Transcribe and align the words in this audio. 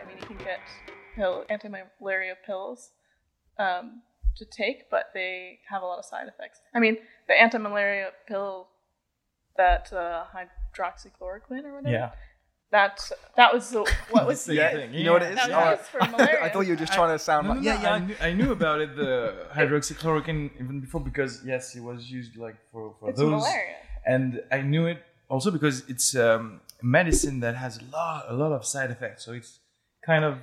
I 0.00 0.06
mean, 0.06 0.16
you 0.20 0.26
can 0.26 0.36
get 0.38 0.60
pill, 1.14 1.44
anti-malaria 1.48 2.34
pills 2.46 2.90
um, 3.58 4.02
to 4.36 4.44
take, 4.44 4.90
but 4.90 5.10
they 5.14 5.60
have 5.70 5.82
a 5.82 5.86
lot 5.86 5.98
of 5.98 6.04
side 6.04 6.26
effects. 6.28 6.60
I 6.74 6.80
mean, 6.80 6.98
the 7.28 7.40
anti-malaria 7.40 8.10
pill, 8.26 8.68
that 9.56 9.92
uh, 9.92 10.24
hydroxychloroquine 10.34 11.64
or 11.64 11.74
whatever. 11.76 11.90
Yeah. 11.90 12.10
That 12.76 12.96
that 13.38 13.50
was 13.54 13.64
the 13.74 13.82
what 14.14 14.24
was 14.30 14.40
Same 14.40 14.56
Yeah, 14.60 14.72
thing, 14.76 14.88
you 14.94 15.04
know 15.06 15.12
what 15.16 15.22
it 15.22 15.30
is? 15.32 15.36
that 15.36 15.50
was 15.50 15.78
used 15.78 15.90
for 15.94 16.00
malaria. 16.12 16.42
I 16.46 16.48
thought 16.50 16.64
you 16.68 16.72
were 16.74 16.82
just 16.84 16.92
trying 16.98 17.12
to 17.16 17.22
sound 17.30 17.42
No, 17.46 17.52
like 17.54 17.62
no, 17.62 17.70
yeah, 17.70 17.76
no, 17.76 17.82
yeah. 17.88 17.94
I 17.94 17.98
knew, 18.06 18.16
I 18.28 18.30
knew 18.38 18.50
about 18.58 18.78
it, 18.84 18.90
the 19.02 19.12
hydroxychloroquine, 19.58 20.42
even 20.60 20.80
before 20.80 21.00
because 21.10 21.32
yes, 21.52 21.62
it 21.76 21.82
was 21.90 22.10
used 22.18 22.36
like 22.36 22.56
for, 22.72 22.94
for 22.98 23.10
it's 23.10 23.18
those, 23.20 23.30
malaria. 23.30 23.76
and 24.14 24.42
I 24.50 24.60
knew 24.62 24.86
it 24.86 24.98
also 25.28 25.50
because 25.50 25.76
it's 25.88 26.16
um, 26.16 26.60
medicine 26.82 27.40
that 27.40 27.54
has 27.56 27.78
a 27.78 27.84
lot, 27.96 28.24
a 28.28 28.34
lot 28.34 28.52
of 28.52 28.64
side 28.66 28.90
effects. 28.90 29.24
So 29.24 29.32
it's 29.32 29.60
kind 30.04 30.24
of 30.24 30.38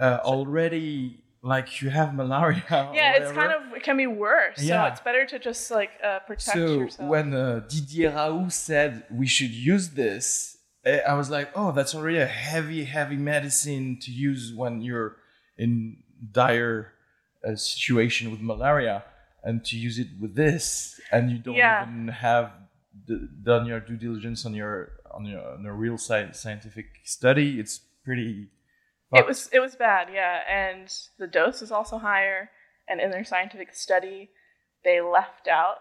uh, 0.00 0.20
already 0.24 1.24
like 1.42 1.82
you 1.82 1.90
have 1.90 2.14
malaria. 2.14 2.62
or 2.70 2.94
Yeah, 2.94 3.14
it's 3.18 3.32
kind 3.32 3.52
of 3.52 3.60
it 3.76 3.82
can 3.82 3.96
be 3.96 4.06
worse. 4.06 4.62
Yeah. 4.62 4.84
So 4.84 4.92
it's 4.92 5.00
better 5.00 5.24
to 5.26 5.38
just 5.38 5.70
like 5.70 5.90
uh, 6.04 6.20
protect 6.20 6.56
So 6.56 6.80
yourself. 6.80 7.08
when 7.08 7.34
uh, 7.34 7.60
Didier 7.68 8.12
Raoult 8.12 8.52
said 8.52 9.04
we 9.10 9.26
should 9.26 9.50
use 9.50 9.90
this, 9.90 10.57
I 11.06 11.14
was 11.14 11.30
like, 11.30 11.50
oh, 11.54 11.72
that's 11.72 11.94
already 11.94 12.18
a 12.18 12.26
heavy, 12.26 12.84
heavy 12.84 13.16
medicine 13.16 13.98
to 14.02 14.10
use 14.10 14.52
when 14.54 14.80
you're 14.82 15.16
in 15.56 15.98
dire 16.32 16.92
uh, 17.46 17.54
situation 17.56 18.30
with 18.30 18.40
malaria, 18.40 19.04
and 19.44 19.64
to 19.66 19.76
use 19.76 19.98
it 19.98 20.08
with 20.20 20.34
this, 20.34 21.00
and 21.12 21.30
you 21.30 21.38
don't 21.38 21.54
Yeah. 21.54 21.82
even 21.82 22.08
have 22.08 22.52
d- 23.06 23.28
done 23.42 23.66
your 23.66 23.80
due 23.80 23.96
diligence 23.96 24.44
on 24.46 24.54
your 24.54 24.92
on 25.10 25.24
your, 25.24 25.40
on 25.54 25.64
a 25.66 25.72
real 25.72 25.94
sci- 25.98 26.32
scientific 26.32 26.86
study. 27.04 27.58
It's 27.60 27.78
pretty. 28.04 28.48
It 29.12 29.26
was 29.26 29.48
it 29.52 29.60
was 29.60 29.74
bad, 29.76 30.08
yeah, 30.12 30.40
and 30.48 30.92
the 31.18 31.26
dose 31.26 31.60
was 31.60 31.72
also 31.72 31.98
higher. 31.98 32.50
And 32.90 33.00
in 33.00 33.10
their 33.10 33.24
scientific 33.24 33.74
study, 33.74 34.30
they 34.84 35.00
left 35.00 35.46
out. 35.48 35.76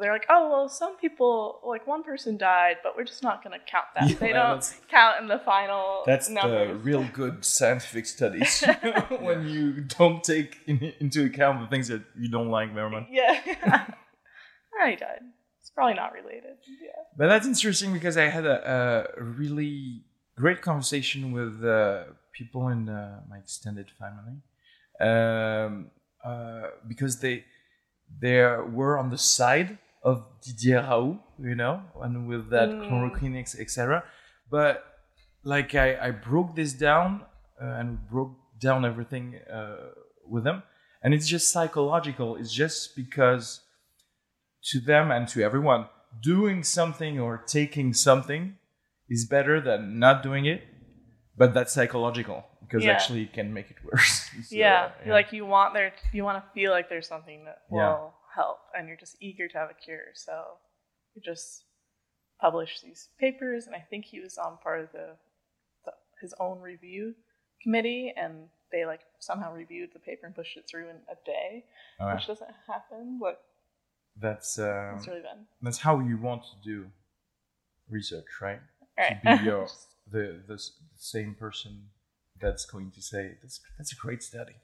They're 0.00 0.12
like, 0.12 0.26
oh 0.28 0.50
well, 0.50 0.68
some 0.68 0.96
people, 0.96 1.60
like 1.64 1.86
one 1.86 2.02
person 2.02 2.36
died, 2.36 2.76
but 2.82 2.96
we're 2.96 3.04
just 3.04 3.22
not 3.22 3.42
going 3.42 3.58
to 3.58 3.64
count 3.64 3.86
that. 3.94 4.10
Yeah, 4.10 4.16
they 4.18 4.32
don't 4.32 4.74
count 4.90 5.20
in 5.20 5.28
the 5.28 5.38
final 5.38 6.02
That's 6.06 6.28
numbers. 6.28 6.68
the 6.68 6.74
real 6.76 7.06
good 7.12 7.44
scientific 7.44 8.06
studies 8.06 8.64
when 9.20 9.48
you 9.48 9.82
don't 9.82 10.22
take 10.22 10.58
in, 10.66 10.92
into 11.00 11.24
account 11.24 11.60
the 11.60 11.66
things 11.66 11.88
that 11.88 12.02
you 12.18 12.28
don't 12.28 12.48
like 12.48 12.72
very 12.74 12.90
much. 12.90 13.06
Yeah, 13.10 13.40
he 13.44 14.96
died. 14.96 15.20
It's 15.60 15.70
probably 15.70 15.94
not 15.94 16.12
related. 16.12 16.56
Yeah. 16.82 16.90
But 17.16 17.28
that's 17.28 17.46
interesting 17.46 17.92
because 17.92 18.16
I 18.16 18.28
had 18.28 18.44
a, 18.44 19.10
a 19.16 19.22
really 19.22 20.04
great 20.36 20.62
conversation 20.62 21.32
with 21.32 21.64
uh, 21.64 22.04
people 22.32 22.68
in 22.68 22.88
uh, 22.88 23.20
my 23.28 23.38
extended 23.38 23.90
family 23.98 24.42
um, 25.00 25.90
uh, 26.24 26.68
because 26.86 27.20
they 27.20 27.44
they 28.20 28.42
were 28.42 28.98
on 28.98 29.10
the 29.10 29.18
side 29.18 29.78
of 30.04 30.16
Didier 30.42 30.82
Raoult, 30.82 31.18
you 31.38 31.54
know, 31.54 31.82
and 32.02 32.28
with 32.28 32.50
that 32.50 32.70
Mm. 32.70 32.80
chloroquine, 32.82 33.36
etc. 33.64 34.04
But 34.50 34.84
like 35.42 35.74
I, 35.74 35.88
I 36.08 36.10
broke 36.10 36.54
this 36.54 36.72
down 36.74 37.08
uh, 37.60 37.80
and 37.80 37.88
broke 38.08 38.34
down 38.60 38.84
everything 38.84 39.26
uh, 39.50 39.76
with 40.32 40.44
them, 40.44 40.62
and 41.02 41.14
it's 41.14 41.26
just 41.26 41.50
psychological. 41.50 42.36
It's 42.36 42.52
just 42.52 42.94
because 42.96 43.60
to 44.70 44.80
them 44.80 45.10
and 45.10 45.28
to 45.28 45.42
everyone, 45.42 45.88
doing 46.22 46.62
something 46.64 47.18
or 47.20 47.38
taking 47.38 47.92
something 47.92 48.56
is 49.08 49.26
better 49.26 49.60
than 49.60 49.98
not 49.98 50.22
doing 50.22 50.46
it, 50.46 50.62
but 51.36 51.52
that's 51.54 51.72
psychological 51.72 52.44
because 52.62 52.84
Yeah. 52.84 52.92
actually 52.92 53.22
it 53.24 53.32
can 53.32 53.52
make 53.52 53.70
it 53.70 53.76
worse. 53.84 54.30
So, 54.48 54.56
yeah, 54.56 54.90
like 55.06 55.32
you 55.32 55.44
want 55.46 55.74
there, 55.74 55.92
you 56.12 56.24
want 56.24 56.42
to 56.42 56.50
feel 56.52 56.70
like 56.70 56.88
there's 56.88 57.08
something 57.08 57.44
that 57.44 57.58
will 57.70 57.78
Yeah. 57.78 58.10
Help, 58.34 58.58
and 58.76 58.88
you're 58.88 58.96
just 58.96 59.16
eager 59.20 59.48
to 59.48 59.58
have 59.58 59.70
a 59.70 59.74
cure. 59.74 60.12
So 60.14 60.42
you 61.14 61.22
just 61.22 61.64
publish 62.40 62.80
these 62.80 63.08
papers, 63.18 63.66
and 63.66 63.74
I 63.74 63.80
think 63.80 64.04
he 64.04 64.20
was 64.20 64.38
on 64.38 64.58
part 64.62 64.80
of 64.80 64.92
the, 64.92 65.16
the 65.84 65.92
his 66.20 66.34
own 66.40 66.60
review 66.60 67.14
committee, 67.62 68.12
and 68.16 68.48
they 68.72 68.84
like 68.86 69.00
somehow 69.20 69.52
reviewed 69.54 69.90
the 69.92 69.98
paper 70.00 70.26
and 70.26 70.34
pushed 70.34 70.56
it 70.56 70.64
through 70.68 70.88
in 70.90 70.96
a 71.10 71.16
day, 71.24 71.64
All 72.00 72.08
right. 72.08 72.14
which 72.16 72.26
doesn't 72.26 72.50
happen. 72.66 73.18
But 73.20 73.42
that's 74.20 74.58
um, 74.58 74.96
it's 74.96 75.06
really 75.08 75.22
bad. 75.22 75.38
that's 75.62 75.78
how 75.78 76.00
you 76.00 76.18
want 76.18 76.42
to 76.42 76.68
do 76.68 76.86
research, 77.88 78.26
right? 78.40 78.60
All 78.98 79.04
To 79.08 79.14
be 79.22 79.44
your, 79.44 79.68
the 80.10 80.42
the 80.46 80.62
same 80.96 81.34
person 81.34 81.88
that's 82.40 82.64
going 82.66 82.90
to 82.92 83.00
say 83.00 83.36
that's 83.42 83.60
that's 83.78 83.92
a 83.92 83.96
great 83.96 84.22
study. 84.22 84.56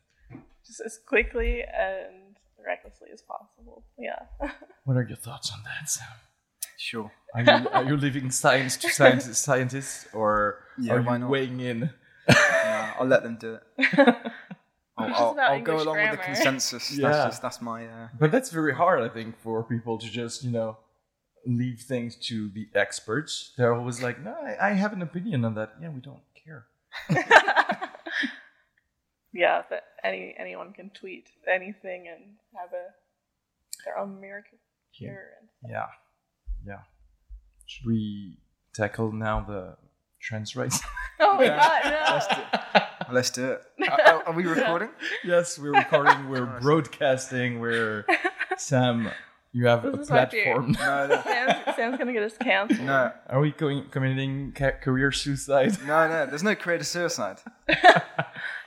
just 0.67 0.81
as 0.85 0.99
quickly 1.07 1.63
and 1.63 2.30
recklessly 2.67 3.09
as 3.13 3.23
possible. 3.23 3.85
Yeah. 3.99 4.19
What 4.85 4.97
are 4.97 5.03
your 5.07 5.17
thoughts 5.17 5.53
on 5.53 5.61
that, 5.65 5.89
Sam? 5.89 6.07
Sure. 6.79 7.13
Are 7.35 7.43
you, 7.43 7.69
are 7.69 7.85
you 7.85 7.97
leaving 7.97 8.31
science 8.31 8.77
to 8.79 8.89
scientists, 8.89 9.39
scientists 9.39 10.09
or 10.15 10.65
Yeah, 10.79 10.95
are 10.95 11.03
why 11.03 11.13
you 11.15 11.19
not? 11.21 11.31
weighing 11.31 11.61
in? 11.61 11.91
No, 12.29 12.91
I'll 12.99 13.07
let 13.07 13.23
them 13.23 13.37
do 13.39 13.59
it. 13.59 13.63
I'll, 14.99 15.15
I'll, 15.15 15.37
I'll 15.41 15.61
go 15.63 15.73
English 15.73 15.83
along 15.83 15.97
with 15.99 16.11
the 16.13 16.17
consensus. 16.25 16.91
Yeah. 16.99 17.09
That's 17.11 17.25
just 17.27 17.43
that's 17.43 17.61
my. 17.63 17.87
Uh, 17.87 18.09
But 18.19 18.31
that's 18.33 18.51
very 18.51 18.75
hard, 18.75 19.01
I 19.03 19.09
think, 19.13 19.39
for 19.41 19.63
people 19.63 19.99
to 19.99 20.09
just, 20.11 20.43
you 20.43 20.51
know, 20.51 20.79
leave 21.47 21.81
things 21.81 22.17
to 22.29 22.51
the 22.51 22.69
experts. 22.75 23.53
They're 23.57 23.75
always 23.75 24.03
like, 24.03 24.21
no, 24.23 24.33
I, 24.33 24.71
I 24.71 24.73
have 24.73 24.93
an 24.93 25.03
opinion 25.03 25.45
on 25.45 25.55
that. 25.55 25.71
Yeah, 25.81 25.91
we 25.91 26.01
don't 26.01 26.23
care. 26.45 26.67
Yeah, 29.33 29.63
but 29.69 29.83
any 30.05 30.35
anyone 30.39 30.73
can 30.73 30.91
tweet 30.91 31.29
anything 31.53 32.07
and 32.09 32.35
have 32.59 32.73
a 32.73 32.87
their 33.85 33.99
own 33.99 34.21
miracle 34.21 34.59
cure. 34.97 35.31
And, 35.63 35.71
Yeah. 35.73 35.87
Yeah. 36.67 36.81
Should 37.67 37.87
we 37.87 38.39
tackle 38.75 39.13
now 39.13 39.41
the 39.41 39.77
trans 40.21 40.55
rights? 40.57 40.81
oh 41.21 41.37
my 41.37 41.45
Yeah. 41.45 41.57
god, 41.57 42.15
Let's 42.15 42.31
no! 42.31 42.37
do- 42.37 43.15
let's 43.15 43.31
do 43.31 43.51
it. 43.53 43.63
Are, 43.91 44.23
are 44.29 44.33
we 44.35 44.45
recording? 44.45 44.91
yes, 45.25 45.59
we're 45.59 45.73
recording, 45.73 46.29
we're 46.29 46.45
Nice. 46.47 46.63
broadcasting, 46.63 47.59
we're 47.61 48.05
Sam, 48.59 49.11
you 49.53 49.67
have 49.67 49.83
This 49.83 49.95
a 49.97 50.01
is 50.01 50.11
my 50.11 50.27
fear. 50.27 50.45
platform. 50.55 50.73
No, 50.73 51.07
no, 51.07 51.23
Sam's, 51.23 51.77
Sam's 51.77 51.99
gonna 51.99 52.13
get 52.13 52.23
us 52.23 52.37
canceled. 52.37 52.81
no, 52.87 53.13
Are 53.29 53.41
we 53.41 53.53
going, 53.53 53.89
committing 53.91 54.53
ca- 54.53 54.73
career 54.73 55.11
suicide 55.13 55.77
no, 55.87 56.07
no. 56.09 56.27
There's 56.27 56.43
no 56.45 56.55
career 56.55 56.83
suicide. 56.85 57.39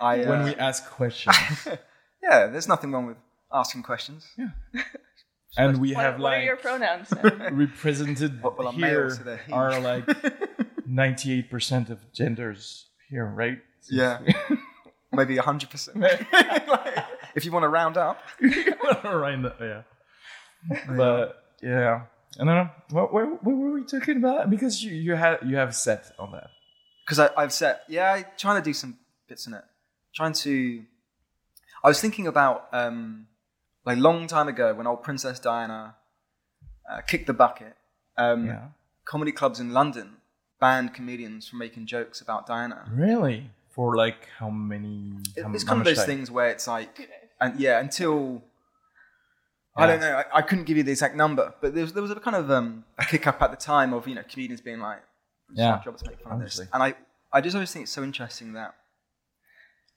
I. 0.04 0.24
Uh, 0.24 0.30
when 0.30 0.44
we 0.44 0.56
ask 0.56 0.80
questions? 0.90 1.38
yeah, 2.24 2.48
there's 2.48 2.68
nothing 2.68 2.92
wrong 2.92 3.06
with 3.08 3.18
asking 3.52 3.84
questions. 3.84 4.28
Yeah. 4.38 4.50
and 5.58 5.78
we 5.80 5.94
What, 5.94 6.04
have 6.06 6.14
what 6.16 6.24
like 6.32 6.42
are 6.42 6.46
your 6.52 6.58
pronouns? 6.58 7.08
Sam? 7.10 7.56
represented 7.66 8.42
What 8.44 8.58
will 8.58 8.68
a 8.68 8.74
male 8.74 8.90
here 8.90 9.10
to 9.10 9.24
their 9.24 9.38
he? 9.48 9.54
are 9.54 9.80
like 9.80 10.06
98% 10.90 11.90
of 11.90 12.00
genders 12.14 12.88
here, 13.10 13.26
right? 13.26 13.60
Yeah. 13.90 14.20
Maybe 15.12 15.38
hundred 15.38 15.70
percent. 15.70 15.98
If 17.36 17.46
you 17.46 17.52
want 17.52 17.64
to 17.64 17.70
round 17.70 17.98
up. 17.98 18.18
right 19.04 19.40
now, 19.40 19.54
yeah. 19.60 19.82
But 20.88 21.44
yeah, 21.62 22.02
I 22.40 22.44
don't 22.46 22.48
know. 22.48 22.70
What, 22.90 23.14
what, 23.14 23.44
what 23.44 23.56
were 23.56 23.72
we 23.74 23.84
talking 23.86 24.18
about? 24.18 24.50
Because 24.50 24.84
you 24.84 24.92
you 24.94 25.14
had 25.16 25.38
you 25.46 25.56
have 25.58 25.76
set 25.76 26.12
on 26.18 26.32
that. 26.32 26.50
because 27.06 27.20
I've 27.20 27.54
set 27.54 27.82
yeah 27.88 28.14
I 28.14 28.24
trying 28.38 28.62
to 28.62 28.66
do 28.70 28.74
some 28.74 28.98
bits 29.28 29.46
in 29.48 29.54
it 29.54 29.64
trying 30.14 30.34
to 30.34 30.84
I 31.84 31.88
was 31.88 32.00
thinking 32.02 32.28
about 32.28 32.68
um 32.72 33.28
like 33.86 33.98
long 33.98 34.28
time 34.28 34.48
ago 34.48 34.74
when 34.74 34.88
old 34.88 35.04
Princess 35.04 35.40
Diana 35.40 35.96
uh, 36.90 37.02
kicked 37.02 37.28
the 37.28 37.34
bucket 37.34 37.76
um 38.18 38.46
Yeah. 38.48 38.68
comedy 39.06 39.32
clubs 39.32 39.60
in 39.60 39.72
London 39.74 40.18
banned 40.60 40.94
comedians 40.94 41.48
from 41.48 41.60
making 41.60 41.86
jokes 41.88 42.22
about 42.22 42.46
Diana 42.48 42.90
Really? 42.92 43.50
For 43.76 43.96
like 43.98 44.28
how 44.40 44.50
many? 44.50 45.18
It- 45.36 45.44
how- 45.44 45.54
it's 45.54 45.64
how 45.64 45.70
kind 45.70 45.82
of 45.82 45.86
those 45.86 45.98
time? 45.98 46.06
things 46.06 46.30
where 46.32 46.50
it's 46.50 46.68
like 46.68 47.10
and 47.42 47.60
yeah 47.60 47.80
until 47.80 48.44
I 49.76 49.88
don't 49.88 50.00
know 50.02 50.16
I, 50.22 50.38
I 50.40 50.42
couldn't 50.44 50.66
give 50.66 50.78
you 50.78 50.84
the 50.84 50.92
exact 50.92 51.16
number 51.16 51.54
but 51.60 51.74
there 51.74 51.84
was, 51.84 51.94
there 51.94 52.04
was 52.04 52.12
a 52.12 52.16
kind 52.16 52.36
of 52.36 52.52
um, 52.52 52.86
a 53.00 53.06
kick 53.06 53.26
up 53.26 53.42
at 53.42 53.50
the 53.52 53.58
time 53.58 53.92
of 53.94 54.08
you 54.08 54.16
know 54.16 54.24
comedians 54.30 54.62
being 54.62 54.80
like 54.80 55.02
Yeah, 55.54 55.74
our 55.74 55.84
job 55.84 55.98
to 55.98 56.06
make 56.10 56.20
fun 56.22 56.34
of 56.34 56.40
this 56.42 56.60
and 56.60 56.84
I 56.84 56.94
I 57.36 57.42
just 57.42 57.56
always 57.56 57.72
think 57.74 57.84
it's 57.84 57.92
so 57.92 58.04
interesting 58.04 58.54
that 58.54 58.76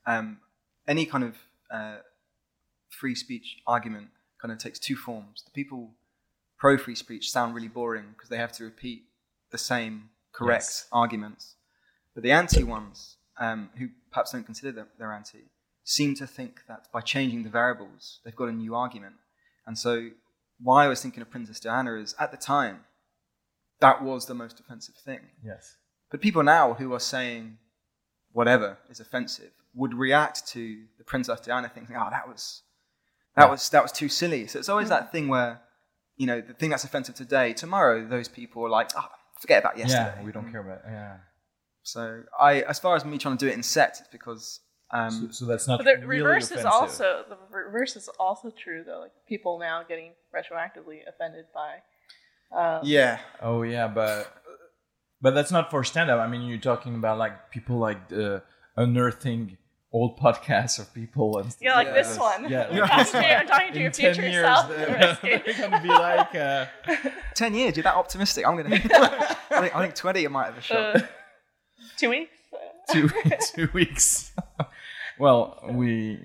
um, 0.06 0.38
any 0.87 1.06
kind 1.06 1.25
of 1.25 1.37
uh, 1.70 1.97
free 2.88 3.14
speech 3.14 3.58
argument 3.67 4.08
kind 4.41 4.53
of 4.53 4.58
takes 4.58 4.79
two 4.79 4.97
forms. 4.97 5.43
The 5.44 5.50
people 5.50 5.91
pro 6.58 6.79
free 6.79 6.94
speech 6.94 7.31
sound 7.31 7.55
really 7.55 7.69
boring 7.69 8.06
because 8.12 8.29
they 8.29 8.37
have 8.38 8.53
to 8.53 8.64
repeat 8.64 9.05
the 9.50 9.58
same 9.58 10.11
correct 10.32 10.64
Yes. 10.64 10.88
arguments, 10.93 11.56
but 12.14 12.23
the 12.23 12.32
anti 12.32 12.62
ones, 12.62 13.17
um, 13.38 13.70
who 13.79 13.88
perhaps 14.11 14.32
don't 14.32 14.44
consider 14.44 14.73
them 14.73 14.88
they're 14.99 15.12
anti, 15.12 15.50
seem 15.85 16.14
to 16.17 16.26
think 16.26 16.62
that 16.69 16.88
by 16.93 17.00
changing 17.00 17.43
the 17.43 17.50
variables, 17.50 18.20
they've 18.25 18.35
got 18.37 18.49
a 18.49 18.53
new 18.53 18.75
argument. 18.75 19.17
And 19.67 19.79
so 19.79 20.11
why 20.61 20.85
I 20.85 20.88
was 20.88 21.00
thinking 21.03 21.23
of 21.23 21.31
Princess 21.31 21.61
Diana 21.61 21.94
is 21.97 22.14
at 22.19 22.31
the 22.31 22.37
time, 22.37 22.85
that 23.81 24.03
was 24.03 24.26
the 24.26 24.35
most 24.35 24.58
offensive 24.58 24.94
thing. 24.97 25.20
Yes. 25.44 25.76
But 26.11 26.20
people 26.20 26.43
now 26.43 26.75
who 26.75 26.94
are 26.94 27.00
saying 27.00 27.58
whatever 28.32 28.79
is 28.88 29.00
offensive 29.00 29.53
would 29.76 29.94
react 29.94 30.49
to 30.49 30.84
the 30.99 31.05
Princess 31.05 31.40
Diana 31.40 31.69
thing, 31.69 31.84
thinking, 31.87 31.96
"Oh, 31.96 32.08
that 32.11 32.26
was 32.26 32.62
that 33.37 33.44
Yeah. 33.44 33.50
was 33.50 33.69
that 33.70 33.82
was 33.82 33.93
too 33.93 34.08
silly." 34.08 34.46
So 34.49 34.58
it's 34.58 34.69
always 34.69 34.88
that 34.88 35.12
thing 35.12 35.28
where, 35.28 35.61
you 36.17 36.26
know, 36.26 36.40
the 36.40 36.55
thing 36.55 36.70
that's 36.70 36.84
offensive 36.84 37.14
today, 37.14 37.52
tomorrow 37.52 38.05
those 38.06 38.28
people 38.28 38.64
are 38.64 38.70
like, 38.70 38.90
"Oh, 38.96 39.08
forget 39.40 39.58
about 39.62 39.76
yesterday." 39.78 40.14
Yeah, 40.19 40.25
we 40.25 40.32
don't 40.32 40.50
care 40.50 40.61
about. 40.67 40.81
Yeah. 40.87 41.19
So 41.82 42.25
I, 42.40 42.62
as 42.62 42.78
far 42.81 42.96
as 42.96 43.05
me 43.05 43.17
trying 43.19 43.37
to 43.38 43.44
do 43.44 43.49
it 43.50 43.55
in 43.55 43.62
sets, 43.62 44.00
it's 44.00 44.08
because 44.08 44.61
um, 44.90 45.11
So, 45.11 45.31
so 45.31 45.44
that's 45.46 45.67
not 45.69 45.79
But 45.79 46.00
the 46.00 46.06
really 46.06 46.22
reverse 46.22 46.44
offensive. 46.46 46.58
is 46.61 46.64
also 46.64 47.25
the 47.29 47.37
reverse 47.50 47.96
is 47.96 48.08
also 48.19 48.50
true 48.50 48.82
though. 48.84 49.00
Like 49.00 49.12
people 49.29 49.58
now 49.58 49.82
getting 49.82 50.12
retroactively 50.34 50.99
offended 51.08 51.46
by. 51.55 51.72
Um, 52.56 52.81
yeah, 52.84 53.19
Oh 53.43 53.62
yeah, 53.62 53.88
but 53.88 54.32
but 55.20 55.34
that's 55.34 55.50
not 55.50 55.70
for 55.70 55.82
stand 55.84 56.08
up. 56.11 56.20
I 56.20 56.29
mean, 56.29 56.43
you're 56.43 56.58
talking 56.72 56.94
about 56.94 57.19
like 57.19 57.50
people 57.50 57.79
like 57.79 57.99
uh, 58.12 58.40
unearthing 58.76 59.58
old 59.96 60.19
podcasts 60.19 60.78
of 60.78 60.93
people 60.93 61.38
and 61.38 61.50
stuff 61.52 61.62
Yeah, 61.62 61.75
like 61.76 61.87
Yeah, 61.88 61.93
this 61.94 62.16
that's- 62.16 62.40
one. 62.43 62.50
yeah, 62.50 62.66
I'm 62.70 62.76
like 62.78 62.90
talking 62.90 63.12
to, 63.12 63.16
one. 63.19 63.37
I'm 63.40 63.46
talking 63.46 63.72
to 63.72 63.81
your 63.81 63.90
10 63.90 64.14
future 64.14 64.28
years, 64.28 64.46
self. 64.46 64.69
they're, 64.69 65.40
they're 65.44 65.54
gonna 65.70 65.82
be 65.82 65.88
like, 65.88 66.34
uh, 66.34 66.66
ten 67.34 67.54
years. 67.54 67.76
You're 67.76 67.84
that 67.84 67.94
optimistic. 67.96 68.46
I'm 68.46 68.56
gonna. 68.56 68.75
I 68.75 68.78
think 69.60 69.75
I 69.76 69.82
think 69.82 69.94
twenty. 69.94 70.20
You 70.22 70.31
might 70.31 70.46
have 70.46 70.58
a 70.58 70.60
shot. 70.60 70.96
Uh, 70.96 71.00
two 71.96 72.10
weeks. 72.10 72.31
two 72.93 73.10
two 73.54 73.69
weeks. 73.72 74.32
Well, 75.18 75.60
we 75.70 76.18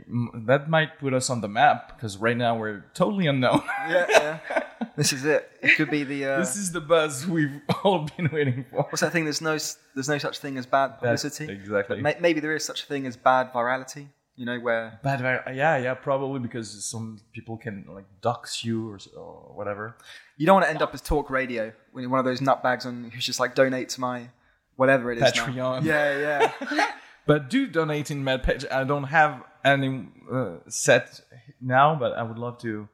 that 0.46 0.70
might 0.70 1.00
put 1.00 1.14
us 1.14 1.30
on 1.30 1.42
the 1.42 1.48
map 1.48 1.96
because 1.96 2.18
right 2.18 2.36
now 2.38 2.58
we're 2.58 2.84
totally 2.94 3.28
unknown. 3.28 3.62
yeah, 3.90 4.06
yeah. 4.10 4.64
This 4.98 5.14
is 5.14 5.24
it. 5.26 5.50
It 5.62 5.76
could 5.78 5.90
be 5.90 6.04
the. 6.04 6.26
Uh, 6.26 6.40
this 6.40 6.56
is 6.58 6.72
the 6.72 6.82
buzz 6.82 7.26
we've 7.28 7.62
all 7.84 8.08
been 8.18 8.30
waiting 8.32 8.66
for. 8.70 8.84
what's 8.84 9.02
that 9.02 9.12
thing? 9.12 9.24
There's 9.24 9.42
no. 9.42 9.52
There's 9.96 10.10
no 10.10 10.18
such 10.18 10.40
thing 10.40 10.58
as 10.58 10.66
bad 10.66 10.96
That's 11.02 11.24
publicity. 11.24 11.52
exactly. 11.54 12.02
May, 12.02 12.18
maybe 12.20 12.40
there 12.40 12.56
is 12.56 12.66
such 12.66 12.84
a 12.84 12.86
thing 12.86 13.06
as 13.06 13.16
bad 13.18 13.54
virality. 13.54 14.08
You 14.38 14.46
know, 14.46 14.60
where 14.60 15.00
Bad, 15.04 15.20
vi- 15.22 15.52
yeah, 15.54 15.78
yeah, 15.78 15.94
probably 15.94 16.40
because 16.40 16.84
some 16.86 17.20
people 17.32 17.58
can 17.58 17.86
like 17.94 18.06
dox 18.22 18.64
you 18.64 18.90
or, 18.90 18.98
or 19.16 19.52
whatever. 19.56 19.98
you 20.38 20.46
don't 20.48 20.56
want 20.56 20.66
to 20.66 20.70
end 20.72 20.82
up 20.82 20.94
as 20.96 21.02
talk 21.02 21.30
radio 21.30 21.72
when 21.92 22.02
you're 22.02 22.10
one 22.10 22.20
of 22.20 22.26
those 22.26 22.40
nutbags 22.40 22.86
on 22.86 23.12
who's 23.14 23.26
just 23.26 23.40
like 23.40 23.54
donate 23.56 23.90
to 23.90 24.02
my 24.02 24.30
whatever 24.78 25.12
it 25.12 25.18
is. 25.22 25.36
now. 25.36 25.46
Patreon. 25.46 25.84
Yeah, 25.84 26.50
yeah. 26.72 26.92
But 27.26 27.50
do 27.50 27.68
donate 27.68 28.12
in 28.12 28.24
MadPage. 28.24 28.70
I 28.72 28.84
don't 28.84 29.06
have 29.06 29.44
any 29.64 30.08
uh, 30.32 30.56
set 30.68 31.22
now, 31.62 31.96
but 31.96 32.14
I 32.14 32.24
would 32.24 32.38
love 32.40 32.58
to 32.60 32.88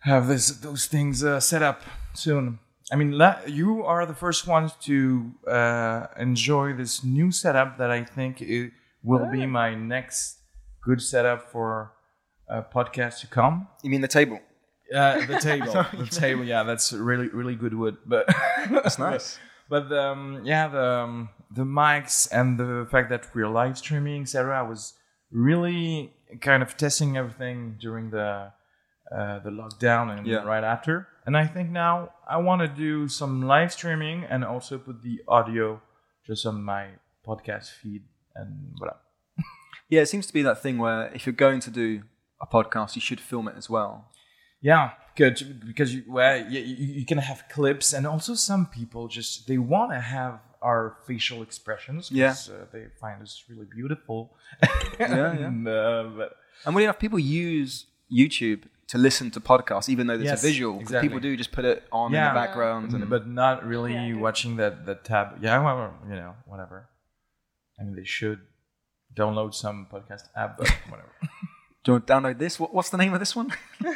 have 0.00 0.28
this 0.28 0.50
those 0.50 0.86
things 0.86 1.24
uh, 1.24 1.40
set 1.40 1.62
up 1.62 1.82
soon. 2.14 2.58
I 2.92 2.96
mean, 2.96 3.12
la- 3.12 3.40
you 3.46 3.84
are 3.84 4.06
the 4.06 4.14
first 4.14 4.46
ones 4.46 4.72
to 4.84 5.32
uh, 5.46 6.06
enjoy 6.18 6.72
this 6.72 7.04
new 7.04 7.30
setup 7.30 7.76
that 7.78 7.90
I 7.90 8.04
think 8.04 8.40
it 8.40 8.72
will 9.02 9.26
be 9.30 9.44
my 9.46 9.74
next 9.74 10.38
good 10.82 11.02
setup 11.02 11.50
for 11.50 11.92
a 12.48 12.62
podcast 12.62 13.20
to 13.20 13.26
come. 13.26 13.68
you 13.82 13.90
mean 13.90 14.00
the 14.00 14.08
table? 14.08 14.40
Uh, 14.94 15.26
the 15.26 15.38
table, 15.38 15.66
the 15.98 16.06
table, 16.06 16.44
yeah, 16.44 16.62
that's 16.62 16.92
really 16.94 17.28
really 17.28 17.54
good 17.54 17.74
wood, 17.74 17.98
but 18.06 18.26
That's 18.70 18.98
nice. 18.98 19.38
but 19.68 19.90
um, 19.92 20.42
yeah, 20.44 20.68
the 20.68 20.84
um, 21.04 21.28
the 21.50 21.64
mics 21.64 22.28
and 22.32 22.58
the 22.58 22.86
fact 22.90 23.08
that 23.10 23.26
we're 23.34 23.48
live 23.48 23.76
streaming, 23.78 24.22
etc. 24.22 24.58
I 24.58 24.62
was 24.62 24.94
really 25.30 26.12
kind 26.40 26.62
of 26.62 26.76
testing 26.76 27.16
everything 27.16 27.76
during 27.80 28.10
the 28.10 28.52
uh, 29.14 29.38
the 29.40 29.50
lockdown 29.50 30.16
and 30.16 30.26
Yeah. 30.26 30.44
right 30.44 30.64
after. 30.64 31.08
And 31.26 31.36
I 31.36 31.46
think 31.46 31.70
now 31.70 32.10
I 32.28 32.38
want 32.38 32.60
to 32.62 32.68
do 32.68 33.08
some 33.08 33.42
live 33.42 33.72
streaming 33.72 34.24
and 34.24 34.44
also 34.44 34.78
put 34.78 35.02
the 35.02 35.20
audio 35.28 35.80
just 36.26 36.44
on 36.46 36.62
my 36.62 36.88
podcast 37.26 37.70
feed 37.70 38.02
and 38.34 38.72
whatever. 38.78 39.00
Yeah, 39.90 40.02
it 40.02 40.08
seems 40.08 40.26
to 40.26 40.34
be 40.34 40.42
that 40.42 40.60
thing 40.62 40.76
where 40.76 41.10
if 41.14 41.24
you're 41.24 41.32
going 41.46 41.60
to 41.60 41.70
do 41.70 42.02
a 42.42 42.46
podcast, 42.46 42.94
you 42.94 43.00
should 43.00 43.20
film 43.20 43.48
it 43.48 43.54
as 43.56 43.70
well. 43.70 44.10
Yeah, 44.60 44.90
good 45.16 45.62
because 45.66 45.94
you 45.94 46.02
well 46.08 46.36
you, 46.50 46.60
you, 46.60 46.86
you 47.00 47.06
can 47.06 47.18
have 47.18 47.44
clips 47.50 47.92
and 47.92 48.06
also 48.06 48.34
some 48.34 48.66
people 48.66 49.08
just 49.08 49.46
they 49.48 49.58
want 49.58 49.92
to 49.92 50.00
have 50.00 50.40
our 50.62 50.96
facial 51.06 51.42
expressions 51.42 52.10
Yeah. 52.10 52.34
uh, 52.50 52.64
they 52.72 52.86
find 53.00 53.22
us 53.22 53.44
really 53.48 53.66
beautiful. 53.72 54.34
yeah. 54.98 55.30
and, 55.46 55.68
uh, 55.68 56.04
but 56.16 56.30
And 56.66 56.74
weirdly 56.74 56.84
enough, 56.84 56.98
people 56.98 57.18
use 57.20 57.86
YouTube 58.12 58.62
to 58.88 58.96
listen 58.98 59.30
to 59.32 59.40
podcasts, 59.40 59.88
even 59.88 60.06
though 60.06 60.16
there's 60.16 60.30
Yes, 60.30 60.42
a 60.42 60.46
visual. 60.46 60.72
'cause 60.74 60.82
exactly. 60.82 61.08
People 61.08 61.20
do 61.20 61.36
just 61.36 61.52
put 61.52 61.64
it 61.64 61.84
on 61.92 62.06
in 62.14 62.24
the 62.24 62.34
background. 62.42 62.92
And, 62.94 63.08
but 63.08 63.28
not 63.28 63.64
really 63.64 63.92
Yeah, 63.94 64.14
watching 64.26 64.56
that 64.56 64.86
that 64.86 65.04
tab. 65.04 65.26
Yeah, 65.42 65.60
well, 65.62 65.94
you 66.08 66.16
know, 66.16 66.34
whatever. 66.46 66.88
I 67.78 67.84
mean, 67.84 67.94
they 67.94 68.04
should 68.18 68.40
download 69.14 69.54
some 69.54 69.86
podcast 69.92 70.24
app, 70.34 70.58
but 70.58 70.68
whatever. 70.90 71.12
do 71.84 71.90
you 71.90 71.94
want 71.94 72.06
to 72.06 72.12
download 72.12 72.38
this? 72.38 72.58
What, 72.60 72.74
what's 72.74 72.90
the 72.90 72.98
name 72.98 73.14
of 73.14 73.20
this 73.20 73.34
one? 73.36 73.52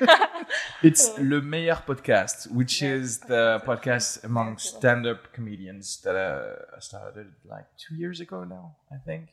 It's 0.83 1.17
Le 1.19 1.41
Meilleur 1.41 1.83
Podcast, 1.87 2.51
which 2.51 2.83
Yeah, 2.83 2.91
is 2.95 3.21
the 3.21 3.63
podcast 3.65 4.25
among 4.25 4.59
stand-up 4.59 5.33
comedians 5.33 6.01
that 6.03 6.17
uh, 6.17 6.81
started 6.81 7.29
like 7.45 7.67
two 7.79 7.95
years 7.95 8.21
ago 8.21 8.45
now, 8.45 8.77
I 8.91 8.97
think. 9.07 9.29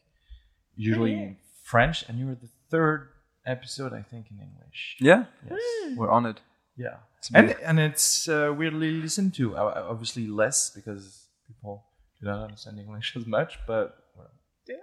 Usually 0.76 1.12
yeah. 1.14 1.22
in 1.24 1.38
French, 1.64 2.06
and 2.08 2.18
you 2.20 2.28
were 2.28 2.36
the 2.36 2.50
third 2.70 3.10
episode, 3.46 3.94
I 3.94 4.04
think, 4.04 4.28
in 4.32 4.40
English. 4.40 4.98
Yeah, 5.00 5.26
Yes. 5.50 5.98
we're 5.98 6.12
honored. 6.12 6.40
Yeah. 6.78 6.98
It's 7.18 7.30
And 7.34 7.52
and 7.64 7.80
it's 7.80 8.30
uh, 8.30 8.54
weirdly 8.56 8.92
listened 9.02 9.34
to. 9.36 9.58
Uh, 9.58 9.88
Obviously 9.90 10.28
less 10.28 10.70
because 10.70 11.28
people 11.48 11.84
do 12.22 12.28
not 12.28 12.44
understand 12.44 12.80
English 12.80 13.16
as 13.18 13.26
much, 13.26 13.60
but 13.68 13.98
well, 14.16 14.32
Do 14.66 14.74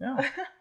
yeah. 0.00 0.30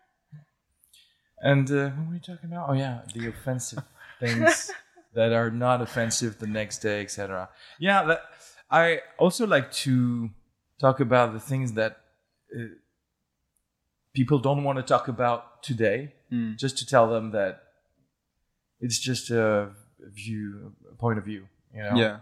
and 1.41 1.69
uh, 1.71 1.89
what 1.89 2.07
were 2.07 2.13
we 2.13 2.19
talking 2.19 2.51
about? 2.51 2.69
Oh 2.69 2.73
yeah, 2.73 3.01
the 3.13 3.27
offensive 3.27 3.83
things 4.19 4.71
that 5.13 5.31
are 5.33 5.49
not 5.51 5.81
offensive 5.81 6.39
the 6.39 6.47
next 6.47 6.79
day, 6.79 7.01
etc. 7.01 7.49
Yeah, 7.79 8.03
that, 8.03 8.21
I 8.69 9.01
also 9.17 9.47
like 9.47 9.71
to 9.85 10.29
talk 10.79 10.99
about 10.99 11.33
the 11.33 11.39
things 11.39 11.73
that 11.73 11.97
uh, 12.55 12.63
people 14.13 14.39
don't 14.39 14.63
want 14.63 14.77
to 14.77 14.83
talk 14.83 15.07
about 15.07 15.63
today, 15.63 16.13
Mm. 16.31 16.57
just 16.59 16.77
to 16.77 16.85
tell 16.85 17.09
them 17.09 17.31
that 17.31 17.63
it's 18.79 18.99
just 18.99 19.31
a 19.31 19.71
view, 19.99 20.73
a 20.91 20.95
point 20.95 21.17
of 21.17 21.25
view, 21.25 21.47
you 21.73 21.81
know. 21.81 21.95
Yeah. 21.95 22.17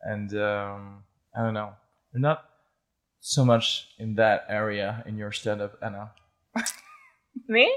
And 0.00 0.32
um, 0.40 1.04
I 1.36 1.42
don't 1.42 1.52
know, 1.52 1.74
you're 2.14 2.20
not 2.22 2.44
so 3.20 3.44
much 3.44 3.88
in 3.98 4.14
that 4.14 4.46
area 4.48 5.02
in 5.06 5.18
your 5.18 5.32
stand-up, 5.32 5.76
Anna. 5.82 6.12
Me? 7.46 7.70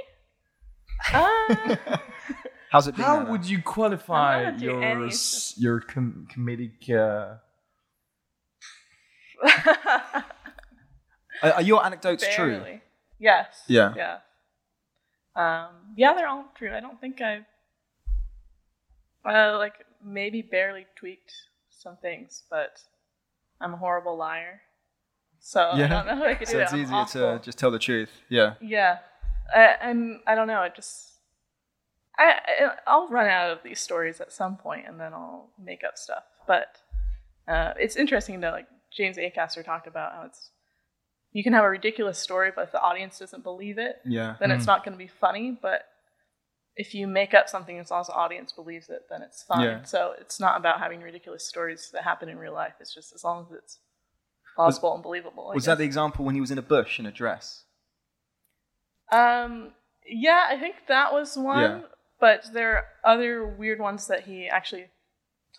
Uh, 1.13 1.75
How's 2.71 2.87
it 2.87 2.95
been? 2.95 3.05
How 3.05 3.19
Anna? 3.21 3.31
would 3.31 3.45
you 3.45 3.61
qualify 3.61 4.43
I'm 4.43 4.53
not 4.55 4.61
your 4.61 4.83
any. 4.83 5.07
s- 5.07 5.53
your 5.57 5.79
com- 5.79 6.27
comedic? 6.33 6.89
Uh, 6.89 7.37
Are, 11.43 11.51
are 11.53 11.61
your 11.61 11.85
anecdotes 11.85 12.25
true? 12.35 12.57
barely. 12.59 12.81
Yes. 13.19 13.63
Yeah. 13.67 13.93
Yeah. 13.95 14.17
Um, 15.35 15.71
yeah, 15.97 16.13
they're 16.13 16.27
all 16.27 16.45
true. 16.57 16.73
I 16.73 16.79
don't 16.79 16.99
think 16.99 17.21
I've, 17.21 17.43
uh, 19.25 19.57
like, 19.57 19.85
maybe 20.03 20.41
barely 20.41 20.85
tweaked 20.95 21.33
some 21.69 21.97
things, 21.97 22.43
but 22.49 22.79
I'm 23.59 23.73
a 23.73 23.77
horrible 23.77 24.15
liar. 24.17 24.61
So 25.39 25.61
I 25.61 25.77
Yeah. 25.79 25.87
don't 25.87 26.07
know 26.07 26.23
if 26.25 26.29
I 26.29 26.35
could 26.35 26.47
do 26.47 26.51
So 26.53 26.59
it. 26.59 26.63
it's 26.63 26.73
I'm 26.73 26.79
easier 26.81 26.95
awful. 26.95 27.39
to 27.39 27.45
just 27.45 27.57
tell 27.59 27.69
the 27.71 27.79
truth. 27.79 28.09
Yeah. 28.29 28.53
Yeah, 28.61 28.99
I, 29.53 29.75
and 29.81 30.19
I 30.27 30.35
don't 30.35 30.47
know. 30.47 30.59
I 30.59 30.69
just 30.69 31.11
I 32.17 32.39
I- 32.47 32.75
I'll 32.87 33.07
run 33.09 33.27
out 33.27 33.51
of 33.51 33.63
these 33.63 33.79
stories 33.79 34.21
at 34.21 34.31
some 34.31 34.57
point, 34.57 34.87
and 34.87 34.99
then 34.99 35.13
I'll 35.13 35.49
make 35.61 35.83
up 35.83 35.97
stuff. 35.97 36.23
But 36.47 36.77
uh, 37.47 37.73
it's 37.79 37.95
interesting 37.95 38.39
that 38.41 38.53
like 38.53 38.67
James 38.95 39.17
Acaster 39.17 39.63
talked 39.63 39.87
about 39.87 40.13
how 40.13 40.23
it's 40.23 40.51
you 41.31 41.43
can 41.43 41.51
have 41.53 41.65
a 41.65 41.69
ridiculous 41.69 42.17
story, 42.17 42.51
but 42.55 42.63
if 42.63 42.71
the 42.71 42.79
audience 42.81 43.19
doesn't 43.19 43.43
believe 43.43 43.77
it, 43.77 43.97
Yeah. 44.05 44.35
then 44.39 44.49
Mm. 44.51 44.55
it's 44.55 44.65
not 44.65 44.85
going 44.85 44.93
to 44.93 44.97
be 44.97 45.07
funny. 45.07 45.51
But 45.61 45.81
if 46.77 46.93
you 46.95 47.07
make 47.07 47.33
up 47.33 47.49
something 47.49 47.77
as 47.77 47.91
long 47.91 48.01
as 48.01 48.07
the 48.07 48.13
audience 48.13 48.53
believes 48.53 48.87
it, 48.89 49.01
then 49.09 49.21
it's 49.21 49.43
fine. 49.43 49.61
Yeah. 49.63 49.83
So 49.83 50.13
it's 50.19 50.39
not 50.39 50.57
about 50.57 50.79
having 50.79 51.01
ridiculous 51.01 51.45
stories 51.45 51.89
that 51.91 52.03
happen 52.03 52.29
in 52.29 52.37
real 52.37 52.53
life. 52.53 52.75
It's 52.79 52.93
just 52.93 53.13
as 53.13 53.23
long 53.25 53.45
as 53.45 53.51
it's 53.51 53.79
plausible 54.55 54.93
and 54.93 55.03
believable. 55.03 55.49
I 55.51 55.55
Was 55.55 55.65
that 55.65 55.77
the 55.77 55.83
example 55.83 56.23
when 56.23 56.35
he 56.35 56.41
was 56.41 56.51
in 56.51 56.57
a 56.57 56.61
bush 56.61 56.99
in 56.99 57.05
a 57.05 57.11
dress? 57.11 57.63
Um, 59.11 59.71
yeah, 60.07 60.45
I 60.49 60.57
think 60.57 60.75
that 60.87 61.13
was 61.13 61.37
one. 61.37 61.61
Yeah. 61.61 61.81
But 62.19 62.45
there 62.53 62.77
are 62.77 62.85
other 63.03 63.45
weird 63.45 63.79
ones 63.79 64.07
that 64.07 64.23
he 64.23 64.47
actually 64.47 64.85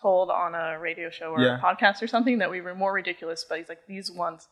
told 0.01 0.29
on 0.29 0.55
a 0.55 0.79
radio 0.79 1.09
show 1.09 1.31
or 1.31 1.41
Yeah. 1.41 1.57
a 1.57 1.61
podcast 1.61 2.01
or 2.01 2.07
something 2.07 2.39
that 2.39 2.49
we 2.51 2.61
were 2.61 2.75
more 2.75 2.93
ridiculous. 2.93 3.45
But 3.47 3.59
he's 3.59 3.69
like, 3.69 3.85
these 3.87 4.11
ones, 4.11 4.47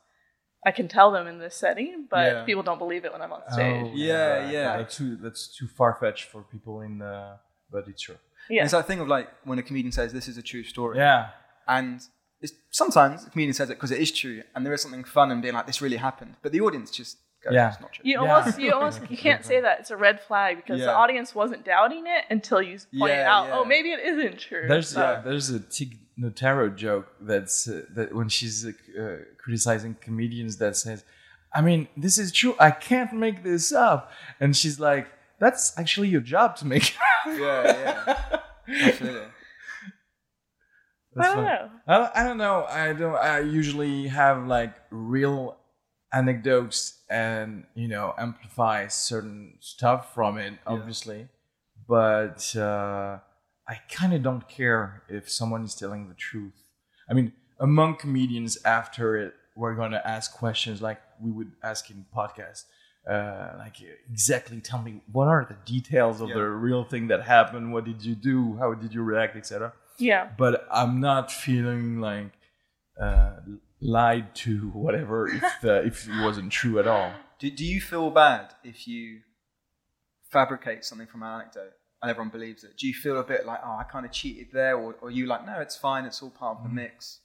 I 0.66 0.72
can 0.72 0.88
tell 0.88 1.12
them 1.12 1.28
in 1.28 1.40
this 1.40 1.56
setting, 1.56 2.08
but 2.10 2.25
Yeah. 2.32 2.44
people 2.46 2.64
don't 2.64 2.78
believe 2.80 3.06
it 3.06 3.12
when 3.12 3.22
I'm 3.22 3.34
on 3.34 3.42
stage. 3.52 3.92
Yeah, 3.96 4.38
right. 4.44 4.54
yeah. 4.54 4.78
That's 4.78 4.96
too 4.98 5.16
that's 5.18 5.48
too 5.58 5.68
far 5.68 5.96
fetched 6.00 6.25
for 6.25 6.42
people 6.44 6.82
in. 6.82 7.02
Uh, 7.02 7.38
but 7.72 7.88
it's 7.88 8.02
true. 8.02 8.18
Yeah. 8.50 8.62
And 8.62 8.66
it's 8.66 8.74
that 8.74 8.86
thing 8.88 9.00
of 9.00 9.08
like 9.08 9.30
when 9.44 9.58
a 9.60 9.64
comedian 9.64 9.92
says 9.92 10.14
this 10.14 10.28
is 10.28 10.38
a 10.38 10.42
true 10.44 10.64
story, 10.64 10.98
Yeah. 10.98 11.30
and 11.68 12.00
it's, 12.42 12.54
sometimes 12.70 13.25
the 13.25 13.32
comedian 13.32 13.54
says 13.54 13.70
it 13.72 13.75
because 13.75 13.92
it 13.92 14.00
is 14.00 14.12
true, 14.12 14.44
and 14.54 14.64
there 14.66 14.74
is 14.74 14.82
something 14.84 15.04
fun 15.04 15.32
in 15.32 15.42
being 15.42 15.56
like 15.56 15.66
this 15.66 15.82
really 15.82 15.98
happened, 15.98 16.36
but 16.44 16.52
the 16.52 16.62
audience 16.62 16.92
just 16.92 17.18
goes, 17.46 17.54
Yeah. 17.54 17.70
it's 17.72 17.80
not 17.82 17.94
true. 17.94 18.02
You 18.06 18.22
Yeah. 18.24 18.34
almost, 18.36 18.60
you 18.60 18.74
almost, 18.74 19.02
you 19.10 19.18
can't 19.18 19.46
say 19.52 19.62
that 19.62 19.80
it's 19.82 19.92
a 19.92 19.98
red 19.98 20.20
flag 20.22 20.58
because 20.58 20.80
the 20.82 20.94
audience 20.94 21.34
wasn't 21.34 21.64
doubting 21.64 22.06
it 22.08 22.25
until 22.30 22.62
you 22.62 22.78
pointed 23.00 23.18
Yeah, 23.20 23.34
out, 23.34 23.48
yeah. 23.48 23.56
oh, 23.58 23.66
maybe 23.66 23.90
it 23.92 24.00
isn't 24.12 24.40
true. 24.40 24.66
There's 24.68 24.90
So- 24.90 25.02
uh, 25.02 25.22
there's 25.22 25.50
a 25.50 25.60
Tig 25.60 26.00
Notaro 26.20 26.74
joke 26.75 27.08
that's 27.22 27.68
uh, 27.68 27.82
that 27.96 28.14
when 28.16 28.30
she's 28.30 28.66
uh, 28.66 28.70
uh, 29.02 29.18
criticizing 29.38 29.96
comedians 30.00 30.58
that 30.58 30.75
says, 30.78 31.04
"I 31.54 31.60
mean, 31.62 31.88
this 31.98 32.18
is 32.18 32.32
true. 32.32 32.56
I 32.60 32.72
can't 32.72 33.12
make 33.14 33.44
this 33.44 33.74
up," 33.74 34.12
and 34.40 34.56
she's 34.56 34.80
like, 34.80 35.08
"That's 35.40 35.78
actually 35.78 36.08
your 36.08 36.22
job 36.22 36.56
to 36.58 36.66
make." 36.66 36.86
it 36.92 36.96
up." 36.96 37.38
yeah, 37.38 37.64
yeah, 38.68 38.88
absolutely. 38.88 39.28
That's 41.16 41.30
I 41.30 41.36
don't 41.36 41.36
fun. 41.36 41.46
know. 41.46 41.70
I 41.88 41.98
don't, 41.98 42.12
I 42.18 42.24
don't 42.24 42.38
know. 42.38 42.64
I 42.66 42.94
don't. 42.94 43.16
I 43.16 43.40
usually 43.40 44.08
have 44.08 44.48
like 44.48 44.74
real 44.92 45.58
anecdotes 46.14 46.95
and 47.10 47.66
you 47.76 47.88
know 47.88 48.14
amplify 48.18 48.88
certain 48.88 49.58
stuff 49.60 50.14
from 50.14 50.38
it, 50.38 50.54
obviously. 50.66 51.28
But 51.88 52.56
uh, 52.56 53.20
I 53.68 53.76
kind 53.92 54.14
of 54.14 54.24
don't 54.24 54.48
care 54.50 55.04
if 55.10 55.30
someone 55.30 55.64
is 55.64 55.76
telling 55.76 56.08
the 56.08 56.16
truth. 56.16 56.64
I 57.10 57.14
mean, 57.14 57.34
among 57.60 57.98
comedians, 57.98 58.58
after 58.66 59.16
it, 59.18 59.34
we're 59.56 59.76
gonna 59.76 60.02
ask 60.04 60.34
questions 60.34 60.82
like 60.82 61.00
we 61.22 61.32
would 61.32 61.52
ask 61.64 61.90
in 61.90 62.06
podcast. 62.16 62.64
Uh, 63.08 63.54
like 63.60 63.76
exactly 64.12 64.60
tell 64.60 64.82
me 64.82 65.00
what 65.12 65.28
are 65.28 65.46
the 65.48 65.56
details 65.72 66.22
of 66.22 66.30
Yeah. 66.30 66.36
the 66.36 66.46
real 66.50 66.84
thing 66.84 67.06
that 67.10 67.22
happened 67.22 67.72
what 67.72 67.86
did 67.86 68.04
you 68.04 68.16
do 68.16 68.58
how 68.58 68.74
did 68.74 68.96
you 68.96 69.04
react 69.04 69.36
etc 69.36 69.74
Yeah. 70.00 70.30
but 70.40 70.66
I'm 70.72 71.00
not 71.02 71.32
feeling 71.32 72.02
like 72.02 72.32
uh, 73.00 73.34
lied 73.86 74.34
to, 74.36 74.70
whatever, 74.70 75.27
if 75.27 75.44
the, 75.62 75.86
if 75.86 76.08
it 76.08 76.24
wasn't 76.24 76.51
true 76.51 76.80
at 76.80 76.88
all. 76.88 77.13
Do, 77.39 77.50
do 77.51 77.65
you 77.65 77.80
feel 77.80 78.10
bad 78.10 78.54
if 78.63 78.88
you 78.88 79.22
fabricate 80.30 80.84
something 80.84 81.08
from 81.08 81.24
an 81.24 81.30
anecdote 81.42 81.74
and 82.01 82.10
everyone 82.10 82.30
believes 82.30 82.63
it? 82.63 82.77
Do 82.77 82.88
you 82.88 82.94
feel 82.94 83.20
a 83.20 83.24
bit 83.24 83.46
like, 83.46 83.60
oh, 83.63 83.77
I 83.77 83.84
kind 83.84 84.06
of 84.06 84.12
cheated 84.12 84.48
there, 84.54 84.75
or, 84.77 84.96
or 85.01 85.10
are 85.10 85.12
you 85.12 85.27
like, 85.27 85.46
no, 85.46 85.60
it's 85.60 85.75
fine, 85.75 86.06
it's 86.06 86.22
all 86.22 86.32
part 86.32 86.58
of 86.58 86.63
the 86.63 86.70
mm. 86.70 86.74
mix? 86.74 87.20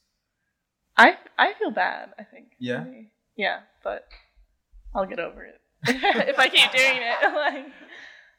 I 0.97 1.17
I 1.39 1.55
feel 1.55 1.71
bad. 1.71 2.11
I 2.19 2.25
think. 2.25 2.49
Yeah? 2.59 2.85
maybe. 2.85 3.11
Yeah, 3.37 3.61
but 3.83 4.07
I'll 4.95 5.07
get 5.07 5.19
over 5.19 5.45
it 5.45 5.61
if 5.89 6.39
I 6.39 6.49
keep 6.49 6.71
doing 6.73 6.99
it. 6.99 7.35
like 7.35 7.73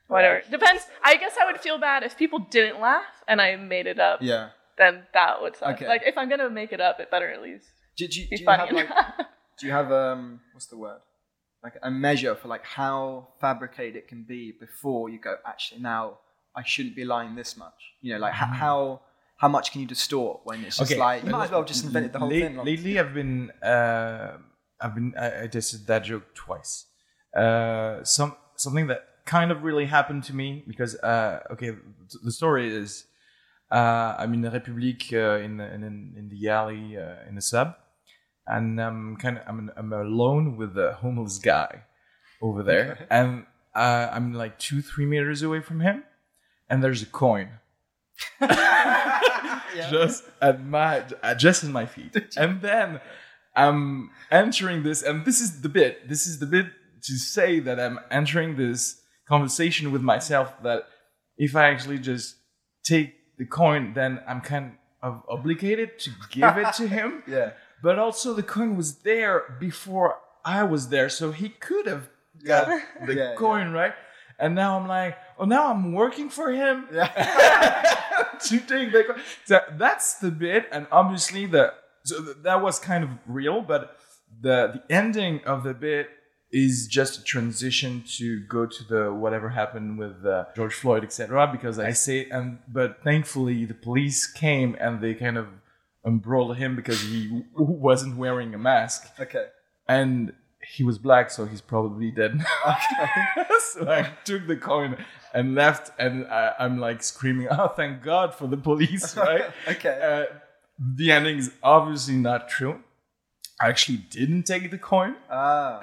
whatever. 0.08 0.44
Depends. 0.50 0.86
I 1.04 1.16
guess 1.16 1.36
I 1.42 1.52
would 1.52 1.60
feel 1.60 1.80
bad 1.80 2.04
if 2.04 2.18
people 2.18 2.40
didn't 2.40 2.80
laugh 2.80 3.24
and 3.28 3.42
I 3.42 3.56
made 3.56 3.88
it 3.88 4.00
up. 4.00 4.20
Yeah. 4.22 4.50
Then 4.78 5.04
that 5.14 5.42
would 5.42 5.56
suck. 5.56 5.78
Okay. 5.78 5.88
Like 5.88 6.04
if 6.06 6.18
I'm 6.18 6.30
gonna 6.30 6.50
make 6.50 6.72
it 6.72 6.82
up, 6.82 7.00
it 7.00 7.10
better 7.10 7.32
at 7.32 7.42
least 7.42 7.72
Do, 8.02 8.08
do, 8.14 8.22
you- 8.22 8.28
do 8.38 8.44
you 8.44 8.50
have 8.50 8.72
like, 8.72 8.90
do 9.60 9.68
you 9.68 9.72
have 9.80 9.92
um, 9.92 10.40
what's 10.54 10.68
the 10.68 10.78
word? 10.78 11.02
Like 11.64 11.76
a 11.84 11.92
measure 11.92 12.34
for 12.36 12.48
like 12.48 12.66
how 12.66 13.28
fabricated 13.40 13.96
it 13.96 14.08
can 14.08 14.24
be 14.24 14.52
before 14.66 15.10
you 15.10 15.20
go. 15.20 15.36
Actually, 15.46 15.82
now 15.82 16.18
I 16.56 16.64
shouldn't 16.64 16.96
be 16.96 17.06
lying 17.06 17.36
this 17.36 17.56
much. 17.56 17.80
You 18.02 18.14
know, 18.14 18.20
like 18.20 18.34
ho- 18.34 18.54
how 18.66 19.02
how 19.38 19.48
much 19.48 19.72
can 19.72 19.82
you 19.82 19.88
distort 19.88 20.42
when 20.44 20.64
it's 20.66 20.78
just 20.78 20.96
like 20.98 21.24
you 21.24 21.30
might 21.30 21.46
as 21.46 21.52
well 21.52 21.62
have 21.62 21.68
just 21.68 21.84
invented 21.86 22.14
the 22.14 22.20
whole 22.20 22.30
Late- 22.30 22.44
thing. 22.44 22.56
like- 22.58 22.66
Lately, 22.66 23.00
I've 23.00 23.14
been 23.14 23.52
uh, 23.64 24.38
I've 24.80 24.96
been 24.96 25.14
I, 25.20 25.44
I 25.44 25.48
tested 25.48 25.86
that 25.88 26.04
joke 26.04 26.34
twice. 26.34 26.86
Uh, 27.36 28.04
some 28.04 28.36
something 28.56 28.88
that 28.88 29.02
kind 29.26 29.52
of 29.52 29.64
really 29.64 29.86
happened 29.86 30.24
to 30.30 30.34
me 30.36 30.64
because 30.68 30.96
uh, 31.12 31.42
okay, 31.54 31.72
the 32.24 32.32
story 32.32 32.66
is 32.76 33.06
uh, 33.72 34.16
I'm 34.18 34.34
in 34.34 34.42
the 34.42 34.50
République 34.50 35.14
uh, 35.14 35.40
in, 35.46 35.58
the, 35.58 35.72
in 35.76 35.84
in 36.18 36.30
the 36.30 36.50
alley 36.50 36.98
uh, 36.98 37.28
in 37.30 37.36
the 37.36 37.42
sub, 37.42 37.76
and 38.48 38.82
I'm 38.82 39.18
kind 39.18 39.38
of 39.38 39.44
I'm 39.48 39.72
I'm 39.76 39.94
alone 39.94 40.58
with 40.58 40.78
a 40.78 40.94
homeless 40.94 41.38
guy 41.38 41.84
over 42.42 42.64
there, 42.64 43.08
and 43.10 43.46
uh, 43.76 44.10
I'm 44.12 44.34
like 44.34 44.60
two 44.60 44.82
three 44.82 45.06
meters 45.06 45.42
away 45.42 45.62
from 45.62 45.80
him, 45.82 46.04
and 46.70 46.84
there's 46.84 47.02
a 47.02 47.08
coin. 47.08 47.50
Just 49.90 50.26
at 50.42 50.64
my 50.66 51.04
uh, 51.24 51.34
just 51.34 51.64
in 51.64 51.72
my 51.72 51.86
feet. 51.86 52.16
And 52.38 52.62
then 52.62 53.00
i'm 53.54 54.12
entering 54.32 54.82
this 54.82 55.04
and 55.04 55.26
this 55.26 55.42
is 55.42 55.60
the 55.60 55.68
bit 55.68 56.08
this 56.08 56.26
is 56.26 56.40
the 56.40 56.46
bit 56.46 56.68
to 57.04 57.18
say 57.18 57.60
that 57.60 57.82
i'm 57.82 58.00
entering 58.10 58.56
this 58.56 59.02
conversation 59.28 59.92
with 59.92 60.02
myself 60.02 60.54
that 60.64 60.88
if 61.38 61.54
i 61.54 61.66
actually 61.70 62.00
just 62.00 62.38
take 62.82 63.14
the 63.38 63.46
coin 63.46 63.92
then 63.94 64.22
i'm 64.26 64.40
kind 64.40 64.72
of 65.02 65.24
obligated 65.28 66.00
to 66.00 66.12
give 66.30 66.58
it 66.58 66.74
to 66.74 66.88
him. 66.88 67.24
Yeah. 67.28 67.52
But 67.82 67.98
also 68.00 68.34
the 68.34 68.44
coin 68.44 68.76
was 68.78 68.96
there 69.00 69.56
before 69.60 70.18
i 70.46 70.64
was 70.64 70.90
there 70.90 71.10
so 71.10 71.32
he 71.32 71.50
could 71.50 71.86
have 71.88 72.10
got 72.46 72.68
the 73.06 73.14
Yeah, 73.16 73.36
coin 73.36 73.72
right 73.72 73.94
and 74.40 74.56
now 74.56 74.78
i'm 74.80 74.88
like 74.88 75.18
oh 75.38 75.46
now 75.46 75.70
i'm 75.72 75.94
working 75.94 76.30
for 76.30 76.52
him 76.52 76.88
Yeah. 76.92 77.08
to 78.48 78.60
take 78.60 78.92
the 78.92 79.04
coin. 79.04 79.22
So 79.46 79.60
that's 79.78 80.16
the 80.20 80.32
bit, 80.32 80.68
and 80.72 80.88
obviously 80.92 81.46
the 81.46 81.74
so 82.04 82.20
that 82.22 82.62
was 82.62 82.80
kind 82.80 83.04
of 83.04 83.10
real, 83.28 83.62
but 83.62 83.98
the 84.42 84.58
the 84.88 84.94
ending 85.02 85.42
of 85.46 85.64
the 85.64 85.74
bit 85.76 86.10
is 86.52 86.88
just 86.88 87.20
a 87.20 87.24
transition 87.24 88.04
to 88.18 88.40
go 88.42 88.66
to 88.66 88.84
the 88.84 89.14
whatever 89.14 89.50
happened 89.50 89.98
with 90.00 90.26
uh, 90.26 90.46
George 90.56 90.74
Floyd, 90.74 91.04
etc. 91.04 91.48
Because 91.52 91.78
I 91.78 91.92
say, 91.92 92.28
and 92.30 92.58
but 92.68 93.04
thankfully 93.04 93.66
the 93.66 93.76
police 93.76 94.26
came 94.26 94.76
and 94.80 95.02
they 95.02 95.14
kind 95.14 95.38
of 95.38 95.48
embroiled 96.06 96.58
him 96.58 96.76
because 96.76 97.02
he 97.02 97.28
w- 97.28 97.46
wasn't 97.56 98.18
wearing 98.18 98.54
a 98.54 98.58
mask 98.58 99.08
Okay. 99.20 99.46
and 99.88 100.34
he 100.76 100.84
was 100.84 101.00
black, 101.00 101.32
so 101.32 101.46
he's 101.46 101.60
probably 101.62 102.12
dead. 102.12 102.40
so 103.74 103.90
I 103.90 104.12
took 104.26 104.46
the 104.48 104.56
coin 104.56 104.96
and 105.34 105.56
left, 105.56 105.92
and 105.98 106.28
I, 106.28 106.54
I'm 106.60 106.80
like 106.80 107.02
screaming, 107.02 107.48
"Oh, 107.50 107.68
thank 107.70 108.04
God 108.04 108.36
for 108.36 108.46
the 108.46 108.58
police!" 108.58 109.18
Right? 109.18 109.46
Okay. 109.68 110.28
Uh, 110.30 110.36
the 110.78 111.12
ending 111.12 111.40
is 111.40 111.52
obviously 111.64 112.14
not 112.16 112.48
true. 112.48 112.80
I 113.60 113.70
actually 113.70 113.98
didn't 113.98 114.44
take 114.44 114.70
the 114.70 114.78
coin, 114.78 115.16
Ah. 115.32 115.80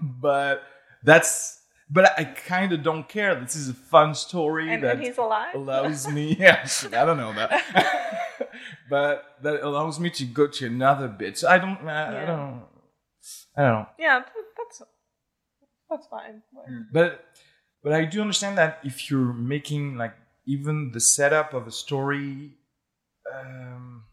but 0.00 0.62
that's. 1.02 1.56
But 1.92 2.16
I 2.18 2.22
kind 2.24 2.72
of 2.72 2.82
don't 2.84 3.08
care. 3.08 3.34
This 3.34 3.56
is 3.56 3.68
a 3.70 3.74
fun 3.74 4.14
story 4.14 4.72
and, 4.72 4.84
that 4.84 4.96
and 4.96 5.02
he's 5.04 5.18
alive. 5.18 5.54
allows 5.56 6.06
me 6.06 6.36
yeah 6.38 6.64
i 6.92 7.04
don't 7.04 7.16
know 7.16 7.32
that 7.32 7.50
but 8.90 9.36
that 9.42 9.62
allows 9.62 9.98
me 10.00 10.10
to 10.10 10.24
go 10.24 10.46
to 10.46 10.66
another 10.66 11.08
bit 11.08 11.38
so 11.38 11.48
i 11.48 11.56
don't 11.58 11.78
i, 11.88 12.22
I 12.22 12.26
don't 12.26 12.62
i 13.56 13.62
don't 13.62 13.72
know 13.74 13.86
yeah, 13.98 14.20
that's 14.58 14.82
that's 15.88 16.06
fine. 16.08 16.42
Hmm. 16.68 16.82
but 16.92 17.24
but 17.82 17.92
i 17.92 18.04
do 18.04 18.20
understand 18.20 18.58
that 18.58 18.78
if 18.84 19.10
you're 19.10 19.32
making 19.32 19.96
like 19.96 20.14
even 20.46 20.90
the 20.92 21.00
setup 21.00 21.54
of 21.54 21.66
a 21.66 21.70
story 21.70 22.54
um 23.32 24.04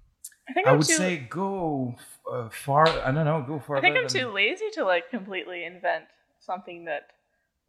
I 0.50 0.54
think 0.54 0.68
i 0.68 0.72
I'm 0.72 0.78
would 0.78 0.88
too. 0.88 0.94
say 0.94 1.18
go 1.18 1.96
uh, 2.32 2.50
far 2.50 2.88
i 2.88 3.12
don't 3.12 3.26
know 3.26 3.44
go 3.48 3.60
far 3.60 3.78
I 3.78 3.82
think 3.82 3.98
I'm 3.98 4.08
too 4.08 4.30
lazy 4.30 4.70
to 4.74 4.86
like 4.86 5.10
completely 5.10 5.64
invent 5.66 6.06
something 6.40 6.86
that 6.86 7.04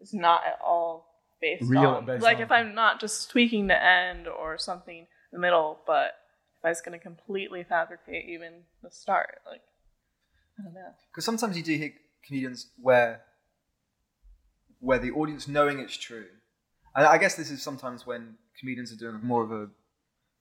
is 0.01 0.15
not 0.15 0.43
at 0.47 0.59
all 0.65 1.07
based 1.41 1.65
Real- 1.69 1.91
on 1.97 2.07
based 2.07 2.23
like 2.23 2.37
on- 2.39 2.43
if 2.45 2.51
I'm 2.53 2.75
not 2.75 3.01
just 3.01 3.31
tweaking 3.31 3.67
the 3.67 3.83
end 3.83 4.27
or 4.29 4.59
something 4.59 4.99
in 4.99 5.07
the 5.33 5.39
middle, 5.39 5.79
but 5.87 6.13
if 6.59 6.65
I 6.65 6.69
was 6.71 6.81
gonna 6.81 6.99
completely 6.99 7.65
fabricate 7.65 8.29
even 8.29 8.63
the 8.83 8.91
start, 8.91 9.41
like 9.51 9.63
I 10.59 10.65
don't 10.65 10.75
know. 10.75 10.93
Because 11.11 11.25
sometimes 11.25 11.57
you 11.57 11.63
do 11.63 11.77
hear 11.77 11.93
comedians 12.27 12.71
where 12.81 13.23
where 14.81 14.99
the 14.99 15.11
audience 15.11 15.49
knowing 15.49 15.79
it's 15.79 15.97
true, 15.97 16.27
and 16.95 17.07
I 17.07 17.19
guess 17.19 17.37
this 17.37 17.51
is 17.51 17.63
sometimes 17.63 18.07
when 18.07 18.37
comedians 18.59 18.93
are 18.93 18.97
doing 18.97 19.21
more 19.23 19.45
of 19.45 19.53
a 19.53 19.69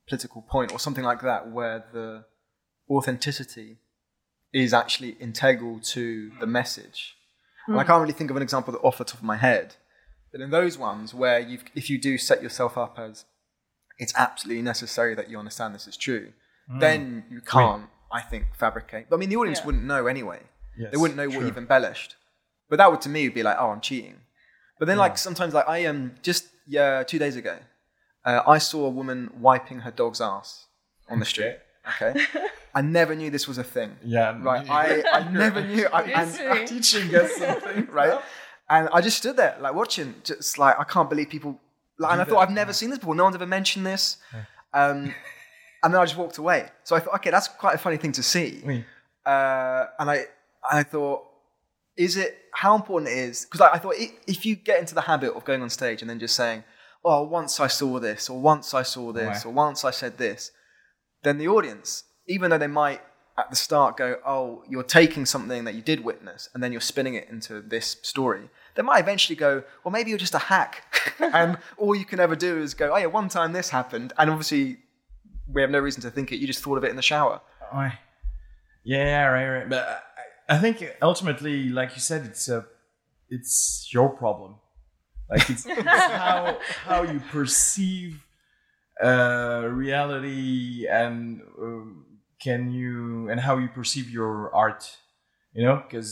political 0.07 0.41
point 0.41 0.71
or 0.71 0.79
something 0.79 1.03
like 1.03 1.21
that, 1.21 1.51
where 1.51 1.85
the 1.93 2.25
authenticity 2.89 3.77
is 4.53 4.73
actually 4.73 5.09
integral 5.19 5.79
to 5.79 6.31
the 6.39 6.47
message. 6.47 7.15
And 7.67 7.77
I 7.77 7.83
hmm. 7.83 7.87
can't 7.87 8.01
really 8.01 8.13
think 8.13 8.31
of 8.31 8.37
an 8.37 8.43
example 8.43 8.79
off 8.81 8.97
the 8.97 9.03
top 9.03 9.19
of 9.19 9.23
my 9.23 9.35
head, 9.35 9.75
but 10.31 10.41
in 10.41 10.49
those 10.49 10.77
ones 10.77 11.13
where 11.13 11.39
you, 11.39 11.59
if 11.75 11.89
you 11.89 11.99
do 11.99 12.17
set 12.17 12.41
yourself 12.41 12.77
up 12.77 12.97
as 12.97 13.25
it's 13.99 14.13
absolutely 14.15 14.61
necessary 14.63 15.15
that 15.15 15.29
you 15.29 15.37
understand 15.39 15.73
this 15.75 15.87
is 15.87 15.97
true, 15.97 16.33
then 16.79 17.23
you 17.29 17.41
can't, 17.41 17.85
I 18.11 18.21
think, 18.21 18.45
fabricate. 18.57 19.09
But 19.09 19.15
I 19.17 19.19
mean, 19.19 19.29
the 19.29 19.37
audience 19.37 19.59
Yeah. 19.59 19.65
wouldn't 19.67 19.83
know 19.85 20.07
anyway. 20.07 20.41
Yes, 20.77 20.91
they 20.91 20.97
wouldn't 20.97 21.17
know 21.17 21.27
what 21.27 21.45
you've 21.45 21.57
embellished. 21.57 22.15
But 22.69 22.77
that 22.77 22.91
would 22.91 23.01
to 23.01 23.09
me 23.09 23.23
would 23.27 23.33
be 23.33 23.43
like, 23.43 23.57
oh, 23.59 23.69
I'm 23.69 23.81
cheating. 23.81 24.17
But 24.79 24.85
then, 24.87 24.97
like 24.97 25.17
sometimes, 25.17 25.53
like 25.53 25.67
I 25.67 25.85
um 25.85 26.15
just 26.21 26.47
yeah, 26.67 27.03
two 27.03 27.17
days 27.17 27.35
ago, 27.35 27.57
uh, 28.25 28.41
I 28.45 28.57
saw 28.59 28.85
a 28.85 28.89
woman 28.89 29.31
wiping 29.39 29.79
her 29.79 29.91
dog's 29.91 30.21
ass 30.21 30.65
on 31.09 31.19
the 31.19 31.25
street. 31.25 31.57
Okay, 32.01 32.13
I 32.75 32.81
never 32.81 33.15
knew 33.15 33.29
this 33.31 33.47
was 33.47 33.57
a 33.57 33.63
thing. 33.63 33.95
yeah 34.03 34.37
Right, 34.39 34.69
I, 34.81 35.03
I 35.19 35.31
never 35.31 35.61
knew. 35.65 35.87
I, 35.87 36.01
It's 36.03 36.37
and, 36.39 36.59
me. 36.59 36.67
teaching 36.67 37.15
us 37.15 37.31
something 37.37 37.87
right? 37.91 38.19
And 38.69 38.89
I 38.91 38.99
just 38.99 39.17
stood 39.17 39.37
there, 39.37 39.55
like 39.61 39.73
watching, 39.73 40.15
just 40.25 40.57
like 40.59 40.77
I 40.77 40.83
can't 40.83 41.09
believe 41.09 41.29
people 41.29 41.57
Like, 41.99 42.13
and 42.13 42.21
I 42.21 42.25
thought 42.25 42.39
I've 42.39 42.51
never 42.51 42.73
seen 42.73 42.89
this 42.89 42.99
before. 42.99 43.15
No 43.15 43.23
one's 43.23 43.35
ever 43.35 43.47
mentioned 43.47 43.85
this. 43.85 44.17
Um, 44.73 45.13
and 45.83 45.93
then 45.93 46.01
I 46.01 46.05
just 46.05 46.17
walked 46.17 46.37
away. 46.37 46.69
So 46.83 46.95
I 46.95 46.99
thought, 46.99 47.15
okay, 47.15 47.31
that's 47.31 47.47
quite 47.47 47.75
a 47.75 47.77
funny 47.77 47.97
thing 47.97 48.11
to 48.13 48.23
see. 48.23 48.61
Oui. 48.65 48.85
Uh, 49.25 49.85
and 49.99 50.09
I, 50.09 50.25
I 50.71 50.83
thought, 50.83 51.23
is 51.97 52.15
it 52.15 52.37
how 52.53 52.75
important 52.75 53.11
it 53.11 53.17
is? 53.17 53.45
Because 53.45 53.61
I, 53.61 53.73
I 53.73 53.77
thought 53.79 53.95
i 53.97 54.11
if 54.27 54.45
you 54.45 54.55
get 54.55 54.79
into 54.79 54.95
the 54.95 55.01
habit 55.01 55.33
of 55.33 55.43
going 55.43 55.61
on 55.61 55.69
stage 55.69 56.01
and 56.01 56.09
then 56.09 56.19
just 56.19 56.35
saying, 56.35 56.63
"Oh, 57.03 57.23
once 57.23 57.59
I 57.59 57.67
saw 57.67 57.99
this," 57.99 58.29
or 58.29 58.39
"Once 58.39 58.73
I 58.73 58.83
saw 58.83 59.11
this," 59.11 59.45
or 59.45 59.51
"Once 59.51 59.83
I 59.83 59.91
said 59.91 60.17
this," 60.17 60.51
then 61.23 61.37
the 61.39 61.47
audience, 61.47 62.03
even 62.27 62.51
though 62.51 62.57
they 62.57 62.67
might 62.67 63.01
at 63.37 63.49
the 63.49 63.55
start 63.55 63.97
go, 63.97 64.17
"Oh, 64.25 64.63
you're 64.69 64.83
taking 64.83 65.25
something 65.25 65.63
that 65.65 65.73
you 65.73 65.81
did 65.81 66.03
witness 66.03 66.49
and 66.53 66.63
then 66.63 66.71
you're 66.71 66.81
spinning 66.81 67.15
it 67.15 67.27
into 67.29 67.61
this 67.61 67.97
story," 68.03 68.49
they 68.77 68.83
might 68.83 68.99
eventually 68.99 69.35
go, 69.35 69.63
"Well, 69.83 69.91
maybe 69.91 70.11
you're 70.11 70.19
just 70.19 70.35
a 70.35 70.39
hack," 70.39 70.83
and 71.19 71.57
all 71.77 71.95
you 71.95 72.05
can 72.05 72.19
ever 72.19 72.35
do 72.35 72.59
is 72.59 72.73
go, 72.73 72.93
"Oh 72.93 72.97
yeah, 72.97 73.07
one 73.07 73.27
time 73.27 73.51
this 73.51 73.69
happened," 73.69 74.13
and 74.17 74.29
obviously 74.29 74.77
we 75.51 75.61
have 75.61 75.71
no 75.71 75.79
reason 75.79 76.01
to 76.03 76.11
think 76.11 76.31
it. 76.31 76.37
You 76.37 76.47
just 76.47 76.63
thought 76.63 76.77
of 76.77 76.83
it 76.83 76.89
in 76.89 76.95
the 76.95 77.01
shower. 77.01 77.41
Ouais. 77.73 77.93
Yeah, 78.83 79.25
right, 79.25 79.49
right. 79.49 79.69
But 79.69 80.03
I, 80.47 80.55
I 80.55 80.57
think 80.59 80.85
ultimately, 81.01 81.69
like 81.69 81.95
you 81.95 82.01
said, 82.01 82.25
it's 82.25 82.47
a, 82.47 82.65
it's 83.29 83.89
your 83.91 84.09
problem. 84.09 84.55
Like 85.29 85.49
it's, 85.49 85.65
it's 85.65 85.81
how 85.81 86.57
how 86.85 87.01
you 87.03 87.19
perceive 87.31 88.23
uh, 89.03 89.67
reality 89.69 90.87
and 90.89 91.41
um, 91.59 92.05
can 92.39 92.71
you 92.71 93.29
and 93.29 93.39
how 93.39 93.57
you 93.57 93.67
perceive 93.67 94.09
your 94.09 94.53
art. 94.55 94.97
You 95.57 95.63
know, 95.67 95.77
because 95.83 96.11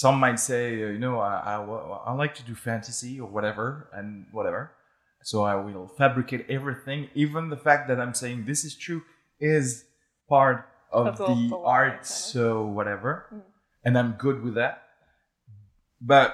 some 0.00 0.16
might 0.24 0.40
say, 0.50 0.62
uh, 0.82 0.86
you 0.94 0.98
know, 0.98 1.16
I, 1.20 1.34
I, 1.54 1.56
I 2.10 2.12
like 2.22 2.34
to 2.40 2.44
do 2.50 2.54
fantasy 2.68 3.12
or 3.22 3.28
whatever 3.36 3.64
and 3.98 4.26
whatever. 4.32 4.62
So 5.30 5.36
I 5.44 5.54
will 5.54 5.86
fabricate 5.86 6.42
everything, 6.56 7.00
even 7.14 7.42
the 7.48 7.56
fact 7.68 7.82
that 7.88 7.98
I'm 8.02 8.12
saying 8.22 8.38
this 8.44 8.60
is 8.68 8.74
true 8.86 9.02
is 9.38 9.84
part 10.28 10.58
of 10.90 11.06
Of 11.06 11.18
the- 11.18 11.26
the, 11.26 11.48
the 11.50 11.58
art. 11.80 11.92
kind 11.92 12.00
of. 12.00 12.06
So 12.34 12.66
whatever, 12.78 13.10
Mm. 13.32 13.42
and 13.84 13.92
I'm 14.00 14.12
good 14.26 14.38
with 14.42 14.54
that. 14.62 14.74
But 16.00 16.28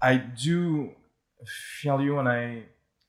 I 0.00 0.12
do 0.46 0.92
feel 1.80 2.00
you 2.00 2.14
when 2.18 2.28
I 2.28 2.42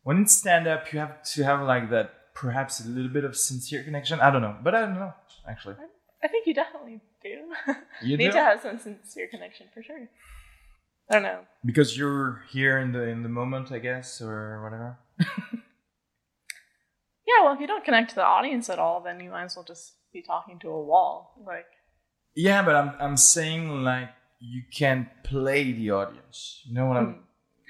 when 0.04 0.18
in 0.18 0.28
stand 0.28 0.66
up, 0.74 0.92
you 0.92 0.98
have 1.00 1.22
to 1.34 1.44
have 1.44 1.62
like 1.74 1.86
that 1.92 2.34
perhaps 2.34 2.74
a 2.84 2.88
little 2.90 3.12
bit 3.18 3.24
of 3.24 3.38
sincere 3.38 3.84
connection. 3.84 4.20
I 4.20 4.32
don't 4.32 4.42
know, 4.42 4.56
but 4.64 4.74
I 4.74 4.82
don't 4.82 4.96
know 4.96 5.14
actually. 5.48 5.76
I 6.24 6.28
think 6.28 6.48
you 6.48 6.54
definitely 6.56 7.02
do. 7.24 7.74
You 8.04 8.18
Need 8.18 8.28
do? 8.28 8.32
to 8.34 8.44
have 8.44 8.62
some 8.62 8.78
sincere 8.80 9.28
connection 9.30 9.68
for 9.74 9.82
sure. 9.84 10.08
I 11.10 11.14
don't 11.16 11.24
know. 11.24 11.42
because 11.66 11.98
you're 11.98 12.44
here 12.52 12.78
in 12.80 12.92
the 12.94 13.04
in 13.04 13.22
the 13.24 13.30
moment, 13.30 13.72
I 13.72 13.80
guess, 13.80 14.22
or 14.22 14.62
whatever. 14.64 14.98
Yeah, 17.28 17.46
well, 17.46 17.54
if 17.54 17.62
you 17.62 17.68
don't 17.68 17.86
connect 17.86 18.10
to 18.10 18.16
the 18.16 18.26
audience 18.26 18.70
at 18.70 18.80
all, 18.80 19.00
then 19.02 19.20
you 19.22 19.30
might 19.30 19.46
as 19.46 19.56
well 19.56 19.64
just 19.64 19.94
be 20.12 20.22
talking 20.22 20.60
to 20.60 20.70
a 20.70 20.84
wall. 20.84 21.36
Like, 21.46 21.68
Yeah, 22.36 22.62
but 22.64 22.76
I'm 22.76 22.92
I'm 23.00 23.18
saying 23.18 23.84
like 23.84 24.10
you 24.40 24.64
can 24.74 25.10
play 25.24 25.72
the 25.72 25.92
audience. 25.92 26.62
You 26.66 26.74
know 26.74 26.88
what 26.88 26.98
I'm? 26.98 27.06
Hmm. 27.14 27.20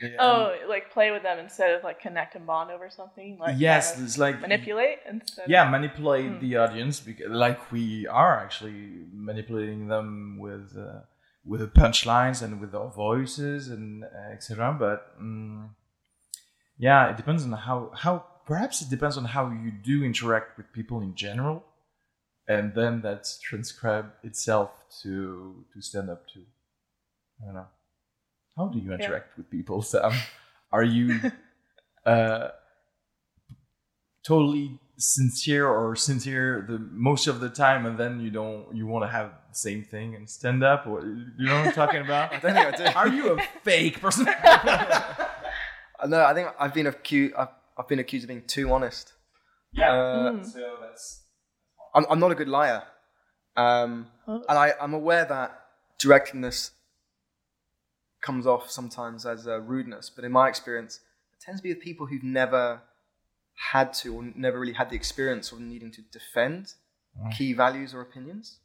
Yeah, 0.02 0.16
oh, 0.20 0.56
like 0.68 0.92
play 0.92 1.12
with 1.12 1.24
them 1.24 1.38
instead 1.40 1.76
of 1.76 1.84
like 1.84 2.00
connect 2.00 2.36
and 2.36 2.46
bond 2.48 2.72
over 2.72 2.90
something. 2.90 3.38
Like, 3.40 3.56
yes, 3.60 3.92
kind 3.92 4.00
of 4.02 4.08
it's 4.08 4.18
like 4.18 4.42
manipulate 4.42 5.00
instead. 5.08 5.50
Yeah, 5.50 5.70
manipulate 5.70 6.32
Hmm. 6.32 6.40
the 6.40 6.58
audience 6.58 7.00
because 7.00 7.30
like 7.30 7.72
we 7.72 8.08
are 8.08 8.40
actually 8.40 9.06
manipulating 9.14 9.88
them 9.88 10.38
with 10.40 10.76
uh, 10.78 11.02
with 11.46 11.60
the 11.62 11.68
punchlines 11.68 12.42
and 12.42 12.60
with 12.60 12.74
our 12.74 12.90
voices 12.90 13.68
and 13.70 14.04
uh, 14.04 14.34
etc. 14.34 14.76
But 14.78 15.20
mm 15.22 15.70
yeah, 16.78 17.10
it 17.12 17.18
depends 17.18 17.44
on 17.44 17.52
how 17.52 17.92
how 17.96 18.26
perhaps 18.46 18.82
it 18.82 18.90
depends 18.90 19.18
on 19.18 19.26
how 19.26 19.50
you 19.52 19.72
do 19.72 20.04
interact 20.04 20.58
with 20.58 20.72
people 20.74 21.00
in 21.02 21.14
general, 21.16 21.64
and 22.48 22.74
then 22.74 23.02
that's 23.02 23.38
transcribed 23.40 24.14
itself 24.24 24.72
to 25.04 25.64
to 25.74 25.82
stand 25.82 26.10
up 26.10 26.28
to. 26.34 26.40
I 27.42 27.46
don't 27.46 27.54
know. 27.54 27.68
How 28.58 28.68
do 28.68 28.80
you 28.80 28.92
interact 28.94 29.38
with 29.38 29.50
people, 29.50 29.82
Sam? 29.82 30.12
Are 30.72 30.84
you 30.84 31.20
uh, 32.06 32.50
totally 34.26 34.80
sincere 34.98 35.68
or 35.68 35.96
sincere 35.96 36.66
the 36.68 36.78
most 36.78 37.28
of 37.28 37.40
the 37.40 37.50
time, 37.50 37.86
and 37.86 37.98
then 37.98 38.20
you 38.20 38.30
don't 38.30 38.76
you 38.76 38.86
want 38.88 39.04
to 39.04 39.10
have 39.10 39.32
the 39.50 39.56
same 39.56 39.84
thing 39.84 40.16
and 40.16 40.30
stand 40.30 40.64
up? 40.64 40.86
Or 40.88 41.06
you 41.06 41.46
know 41.48 41.56
what 41.60 41.68
I'm 41.68 41.74
talking 41.74 42.02
about? 42.02 42.34
I 42.34 42.40
don't 42.40 42.54
think 42.54 42.58
I 42.58 42.72
do. 42.92 42.98
Are 42.98 43.08
you 43.08 43.38
a 43.38 43.42
fake 43.64 44.00
person? 44.02 44.28
Uh, 46.04 46.08
No, 46.08 46.26
I 46.26 46.34
think 46.34 46.48
I've 46.60 46.74
been 46.74 46.88
accused. 46.88 47.36
I've, 47.36 47.50
I've 47.78 47.88
been 47.88 48.00
accused 48.00 48.24
of 48.24 48.30
being 48.30 48.42
too 48.48 48.72
honest. 48.74 49.14
yeah. 49.72 49.92
Uh, 49.92 50.32
Mm. 50.32 50.46
So 50.46 50.78
that's 50.82 51.22
I'm, 51.94 52.06
I'm 52.10 52.20
not 52.20 52.32
a 52.32 52.36
good 52.36 52.48
liar, 52.48 52.82
um, 53.56 54.08
and 54.26 54.44
I, 54.50 54.74
I'm 54.82 54.96
aware 54.96 55.26
that 55.26 55.52
directness 56.00 56.72
comes 58.22 58.46
off 58.48 58.70
sometimes 58.70 59.26
as 59.26 59.48
uh, 59.48 59.60
rudeness. 59.62 60.10
But 60.10 60.26
in 60.26 60.32
my 60.32 60.48
experience, 60.48 61.00
it 61.34 61.44
tends 61.44 61.60
to 61.62 61.64
be 61.64 61.74
with 61.74 61.82
people 61.82 62.06
who've 62.08 62.24
never 62.24 62.82
had 63.72 63.94
to 63.96 64.16
or 64.16 64.24
never 64.36 64.60
really 64.60 64.74
had 64.74 64.90
the 64.90 64.96
experience 64.96 65.52
of 65.52 65.60
needing 65.60 65.92
to 65.92 66.02
defend 66.02 66.74
Mm. 67.20 67.30
key 67.38 67.52
values 67.52 67.94
or 67.94 68.00
opinions, 68.00 68.60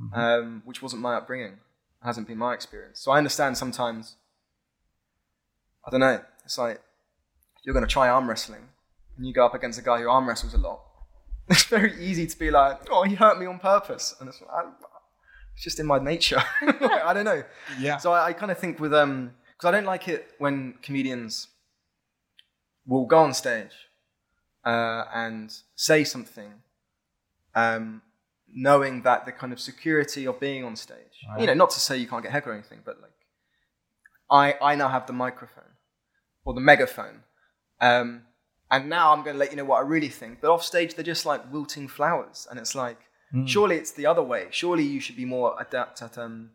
Mhm. 0.00 0.16
um, 0.16 0.62
which 0.64 0.80
wasn't 0.80 1.02
my 1.02 1.16
upbringing. 1.16 1.52
It 2.00 2.06
hasn't 2.06 2.26
been 2.26 2.38
my 2.38 2.54
experience. 2.54 2.98
So 2.98 3.10
I 3.12 3.18
understand 3.18 3.58
sometimes. 3.58 4.16
I 5.86 5.90
don't 5.90 6.00
know. 6.00 6.24
It's 6.44 6.56
like 6.56 6.80
you're 7.62 7.74
going 7.74 7.84
to 7.86 7.92
try 7.92 8.08
arm 8.08 8.26
wrestling, 8.28 8.68
and 9.16 9.26
you 9.26 9.34
go 9.34 9.44
up 9.44 9.54
against 9.54 9.78
a 9.78 9.82
guy 9.82 10.00
who 10.00 10.08
arm 10.08 10.26
wrestles 10.28 10.54
a 10.54 10.58
lot. 10.58 10.80
It's 11.50 11.64
very 11.64 11.92
easy 12.02 12.26
to 12.26 12.38
be 12.38 12.50
like, 12.50 12.88
"Oh, 12.90 13.02
he 13.02 13.16
hurt 13.16 13.38
me 13.38 13.44
on 13.46 13.58
purpose," 13.58 14.14
and 14.20 14.28
it's, 14.30 14.40
I, 14.42 14.62
it's 15.54 15.64
just 15.64 15.80
in 15.80 15.86
my 15.86 15.98
nature. 15.98 16.42
I 16.62 17.12
don't 17.12 17.24
know. 17.24 17.42
yeah. 17.78 17.96
So 17.98 18.12
I, 18.12 18.28
I 18.28 18.32
kind 18.32 18.50
of 18.50 18.58
think 18.58 18.80
with 18.80 18.94
um, 18.94 19.32
because 19.52 19.68
I 19.68 19.70
don't 19.72 19.84
like 19.84 20.08
it 20.08 20.32
when 20.38 20.74
comedians 20.82 21.48
will 22.86 23.06
go 23.06 23.18
on 23.18 23.34
stage 23.34 23.72
uh, 24.64 25.04
and 25.14 25.54
say 25.76 26.04
something, 26.04 26.52
um, 27.54 28.02
knowing 28.48 29.02
that 29.02 29.26
the 29.26 29.32
kind 29.32 29.52
of 29.52 29.60
security 29.60 30.26
of 30.26 30.40
being 30.40 30.64
on 30.64 30.76
stage. 30.76 30.96
Right. 31.28 31.42
You 31.42 31.46
know, 31.46 31.54
not 31.54 31.70
to 31.70 31.80
say 31.80 31.98
you 31.98 32.08
can't 32.08 32.22
get 32.22 32.32
heckled 32.32 32.54
or 32.54 32.58
anything, 32.58 32.80
but 32.84 33.00
like, 33.00 33.12
I 34.30 34.72
I 34.72 34.74
now 34.76 34.88
have 34.88 35.06
the 35.06 35.12
microphone 35.12 35.76
or 36.44 36.54
the 36.54 36.60
megaphone. 36.60 37.24
Um, 37.80 38.22
and 38.70 38.88
now 38.88 39.12
I'm 39.12 39.22
going 39.24 39.34
to 39.34 39.40
let 39.40 39.50
you 39.50 39.56
know 39.56 39.64
what 39.64 39.78
I 39.78 39.80
really 39.86 40.08
think. 40.08 40.40
But 40.40 40.52
off 40.52 40.64
stage, 40.64 40.94
they're 40.94 41.04
just 41.04 41.26
like 41.26 41.52
wilting 41.52 41.88
flowers, 41.88 42.46
and 42.48 42.58
it's 42.58 42.74
like, 42.74 42.98
Mm. 43.34 43.46
surely 43.48 43.76
it's 43.76 43.92
the 43.92 44.06
other 44.06 44.22
way. 44.22 44.48
Surely 44.50 44.82
you 44.84 45.00
should 45.00 45.16
be 45.16 45.24
more 45.24 45.54
adept 45.60 46.02
at 46.02 46.18
um, 46.18 46.50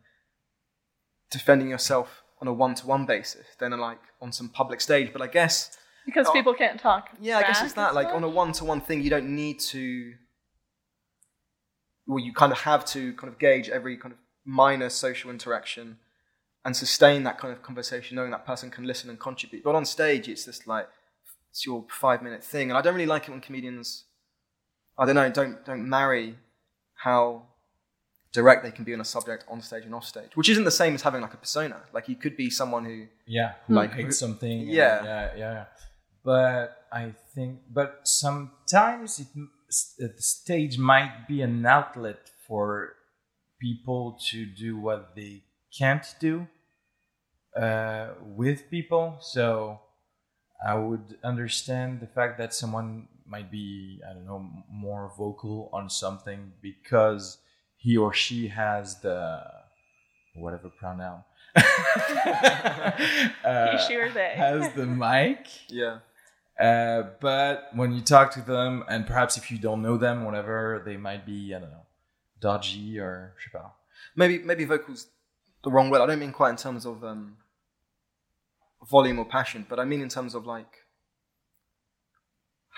defending 1.31 1.69
yourself 1.69 2.21
on 2.41 2.47
a 2.49 2.53
one-to-one 2.53 3.05
basis 3.05 3.45
than 3.59 3.71
like 3.79 3.99
on 4.21 4.31
some 4.33 4.49
public 4.49 4.81
stage. 4.81 5.13
But 5.13 5.21
I 5.21 5.27
guess, 5.27 5.77
because 6.05 6.27
Oh. 6.27 6.33
people 6.33 6.53
can't 6.53 6.79
talk. 6.79 7.09
yeah, 7.19 7.37
I 7.37 7.43
guess 7.43 7.61
it's 7.63 7.73
that. 7.73 7.95
Like 7.95 8.07
on 8.09 8.23
a 8.23 8.29
one-to-one 8.29 8.81
thing, 8.81 9.01
you 9.01 9.09
don't 9.09 9.33
need 9.35 9.59
to. 9.71 10.13
Well, 12.07 12.19
you 12.23 12.33
kind 12.33 12.51
of 12.51 12.59
have 12.61 12.85
to 12.87 13.13
kind 13.13 13.31
of 13.31 13.39
gauge 13.39 13.69
every 13.69 13.97
kind 13.97 14.11
of 14.13 14.19
minor 14.45 14.89
social 14.89 15.31
interaction 15.31 15.97
and 16.63 16.75
sustain 16.75 17.23
that 17.23 17.37
kind 17.39 17.51
of 17.53 17.61
conversation, 17.63 18.15
knowing 18.15 18.31
that 18.31 18.45
person 18.45 18.69
can 18.69 18.85
listen 18.85 19.09
and 19.09 19.19
contribute. 19.19 19.63
But 19.63 19.75
on 19.75 19.85
stage, 19.85 20.27
it's 20.27 20.45
just 20.45 20.67
like 20.67 20.87
it's 21.51 21.65
your 21.65 21.85
five-minute 21.89 22.43
thing, 22.43 22.69
and 22.69 22.77
I 22.77 22.81
don't 22.81 22.93
really 22.95 23.05
like 23.07 23.27
it 23.27 23.31
when 23.31 23.41
comedians. 23.41 24.05
I 24.97 25.05
don't 25.05 25.15
know. 25.15 25.29
Don't 25.29 25.65
don't 25.65 25.87
marry 25.89 26.37
how 26.95 27.43
direct 28.33 28.63
they 28.63 28.71
can 28.71 28.83
be 28.83 28.93
on 28.93 28.99
a 29.01 29.05
subject 29.05 29.45
on 29.49 29.61
stage 29.61 29.85
and 29.85 29.95
off 29.95 30.05
stage, 30.05 30.31
which 30.35 30.49
isn't 30.49 30.65
the 30.65 30.71
same 30.71 30.93
as 30.95 31.01
having 31.01 31.21
like 31.21 31.33
a 31.33 31.37
persona. 31.37 31.77
Like 31.93 32.09
you 32.09 32.15
could 32.15 32.35
be 32.35 32.49
someone 32.49 32.83
who 32.85 33.07
yeah 33.25 33.53
who 33.67 33.75
Like- 33.75 33.93
hates 33.93 34.17
something 34.19 34.61
and- 34.61 34.69
Yeah. 34.69 35.03
yeah 35.05 35.35
yeah 35.37 35.65
but 36.23 36.85
i 36.91 37.13
think 37.35 37.59
but 37.71 38.01
sometimes 38.07 39.19
it 39.19 39.27
the 39.99 40.21
stage 40.21 40.77
might 40.79 41.27
be 41.27 41.41
an 41.43 41.65
outlet 41.65 42.21
for 42.47 42.93
people 43.59 44.17
to 44.29 44.45
do 44.45 44.75
what 44.87 45.15
they 45.15 45.43
can't 45.79 46.07
do 46.19 46.47
uh, 47.55 48.07
with 48.41 48.69
people 48.69 49.17
so 49.21 49.79
i 50.65 50.73
would 50.73 51.17
understand 51.23 51.99
the 51.99 52.07
fact 52.17 52.37
that 52.37 52.53
someone 52.53 53.07
might 53.27 53.49
be 53.51 53.99
i 54.09 54.13
don't 54.13 54.25
know 54.25 54.45
more 54.69 55.11
vocal 55.17 55.69
on 55.73 55.89
something 55.89 56.51
because 56.61 57.37
he 57.77 57.97
or 57.97 58.13
she 58.13 58.47
has 58.49 58.99
the 59.01 59.41
whatever 60.35 60.69
pronoun 60.69 61.23
uh, 61.55 61.61
He, 63.77 63.77
she, 63.87 63.95
or 63.95 64.09
they. 64.09 64.33
has 64.35 64.71
the 64.73 64.85
mic. 64.85 65.47
yeah 65.69 65.99
Uh, 66.57 67.03
but 67.19 67.67
when 67.75 67.91
you 67.91 67.99
talk 67.99 68.31
to 68.31 68.39
them, 68.41 68.81
and 68.87 69.05
perhaps 69.05 69.35
if 69.35 69.51
you 69.51 69.57
don't 69.57 69.81
know 69.81 69.97
them, 69.97 70.23
whatever, 70.23 70.81
they 70.85 70.95
might 70.95 71.25
be, 71.25 71.53
I 71.53 71.59
don't 71.59 71.69
know, 71.69 71.85
dodgy 72.39 72.97
or 72.97 73.33
je 73.37 73.49
sais 73.49 73.51
pas. 73.51 73.71
maybe 74.15 74.39
maybe 74.39 74.63
vocals 74.63 75.07
the 75.63 75.69
wrong 75.69 75.89
word. 75.89 75.99
I 76.01 76.05
don't 76.05 76.17
mean 76.19 76.31
quite 76.31 76.51
in 76.51 76.55
terms 76.55 76.85
of 76.85 77.03
um, 77.03 77.35
volume 78.89 79.19
or 79.19 79.25
passion, 79.25 79.65
but 79.67 79.81
I 79.81 79.83
mean 79.83 79.99
in 80.01 80.07
terms 80.07 80.33
of 80.33 80.45
like 80.45 80.84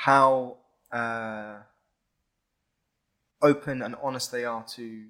how 0.05 0.57
uh, 0.91 1.55
open 3.41 3.81
and 3.81 3.95
honest 4.01 4.31
they 4.31 4.45
are 4.45 4.63
to 4.75 5.05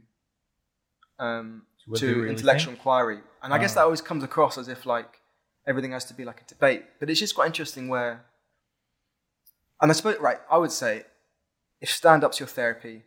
um, 1.20 1.64
To 1.84 1.90
what 1.92 2.00
to 2.00 2.16
really 2.16 2.30
intellectual 2.30 2.72
think? 2.74 2.80
inquiry. 2.80 3.20
And 3.44 3.54
I 3.54 3.58
guess 3.58 3.72
Ah. 3.74 3.80
that 3.82 3.84
always 3.86 4.02
comes 4.02 4.24
across 4.24 4.58
as 4.58 4.68
if 4.68 4.86
like 4.86 5.20
everything 5.66 5.92
has 5.92 6.06
to 6.06 6.14
be 6.14 6.24
like 6.26 6.42
a 6.42 6.46
debate. 6.46 6.86
But 7.00 7.10
it's 7.10 7.20
just 7.20 7.36
quite 7.36 7.48
interesting 7.48 7.88
where, 7.90 8.26
and 9.82 9.92
I 9.92 9.94
suppose 9.94 10.18
right, 10.20 10.40
I 10.50 10.58
would 10.58 10.72
say, 10.72 11.06
if 11.82 11.90
stand 11.90 12.24
up's 12.24 12.40
your 12.40 12.48
therapy, 12.48 13.04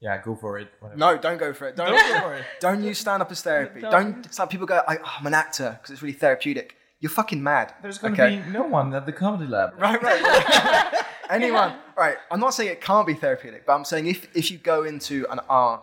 Yeah, 0.00 0.20
go 0.22 0.36
for 0.36 0.58
it. 0.58 0.68
whatever. 0.80 0.98
no, 0.98 1.18
don't 1.18 1.38
go 1.38 1.52
for 1.52 1.66
it. 1.68 1.76
Don't 1.76 1.88
Don't 1.88 2.12
go 2.12 2.20
for 2.28 2.34
it. 2.34 2.44
don't 2.60 2.82
use 2.84 2.98
stand 2.98 3.20
up 3.22 3.30
as 3.32 3.42
therapy. 3.42 3.80
Don't. 3.96 4.24
It's 4.26 4.38
like 4.38 4.50
people 4.50 4.66
go, 4.66 4.80
I, 4.86 4.98
oh, 4.98 5.12
I'm 5.18 5.26
an 5.26 5.34
actor 5.34 5.70
because 5.76 5.90
it's 5.92 6.02
really 6.02 6.12
therapeutic. 6.24 6.76
You're 7.00 7.10
fucking 7.10 7.42
mad. 7.42 7.74
There's 7.82 7.98
gonna 7.98 8.14
Okay. 8.14 8.40
be 8.44 8.50
no 8.50 8.62
one 8.64 8.92
at 8.94 9.06
the 9.06 9.12
comedy 9.12 9.46
lab. 9.46 9.74
Right, 9.78 10.02
right. 10.02 11.04
Anyone. 11.30 11.74
Right. 11.96 12.16
I'm 12.30 12.40
not 12.40 12.54
saying 12.54 12.70
it 12.70 12.80
can't 12.80 13.06
be 13.06 13.14
therapeutic, 13.14 13.66
but 13.66 13.74
I'm 13.74 13.84
saying 13.84 14.06
if, 14.06 14.34
if 14.34 14.50
you 14.50 14.58
go 14.58 14.84
into 14.84 15.26
an 15.30 15.40
art, 15.48 15.82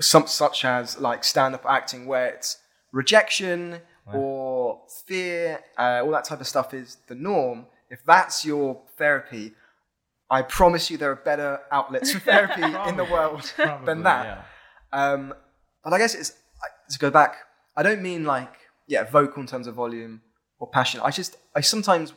some, 0.00 0.26
such 0.26 0.64
as 0.64 0.98
like 1.00 1.24
stand 1.24 1.54
up 1.54 1.64
acting, 1.68 2.06
where 2.06 2.28
it's 2.28 2.58
rejection 2.92 3.80
or 4.14 4.80
fear, 5.04 5.60
uh, 5.76 6.00
all 6.02 6.10
that 6.12 6.24
type 6.24 6.40
of 6.40 6.46
stuff 6.46 6.72
is 6.72 6.96
the 7.08 7.14
norm, 7.14 7.66
if 7.90 8.02
that's 8.06 8.44
your 8.44 8.80
therapy, 8.96 9.52
I 10.30 10.42
promise 10.42 10.90
you 10.90 10.96
there 10.98 11.10
are 11.10 11.16
better 11.16 11.60
outlets 11.72 12.12
for 12.12 12.18
therapy 12.32 12.62
in 12.88 12.96
the 12.96 13.04
world 13.04 13.52
Probably, 13.56 13.86
than 13.86 14.04
that. 14.04 14.24
yeah. 14.24 14.42
Um, 14.98 15.34
but 15.84 15.92
I 15.92 15.98
guess 15.98 16.14
it's 16.14 16.32
to 16.90 16.98
go 16.98 17.10
back. 17.10 17.36
I 17.76 17.82
don't 17.82 18.00
mean 18.02 18.24
like 18.24 18.52
yeah, 18.88 19.04
vocal 19.04 19.40
in 19.42 19.46
terms 19.46 19.66
of 19.68 19.74
volume 19.76 20.22
or 20.58 20.66
passion. 20.68 21.00
I 21.04 21.10
just 21.12 21.36
I 21.54 21.60
sometimes 21.60 22.12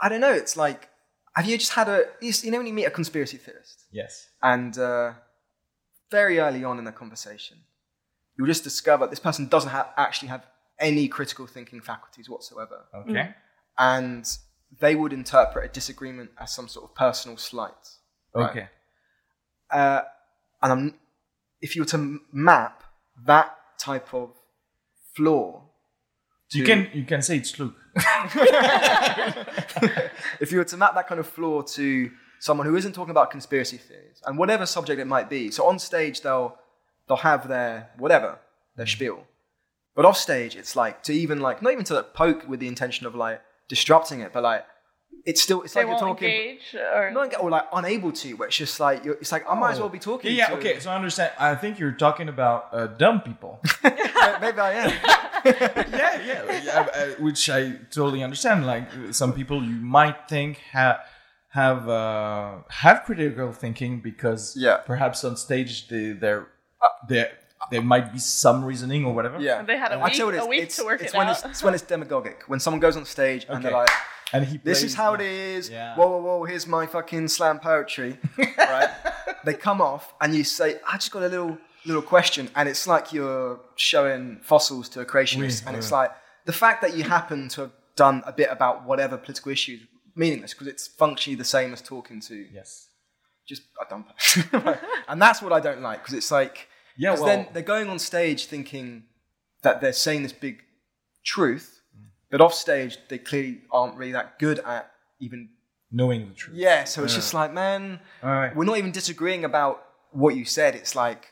I 0.00 0.08
don't 0.08 0.20
know. 0.20 0.32
It's 0.32 0.56
like 0.56 0.88
have 1.34 1.46
you 1.46 1.58
just 1.58 1.72
had 1.72 1.88
a 1.88 2.04
you 2.20 2.50
know 2.50 2.58
when 2.58 2.66
you 2.66 2.72
meet 2.72 2.86
a 2.86 2.90
conspiracy 2.90 3.36
theorist 3.36 3.84
Yes. 3.92 4.28
and 4.42 4.76
uh, 4.78 5.12
very 6.10 6.38
early 6.40 6.64
on 6.64 6.78
in 6.78 6.84
the 6.84 6.92
conversation 6.92 7.58
you'll 8.36 8.46
just 8.48 8.64
discover 8.64 9.06
this 9.06 9.20
person 9.20 9.46
doesn't 9.48 9.70
ha- 9.70 9.92
actually 9.96 10.28
have 10.28 10.46
any 10.80 11.08
critical 11.08 11.46
thinking 11.46 11.80
faculties 11.80 12.28
whatsoever, 12.30 12.84
Okay. 12.94 13.34
and 13.78 14.24
they 14.80 14.94
would 14.94 15.12
interpret 15.12 15.64
a 15.64 15.72
disagreement 15.72 16.30
as 16.38 16.52
some 16.52 16.68
sort 16.68 16.84
of 16.88 16.94
personal 16.94 17.36
slight. 17.36 17.72
Right. 18.32 18.50
Okay. 18.50 18.68
Uh, 19.70 20.02
and 20.62 20.72
I'm, 20.72 20.94
if 21.60 21.74
you 21.74 21.82
were 21.82 21.86
to 21.96 22.20
map 22.32 22.84
that 23.26 23.56
type 23.80 24.14
of 24.14 24.30
flaw, 25.18 25.62
You 26.52 26.64
can 26.64 26.88
you 26.94 27.04
can 27.04 27.22
say 27.22 27.36
it's 27.38 27.58
Luke. 27.58 27.76
if 30.40 30.52
you 30.52 30.58
were 30.58 30.64
to 30.64 30.76
map 30.76 30.94
that 30.94 31.08
kind 31.08 31.18
of 31.18 31.26
flaw 31.26 31.62
to 31.62 32.10
someone 32.38 32.66
who 32.66 32.76
isn't 32.76 32.94
talking 32.94 33.10
about 33.10 33.30
conspiracy 33.32 33.76
theories 33.76 34.22
and 34.24 34.38
whatever 34.38 34.64
subject 34.64 35.00
it 35.00 35.06
might 35.06 35.28
be, 35.28 35.50
so 35.50 35.66
on 35.66 35.78
stage 35.78 36.20
they'll 36.20 36.56
they'll 37.06 37.18
have 37.32 37.48
their 37.48 37.90
whatever 37.98 38.38
their 38.76 38.86
mm-hmm. 38.86 38.92
spiel, 38.92 39.26
but 39.96 40.04
off 40.04 40.16
stage 40.16 40.54
it's 40.56 40.76
like 40.76 41.02
to 41.02 41.12
even 41.12 41.40
like 41.40 41.60
not 41.62 41.72
even 41.72 41.84
to 41.84 41.94
like, 41.94 42.14
poke 42.14 42.48
with 42.48 42.60
the 42.60 42.68
intention 42.68 43.04
of 43.06 43.14
like 43.14 43.42
disrupting 43.68 44.20
it, 44.20 44.32
but 44.32 44.42
like 44.42 44.64
it's 45.24 45.42
still 45.42 45.62
it's 45.62 45.74
They 45.74 45.84
like 45.84 45.90
you're 45.90 45.98
talking. 45.98 46.28
engage 46.30 46.74
or 46.74 47.10
Not 47.10 47.30
enga- 47.30 47.42
or 47.42 47.50
like 47.50 47.66
unable 47.72 48.12
to, 48.12 48.32
where 48.34 48.48
it's 48.48 48.56
just 48.56 48.80
like 48.80 49.04
you're, 49.04 49.14
it's 49.14 49.32
like 49.32 49.44
I 49.48 49.54
might 49.54 49.72
as 49.72 49.80
well 49.80 49.88
be 49.88 49.98
talking. 49.98 50.34
Yeah, 50.34 50.46
to, 50.46 50.54
okay. 50.56 50.78
So 50.80 50.90
I 50.90 50.96
understand. 50.96 51.32
I 51.38 51.54
think 51.54 51.78
you're 51.78 51.92
talking 51.92 52.28
about 52.28 52.68
uh, 52.72 52.86
dumb 52.86 53.20
people. 53.20 53.60
maybe 53.84 54.58
I 54.58 54.72
am. 54.84 54.90
yeah, 55.44 56.22
yeah, 56.26 56.62
yeah, 56.64 56.86
uh, 56.94 57.06
which 57.22 57.48
I 57.50 57.72
totally 57.90 58.22
understand. 58.22 58.66
Like 58.66 58.84
uh, 58.94 59.12
some 59.12 59.32
people 59.32 59.62
you 59.62 59.76
might 59.98 60.28
think 60.28 60.58
have 60.72 60.98
have 61.50 61.88
uh, 61.88 62.58
have 62.68 63.04
critical 63.04 63.52
thinking 63.52 64.00
because 64.00 64.54
Yeah. 64.56 64.78
perhaps 64.78 65.24
on 65.24 65.36
stage 65.36 65.88
they 65.88 66.12
they're 66.12 66.48
there 67.08 67.30
there 67.70 67.82
might 67.82 68.12
be 68.12 68.18
some 68.18 68.64
reasoning 68.64 69.04
or 69.04 69.12
whatever. 69.14 69.40
Yeah, 69.40 69.62
They 69.62 69.76
had 69.76 69.92
a 69.92 69.96
I 69.96 70.04
week- 70.04 70.14
tell 70.14 70.26
you 70.32 70.34
a 70.34 70.40
this, 70.40 70.46
week 70.48 70.62
it's, 70.62 70.76
to 70.76 70.84
work 70.84 71.00
it's 71.02 71.12
it 71.12 71.18
when 71.18 71.26
out. 71.26 71.36
It's, 71.36 71.44
it's 71.44 71.62
when 71.62 71.74
it's 71.74 71.82
demagogic. 71.82 72.44
When 72.46 72.60
someone 72.60 72.80
goes 72.80 72.96
on 72.96 73.04
stage 73.04 73.46
and 73.48 73.64
they're 73.64 73.72
like, 73.72 73.90
and 74.32 74.44
he 74.44 74.58
"This 74.58 74.82
is 74.82 74.94
how 74.94 75.14
it 75.14 75.20
yeah. 75.20 75.26
is." 75.56 75.70
Yeah. 75.70 75.96
Whoa, 75.96 76.08
whoa, 76.08 76.20
whoa! 76.20 76.44
Here's 76.44 76.66
my 76.66 76.86
fucking 76.86 77.28
slam 77.28 77.58
poetry. 77.60 78.18
right? 78.58 78.90
They 79.44 79.54
come 79.54 79.80
off 79.80 80.14
and 80.20 80.34
you 80.34 80.44
say, 80.44 80.76
"I 80.86 80.94
just 80.94 81.10
got 81.10 81.22
a 81.22 81.28
little 81.28 81.58
little 81.84 82.02
question," 82.02 82.50
and 82.56 82.68
it's 82.68 82.86
like 82.86 83.12
you're 83.12 83.60
showing 83.76 84.40
fossils 84.42 84.88
to 84.90 85.00
a 85.00 85.06
creationist, 85.06 85.62
Oui, 85.62 85.68
and 85.68 85.76
it's 85.76 85.92
like 85.92 86.10
the 86.44 86.52
fact 86.52 86.82
that 86.82 86.96
you 86.96 87.04
happen 87.04 87.48
to 87.50 87.62
have 87.62 87.72
done 87.96 88.22
a 88.26 88.32
bit 88.32 88.48
about 88.50 88.84
whatever 88.86 89.16
political 89.16 89.50
issues 89.52 89.80
meaningless 90.14 90.52
because 90.52 90.66
it's 90.66 90.86
functionally 90.86 91.36
the 91.36 91.44
same 91.44 91.72
as 91.72 91.80
talking 91.80 92.20
to 92.20 92.46
Yes. 92.52 92.88
just 93.46 93.62
a 93.80 93.88
dumb 93.88 94.04
person. 94.04 94.44
Right? 94.64 94.78
and 95.08 95.20
that's 95.22 95.40
what 95.42 95.52
I 95.52 95.60
don't 95.60 95.80
like 95.80 96.00
because 96.02 96.14
it's 96.14 96.30
like 96.30 96.68
Yeah. 96.96 97.14
Well, 97.14 97.24
then 97.26 97.48
they're 97.52 97.62
going 97.62 97.88
on 97.88 97.98
stage 97.98 98.46
thinking 98.46 99.04
that 99.62 99.80
they're 99.80 99.92
saying 99.92 100.22
this 100.22 100.32
big 100.32 100.62
truth, 101.24 101.77
but 102.30 102.40
off 102.40 102.54
stage 102.54 102.98
they 103.08 103.18
clearly 103.18 103.62
aren't 103.70 103.96
really 103.96 104.12
that 104.12 104.38
good 104.38 104.58
at 104.60 104.90
even. 105.20 105.48
knowing 105.90 106.28
the 106.28 106.34
truth. 106.34 106.56
Yeah, 106.56 106.84
so 106.84 107.02
it's 107.04 107.14
just 107.14 107.32
like, 107.34 107.52
man, 107.52 108.00
All 108.22 108.30
right. 108.30 108.54
we're 108.54 108.64
not 108.64 108.78
even 108.78 108.92
disagreeing 108.92 109.44
about 109.44 109.82
what 110.12 110.36
you 110.36 110.44
said. 110.44 110.74
It's 110.74 110.94
like 110.94 111.28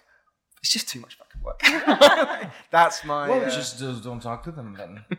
it's 0.62 0.72
just 0.72 0.88
too 0.88 1.00
much 1.00 1.16
fucking 1.18 1.42
work. 1.42 1.60
That's 2.70 3.04
my. 3.04 3.28
Well, 3.28 3.42
uh, 3.44 3.50
just, 3.50 3.78
just 3.78 4.02
don't 4.02 4.20
talk 4.20 4.42
to 4.44 4.50
them 4.50 4.74
then. 4.76 5.04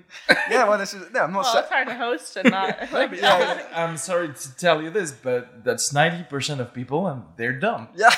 yeah, 0.50 0.68
well, 0.68 0.78
this 0.78 0.94
is. 0.94 1.10
No, 1.13 1.22
I'm 1.22 1.32
not. 1.32 1.44
well, 1.44 1.54
sa- 1.54 1.60
it's 1.60 1.70
hard 1.70 1.88
to 1.88 1.94
host 1.96 2.36
and 2.38 2.52
not 2.52 2.92
like 2.92 3.12
yeah, 3.13 3.68
I'm 3.76 3.96
sorry 3.98 4.34
to 4.34 4.56
tell 4.58 4.82
you 4.82 4.90
this, 4.90 5.12
but 5.12 5.63
that's 5.63 5.94
ninety 5.94 6.24
percent 6.24 6.60
of 6.60 6.74
people, 6.74 7.08
and 7.08 7.24
they're 7.38 7.58
dumb. 7.60 7.90
yeah. 7.96 8.10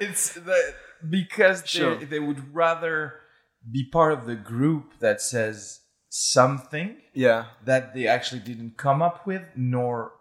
it's 0.00 0.34
the, 0.34 0.74
because 1.08 1.62
they- 1.62 1.68
Sure. 1.68 1.96
they 1.96 2.20
would 2.20 2.54
rather 2.54 3.14
be 3.70 3.84
part 3.84 4.12
of 4.12 4.24
the 4.26 4.36
group 4.36 4.98
that 5.00 5.20
says 5.20 5.80
something 6.18 6.96
yeah. 7.12 7.44
that 7.66 7.94
they 7.94 8.06
actually 8.06 8.40
didn't 8.40 8.76
come 8.78 9.02
up 9.02 9.26
with, 9.26 9.42
nor 9.54 10.12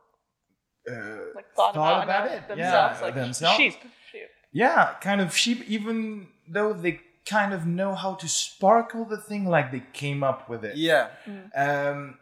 uh, 0.92 0.96
like 1.34 1.54
thought, 1.56 1.74
Thought 1.74 2.04
about, 2.04 2.26
about 2.26 2.32
it 2.32 2.34
it, 2.34 2.48
themselves. 2.50 3.00
yeah, 3.00 3.06
like 3.06 3.16
themselves. 3.16 3.58
sheep. 3.58 3.74
sheep. 4.12 4.28
yeah, 4.52 4.96
kind 5.02 5.22
of 5.22 5.36
sheep. 5.36 5.64
Even 5.68 6.28
though 6.48 6.74
they 6.74 7.00
kind 7.26 7.54
of 7.54 7.66
know 7.66 7.96
how 7.96 8.14
to 8.16 8.28
sparkle 8.28 9.06
the 9.06 9.18
thing, 9.18 9.46
like 9.48 9.72
they 9.72 9.84
came 9.94 10.22
up 10.24 10.50
with 10.50 10.66
it. 10.66 10.76
Yeah. 10.76 11.08
Um, 11.56 12.18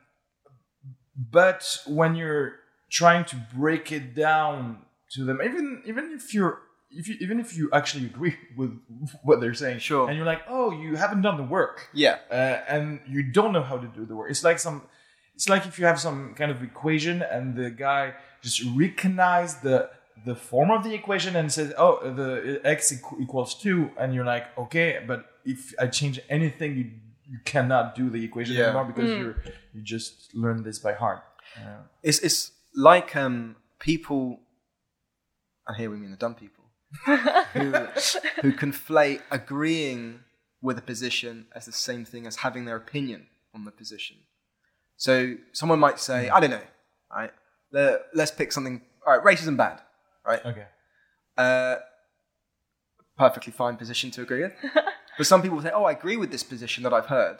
but 1.16 1.80
when 1.88 2.16
you're 2.16 2.54
trying 2.92 3.26
to 3.26 3.36
break 3.56 3.92
it 3.92 4.14
down 4.16 4.84
to 5.14 5.26
them, 5.26 5.42
even 5.44 5.82
even 5.86 6.14
if 6.14 6.34
you're 6.34 6.60
if 7.00 7.08
you 7.10 7.16
even 7.20 7.40
if 7.40 7.50
you 7.58 7.70
actually 7.74 8.06
agree 8.06 8.36
with 8.58 8.72
what 9.24 9.40
they're 9.42 9.54
saying, 9.64 9.80
Sure. 9.80 10.08
and 10.08 10.16
you're 10.18 10.26
like, 10.34 10.44
oh, 10.48 10.72
you 10.72 10.96
haven't 10.96 11.22
done 11.28 11.38
the 11.38 11.44
work, 11.58 11.90
Yeah. 11.94 12.18
uh, 12.32 12.76
and 12.76 13.00
you 13.08 13.22
don't 13.38 13.52
know 13.56 13.64
how 13.72 13.78
to 13.78 13.88
do 13.88 14.06
the 14.06 14.16
work. 14.16 14.30
It's 14.32 14.44
like 14.44 14.60
some, 14.60 14.78
it's 15.36 15.50
like 15.50 15.66
if 15.66 15.80
you 15.80 15.86
have 15.86 16.00
some 16.00 16.20
kind 16.36 16.52
of 16.52 16.62
equation 16.64 17.22
and 17.22 17.56
the 17.56 17.70
guy 17.88 18.14
just 18.42 18.62
recognize 18.76 19.52
the 19.68 19.90
the 20.26 20.36
form 20.36 20.70
of 20.72 20.84
the 20.84 20.94
equation 20.94 21.36
and 21.36 21.52
says, 21.52 21.74
oh, 21.78 21.94
the 22.20 22.62
x 22.64 22.94
equals 23.20 23.56
two, 23.64 23.80
and 24.00 24.14
you're 24.14 24.30
like, 24.36 24.46
okay, 24.58 24.90
but 25.06 25.20
if 25.44 25.74
I 25.84 25.88
change 25.88 26.20
anything, 26.30 26.72
you 26.80 26.86
you 27.34 27.40
cannot 27.46 27.86
do 27.96 28.10
the 28.10 28.22
equation 28.24 28.56
Yeah. 28.56 28.66
anymore 28.66 28.86
because 28.92 29.10
you're 29.20 29.36
you 29.74 29.82
just 29.96 30.14
learned 30.44 30.64
this 30.66 30.78
by 30.88 30.94
heart. 31.04 31.22
Uh, 31.58 31.82
It's 32.10 32.20
it's 32.28 32.52
like 32.90 33.10
um 33.24 33.56
people, 33.80 34.40
and 35.68 35.76
here 35.78 35.90
we 35.90 35.98
mean 35.98 36.12
the 36.12 36.18
dumb 36.26 36.36
people, 36.36 36.63
who 37.06 37.72
who 38.42 38.52
conflate 38.54 39.22
agreeing 39.32 40.22
with 40.62 40.78
a 40.78 40.82
position 40.82 41.46
as 41.56 41.66
the 41.66 41.72
same 41.72 42.06
thing 42.06 42.26
as 42.26 42.38
having 42.38 42.66
their 42.66 42.78
opinion 42.78 43.28
on 43.54 43.66
the 43.66 43.72
position. 43.72 44.18
So 44.98 45.36
someone 45.52 45.80
might 45.80 46.00
say, 46.00 46.30
I 46.30 46.40
don't 46.40 46.52
know, 46.52 46.62
right? 47.12 47.32
Le- 47.72 48.00
Let's 48.14 48.32
pick 48.32 48.52
something. 48.52 48.82
All 49.06 49.18
right, 49.18 49.24
racism 49.26 49.58
bad, 49.58 49.82
right? 50.26 50.46
okay. 50.46 50.66
Uh, 51.38 51.76
perfectly 53.18 53.52
fine 53.52 53.76
position 53.76 54.12
to 54.12 54.22
agree 54.22 54.44
with. 54.44 54.54
but 55.18 55.28
some 55.28 55.42
people 55.42 55.62
say, 55.62 55.72
oh, 55.74 55.84
I 55.84 55.92
agree 55.92 56.18
with 56.18 56.32
this 56.32 56.44
position 56.44 56.84
that 56.84 56.94
I've 56.94 57.08
heard. 57.08 57.40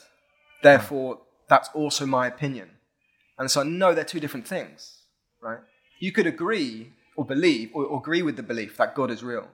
Therefore, 0.62 1.20
that's 1.48 1.70
also 1.74 2.06
my 2.06 2.28
opinion. 2.28 2.70
And 3.38 3.50
so, 3.50 3.64
no, 3.64 3.94
they're 3.94 4.04
two 4.04 4.20
different 4.20 4.48
things, 4.48 5.04
right? 5.42 5.60
You 6.00 6.12
could 6.12 6.28
agree 6.28 6.92
or 7.16 7.26
believe 7.26 7.72
or, 7.74 7.86
or 7.86 8.00
agree 8.00 8.22
with 8.22 8.36
the 8.36 8.44
belief 8.44 8.78
that 8.78 8.96
God 8.96 9.12
is 9.12 9.24
real, 9.24 9.48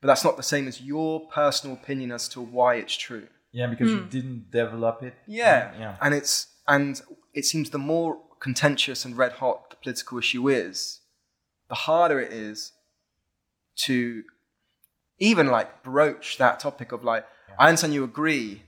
but 0.00 0.08
that's 0.08 0.24
not 0.24 0.36
the 0.36 0.42
same 0.42 0.68
as 0.68 0.80
your 0.80 1.28
personal 1.28 1.76
opinion 1.76 2.12
as 2.12 2.28
to 2.30 2.40
why 2.40 2.76
it's 2.76 2.96
true. 2.96 3.26
Yeah, 3.52 3.66
because 3.66 3.90
you 3.90 3.98
hmm. 3.98 4.08
didn't 4.08 4.50
develop 4.50 5.02
it. 5.02 5.14
Yeah. 5.26 5.72
Yeah. 5.78 5.96
And 6.00 6.14
it's 6.14 6.46
and 6.68 7.00
it 7.34 7.44
seems 7.44 7.70
the 7.70 7.78
more 7.78 8.20
contentious 8.40 9.04
and 9.04 9.16
red 9.16 9.32
hot 9.32 9.70
the 9.70 9.76
political 9.76 10.18
issue 10.18 10.48
is, 10.48 11.00
the 11.68 11.74
harder 11.74 12.20
it 12.20 12.32
is 12.32 12.72
to 13.84 14.22
even 15.18 15.48
like 15.48 15.82
broach 15.82 16.38
that 16.38 16.60
topic 16.60 16.92
of 16.92 17.04
like, 17.04 17.26
I 17.58 17.68
understand 17.68 17.92
you 17.92 18.04
agree 18.04 18.62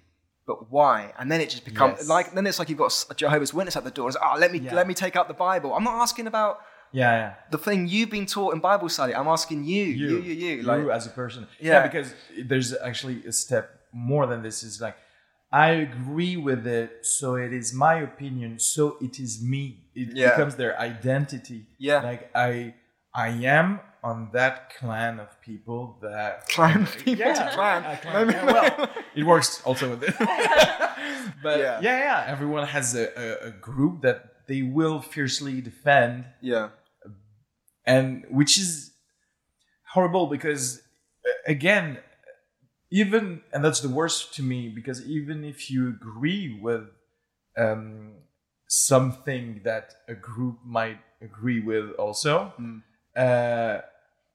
but 0.47 0.71
why? 0.71 1.13
And 1.19 1.31
then 1.31 1.41
it 1.41 1.51
just 1.51 1.65
becomes 1.65 1.99
Yes. 2.01 2.09
like 2.09 2.33
then 2.33 2.47
it's 2.47 2.59
like 2.59 2.69
you've 2.69 2.79
got 2.79 3.07
a 3.11 3.15
Jehovah's 3.15 3.55
Witness 3.55 3.77
at 3.77 3.85
the 3.85 3.91
door. 3.91 4.09
It's, 4.09 4.17
oh, 4.21 4.37
let 4.39 4.53
me 4.53 4.59
Yeah. 4.59 4.75
let 4.75 4.87
me 4.87 4.95
take 4.95 5.17
out 5.17 5.29
the 5.29 5.35
Bible. 5.35 5.75
I'm 5.75 5.85
not 5.85 6.01
asking 6.01 6.27
about 6.27 6.61
Yeah, 6.93 7.13
yeah. 7.17 7.35
the 7.51 7.59
thing 7.59 7.89
you've 7.89 8.11
been 8.11 8.27
taught 8.27 8.55
in 8.55 8.61
Bible 8.61 8.89
study. 8.89 9.15
I'm 9.15 9.29
asking 9.29 9.65
you, 9.65 9.85
you, 9.85 10.09
you, 10.09 10.33
you. 10.35 10.57
you 10.57 10.63
Like, 10.63 10.87
as 10.89 11.07
a 11.07 11.11
person. 11.11 11.47
Yeah. 11.61 11.87
because 11.87 12.15
there's 12.45 12.75
actually 12.77 13.25
a 13.27 13.33
step 13.33 13.81
more 13.93 14.27
than 14.27 14.43
this. 14.43 14.63
Is 14.63 14.81
like 14.81 14.97
I 15.51 15.69
agree 15.89 16.37
with 16.37 16.67
it, 16.67 17.05
so 17.05 17.35
it 17.37 17.53
is 17.53 17.75
my 17.75 17.95
opinion, 18.01 18.59
so 18.59 18.97
it 19.01 19.19
is 19.21 19.43
me. 19.43 19.79
It 19.95 20.09
Yeah. 20.17 20.31
becomes 20.31 20.55
their 20.57 20.79
identity. 20.79 21.67
Yeah. 21.79 22.01
like 22.03 22.31
I, 22.35 22.75
I 23.15 23.29
am 23.59 23.81
on 24.03 24.31
that 24.33 24.75
clan 24.79 25.21
of 25.21 25.29
people 25.43 25.97
that 26.03 26.49
Clan 26.49 26.83
of 26.83 26.97
people 27.05 27.25
Yeah, 27.27 27.35
to 27.35 27.55
clan. 27.55 27.99
clan. 28.03 28.29
Yeah, 28.31 28.45
well, 28.47 28.91
it 29.15 29.25
works 29.25 29.63
also 29.65 29.91
with 29.91 30.03
it. 30.09 30.15
but 31.43 31.59
Yeah. 31.59 31.81
yeah. 31.81 31.99
yeah, 32.07 32.25
everyone 32.29 32.67
has 32.67 32.95
a, 32.95 33.05
a, 33.17 33.49
a 33.49 33.51
group 33.51 34.03
that 34.03 34.19
they 34.49 34.63
will 34.63 35.01
fiercely 35.01 35.61
defend 35.61 36.25
yeah, 36.41 36.71
and 37.85 38.25
which 38.31 38.59
is 38.59 38.93
horrible 39.93 40.27
because 40.27 40.81
uh, 41.27 41.31
again 41.47 41.99
even 42.91 43.41
and 43.53 43.65
that's 43.65 43.81
the 43.81 43.89
worst 43.89 44.35
to 44.35 44.43
me 44.43 44.69
because 44.69 45.05
even 45.07 45.45
if 45.45 45.71
you 45.71 45.89
agree 45.89 46.59
with 46.61 46.85
um, 47.57 48.13
something 48.69 49.61
that 49.65 49.95
a 50.09 50.15
group 50.15 50.59
might 50.65 50.99
agree 51.21 51.61
with 51.61 51.91
also 51.99 52.53
Mm. 52.59 52.83
uh, 53.17 53.81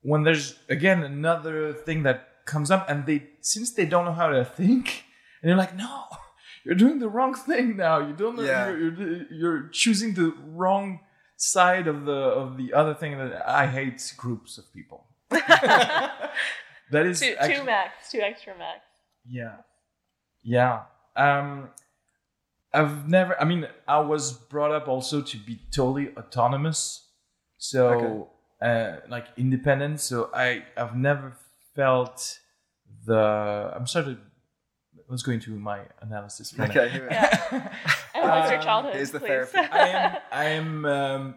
when 0.01 0.23
there's 0.23 0.57
again 0.69 1.03
another 1.03 1.73
thing 1.73 2.03
that 2.03 2.45
comes 2.45 2.71
up 2.71 2.89
and 2.89 3.05
they 3.05 3.23
since 3.41 3.73
they 3.73 3.85
don't 3.85 4.05
know 4.05 4.13
how 4.13 4.27
to 4.27 4.45
think 4.45 5.03
and 5.41 5.49
you're 5.49 5.57
like 5.57 5.75
no 5.75 6.03
you're 6.63 6.75
doing 6.75 6.99
the 6.99 7.09
wrong 7.09 7.33
thing 7.33 7.75
now 7.75 7.99
you 8.07 8.13
don't 8.13 8.35
know 8.37 8.43
Yeah. 8.43 8.67
you're, 8.69 8.93
you're, 8.93 9.25
you're 9.31 9.67
choosing 9.69 10.13
the 10.13 10.33
wrong 10.55 10.99
side 11.37 11.87
of 11.87 12.05
the 12.05 12.11
of 12.13 12.57
the 12.57 12.73
other 12.73 12.93
thing 12.93 13.17
that 13.17 13.47
i 13.47 13.65
hate 13.67 14.01
groups 14.17 14.57
of 14.57 14.65
people 14.73 15.05
that 15.29 17.05
is 17.05 17.19
two, 17.19 17.35
actually- 17.39 17.55
two 17.57 17.63
max, 17.63 18.11
two 18.11 18.19
extra 18.21 18.57
max. 18.57 18.79
yeah. 19.29 19.55
Yeah. 20.43 20.83
Um 21.15 21.69
I've 22.73 23.09
never 23.09 23.39
I 23.41 23.45
mean 23.45 23.67
I 23.87 23.99
was 23.99 24.31
brought 24.33 24.71
up 24.71 24.87
also 24.87 25.21
to 25.21 25.37
be 25.37 25.59
totally 25.71 26.15
autonomous. 26.15 27.09
So 27.57 28.29
uh 28.61 28.97
like 29.09 29.25
independent. 29.35 29.99
So 29.99 30.29
I 30.33 30.63
I've 30.77 30.95
never 30.95 31.33
felt 31.75 32.39
the 33.05 33.73
I'm 33.75 33.87
sorry 33.87 34.15
to 34.15 34.17
let's 35.09 35.23
go 35.23 35.31
into 35.33 35.51
my 35.51 35.79
analysis. 36.01 36.51
for 36.51 36.63
a 36.63 36.67
minute. 36.69 36.93
okay. 37.11 37.69
here 38.27 38.35
we- 38.35 38.39
Yeah. 38.39 38.41
And 38.41 38.41
what's 38.41 38.51
your 38.51 38.59
Um, 38.59 38.65
childhood? 38.65 38.93
here's 38.95 39.11
the 39.11 39.19
please? 39.19 39.27
therapy. 39.27 39.57
I 39.71 39.87
am 39.87 40.21
I 40.31 40.45
am 40.45 40.85
um, 40.85 41.35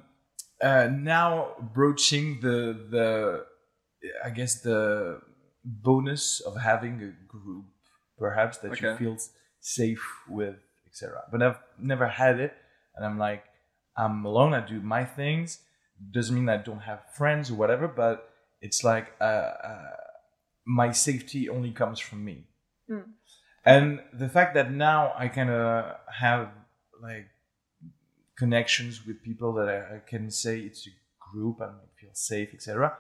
uh, 0.63 0.89
now 0.91 1.55
broaching 1.75 2.41
the 2.41 2.57
the 2.95 3.47
I 4.25 4.31
guess 4.31 4.61
the 4.63 5.21
bonus 5.65 6.41
of 6.41 6.57
having 6.57 6.95
a 7.03 7.13
group, 7.29 7.67
perhaps 8.19 8.59
that 8.59 8.71
you 8.81 8.97
feel 8.97 9.17
safe 9.61 10.05
with, 10.29 10.57
etc. 10.87 11.23
But 11.31 11.43
I've 11.43 11.61
never 11.79 12.07
had 12.09 12.41
it, 12.41 12.55
and 12.95 13.05
I'm 13.07 13.19
like 13.19 13.45
I'm 13.97 14.25
alone. 14.25 14.55
I 14.55 14.61
do 14.67 14.81
my 14.81 15.05
things. 15.05 15.61
Doesn't 16.17 16.35
mean 16.35 16.49
I 16.49 16.57
don't 16.57 16.81
have 16.91 17.01
friends 17.15 17.51
or 17.51 17.57
whatever, 17.57 17.87
but 17.87 18.17
it's 18.63 18.83
like 18.85 19.07
uh, 19.21 19.25
uh, 19.25 19.97
my 20.65 20.93
safety 20.93 21.49
only 21.51 21.73
comes 21.73 21.99
from 21.99 22.25
me. 22.25 22.47
Mm. 22.91 23.05
And 23.67 24.01
the 24.15 24.29
fact 24.29 24.55
that 24.55 24.71
now 24.73 25.13
I 25.19 25.29
kind 25.29 25.51
of 25.51 25.97
have 26.25 26.49
like 27.03 27.29
connections 28.37 29.07
with 29.07 29.23
people 29.23 29.53
that 29.55 29.69
I, 29.69 29.97
I 29.97 29.99
can 30.07 30.31
say 30.31 30.61
it's 30.61 30.87
a 30.87 30.91
group 31.33 31.61
and 31.61 31.71
I 31.71 32.01
feel 32.01 32.11
safe, 32.13 32.51
etc. 32.55 32.97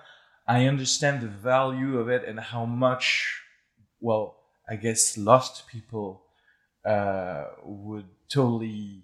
I 0.47 0.67
understand 0.67 1.21
the 1.23 1.29
value 1.29 1.99
of 1.99 2.09
it 2.09 2.25
and 2.27 2.39
how 2.41 2.65
much, 2.65 3.41
well, 4.01 4.37
I 4.69 4.77
guess 4.77 5.17
lost 5.17 5.67
people 5.69 6.23
uh, 6.85 7.45
would 7.65 8.07
totally 8.29 9.03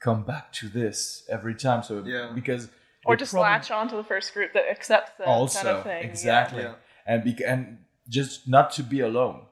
come 0.00 0.24
back 0.24 0.52
to 0.52 0.68
this 0.68 1.24
every 1.30 1.54
time. 1.54 1.82
So 1.82 2.02
Yeah. 2.04 2.32
because 2.34 2.66
or 3.06 3.12
you're 3.12 3.16
just 3.16 3.32
probably- 3.32 3.50
latch 3.50 3.70
on 3.70 3.88
to 3.88 3.96
the 3.96 4.04
first 4.04 4.32
group 4.34 4.52
that 4.54 4.64
accepts 4.70 5.12
the 5.18 5.24
also 5.24 5.62
kind 5.62 5.68
of 5.78 5.82
thing. 5.84 6.04
exactly 6.04 6.62
Yeah. 6.62 6.74
and 7.06 7.24
bec- 7.24 7.40
and 7.46 7.84
just 8.08 8.46
not 8.48 8.70
to 8.72 8.82
be 8.82 9.00
alone 9.00 9.46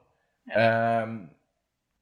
um 0.55 1.29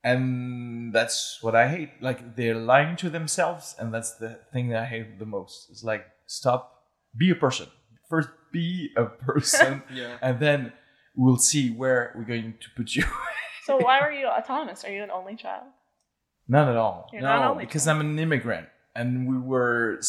and 0.04 0.94
that's 0.94 1.38
what 1.42 1.56
i 1.56 1.68
hate 1.68 1.90
like 2.02 2.36
they're 2.36 2.56
lying 2.56 2.96
to 2.96 3.10
themselves 3.10 3.76
and 3.80 3.94
that's 3.94 4.12
the 4.18 4.40
thing 4.52 4.70
that 4.70 4.82
i 4.84 4.86
hate 4.86 5.20
the 5.20 5.26
most 5.26 5.70
it's 5.70 5.84
like 5.84 6.06
stop 6.26 6.84
be 7.16 7.30
a 7.30 7.36
person 7.36 7.68
first 8.10 8.30
be 8.52 8.90
a 8.98 9.06
person 9.30 9.82
Yeah. 9.94 10.18
and 10.22 10.40
then 10.40 10.74
we'll 11.16 11.38
see 11.38 11.70
where 11.72 12.14
we're 12.16 12.24
going 12.24 12.56
to 12.60 12.68
put 12.76 12.96
you 12.96 13.04
So 13.66 13.78
why 13.78 14.02
were 14.02 14.12
you 14.12 14.26
autonomous? 14.26 14.84
Are 14.84 14.92
you 14.92 15.04
an 15.04 15.12
only 15.12 15.36
child? 15.36 15.66
Not 16.48 16.68
at 16.68 16.78
all. 16.78 17.08
You're 17.14 17.22
no, 17.22 17.28
not 17.30 17.52
only 17.52 17.66
because 17.66 17.86
child. 17.86 18.00
I'm 18.02 18.10
an 18.10 18.18
immigrant, 18.18 18.68
and 18.96 19.28
we 19.30 19.38
were, 19.38 20.02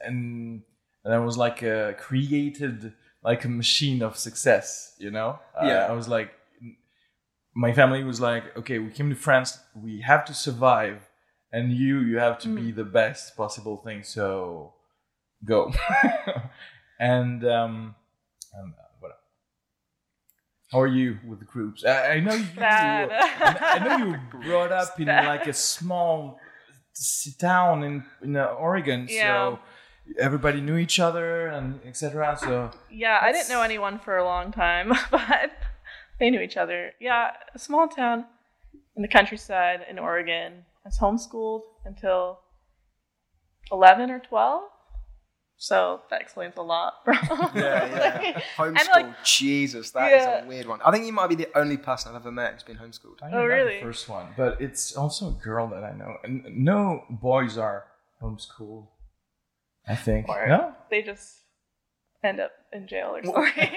and 0.00 0.62
and 1.04 1.12
I 1.12 1.18
was 1.18 1.36
like 1.36 1.60
uh, 1.64 1.92
created 1.94 2.92
like 3.24 3.44
a 3.44 3.48
machine 3.48 4.00
of 4.02 4.16
success. 4.16 4.94
You 4.98 5.10
know? 5.10 5.40
Uh, 5.60 5.66
Yeah. 5.66 5.86
I 5.90 5.92
was 5.92 6.06
like, 6.06 6.30
my 7.60 7.74
family 7.74 8.02
was 8.02 8.22
like, 8.22 8.56
okay, 8.56 8.78
we 8.78 8.88
came 8.90 9.10
to 9.10 9.14
France, 9.14 9.58
we 9.74 10.00
have 10.00 10.24
to 10.24 10.32
survive, 10.32 11.10
and 11.52 11.70
you, 11.72 11.98
you 12.00 12.16
have 12.16 12.38
to 12.38 12.48
be 12.48 12.72
the 12.72 12.84
best 12.84 13.36
possible 13.36 13.76
thing. 13.76 14.02
So, 14.02 14.72
go. 15.44 15.70
and 16.98 17.44
um, 17.44 17.94
um 18.58 18.74
what? 19.00 19.12
How 20.72 20.80
are 20.80 20.86
you 20.86 21.18
with 21.28 21.40
the 21.40 21.44
groups? 21.44 21.84
I, 21.84 22.12
I 22.14 22.20
know 22.20 22.32
you. 22.32 22.46
Bad. 22.56 23.10
I 23.60 23.78
know 23.84 23.96
you 24.04 24.10
were 24.12 24.22
brought 24.42 24.72
up 24.72 24.98
in 24.98 25.08
like 25.08 25.46
a 25.46 25.52
small 25.52 26.40
town 27.38 27.82
in 27.82 28.04
in 28.22 28.36
uh, 28.36 28.46
Oregon, 28.46 29.06
Yeah. 29.06 29.20
so 29.20 29.58
everybody 30.18 30.62
knew 30.62 30.78
each 30.78 30.98
other 30.98 31.48
and 31.48 31.78
etc. 31.84 32.38
So 32.40 32.70
Yeah, 32.90 33.18
I 33.20 33.32
didn't 33.32 33.50
know 33.50 33.62
anyone 33.62 33.98
for 33.98 34.16
a 34.16 34.24
long 34.24 34.50
time, 34.50 34.94
but 35.10 35.50
they 36.20 36.30
knew 36.30 36.40
each 36.40 36.56
other. 36.56 36.92
Yeah, 37.00 37.30
a 37.54 37.58
small 37.58 37.88
town 37.88 38.26
in 38.94 39.02
the 39.02 39.08
countryside 39.08 39.80
in 39.90 39.98
Oregon. 39.98 40.64
I 40.84 40.88
was 40.88 40.98
homeschooled 40.98 41.62
until 41.84 42.38
11 43.72 44.10
or 44.10 44.18
12. 44.20 44.62
So 45.62 46.00
that 46.08 46.22
explains 46.22 46.56
a 46.56 46.62
lot, 46.62 47.04
bro. 47.04 47.14
Yeah, 47.54 48.22
yeah. 48.22 48.40
Homeschool. 48.56 48.94
Like, 48.94 49.24
Jesus, 49.24 49.90
that 49.90 50.10
is 50.12 50.22
Yeah. 50.22 50.44
a 50.44 50.46
weird 50.48 50.66
one. 50.66 50.80
I 50.82 50.90
think 50.90 51.04
you 51.04 51.12
might 51.12 51.26
be 51.28 51.34
the 51.34 51.48
only 51.54 51.76
person 51.76 52.10
I've 52.10 52.16
ever 52.22 52.32
met 52.32 52.54
who's 52.54 52.62
been 52.62 52.78
homeschooled. 52.78 53.18
I'm 53.22 53.34
Oh, 53.34 53.38
not 53.40 53.44
really? 53.44 53.74
The 53.74 53.82
first 53.82 54.08
one, 54.08 54.28
but 54.38 54.58
it's 54.60 54.96
also 54.96 55.28
a 55.28 55.32
girl 55.32 55.66
that 55.68 55.84
I 55.84 55.92
know, 55.92 56.16
and 56.24 56.44
no 56.64 57.04
boys 57.10 57.58
are 57.58 57.84
homeschooled. 58.22 58.86
I 59.86 59.96
think 59.96 60.28
Or- 60.30 60.46
no. 60.46 60.74
they 60.90 61.02
just 61.02 61.40
end 62.24 62.40
up 62.40 62.52
in 62.72 62.86
jail 62.88 63.16
or 63.16 63.22
something. 63.24 63.70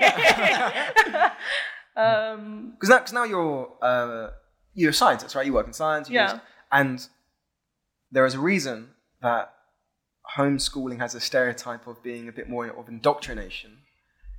Um, 1.96 2.72
Because 2.72 2.90
now, 2.90 3.00
'cause 3.00 3.14
now 3.14 3.24
you're 3.24 3.72
uh, 3.82 4.30
you're 4.74 4.90
a 4.92 4.94
scientist, 4.94 5.36
right? 5.36 5.46
You 5.46 5.54
work 5.54 5.68
in 5.68 5.74
science. 5.74 6.10
You 6.10 6.16
Yeah. 6.16 6.40
and 6.72 7.08
there 8.12 8.26
is 8.26 8.34
a 8.36 8.40
reason 8.40 8.94
that 9.22 9.54
homeschooling 10.38 11.00
has 11.00 11.16
a 11.16 11.20
stereotype 11.20 11.88
of 11.88 12.02
being 12.04 12.28
a 12.28 12.32
bit 12.32 12.50
more 12.50 12.68
of 12.68 12.88
indoctrination. 12.88 13.80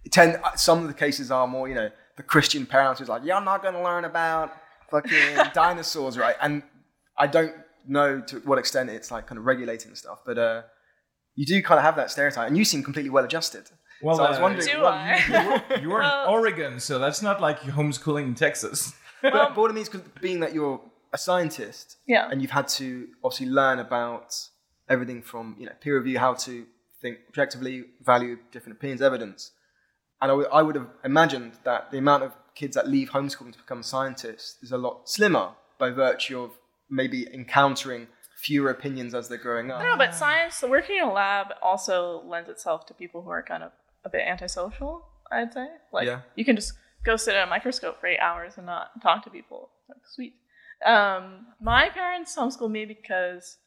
It 0.05 0.13
tend, 0.13 0.39
some 0.57 0.81
of 0.83 0.89
the 0.89 0.95
cases 0.95 1.31
are 1.31 1.47
more, 1.47 1.69
you 1.69 1.75
know, 1.75 1.91
the 2.17 2.23
Christian 2.23 2.67
parents 2.67 3.01
who's 3.01 3.09
like, 3.09 3.25
"You're 3.25 3.41
not 3.41 3.63
going 3.63 3.75
to 3.75 3.83
learn 3.83 4.05
about 4.05 4.53
fucking 4.91 5.37
dinosaurs, 5.55 6.17
right?" 6.19 6.37
And 6.41 6.63
I 7.17 7.27
don't 7.27 7.55
know 7.87 8.21
to 8.21 8.39
what 8.41 8.59
extent 8.59 8.91
it's 8.91 9.11
like 9.11 9.27
kind 9.27 9.39
of 9.39 9.45
regulating 9.47 9.95
stuff, 9.95 10.21
but 10.25 10.39
uh, 10.39 10.63
you 11.35 11.47
do 11.47 11.63
kind 11.63 11.79
of 11.79 11.85
have 11.85 11.97
that 11.97 12.11
stereotype, 12.11 12.49
and 12.49 12.57
you 12.59 12.65
seem 12.65 12.83
completely 12.83 13.11
well 13.11 13.25
adjusted. 13.25 13.71
Well, 14.05 14.17
So 14.17 14.25
I 14.25 14.31
was 14.31 14.41
wondering- 14.41 14.67
Do 14.67 14.81
well, 14.83 14.93
I? 14.93 15.23
You, 15.29 15.35
you 15.35 15.49
were, 15.49 15.81
you 15.83 15.89
were 15.91 16.03
in 16.03 16.09
Well- 16.09 16.29
Oregon, 16.31 16.79
so 16.81 16.99
that's 16.99 17.23
not 17.23 17.41
like 17.41 17.61
homeschooling 17.61 18.25
in 18.25 18.35
Texas. 18.35 18.93
But, 19.23 19.33
but 19.33 19.57
what 19.57 19.71
it 19.71 19.75
means, 19.75 19.89
'cause 19.89 20.03
being 20.21 20.41
that 20.41 20.53
you're 20.53 20.79
a 21.15 21.17
scientist, 21.17 21.97
yeah. 22.07 22.29
and 22.31 22.43
you've 22.43 22.51
had 22.51 22.69
to 22.81 23.09
obviously 23.25 23.47
learn 23.47 23.79
about 23.79 24.35
everything 24.91 25.23
from 25.23 25.57
you 25.59 25.65
know 25.65 25.73
peer 25.81 25.97
review, 25.97 26.19
how 26.19 26.35
to 26.35 26.67
think 27.01 27.19
objectively, 27.31 27.85
value 28.05 28.37
different 28.53 28.77
opinions, 28.77 29.01
evidence. 29.01 29.53
And 30.21 30.31
I 30.31 30.35
would- 30.35 30.49
I 30.53 30.61
would 30.61 30.75
have 30.75 30.91
imagined 31.05 31.53
that 31.65 31.91
the 31.91 31.97
amount 31.99 32.23
of 32.25 32.33
kids 32.55 32.75
that 32.77 32.87
leave 32.87 33.11
homeschooling 33.17 33.53
to 33.53 33.59
become 33.59 33.83
scientists 33.83 34.59
is 34.63 34.73
a 34.73 34.77
lot 34.87 35.09
slimmer 35.09 35.53
by 35.79 35.89
virtue 35.91 36.39
of 36.43 36.51
maybe 36.91 37.27
encountering 37.33 38.09
fewer 38.37 38.69
opinions 38.69 39.15
as 39.15 39.29
they're 39.29 39.39
growing 39.39 39.71
up. 39.71 39.79
I 39.81 39.83
don't 39.85 39.93
know, 39.99 40.05
but 40.05 40.15
science, 40.15 40.63
working 40.63 40.97
in 40.99 41.05
a 41.05 41.13
lab 41.13 41.47
also 41.63 42.23
lends 42.27 42.51
itself 42.51 42.85
to 42.87 42.93
people 42.95 43.23
who 43.23 43.31
are 43.31 43.43
kind 43.43 43.63
of 43.63 43.73
a 44.05 44.09
bit 44.11 44.23
antisocial, 44.27 45.07
I'd 45.31 45.53
say. 45.53 45.67
Like, 45.93 46.07
Yeah. 46.07 46.21
you 46.37 46.45
can 46.45 46.57
just 46.57 46.75
go 47.05 47.17
sit 47.17 47.35
at 47.35 47.47
a 47.47 47.51
microscope 47.51 48.01
for 48.01 48.07
eight 48.07 48.19
hours 48.19 48.57
and 48.57 48.67
not 48.67 49.01
talk 49.03 49.25
to 49.25 49.31
people. 49.31 49.71
Like, 49.89 50.07
sweet. 50.07 50.35
Um, 50.85 51.47
my 51.61 51.89
parents 51.91 52.37
homeschooled 52.37 52.71
me 52.71 52.85
because 52.85 53.59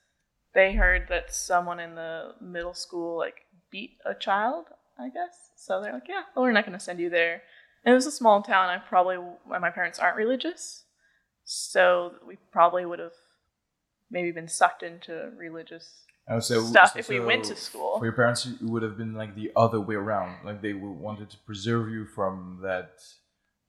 they 0.54 0.73
heard 0.73 1.08
that 1.10 1.34
someone 1.34 1.80
in 1.80 1.95
the 1.95 2.36
middle 2.41 2.73
school 2.73 3.17
like 3.17 3.45
beat 3.71 3.97
a 4.06 4.13
child, 4.13 4.65
I 5.00 5.10
guess. 5.10 5.52
So 5.56 5.82
they're 5.82 5.93
like, 5.93 6.08
yeah, 6.08 6.23
well, 6.36 6.43
we're 6.45 6.52
not 6.52 6.65
going 6.65 6.78
to 6.78 6.84
send 6.84 7.00
you 7.00 7.10
there. 7.10 7.41
And 7.84 7.93
it 7.93 7.95
was 7.95 8.06
a 8.06 8.12
small 8.12 8.41
town. 8.41 8.69
I 8.69 8.78
probably 8.80 9.17
my 9.47 9.69
parents 9.69 10.00
aren't 10.00 10.17
religious, 10.17 10.84
so 11.43 12.13
we 12.28 12.38
probably 12.52 12.86
would 12.86 13.00
have 13.00 13.13
maybe 14.12 14.32
been 14.32 14.47
sucked 14.47 14.84
into 14.84 15.32
religious 15.38 16.04
Oh, 16.29 16.39
so, 16.39 16.61
stuff 16.63 16.97
if 16.97 17.07
we 17.07 17.19
went 17.19 17.45
to 17.45 17.55
school. 17.55 17.99
For 17.99 18.05
your 18.05 18.13
parents, 18.13 18.45
it 18.45 18.61
would 18.61 18.83
have 18.83 18.97
been 18.97 19.13
like 19.13 19.35
the 19.35 19.51
other 19.55 19.79
way 19.79 19.95
around. 19.95 20.45
Like 20.45 20.61
they 20.61 20.73
wanted 20.73 21.29
to 21.29 21.37
preserve 21.45 21.89
you 21.89 22.05
from 22.05 22.59
that, 22.63 23.01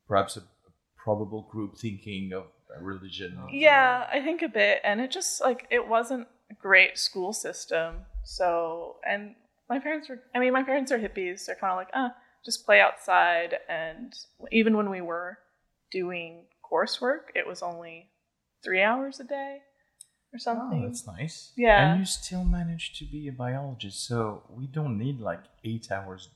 perhaps 0.09 0.37
a, 0.37 0.41
a 0.41 0.71
probable 0.97 1.43
group 1.43 1.79
thinking 1.79 2.33
of 2.33 2.47
religion. 2.81 3.39
Yeah, 3.53 4.07
I 4.13 4.21
think 4.21 4.43
a 4.43 4.49
bit, 4.49 4.81
and 4.83 5.01
it 5.01 5.13
just 5.13 5.41
like 5.41 5.67
it 5.71 5.87
wasn't 5.87 6.27
a 6.51 6.55
great 6.55 6.99
school 6.99 7.33
system. 7.33 8.07
So, 8.25 8.97
and 9.09 9.37
my 9.69 9.79
parents 9.79 10.09
were, 10.09 10.21
I 10.35 10.41
mean, 10.41 10.53
my 10.53 10.65
parents 10.65 10.91
are 10.91 10.99
hippies. 10.99 11.47
They're 11.47 11.57
kind 11.57 11.71
of 11.71 11.77
like, 11.77 11.91
ah, 11.95 12.13
just 12.45 12.67
play 12.67 12.81
outside. 12.81 13.55
And 13.69 14.13
even 14.51 14.77
when 14.77 14.91
we 14.91 15.01
were 15.01 15.39
doing 15.93 16.47
coursework, 16.71 17.31
it 17.37 17.47
was 17.47 17.63
only 17.63 18.11
three 18.65 18.83
hours 18.83 19.21
a 19.21 19.25
day 19.25 19.61
or 20.33 20.37
Oh, 20.37 20.39
something. 20.39 20.83
that's 20.83 21.07
nice. 21.07 21.53
Yeah. 21.57 21.91
And 21.93 22.01
you 22.01 22.07
still 22.07 22.45
managed 22.45 22.97
to 22.99 23.05
be 23.05 23.29
a 23.29 23.33
biologist, 23.33 24.07
so 24.07 24.43
we 24.51 24.67
don't 24.67 24.99
need 24.99 25.21
like 25.21 25.41
eight 25.65 25.91
hours. 25.91 26.29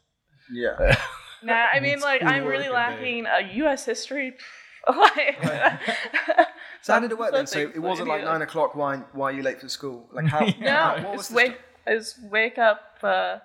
Yeah. 0.50 0.96
nah, 1.42 1.66
I 1.72 1.80
mean, 1.80 1.94
It's 1.94 2.02
like, 2.02 2.22
I'm 2.22 2.44
really 2.44 2.68
lacking 2.68 3.26
a 3.26 3.40
U.S. 3.62 3.84
history. 3.84 4.34
like, 4.88 5.36
So 6.82 6.94
how 6.94 6.98
did 7.00 7.12
it 7.12 7.18
work 7.18 7.30
then? 7.32 7.46
So 7.46 7.60
it 7.60 7.78
wasn't 7.78 8.08
like 8.08 8.24
nine 8.24 8.42
o'clock. 8.42 8.74
Why? 8.74 8.96
Why 9.12 9.30
are 9.30 9.32
you 9.32 9.42
late 9.44 9.60
for 9.60 9.68
school? 9.68 10.08
Like 10.12 10.26
how? 10.26 10.40
No, 10.60 10.70
how- 10.70 10.94
what 11.04 11.12
was 11.18 11.20
it's 11.26 11.30
wake, 11.30 11.52
stu- 11.52 11.92
it's 11.94 12.18
wake 12.30 12.58
up 12.58 12.80
uh, 13.04 13.38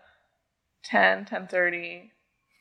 10, 0.86 1.25
10.30, 1.25 2.10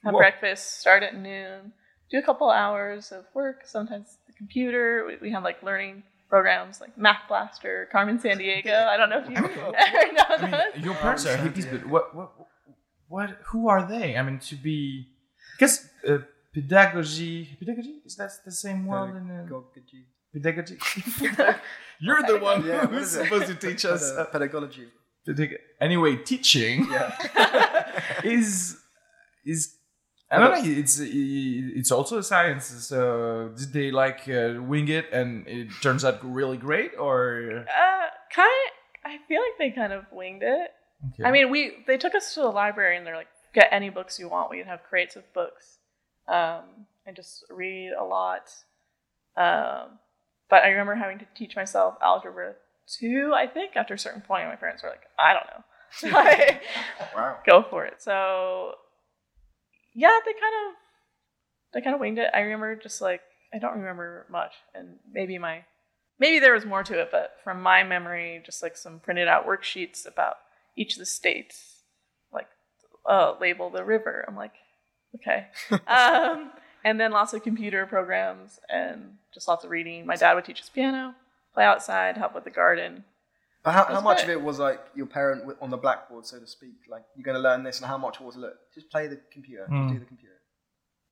have 0.05 0.12
Whoa. 0.12 0.18
breakfast, 0.18 0.81
start 0.81 1.03
at 1.03 1.16
noon, 1.16 1.72
do 2.11 2.18
a 2.18 2.22
couple 2.22 2.51
hours 2.51 3.11
of 3.12 3.25
work, 3.35 3.62
sometimes 3.64 4.18
the 4.27 4.35
computer. 4.35 5.07
We, 5.07 5.29
we 5.29 5.31
have 5.33 5.42
like 5.42 5.62
learning 5.62 6.03
programs 6.29 6.81
like 6.81 6.97
Math 6.99 7.23
Blaster, 7.29 7.89
Carmen 7.93 8.19
Sandiego. 8.19 8.87
I 8.87 8.97
don't 8.97 9.11
know 9.11 9.19
if 9.21 9.29
you 9.31 9.37
ever 9.37 9.49
know 9.57 9.73
I 9.77 10.71
those. 10.75 10.85
your 10.85 10.95
parents 10.95 11.27
are 11.27 11.37
hippies, 11.37 11.71
but 11.71 11.87
what, 11.87 12.15
what, 12.15 12.31
what? 13.09 13.31
Who 13.51 13.69
are 13.69 13.87
they? 13.89 14.17
I 14.17 14.23
mean, 14.23 14.39
to 14.41 14.57
be 14.57 15.09
because 15.57 15.89
uh, 16.09 16.19
pedagogy, 16.53 17.57
pedagogy 17.59 18.01
is 18.05 18.17
that 18.17 18.31
the 18.45 18.53
same 18.53 18.87
word 18.87 19.17
in 19.17 19.31
uh, 19.31 19.45
Pedagogy. 19.45 20.07
pedagogy? 20.33 20.79
You're 22.01 22.23
the 22.23 22.39
one 22.39 22.67
Yeah, 22.67 22.87
who's 22.87 23.11
supposed 23.11 23.47
to 23.47 23.55
teach 23.55 23.85
us. 23.85 24.11
Uh, 24.12 24.25
pedagogy. 24.27 24.89
anyway, 25.81 26.17
teaching 26.17 26.87
Yeah. 26.91 27.93
is 28.25 28.77
is. 29.45 29.76
I 30.31 30.39
don't 30.39 30.65
know. 30.65 30.71
It's 30.81 30.99
it's 31.01 31.93
also 31.93 32.19
a 32.19 32.23
science. 32.23 32.67
So 32.67 33.53
did 33.57 33.73
they 33.73 33.91
like 33.91 34.29
uh, 34.29 34.61
wing 34.61 34.89
it 34.89 35.07
and 35.12 35.47
it 35.47 35.69
turns 35.83 36.05
out 36.05 36.19
really 36.25 36.57
great, 36.57 36.93
or 36.99 37.65
uh, 37.69 38.07
kind 38.35 38.71
I 39.05 39.19
feel 39.29 39.41
like 39.41 39.59
they 39.59 39.71
kind 39.71 39.93
of 39.93 40.05
winged 40.11 40.43
it. 40.43 40.71
Okay. 41.12 41.25
I 41.25 41.31
mean, 41.31 41.51
we 41.51 41.85
they 41.87 41.97
took 41.97 42.15
us 42.15 42.35
to 42.35 42.41
the 42.41 42.49
library 42.49 42.97
and 42.97 43.07
they're 43.07 43.17
like, 43.17 43.29
get 43.55 43.69
any 43.71 43.89
books 43.89 44.19
you 44.19 44.29
want. 44.29 44.51
We'd 44.51 44.67
have 44.67 44.83
crates 44.83 45.15
of 45.15 45.23
books, 45.33 45.79
um, 46.27 46.87
and 47.07 47.15
just 47.15 47.45
read 47.49 47.93
a 47.99 48.03
lot. 48.05 48.51
Um, 49.37 49.99
but 50.51 50.65
I 50.65 50.69
remember 50.69 50.95
having 50.97 51.19
to 51.21 51.27
teach 51.37 51.55
myself 51.55 51.95
algebra 52.03 52.55
two. 52.89 53.33
I 53.35 53.47
think 53.47 53.77
after 53.77 53.95
a 53.95 53.99
certain 53.99 54.23
point, 54.23 54.49
my 54.49 54.57
parents 54.57 54.83
were 54.83 54.89
like, 54.89 55.03
I 55.19 55.35
don't 55.35 56.12
know, 56.12 56.19
like, 56.19 56.62
Wow. 57.17 57.39
go 57.47 57.65
for 57.69 57.85
it. 57.85 58.03
So 58.03 58.75
yeah, 59.96 60.18
they 60.24 60.32
kind 60.32 60.54
of 60.68 60.74
they 61.72 61.80
kind 61.80 61.94
of 61.94 62.00
winged 62.00 62.18
it. 62.18 62.30
I 62.32 62.40
remember 62.40 62.76
just 62.76 63.00
like 63.00 63.22
I 63.52 63.59
don't 63.59 63.78
remember 63.78 64.26
much, 64.30 64.52
and 64.74 64.98
maybe 65.11 65.38
my 65.38 65.64
maybe 66.20 66.38
there 66.38 66.52
was 66.52 66.66
more 66.66 66.82
to 66.85 67.00
it, 67.00 67.09
but 67.11 67.37
from 67.42 67.62
my 67.62 67.82
memory, 67.82 68.42
just 68.44 68.62
like 68.62 68.76
some 68.76 69.00
printed 69.00 69.26
out 69.26 69.46
worksheets 69.46 70.06
about 70.06 70.37
each 70.76 70.92
of 70.92 70.98
the 70.98 71.06
states, 71.06 71.82
like 72.32 72.48
uh, 73.09 73.35
label 73.40 73.70
the 73.70 73.85
river. 73.85 74.24
I'm 74.28 74.37
like, 74.37 74.52
okay, 75.16 75.46
um, 75.87 76.52
and 76.85 77.00
then 77.00 77.11
lots 77.11 77.32
of 77.32 77.42
computer 77.42 77.87
programs 77.87 78.61
and 78.68 79.14
just 79.32 79.48
lots 79.48 79.64
of 79.64 79.70
reading. 79.70 80.04
My 80.04 80.16
dad 80.16 80.35
would 80.35 80.44
teach 80.44 80.61
us 80.61 80.68
piano, 80.68 81.14
play 81.54 81.64
outside, 81.64 82.18
help 82.18 82.35
with 82.35 82.44
the 82.44 82.50
garden. 82.50 83.04
But 83.66 83.74
how, 83.74 83.85
how 83.87 84.00
much 84.00 84.18
great. 84.24 84.37
of 84.37 84.40
it 84.40 84.42
was 84.42 84.59
like 84.61 84.81
your 84.94 85.07
parent 85.07 85.42
on 85.61 85.70
the 85.70 85.76
blackboard, 85.76 86.24
so 86.24 86.38
to 86.38 86.46
speak? 86.46 86.76
Like 86.88 87.02
you're 87.16 87.24
going 87.24 87.35
to 87.37 87.40
learn 87.42 87.64
this, 87.64 87.79
and 87.81 87.87
how 87.87 87.98
much 87.98 88.20
was 88.20 88.37
look? 88.37 88.55
Just 88.74 88.88
play 88.90 89.09
the 89.09 89.20
computer. 89.33 89.66
Just 89.70 89.92
do 89.92 89.98
the 89.98 90.05
computer. 90.07 90.35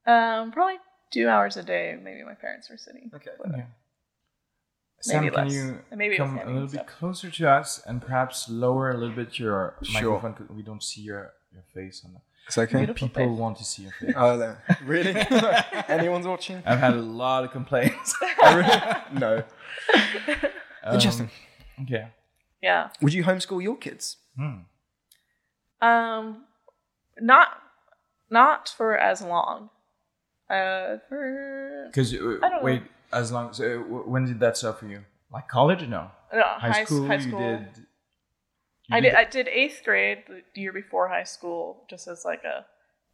Um, 0.06 0.52
probably 0.52 0.76
two 1.12 1.28
hours 1.28 1.56
a 1.56 1.62
day. 1.64 1.98
Maybe 2.00 2.22
my 2.24 2.34
parents 2.34 2.70
were 2.70 2.76
sitting. 2.78 3.10
Okay. 3.14 3.32
Okay. 3.46 3.64
Sam, 5.00 5.24
Maybe 5.24 5.34
can 5.34 5.44
less. 5.46 5.52
you 5.54 5.78
maybe 5.96 6.16
come 6.16 6.34
a 6.34 6.38
handing 6.38 6.54
little 6.54 6.68
stuff. 6.68 6.86
bit 6.86 6.94
closer 6.94 7.30
to 7.30 7.50
us 7.50 7.82
and 7.86 8.00
perhaps 8.00 8.48
lower 8.48 8.90
a 8.90 8.96
little 8.96 9.14
bit 9.16 9.38
your 9.38 9.74
Sure. 9.82 10.12
microphone? 10.12 10.34
'cause 10.34 10.56
We 10.56 10.62
don't 10.62 10.82
see 10.82 11.02
your, 11.02 11.32
your 11.52 11.64
face 11.74 12.02
on 12.06 12.14
the. 12.14 12.20
It's 12.46 12.56
okay. 12.56 12.78
Beautiful 12.78 13.08
People 13.08 13.26
face. 13.32 13.38
want 13.40 13.58
to 13.58 13.64
see 13.64 13.82
your 13.82 13.92
face. 14.00 14.14
Oh, 14.16 14.36
no. 14.36 14.56
really? 14.84 15.14
Anyone's 15.88 16.26
watching? 16.26 16.62
I've 16.64 16.78
had 16.78 16.94
a 16.94 17.02
lot 17.02 17.44
of 17.44 17.50
complaints. 17.50 18.14
no. 19.12 19.42
Um, 20.84 20.94
Interesting. 20.94 21.30
Okay. 21.82 22.06
Yeah. 22.64 22.88
Would 23.02 23.12
you 23.12 23.24
homeschool 23.24 23.62
your 23.62 23.76
kids? 23.76 24.16
Hmm. 24.38 24.60
Um, 25.86 26.44
not 27.20 27.48
not 28.30 28.72
for 28.76 28.96
as 28.96 29.20
long. 29.22 29.68
Uh, 30.48 30.96
for 31.08 31.86
Because 31.88 32.12
wait, 32.62 32.82
know. 32.82 32.88
as 33.12 33.30
long 33.32 33.52
so 33.52 33.64
uh, 33.80 34.08
when 34.12 34.24
did 34.24 34.40
that 34.40 34.56
start 34.56 34.78
for 34.80 34.86
you? 34.88 35.00
Like 35.32 35.46
college? 35.48 35.82
or 35.82 35.86
No. 35.86 36.10
no, 36.32 36.42
High, 36.42 36.84
school. 36.84 37.06
High 37.06 37.16
You 37.16 37.20
school. 37.28 37.38
did. 37.40 37.68
you 38.88 38.96
I 38.96 39.00
did. 39.00 39.14
I 39.14 39.24
did 39.24 39.46
eighth 39.48 39.82
grade 39.84 40.18
the 40.54 40.60
year 40.60 40.72
before 40.72 41.08
high 41.08 41.24
school, 41.36 41.84
just 41.90 42.08
as 42.08 42.24
like 42.24 42.44
a 42.44 42.64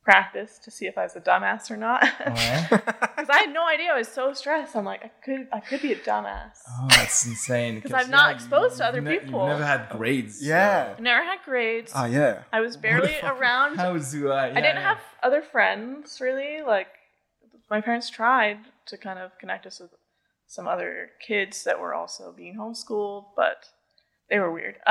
practice 0.02 0.58
to 0.64 0.70
see 0.70 0.86
if 0.86 0.96
I 0.96 1.02
was 1.04 1.14
a 1.16 1.20
dumbass 1.20 1.70
or 1.70 1.76
not. 1.76 2.00
Because 2.00 3.28
I 3.30 3.38
had 3.44 3.52
no 3.52 3.66
idea. 3.66 3.90
I 3.92 3.98
was 3.98 4.08
so 4.08 4.32
stressed. 4.32 4.74
I'm 4.74 4.84
like, 4.84 5.04
I 5.04 5.10
could, 5.24 5.48
I 5.52 5.60
could 5.60 5.82
be 5.82 5.92
a 5.92 5.96
dumbass. 5.96 6.58
Oh, 6.68 6.86
that's 6.90 7.26
insane. 7.26 7.76
Because 7.76 7.92
I'm 7.92 8.10
not 8.10 8.30
yeah, 8.30 8.34
exposed 8.36 8.78
to 8.78 8.84
you've 8.84 8.88
other 8.88 9.00
ne- 9.02 9.18
people. 9.18 9.40
You've 9.40 9.48
never 9.58 9.64
had 9.64 9.88
grades. 9.90 10.42
Yeah. 10.44 10.94
I 10.96 11.00
never 11.00 11.22
had 11.24 11.38
grades. 11.44 11.92
Oh, 11.94 12.06
yeah. 12.06 12.42
I 12.52 12.60
was 12.60 12.76
barely 12.76 13.14
around. 13.22 13.76
How 13.76 13.96
do 13.96 14.30
I? 14.32 14.46
I 14.50 14.54
didn't 14.54 14.76
have 14.82 14.98
other 15.22 15.42
friends 15.42 16.18
really. 16.20 16.62
Like 16.66 16.88
my 17.70 17.80
parents 17.80 18.08
tried 18.10 18.58
to 18.86 18.96
kind 18.96 19.18
of 19.18 19.36
connect 19.38 19.66
us 19.66 19.80
with 19.80 19.90
some 20.46 20.66
other 20.66 21.10
kids 21.24 21.62
that 21.64 21.78
were 21.78 21.94
also 21.94 22.32
being 22.36 22.56
homeschooled, 22.56 23.26
but 23.36 23.66
they 24.30 24.38
were 24.38 24.50
weird. 24.50 24.76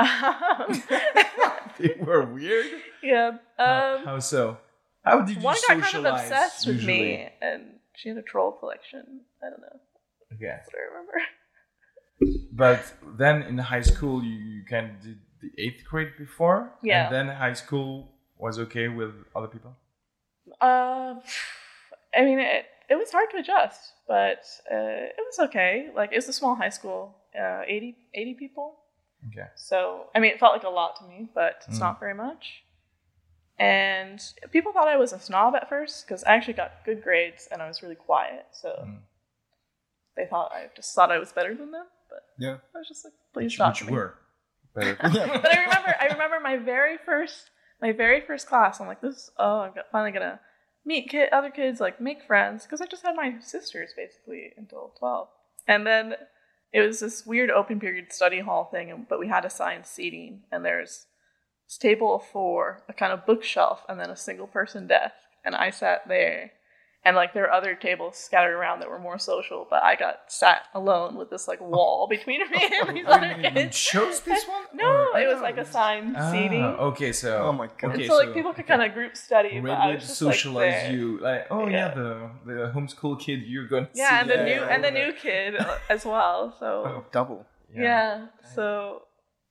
They 1.78 1.96
were 2.00 2.24
weird. 2.24 2.66
yeah. 3.02 3.32
How- 3.56 3.96
Um, 3.98 4.04
How 4.04 4.18
so? 4.18 4.58
How 5.04 5.20
did 5.22 5.36
you 5.36 5.42
one 5.42 5.56
got 5.68 5.80
kind 5.80 6.06
of 6.06 6.14
obsessed 6.14 6.66
with 6.66 6.76
usually? 6.76 6.98
me, 7.02 7.28
and 7.40 7.62
she 7.96 8.08
had 8.10 8.18
a 8.18 8.22
troll 8.22 8.52
collection. 8.52 9.20
I 9.42 9.50
don't 9.50 9.60
know. 9.60 9.80
Okay. 10.34 10.46
That's 10.46 10.68
what 10.68 10.76
I 10.80 10.86
remember. 10.90 11.20
But 12.52 12.92
then 13.16 13.42
in 13.42 13.56
high 13.56 13.80
school, 13.80 14.22
you, 14.22 14.36
you 14.36 14.62
kind 14.68 14.90
of 14.90 15.00
did 15.00 15.18
the 15.40 15.50
eighth 15.56 15.82
grade 15.88 16.12
before. 16.18 16.70
Yeah. 16.82 17.06
And 17.06 17.14
then 17.14 17.34
high 17.34 17.54
school 17.54 18.12
was 18.36 18.58
okay 18.58 18.88
with 18.88 19.14
other 19.34 19.46
people. 19.46 19.74
Uh, 20.60 21.14
I 22.14 22.22
mean, 22.24 22.38
it 22.38 22.66
it 22.90 22.96
was 22.96 23.10
hard 23.12 23.30
to 23.30 23.38
adjust, 23.38 23.92
but 24.06 24.42
uh, 24.70 25.16
it 25.18 25.24
was 25.30 25.38
okay. 25.48 25.88
Like 25.96 26.12
it 26.12 26.16
was 26.16 26.28
a 26.28 26.32
small 26.32 26.54
high 26.56 26.68
school, 26.70 27.16
uh, 27.40 27.62
80, 27.66 27.96
80 28.14 28.34
people. 28.34 28.74
Okay. 29.28 29.48
So, 29.54 30.06
I 30.14 30.18
mean, 30.18 30.32
it 30.32 30.40
felt 30.40 30.52
like 30.52 30.64
a 30.64 30.68
lot 30.68 30.96
to 30.96 31.04
me, 31.04 31.28
but 31.34 31.62
it's 31.68 31.76
Mm. 31.78 31.80
not 31.86 32.00
very 32.00 32.14
much. 32.14 32.64
And 33.60 34.20
people 34.52 34.72
thought 34.72 34.88
I 34.88 34.96
was 34.96 35.12
a 35.12 35.18
snob 35.20 35.54
at 35.54 35.68
first 35.68 36.06
because 36.06 36.24
I 36.24 36.32
actually 36.34 36.54
got 36.54 36.84
good 36.84 37.02
grades 37.02 37.46
and 37.52 37.60
I 37.60 37.68
was 37.68 37.82
really 37.82 37.94
quiet. 37.94 38.46
So 38.52 38.70
Mm. 38.86 39.00
they 40.16 40.26
thought 40.26 40.50
I 40.52 40.70
just 40.74 40.94
thought 40.94 41.12
I 41.12 41.18
was 41.18 41.32
better 41.32 41.54
than 41.54 41.70
them. 41.70 41.86
But 42.08 42.22
Yeah. 42.38 42.56
I 42.74 42.78
was 42.78 42.88
just 42.88 43.04
like, 43.04 43.12
please 43.32 43.44
Which, 43.46 43.54
stop 43.54 43.74
which 43.74 43.84
me. 43.86 43.92
were 43.92 44.14
better. 44.74 44.96
But 45.02 45.52
I 45.52 45.60
remember, 45.62 45.94
I 46.00 46.06
remember 46.06 46.40
my 46.40 46.56
very 46.56 46.96
first, 46.96 47.50
my 47.82 47.92
very 47.92 48.20
first 48.22 48.46
class. 48.46 48.80
I'm 48.80 48.86
like, 48.86 49.00
this. 49.02 49.30
Oh, 49.36 49.60
I'm 49.60 49.72
finally 49.92 50.12
gonna 50.12 50.40
meet 50.84 51.10
kid, 51.10 51.28
other 51.32 51.50
kids, 51.50 51.80
like 51.80 52.00
make 52.00 52.22
friends, 52.24 52.64
because 52.64 52.80
I 52.80 52.86
just 52.86 53.04
had 53.04 53.14
my 53.14 53.38
sisters 53.40 53.90
basically 53.96 54.52
until 54.56 54.94
twelve, 54.98 55.28
and 55.68 55.86
then 55.86 56.14
it 56.72 56.80
was 56.80 57.00
this 57.00 57.26
weird 57.26 57.50
open 57.50 57.78
period 57.80 58.12
study 58.12 58.40
hall 58.40 58.64
thing, 58.64 59.06
but 59.08 59.18
we 59.18 59.28
had 59.28 59.44
assigned 59.44 59.84
seating, 59.86 60.44
and 60.50 60.64
there's 60.64 61.06
table 61.78 62.14
of 62.16 62.22
four, 62.24 62.82
a 62.88 62.92
kind 62.92 63.12
of 63.12 63.26
bookshelf, 63.26 63.80
and 63.88 63.98
then 64.00 64.10
a 64.10 64.16
single 64.16 64.46
person 64.46 64.86
desk, 64.86 65.14
and 65.44 65.54
I 65.54 65.70
sat 65.70 66.06
there, 66.08 66.52
and 67.04 67.16
like 67.16 67.32
there 67.32 67.44
were 67.44 67.52
other 67.52 67.74
tables 67.74 68.16
scattered 68.16 68.54
around 68.54 68.80
that 68.80 68.90
were 68.90 68.98
more 68.98 69.18
social, 69.18 69.66
but 69.70 69.82
I 69.82 69.96
got 69.96 70.16
sat 70.28 70.64
alone 70.74 71.16
with 71.16 71.30
this 71.30 71.48
like 71.48 71.60
wall 71.60 72.06
between 72.10 72.40
me 72.50 72.68
and 72.86 72.94
these 72.96 73.06
other 73.06 73.34
kids. 73.34 73.44
You 73.44 73.50
kids. 73.50 73.78
chose 73.78 74.20
this 74.30 74.44
one? 74.46 74.64
No, 74.74 74.84
Or- 75.14 75.18
it 75.18 75.26
was 75.26 75.40
like 75.40 75.54
it's- 75.54 75.68
assigned 75.70 76.14
Ah, 76.18 76.30
seating. 76.30 76.62
Okay, 76.62 77.12
so 77.12 77.38
Oh 77.44 77.52
my 77.52 77.68
God. 77.78 77.92
Okay, 77.92 78.02
and 78.02 78.10
so 78.10 78.16
like 78.18 78.34
people 78.34 78.52
could 78.52 78.66
kind 78.66 78.82
of 78.82 78.92
group 78.92 79.16
study, 79.16 79.60
but 79.60 79.70
I 79.70 79.74
Redwood 79.78 79.94
was 79.94 80.08
just 80.08 80.20
like 80.22 80.34
socialize 80.34 80.72
there. 80.72 80.92
you 80.92 81.18
like 81.20 81.46
oh 81.50 81.68
yeah, 81.68 81.88
Yeah. 81.88 81.94
the 81.94 82.30
the 82.46 82.72
homeschool 82.74 83.18
kid 83.18 83.42
you're 83.44 83.66
going 83.66 83.86
to 83.86 83.90
Yeah, 83.94 84.20
and 84.20 84.28
the 84.28 84.34
Yeah, 84.34 84.44
new 84.44 84.62
and 84.64 84.84
the 84.84 84.90
new 84.90 85.12
kid 85.14 85.56
uh, 85.56 85.78
as 85.88 86.04
well. 86.04 86.54
So 86.60 86.66
Oh, 86.84 87.04
double. 87.12 87.46
yeah. 87.74 88.26
so 88.54 89.02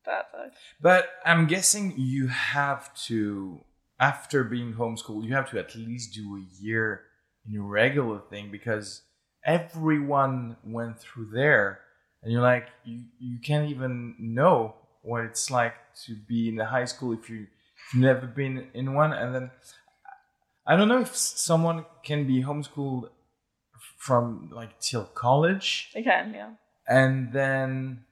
that 0.10 0.26
sucks. 0.32 0.58
But 0.82 1.04
I'm 1.26 1.48
guessing 1.48 1.94
you 1.98 2.28
have 2.28 2.94
to, 3.08 3.62
after 4.00 4.44
being 4.44 4.74
homeschooled, 4.74 5.26
you 5.26 5.34
have 5.36 5.50
to 5.52 5.60
at 5.60 5.76
least 5.76 6.14
do 6.14 6.26
a 6.38 6.64
year 6.64 7.02
in 7.48 7.60
a 7.60 7.62
regular 7.62 8.20
thing 8.30 8.52
because 8.52 9.04
everyone 9.46 10.58
went 10.66 11.00
through 11.00 11.30
there, 11.32 11.80
and 12.22 12.32
you're 12.32 12.42
like, 12.54 12.68
you 12.84 13.04
you 13.20 13.38
can't 13.40 13.70
even 13.70 14.16
know 14.20 14.76
what 15.02 15.24
it's 15.24 15.50
like 15.50 15.76
to 16.06 16.16
be 16.28 16.50
in 16.50 16.60
a 16.60 16.66
high 16.66 16.86
school 16.86 17.14
if 17.14 17.30
you 17.30 17.42
if 17.44 17.94
you've 17.94 18.04
never 18.04 18.28
been 18.28 18.68
in 18.74 18.94
one, 18.94 19.14
and 19.14 19.34
then 19.34 19.52
I 20.68 20.76
don't 20.76 20.90
know 20.90 21.02
if 21.02 21.16
someone 21.16 21.86
can 22.04 22.28
be 22.28 22.44
homeschooled 22.44 23.10
from 23.98 24.50
like 24.52 24.80
till 24.80 25.06
college 25.06 25.90
They 25.94 26.04
can, 26.04 26.34
yeah. 26.34 26.52
and 26.88 27.32
then 27.32 28.06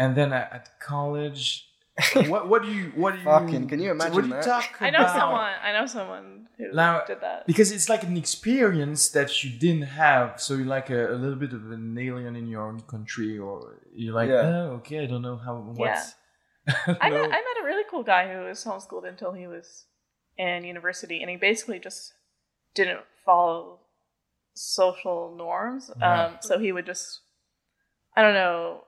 and 0.00 0.10
then 0.18 0.28
at, 0.40 0.46
at 0.58 0.64
college 0.90 1.42
what 2.32 2.42
what 2.50 2.60
do 2.64 2.68
you 2.78 2.84
what 3.02 3.10
do 3.14 3.18
you 3.18 3.24
Fucking, 3.34 3.64
can 3.70 3.78
you 3.84 3.90
imagine 3.96 4.14
what 4.14 4.22
do 4.26 4.30
you 4.34 4.38
that? 4.40 4.44
talk 4.52 4.68
I 4.80 4.90
know 4.96 5.06
someone. 5.20 5.54
I 5.68 5.70
know 5.76 5.86
someone 5.98 6.26
who 6.56 6.64
Now- 6.82 7.04
did 7.12 7.20
that. 7.26 7.38
because 7.50 7.68
it's 7.76 7.88
like 7.94 8.02
an 8.10 8.16
experience 8.24 9.02
that 9.16 9.30
you 9.42 9.50
didn't 9.64 9.88
have 10.04 10.28
so 10.44 10.50
you're 10.58 10.72
like 10.78 10.88
a, 11.00 11.02
a 11.16 11.18
little 11.22 11.40
bit 11.44 11.52
of 11.58 11.62
an 11.78 11.86
alien 12.08 12.34
in 12.40 12.46
your 12.54 12.62
own 12.68 12.78
country 12.94 13.32
or 13.46 13.56
you're 14.00 14.14
like 14.20 14.30
Yeah. 14.34 14.54
oh 14.54 14.66
okay 14.78 14.98
i 15.04 15.06
don't 15.10 15.24
know 15.28 15.38
how 15.46 15.54
what's 15.80 16.06
I 17.04 17.08
No. 17.12 17.16
met, 17.22 17.30
I 17.38 17.40
met 17.48 17.56
a 17.62 17.64
really 17.70 17.86
cool 17.90 18.04
guy 18.14 18.22
who 18.32 18.38
was 18.48 18.58
homeschooled 18.68 19.06
until 19.12 19.32
he 19.40 19.46
was 19.56 19.68
in 20.46 20.58
university, 20.74 21.16
and 21.22 21.28
he 21.32 21.36
basically 21.50 21.78
just 21.88 22.00
didn't 22.78 23.00
follow 23.26 23.80
social 24.54 25.34
norms. 25.36 25.90
Yeah. 25.98 26.24
Um, 26.26 26.30
so 26.40 26.58
he 26.64 26.70
would 26.72 26.86
just, 26.86 27.20
I 28.16 28.22
don't 28.22 28.34
know, 28.34 28.84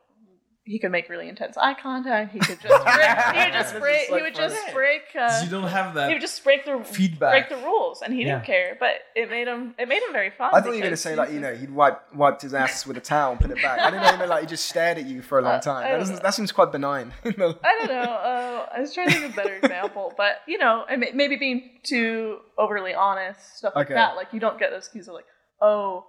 he 0.64 0.78
could 0.78 0.92
make 0.92 1.08
really 1.08 1.28
intense 1.28 1.56
eye 1.56 1.74
contact. 1.74 2.32
He 2.32 2.38
could 2.38 2.60
just, 2.60 2.84
break, 2.84 3.08
he 3.34 3.44
would 3.44 3.52
just 3.52 3.78
break. 3.80 4.02
is 4.02 4.06
he 4.14 4.22
would 4.22 4.34
just 4.34 4.56
funny. 4.60 4.72
break. 4.72 5.02
'Cause 5.12 5.40
Uh, 5.40 5.44
you 5.44 5.50
don't 5.50 5.68
have 5.68 5.94
that 5.94 6.08
he 6.08 6.14
would 6.14 6.20
just 6.20 6.42
break 6.44 6.64
the 6.64 6.82
feedback. 6.84 7.32
break 7.32 7.48
the 7.48 7.64
rules, 7.66 8.00
and 8.02 8.14
he 8.14 8.22
didn't 8.22 8.44
care. 8.44 8.76
But 8.78 8.94
it 9.16 9.28
made 9.28 9.48
him. 9.48 9.74
It 9.78 9.88
made 9.88 10.02
him 10.02 10.12
very 10.12 10.30
fun. 10.30 10.50
I 10.54 10.60
thought 10.60 10.68
you 10.70 10.74
were 10.76 10.80
going 10.80 10.90
to 10.92 10.96
say 10.96 11.16
like 11.16 11.32
you 11.32 11.40
know 11.40 11.52
he'd 11.54 11.70
wipe 11.70 12.14
wiped 12.14 12.42
his 12.42 12.54
ass 12.54 12.86
with 12.86 12.96
a 12.96 13.00
towel 13.00 13.32
and 13.32 13.40
put 13.40 13.50
it 13.50 13.60
back. 13.60 13.80
I 13.80 13.90
didn't 13.90 14.02
know 14.04 14.12
you 14.12 14.18
meant 14.18 14.30
like 14.30 14.42
he 14.42 14.46
just 14.46 14.66
stared 14.66 14.98
at 14.98 15.06
you 15.06 15.20
for 15.20 15.38
a 15.40 15.42
long 15.42 15.54
Uh, 15.54 15.60
time. 15.60 15.82
That, 15.82 15.90
don't 15.90 15.98
doesn't, 15.98 16.14
know. 16.16 16.22
that 16.22 16.34
seems 16.34 16.52
quite 16.52 16.70
benign. 16.70 17.12
I 17.24 17.30
don't 17.32 17.88
know. 17.88 18.12
Uh, 18.12 18.66
I 18.76 18.80
was 18.80 18.94
trying 18.94 19.08
to 19.08 19.12
think 19.14 19.24
of 19.26 19.32
a 19.32 19.36
better 19.36 19.56
example, 19.62 20.12
but 20.16 20.36
you 20.46 20.58
know, 20.58 20.84
maybe 21.14 21.36
being 21.36 21.70
too 21.82 22.38
overly 22.56 22.94
honest, 22.94 23.56
stuff 23.58 23.72
like 23.74 23.86
Okay. 23.86 23.94
that. 23.94 24.14
Like 24.16 24.32
you 24.32 24.38
don't 24.38 24.58
get 24.60 24.70
those 24.70 24.86
cues 24.88 25.08
of 25.08 25.14
like, 25.14 25.26
oh, 25.60 26.06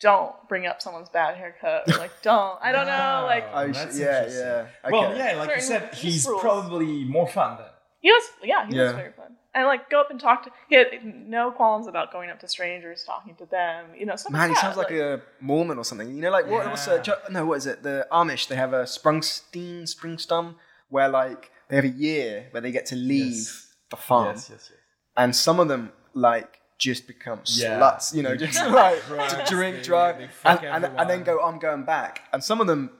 don't 0.00 0.34
bring 0.48 0.66
up 0.66 0.80
someone's 0.82 1.08
bad 1.10 1.36
haircut, 1.36 1.82
or 1.88 1.98
like 1.98 2.22
don't. 2.22 2.58
I 2.62 2.72
don't 2.72 2.86
know. 2.86 3.24
Like 3.26 3.44
Oh, 3.52 3.68
that's 3.72 3.98
yeah, 3.98 4.26
yeah. 4.28 4.66
Okay. 4.84 4.92
well 4.92 5.16
yeah 5.16 5.34
like 5.36 5.54
you 5.56 5.60
said 5.62 5.94
he's 5.94 6.26
rules. 6.26 6.40
probably 6.40 7.04
more 7.04 7.28
fun 7.28 7.58
then 7.58 7.66
he 8.02 8.10
was, 8.10 8.24
yeah, 8.42 8.66
he 8.66 8.78
was 8.78 8.92
very 8.92 9.12
fun. 9.12 9.36
And 9.54 9.66
like 9.66 9.90
go 9.90 10.00
up 10.00 10.10
and 10.10 10.18
talk 10.18 10.44
to. 10.44 10.50
He 10.70 10.76
had 10.76 10.86
no 11.04 11.50
qualms 11.50 11.86
about 11.86 12.12
going 12.12 12.30
up 12.30 12.40
to 12.40 12.48
strangers, 12.48 13.04
talking 13.04 13.34
to 13.36 13.44
them. 13.44 13.88
You 13.94 14.06
know, 14.06 14.16
stuff 14.16 14.32
Man, 14.32 14.48
he 14.48 14.54
like 14.54 14.58
sounds 14.62 14.76
that. 14.76 14.82
like 14.84 14.92
a 14.92 15.20
Mormon 15.40 15.76
or 15.76 15.84
something. 15.84 16.08
You 16.08 16.22
know, 16.22 16.30
like 16.30 16.46
what? 16.46 16.64
What's 16.66 16.88
uh, 16.88 16.94
Yeah. 16.94 17.02
Jo- 17.02 17.18
no, 17.30 17.44
what 17.44 17.58
is 17.58 17.66
it? 17.66 17.82
The 17.82 18.06
Amish. 18.10 18.48
They 18.48 18.56
have 18.56 18.72
a 18.72 18.84
Sprungsteen, 18.84 19.82
Springstum, 19.82 20.54
where 20.88 21.08
like 21.10 21.50
they 21.68 21.76
have 21.76 21.84
a 21.84 21.88
year 21.88 22.46
where 22.52 22.62
they 22.62 22.70
get 22.72 22.86
to 22.86 22.96
leave 22.96 23.34
Yes. 23.34 23.66
the 23.90 23.96
farm, 23.96 24.28
yes 24.28 24.48
yes 24.50 24.68
yes 24.70 24.78
and 25.16 25.34
some 25.36 25.60
of 25.60 25.68
them 25.68 25.92
like 26.14 26.59
just 26.80 27.06
become 27.06 27.40
Yeah. 27.44 27.78
sluts. 27.78 28.14
You 28.14 28.22
know, 28.24 28.34
just 28.36 28.58
drink 28.58 28.74
like 28.84 29.06
drugs, 29.06 29.34
to 29.34 29.44
drink, 29.54 29.76
they- 29.84 29.88
they 29.88 30.28
and, 30.44 30.84
and, 30.84 30.84
and 30.98 31.10
then 31.10 31.22
go, 31.22 31.40
I'm 31.40 31.58
going 31.58 31.84
back. 31.84 32.22
And 32.32 32.42
some 32.42 32.60
of 32.60 32.66
them 32.66 32.90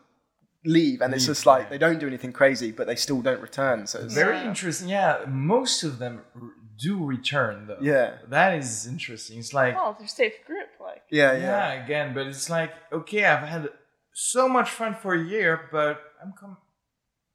leave, 0.64 1.00
and 1.00 1.14
it's 1.14 1.26
just 1.26 1.46
like 1.46 1.64
yeah. 1.64 1.70
they 1.70 1.78
don't 1.78 1.98
do 1.98 2.06
anything 2.06 2.32
crazy, 2.32 2.70
but 2.70 2.86
they 2.86 2.94
still 3.06 3.20
don't 3.22 3.40
return. 3.40 3.86
So 3.86 4.00
it's, 4.00 4.14
Very 4.14 4.36
Yeah. 4.36 4.48
interesting. 4.48 4.88
Yeah, 4.88 5.24
most 5.26 5.82
of 5.82 5.98
them 5.98 6.14
r- 6.36 6.50
do 6.78 6.92
return 7.04 7.66
though. 7.66 7.78
Yeah. 7.80 8.18
that 8.28 8.50
is 8.58 8.86
interesting. 8.86 9.38
It's 9.38 9.54
like 9.54 9.74
oh, 9.78 9.96
it's 10.00 10.12
a 10.12 10.16
safe 10.22 10.38
group. 10.46 10.68
Like 10.80 11.02
yeah, 11.10 11.32
yeah, 11.32 11.38
yeah, 11.74 11.84
again, 11.84 12.14
but 12.14 12.26
it's 12.26 12.48
like 12.50 12.72
okay, 12.92 13.24
I've 13.24 13.46
had 13.48 13.68
so 14.12 14.48
much 14.48 14.70
fun 14.70 14.94
for 15.02 15.14
a 15.14 15.22
year, 15.34 15.52
but 15.72 15.94
I'm 16.22 16.32
com- 16.38 16.58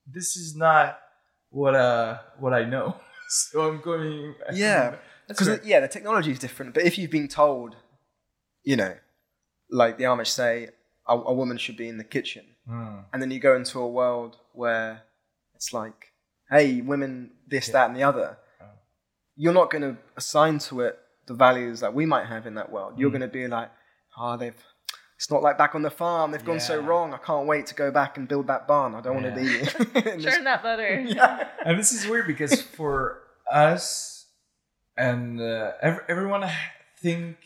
This 0.08 0.36
is 0.38 0.56
not 0.56 1.00
what 1.50 1.74
uh 1.76 2.20
what 2.40 2.54
I 2.54 2.64
know. 2.66 2.88
so 3.30 3.68
I'm 3.70 3.82
going. 3.82 4.36
Yeah. 4.54 4.96
That's 5.28 5.40
Because 5.44 5.66
yeah, 5.66 5.80
the 5.80 5.88
technology 5.88 6.32
is 6.32 6.40
different. 6.40 6.74
But 6.74 6.84
if 6.84 6.98
you've 6.98 7.12
been 7.12 7.28
told, 7.28 7.76
you 8.64 8.76
know, 8.76 8.96
like 9.70 9.98
the 9.98 10.04
Amish 10.06 10.28
say, 10.28 10.70
a, 11.08 11.14
a 11.16 11.34
woman 11.34 11.58
should 11.58 11.78
be 11.78 11.88
in 11.88 11.98
the 11.98 12.04
kitchen, 12.04 12.46
Hmm. 12.68 13.00
and 13.14 13.22
then 13.22 13.30
you 13.30 13.40
go 13.40 13.56
into 13.56 13.80
a 13.80 13.88
world 13.88 14.38
where 14.54 15.04
it's 15.54 15.72
like, 15.72 16.12
hey, 16.50 16.82
women, 16.82 17.32
this, 17.48 17.68
that, 17.70 17.88
and 17.90 17.96
the 17.96 18.02
other. 18.04 18.38
Oh. 18.62 18.66
You're 19.36 19.54
not 19.54 19.70
going 19.70 19.84
to 19.84 19.98
assign 20.18 20.58
to 20.60 20.82
it 20.82 20.98
the 21.28 21.36
values 21.36 21.80
that 21.82 21.94
we 21.94 22.06
might 22.08 22.26
have 22.26 22.48
in 22.48 22.56
that 22.56 22.72
world. 22.72 22.94
You're 22.98 23.10
Mm. 23.10 23.14
going 23.20 23.22
to 23.22 23.28
be 23.28 23.48
like, 23.48 23.70
oh, 24.18 24.36
they've. 24.38 24.56
It's 25.18 25.32
not 25.32 25.42
like 25.44 25.58
back 25.58 25.76
on 25.76 25.82
the 25.84 25.90
farm. 25.92 26.32
They've 26.32 26.44
gone 26.44 26.60
so 26.60 26.80
wrong. 26.82 27.14
I 27.14 27.18
can't 27.18 27.48
wait 27.48 27.68
to 27.68 27.76
go 27.76 27.90
back 27.90 28.18
and 28.18 28.28
build 28.28 28.48
that 28.48 28.68
barn. 28.68 28.96
I 28.96 29.02
don't 29.02 29.14
want 29.22 29.28
to 29.28 29.42
be 29.42 29.48
in 30.10 30.18
this 30.22 30.26
churn 30.36 30.44
that 30.44 30.62
butter. 30.62 31.00
yeah. 31.08 31.48
and 31.66 31.80
this 31.80 31.94
is 31.94 32.06
weird 32.06 32.28
because 32.28 32.62
for 32.62 33.22
us 33.50 34.15
and 34.98 35.42
uh, 35.42 35.72
ev- 35.82 36.02
everyone 36.08 36.50
think 36.98 37.38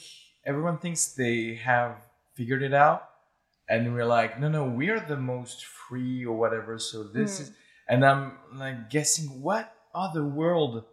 everyone 0.46 0.78
thinks 0.78 1.14
they 1.14 1.56
have 1.56 1.96
figured 2.36 2.62
it 2.64 2.74
out 2.74 3.10
and 3.68 3.94
we're 3.94 4.06
like 4.06 4.40
no 4.40 4.48
no 4.50 4.64
we're 4.66 5.00
the 5.00 5.18
most 5.18 5.66
free 5.66 6.26
or 6.26 6.36
whatever 6.38 6.78
so 6.80 7.04
this 7.04 7.38
Hmm. 7.38 7.44
is 7.44 7.52
and 7.88 8.06
i'm 8.06 8.34
like 8.54 8.90
guessing 8.90 9.42
what 9.42 9.74
other 9.94 10.24
world 10.24 10.84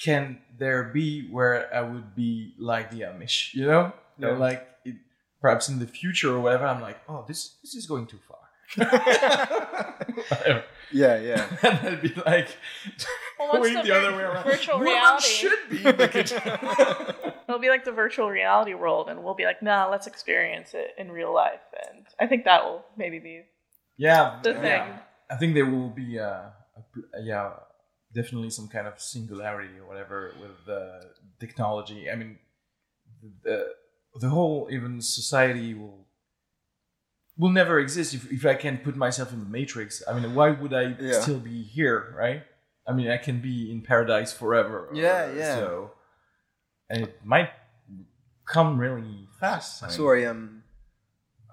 can 0.00 0.38
there 0.58 0.84
be 0.84 1.28
where 1.30 1.68
i 1.74 1.80
would 1.82 2.14
be 2.14 2.54
like 2.58 2.90
the 2.90 3.00
amish 3.00 3.52
you 3.54 3.66
know 3.66 3.92
Yeah. 4.18 4.28
Or 4.28 4.36
like 4.38 4.66
it, 4.84 4.96
perhaps 5.40 5.68
in 5.68 5.78
the 5.78 5.86
future 5.86 6.30
or 6.34 6.40
whatever 6.40 6.66
i'm 6.66 6.80
like 6.80 6.98
oh 7.08 7.24
this 7.28 7.56
this 7.62 7.74
is 7.74 7.86
going 7.86 8.06
too 8.06 8.20
far 8.28 8.38
yeah, 10.92 11.18
yeah. 11.20 11.46
and 11.62 11.78
I'd 11.88 12.00
be 12.02 12.14
like 12.26 12.48
Well, 13.50 13.60
what's 13.60 13.72
going 13.72 13.86
the 13.86 13.92
the, 13.92 13.98
other 13.98 14.16
way 14.16 14.22
around. 14.22 14.44
virtual 14.44 14.78
Women 14.78 14.92
reality? 14.94 15.26
should 15.26 15.58
be 15.70 15.76
in 15.86 15.96
the 15.96 16.08
kitchen. 16.08 16.40
It'll 17.48 17.60
be 17.60 17.68
like 17.68 17.84
the 17.84 17.92
virtual 17.92 18.30
reality 18.30 18.74
world, 18.74 19.08
and 19.08 19.22
we'll 19.24 19.34
be 19.34 19.44
like, 19.44 19.62
nah, 19.62 19.88
let's 19.90 20.06
experience 20.06 20.74
it 20.74 20.92
in 20.96 21.10
real 21.10 21.34
life. 21.34 21.60
And 21.86 22.06
I 22.20 22.26
think 22.26 22.44
that 22.44 22.64
will 22.64 22.84
maybe 22.96 23.18
be 23.18 23.42
yeah, 23.96 24.40
the 24.42 24.50
yeah. 24.52 24.60
thing. 24.60 24.98
I 25.30 25.36
think 25.36 25.54
there 25.54 25.66
will 25.66 25.90
be 25.90 26.18
uh, 26.18 26.24
a, 26.24 26.80
a- 27.18 27.22
yeah, 27.22 27.50
definitely 28.14 28.50
some 28.50 28.68
kind 28.68 28.86
of 28.86 29.00
singularity 29.00 29.78
or 29.78 29.86
whatever 29.86 30.32
with 30.40 30.64
the 30.66 31.00
technology. 31.40 32.10
I 32.10 32.14
mean, 32.14 32.38
the 33.44 33.66
the 34.20 34.28
whole 34.28 34.68
even 34.70 35.00
society 35.00 35.74
will 35.74 36.06
will 37.36 37.50
never 37.50 37.78
exist 37.78 38.14
if, 38.14 38.30
if 38.30 38.44
I 38.46 38.54
can't 38.54 38.82
put 38.84 38.96
myself 38.96 39.32
in 39.32 39.40
the 39.40 39.46
matrix. 39.50 40.02
I 40.08 40.18
mean, 40.18 40.34
why 40.34 40.50
would 40.50 40.72
I 40.74 40.94
Yeah. 41.00 41.20
still 41.20 41.38
be 41.38 41.62
here, 41.62 42.14
right? 42.16 42.42
I 42.86 42.92
mean, 42.92 43.08
I 43.10 43.16
can 43.16 43.40
be 43.40 43.70
in 43.70 43.82
paradise 43.82 44.32
forever. 44.32 44.86
or- 44.88 44.94
Yeah, 44.94 45.32
yeah. 45.32 45.54
So, 45.56 45.90
and 46.90 47.02
it 47.04 47.20
might 47.24 47.50
come 48.46 48.78
really 48.78 49.28
fast. 49.40 49.82
I 49.82 49.86
I 49.86 49.88
mean, 49.88 49.96
saw 49.96 50.12
a 50.14 50.26
um 50.26 50.62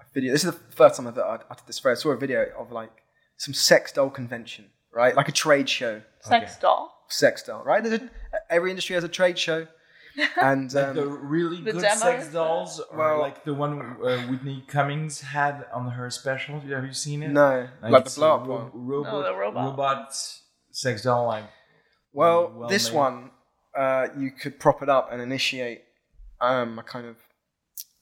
a 0.00 0.04
video. 0.12 0.32
This 0.32 0.44
is 0.44 0.52
the 0.52 0.58
first 0.74 0.96
time 0.96 1.06
I've 1.06 1.18
I, 1.18 1.36
I 1.50 1.54
did 1.54 1.66
this. 1.66 1.78
For, 1.78 1.90
I 1.90 1.94
saw 1.94 2.10
a 2.10 2.16
video 2.16 2.46
of 2.58 2.72
like 2.72 2.90
some 3.36 3.54
sex 3.54 3.92
doll 3.92 4.10
convention, 4.10 4.66
right? 4.92 5.14
Like 5.14 5.28
a 5.28 5.32
trade 5.32 5.68
show, 5.68 6.02
Sex 6.20 6.52
Okay. 6.52 6.60
doll. 6.60 7.06
sex 7.08 7.42
doll, 7.44 7.62
right? 7.64 7.84
A, 7.86 8.10
every 8.50 8.70
industry 8.70 8.94
has 8.94 9.04
a 9.04 9.08
trade 9.08 9.38
show, 9.38 9.66
and 10.42 10.72
like 10.74 10.84
um, 10.88 10.96
the 10.96 11.06
really 11.06 11.62
the 11.62 11.72
good 11.72 11.82
demos? 11.82 12.00
sex 12.00 12.28
dolls, 12.32 12.80
or 12.90 12.98
Well- 12.98 13.20
like 13.20 13.44
the 13.44 13.54
one 13.54 13.80
uh, 13.80 14.18
Whitney 14.28 14.64
Cummings 14.66 15.20
had 15.20 15.64
on 15.72 15.90
her 15.92 16.10
special. 16.10 16.58
Have 16.60 16.84
you 16.84 16.92
seen 16.92 17.22
it? 17.22 17.28
no, 17.30 17.68
like, 17.82 17.92
the 17.92 17.98
it's 17.98 18.16
blow 18.16 18.34
up 18.34 18.46
ro- 18.48 18.56
one. 18.56 18.70
Robot, 18.74 19.14
Oh, 19.14 19.22
the 19.22 19.34
robot. 19.34 20.16
Sex 20.70 21.02
doll. 21.02 21.26
Like 21.26 21.44
Well, 22.12 22.52
well 22.54 22.68
this 22.68 22.90
made. 22.90 22.96
one, 22.96 23.30
uh, 23.76 24.08
you 24.16 24.30
could 24.30 24.58
prop 24.58 24.82
it 24.82 24.88
up 24.88 25.12
and 25.12 25.20
initiate 25.22 25.82
um, 26.40 26.78
a 26.78 26.82
kind 26.82 27.06
of 27.06 27.16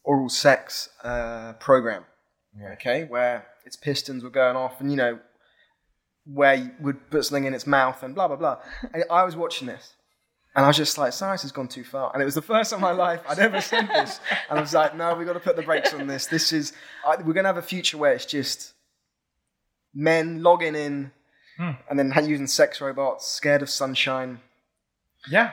oral 0.04 0.28
sex 0.28 0.88
uh, 1.02 1.52
program. 1.54 2.04
yeah. 2.58 2.72
okay, 2.72 3.04
where 3.04 3.46
its 3.64 3.76
pistons 3.76 4.24
were 4.24 4.30
going 4.30 4.56
off, 4.56 4.80
and 4.80 4.90
you 4.90 4.96
know, 4.96 5.18
where 6.24 6.54
you 6.54 6.70
would 6.80 7.10
put 7.10 7.24
something 7.24 7.44
in 7.44 7.54
its 7.54 7.66
mouth 7.66 8.02
and 8.02 8.14
blah 8.14 8.28
blah 8.28 8.36
blah. 8.36 8.58
And 8.92 9.04
I 9.10 9.24
was 9.24 9.36
watching 9.36 9.66
this, 9.68 9.94
And 10.54 10.64
I 10.64 10.68
was 10.68 10.76
just 10.76 10.98
like, 10.98 11.12
science 11.12 11.42
has 11.42 11.52
gone 11.52 11.68
too 11.68 11.84
far. 11.84 12.10
And 12.12 12.20
it 12.22 12.24
was 12.24 12.34
the 12.34 12.42
first 12.42 12.70
time 12.70 12.78
in 12.78 12.82
my 12.82 12.90
life 12.92 13.20
I'd 13.28 13.38
ever 13.38 13.60
said 13.60 13.88
this. 13.88 14.20
And 14.48 14.58
I 14.58 14.60
was 14.60 14.74
like, 14.74 14.96
no, 14.96 15.14
we've 15.14 15.26
got 15.26 15.34
to 15.34 15.40
put 15.40 15.56
the 15.56 15.62
brakes 15.62 15.92
on 15.94 16.06
this. 16.06 16.26
This 16.26 16.52
is, 16.52 16.72
I, 17.06 17.16
we're 17.16 17.34
going 17.34 17.44
to 17.44 17.48
have 17.48 17.58
a 17.58 17.62
future 17.62 17.96
where 17.98 18.12
it's 18.12 18.26
just 18.26 18.74
men 19.94 20.42
logging 20.42 20.74
in 20.74 21.12
Hmm. 21.58 21.72
and 21.90 21.98
then 21.98 22.12
using 22.26 22.46
sex 22.46 22.80
robots, 22.80 23.26
scared 23.26 23.62
of 23.62 23.70
sunshine. 23.70 24.40
Yeah, 25.28 25.52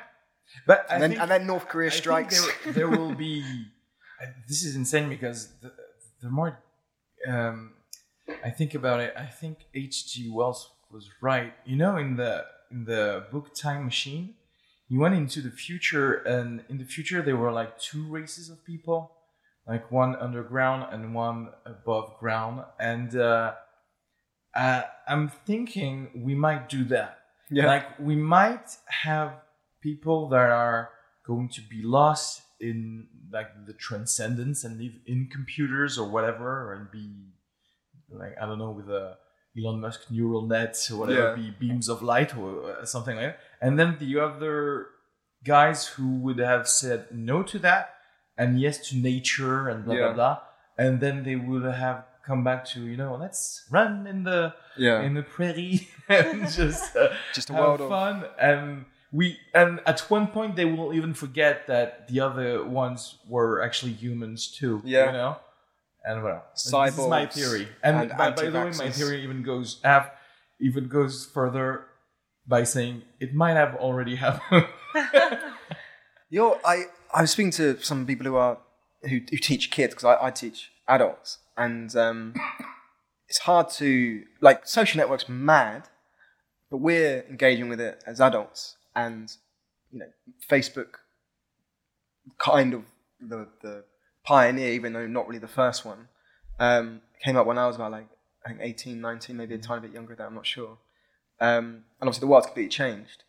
but 0.67 0.85
And 0.89 1.01
then, 1.01 1.09
think, 1.11 1.21
and 1.21 1.31
then 1.31 1.47
North 1.47 1.67
Korea 1.67 1.91
strikes. 1.91 2.45
there, 2.63 2.73
there 2.73 2.89
will 2.89 3.13
be. 3.15 3.41
uh, 4.21 4.27
This 4.47 4.63
is 4.63 4.75
insane 4.75 5.09
because 5.09 5.49
the, 5.61 5.71
the 6.21 6.29
more 6.29 6.59
um, 7.27 7.73
I 8.43 8.49
think 8.49 8.73
about 8.75 8.99
it, 8.99 9.13
I 9.17 9.25
think 9.25 9.59
H.G. 9.73 10.29
Wells 10.31 10.71
was 10.91 11.09
right. 11.21 11.53
You 11.65 11.75
know, 11.75 11.97
in 11.97 12.15
the 12.15 12.45
in 12.71 12.85
the 12.85 13.25
book 13.31 13.55
Time 13.55 13.85
Machine, 13.85 14.35
he 14.87 14.97
went 14.97 15.15
into 15.15 15.41
the 15.41 15.51
future, 15.51 16.13
and 16.13 16.63
in 16.69 16.77
the 16.77 16.85
future 16.85 17.21
there 17.21 17.37
were 17.37 17.51
like 17.51 17.79
two 17.79 18.07
races 18.07 18.49
of 18.49 18.63
people, 18.65 19.11
like 19.67 19.91
one 19.91 20.15
underground 20.15 20.85
and 20.91 21.13
one 21.13 21.49
above 21.65 22.17
ground, 22.19 22.63
and 22.79 23.15
uh, 23.15 23.53
uh, 24.55 24.83
I'm 25.07 25.29
thinking 25.45 26.09
we 26.15 26.33
might 26.35 26.69
do 26.69 26.83
that. 26.85 27.19
yeah. 27.51 27.65
Like 27.67 27.99
we 27.99 28.15
might 28.15 28.67
have 29.05 29.31
people 29.81 30.29
that 30.29 30.49
are 30.49 30.89
going 31.25 31.49
to 31.49 31.61
be 31.61 31.81
lost 31.83 32.41
in 32.59 33.07
like 33.31 33.49
the 33.67 33.73
transcendence 33.73 34.63
and 34.63 34.79
live 34.79 34.93
in 35.05 35.27
computers 35.31 35.97
or 35.97 36.07
whatever 36.09 36.73
and 36.73 36.89
be 36.91 37.07
like 38.09 38.33
I 38.41 38.45
don't 38.45 38.59
know 38.59 38.71
with 38.71 38.89
a 38.89 39.17
Elon 39.57 39.79
Musk 39.81 40.01
neural 40.11 40.45
net 40.47 40.75
or 40.91 40.97
whatever 40.97 41.29
Yeah. 41.29 41.35
be 41.35 41.49
beams 41.59 41.87
of 41.89 42.01
light 42.01 42.35
or 42.37 42.49
uh, 42.71 42.85
something 42.85 43.15
like 43.17 43.25
that. 43.27 43.39
And 43.61 43.77
then 43.79 43.97
the 43.99 44.19
other 44.19 44.87
guys 45.43 45.85
who 45.87 46.07
would 46.23 46.39
have 46.39 46.67
said 46.67 47.07
no 47.11 47.43
to 47.43 47.59
that 47.59 47.93
and 48.37 48.59
yes 48.59 48.75
to 48.89 48.97
nature 48.97 49.69
and 49.69 49.85
blah 49.85 49.95
Yeah. 49.95 50.01
blah 50.07 50.13
blah. 50.13 50.37
And 50.77 50.99
then 50.99 51.23
they 51.23 51.35
would 51.35 51.63
have 51.85 52.05
come 52.25 52.43
back 52.43 52.65
to 52.65 52.79
you 52.81 52.97
know 52.97 53.15
let's 53.15 53.65
run 53.69 54.07
in 54.07 54.23
the 54.23 54.53
yeah. 54.77 55.01
in 55.01 55.13
the 55.13 55.23
prairie 55.23 55.87
and 56.09 56.49
just 56.61 56.95
uh, 56.95 57.09
Just 57.33 57.49
a 57.49 57.53
have 57.53 57.61
world 57.63 57.81
of- 57.81 57.89
fun. 57.89 58.25
And 58.39 58.85
we 59.11 59.37
and 59.53 59.79
at 59.85 59.99
one 60.09 60.27
point 60.27 60.55
they 60.55 60.65
will 60.65 60.93
even 60.93 61.13
forget 61.13 61.67
that 61.67 62.07
the 62.09 62.19
other 62.19 62.65
ones 62.65 63.17
were 63.27 63.61
actually 63.61 63.93
humans 63.93 64.51
too 64.59 64.81
Yeah. 64.83 65.05
you 65.07 65.11
know? 65.13 65.37
And 66.03 66.23
well 66.23 66.43
this 66.53 66.65
is 66.65 67.07
my 67.07 67.25
theory. 67.27 67.67
And, 67.83 67.95
and 67.97 68.09
by, 68.17 68.31
by 68.31 68.49
the 68.49 68.59
way 68.59 68.71
my 68.77 68.89
theory 68.89 69.23
even 69.23 69.43
goes 69.43 69.79
have 69.83 70.11
even 70.59 70.87
goes 70.87 71.25
further 71.33 71.85
by 72.47 72.63
saying 72.63 73.01
it 73.19 73.33
might 73.33 73.53
have 73.55 73.75
already 73.75 74.15
happened. 74.25 74.67
You're, 76.29 76.59
I, 76.65 76.83
I 77.13 77.21
was 77.21 77.31
speaking 77.31 77.51
to 77.51 77.79
some 77.81 78.05
people 78.05 78.25
who 78.25 78.35
are 78.35 78.57
who, 79.03 79.19
who 79.29 79.37
teach 79.37 79.69
kids 79.71 79.93
because 79.93 80.05
I, 80.05 80.27
I 80.27 80.31
teach 80.31 80.71
adults, 80.87 81.37
and 81.57 81.95
um, 81.95 82.33
it's 83.27 83.39
hard 83.39 83.69
to 83.71 84.23
like 84.41 84.67
social 84.67 84.97
networks 84.97 85.27
mad, 85.29 85.89
but 86.69 86.77
we're 86.77 87.25
engaging 87.29 87.69
with 87.69 87.79
it 87.79 88.03
as 88.05 88.21
adults, 88.21 88.77
and 88.95 89.31
you 89.91 89.99
know 89.99 90.07
Facebook, 90.49 90.95
kind 92.37 92.73
of 92.73 92.83
the 93.19 93.47
the 93.61 93.83
pioneer, 94.23 94.71
even 94.73 94.93
though 94.93 95.07
not 95.07 95.27
really 95.27 95.39
the 95.39 95.47
first 95.47 95.85
one, 95.85 96.07
um, 96.59 97.01
came 97.23 97.37
up 97.37 97.45
when 97.45 97.57
I 97.57 97.67
was 97.67 97.75
about 97.75 97.91
like 97.91 98.07
I 98.45 98.49
think 98.49 98.61
18, 98.61 99.01
19, 99.01 99.37
maybe 99.37 99.55
a 99.55 99.57
tiny 99.57 99.81
bit 99.81 99.93
younger 99.93 100.09
than 100.09 100.17
that, 100.17 100.27
I'm 100.27 100.35
not 100.35 100.45
sure. 100.45 100.77
Um, 101.39 101.85
and 101.99 102.07
obviously 102.07 102.21
the 102.21 102.27
world's 102.27 102.47
completely 102.47 102.69
changed. 102.69 103.23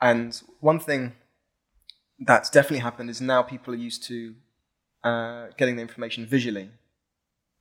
And 0.00 0.40
one 0.60 0.78
thing 0.78 1.14
that's 2.18 2.48
definitely 2.48 2.78
happened 2.78 3.10
is 3.10 3.20
now 3.20 3.42
people 3.42 3.74
are 3.74 3.76
used 3.76 4.04
to 4.04 4.34
uh, 5.02 5.46
getting 5.58 5.76
the 5.76 5.82
information 5.82 6.26
visually 6.26 6.70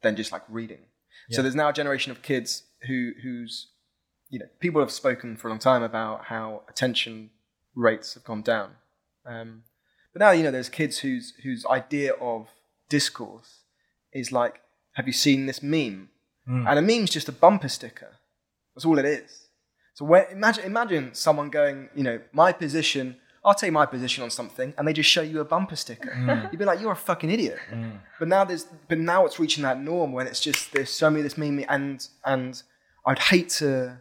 than 0.01 0.15
just 0.15 0.31
like 0.31 0.43
reading. 0.49 0.79
So 1.29 1.41
there's 1.41 1.55
now 1.55 1.69
a 1.69 1.73
generation 1.73 2.11
of 2.11 2.21
kids 2.21 2.63
who 2.87 3.11
who's 3.23 3.67
you 4.29 4.39
know 4.39 4.47
people 4.59 4.81
have 4.81 4.91
spoken 4.91 5.37
for 5.37 5.47
a 5.47 5.51
long 5.51 5.59
time 5.59 5.83
about 5.83 6.25
how 6.25 6.63
attention 6.67 7.29
rates 7.75 8.15
have 8.15 8.23
gone 8.23 8.41
down. 8.41 8.71
Um, 9.25 9.63
but 10.13 10.19
now 10.19 10.31
you 10.31 10.43
know 10.43 10.51
there's 10.51 10.69
kids 10.69 10.99
whose 10.99 11.33
whose 11.43 11.65
idea 11.65 12.13
of 12.13 12.49
discourse 12.89 13.59
is 14.11 14.31
like, 14.31 14.61
have 14.93 15.07
you 15.07 15.13
seen 15.13 15.45
this 15.45 15.63
meme? 15.63 16.09
Mm. 16.49 16.69
And 16.69 16.79
a 16.79 16.81
meme's 16.81 17.09
just 17.09 17.29
a 17.29 17.31
bumper 17.31 17.69
sticker. 17.69 18.17
That's 18.75 18.85
all 18.85 18.99
it 18.99 19.05
is. 19.05 19.47
So 19.93 20.05
when, 20.05 20.25
imagine 20.31 20.65
imagine 20.65 21.13
someone 21.13 21.49
going, 21.49 21.89
you 21.95 22.03
know, 22.03 22.19
my 22.33 22.51
position. 22.51 23.17
I'll 23.43 23.55
tell 23.55 23.67
you 23.67 23.73
my 23.73 23.85
position 23.87 24.23
on 24.23 24.29
something, 24.29 24.73
and 24.77 24.87
they 24.87 24.93
just 24.93 25.09
show 25.09 25.21
you 25.21 25.39
a 25.41 25.45
bumper 25.45 25.75
sticker. 25.75 26.13
You'd 26.51 26.59
be 26.59 26.65
like, 26.65 26.79
you're 26.79 26.91
a 26.91 26.95
fucking 26.95 27.29
idiot. 27.31 27.57
But 28.19 28.27
now 28.27 28.43
there's, 28.43 28.65
but 28.87 28.99
now 28.99 29.25
it's 29.25 29.39
reaching 29.39 29.63
that 29.63 29.81
norm 29.81 30.11
when 30.11 30.27
it's 30.27 30.39
just 30.39 30.71
there's 30.73 30.89
so 30.91 31.09
many 31.09 31.23
this 31.23 31.37
meme, 31.37 31.65
and 31.69 32.07
and 32.25 32.61
I'd 33.05 33.19
hate 33.19 33.49
to. 33.61 33.97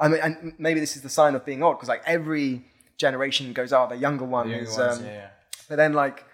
I 0.00 0.06
mean, 0.06 0.20
and 0.20 0.54
maybe 0.58 0.78
this 0.78 0.94
is 0.94 1.02
the 1.02 1.08
sign 1.08 1.34
of 1.34 1.44
being 1.44 1.60
old 1.62 1.76
because 1.76 1.88
like 1.88 2.02
every 2.06 2.62
generation 2.98 3.52
goes, 3.52 3.72
oh, 3.72 3.86
the 3.88 3.96
younger 3.96 4.24
one 4.24 4.46
The 4.48 4.54
younger 4.56 4.70
is. 4.70 4.78
ones, 4.78 4.98
um, 4.98 5.04
yeah, 5.04 5.12
yeah. 5.12 5.28
But 5.68 5.76
then 5.76 5.92
like 5.92 6.24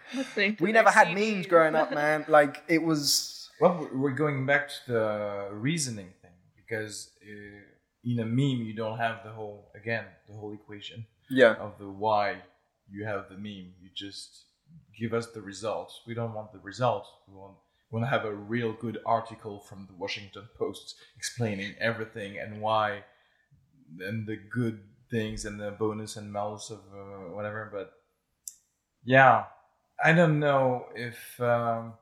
we 0.60 0.70
never 0.72 0.90
had 0.90 1.08
CDs. 1.08 1.34
memes 1.34 1.46
growing 1.46 1.74
up, 1.74 1.92
man. 1.92 2.26
Like 2.28 2.62
it 2.68 2.82
was. 2.82 3.48
Well, 3.60 3.88
we're 3.94 4.10
going 4.10 4.44
back 4.44 4.68
to 4.68 4.92
the 4.92 5.48
reasoning 5.52 6.10
thing 6.20 6.32
because 6.56 7.10
uh, 7.22 7.30
in 8.04 8.18
a 8.18 8.26
meme 8.26 8.66
you 8.66 8.74
don't 8.74 8.98
have 8.98 9.22
the 9.24 9.30
whole 9.30 9.70
again 9.74 10.04
the 10.28 10.34
whole 10.34 10.52
equation 10.52 11.06
Yeah. 11.28 11.54
of 11.54 11.78
the 11.78 11.88
why 11.88 12.42
you 12.90 13.04
have 13.04 13.28
the 13.28 13.36
meme. 13.36 13.72
You 13.80 13.90
just 13.94 14.44
give 14.98 15.12
us 15.14 15.26
the 15.28 15.40
results. 15.40 16.02
We 16.06 16.14
don't 16.14 16.34
want 16.34 16.52
the 16.52 16.58
result. 16.60 17.06
We 17.28 17.34
want 17.34 17.54
we 17.90 18.00
want 18.00 18.10
to 18.10 18.10
have 18.18 18.24
a 18.26 18.34
real 18.34 18.72
good 18.72 18.98
article 19.06 19.60
from 19.60 19.86
the 19.86 19.94
Washington 19.94 20.48
Post 20.58 20.96
explaining 21.16 21.74
everything 21.80 22.38
and 22.38 22.60
why 22.60 23.04
and 24.00 24.26
the 24.26 24.36
good 24.36 24.80
things 25.10 25.44
and 25.44 25.60
the 25.60 25.70
bonus 25.72 26.16
and 26.16 26.32
malus 26.32 26.70
of 26.70 26.78
uh, 26.92 27.32
whatever. 27.34 27.68
But 27.72 27.92
yeah, 29.04 29.44
I 30.02 30.12
don't 30.12 30.38
know 30.40 30.86
if 30.94 31.40
um, 31.40 31.94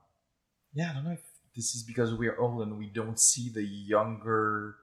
yeah, 0.75 0.91
I 0.91 0.95
don't 0.95 1.05
know 1.05 1.13
if 1.13 1.23
this 1.55 1.75
is 1.75 1.83
because 1.83 2.15
we 2.15 2.29
are 2.29 2.39
old 2.41 2.63
and 2.63 2.79
we 2.79 2.87
don't 2.87 3.19
see 3.21 3.51
the 3.51 3.63
younger 3.63 4.77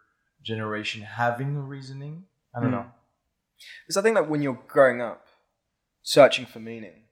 generation 0.43 1.01
having 1.01 1.55
a 1.55 1.61
reasoning. 1.61 2.25
I 2.55 2.59
don't 2.59 2.69
Hmm. 2.69 2.75
know. 2.75 2.85
Because 3.85 3.97
I 3.97 4.01
think 4.01 4.15
that 4.15 4.29
when 4.29 4.41
you're 4.41 4.61
growing 4.67 5.01
up, 5.01 5.25
searching 6.03 6.45
for 6.45 6.59
meaning, 6.59 7.03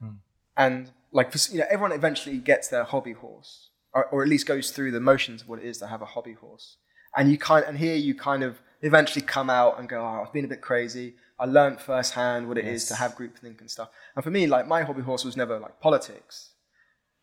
Hmm. 0.00 0.16
and 0.56 0.92
like 1.12 1.30
for, 1.32 1.52
you 1.52 1.58
know, 1.60 1.66
everyone 1.68 1.92
eventually 1.92 2.38
gets 2.38 2.68
their 2.68 2.84
hobby 2.84 3.12
horse, 3.12 3.70
or, 3.92 4.06
or 4.06 4.22
at 4.22 4.28
least 4.28 4.46
goes 4.46 4.70
through 4.70 4.92
the 4.92 5.00
motions 5.00 5.42
of 5.42 5.48
what 5.48 5.58
it 5.58 5.64
is 5.66 5.78
to 5.78 5.86
have 5.88 6.00
a 6.00 6.06
hobby 6.06 6.32
horse. 6.34 6.76
And 7.16 7.30
you 7.30 7.36
kind, 7.38 7.64
and 7.66 7.76
here 7.78 7.96
you 7.96 8.14
kind 8.14 8.42
of 8.42 8.60
eventually 8.82 9.24
come 9.24 9.50
out 9.50 9.78
and 9.78 9.88
go, 9.88 10.00
"Oh, 10.00 10.22
I've 10.24 10.32
been 10.32 10.44
a 10.44 10.48
bit 10.48 10.60
crazy. 10.62 11.16
I 11.38 11.44
learned 11.44 11.80
firsthand 11.80 12.48
what 12.48 12.56
it 12.56 12.64
is 12.64 12.86
to 12.86 12.92
Yes. 12.94 12.98
have 13.00 13.16
groupthink 13.16 13.60
and 13.60 13.70
stuff." 13.70 13.90
And 14.14 14.24
for 14.24 14.30
me, 14.30 14.46
like 14.46 14.66
my 14.66 14.82
hobby 14.82 15.02
horse 15.02 15.24
was 15.24 15.36
never 15.36 15.58
like 15.58 15.80
politics, 15.80 16.54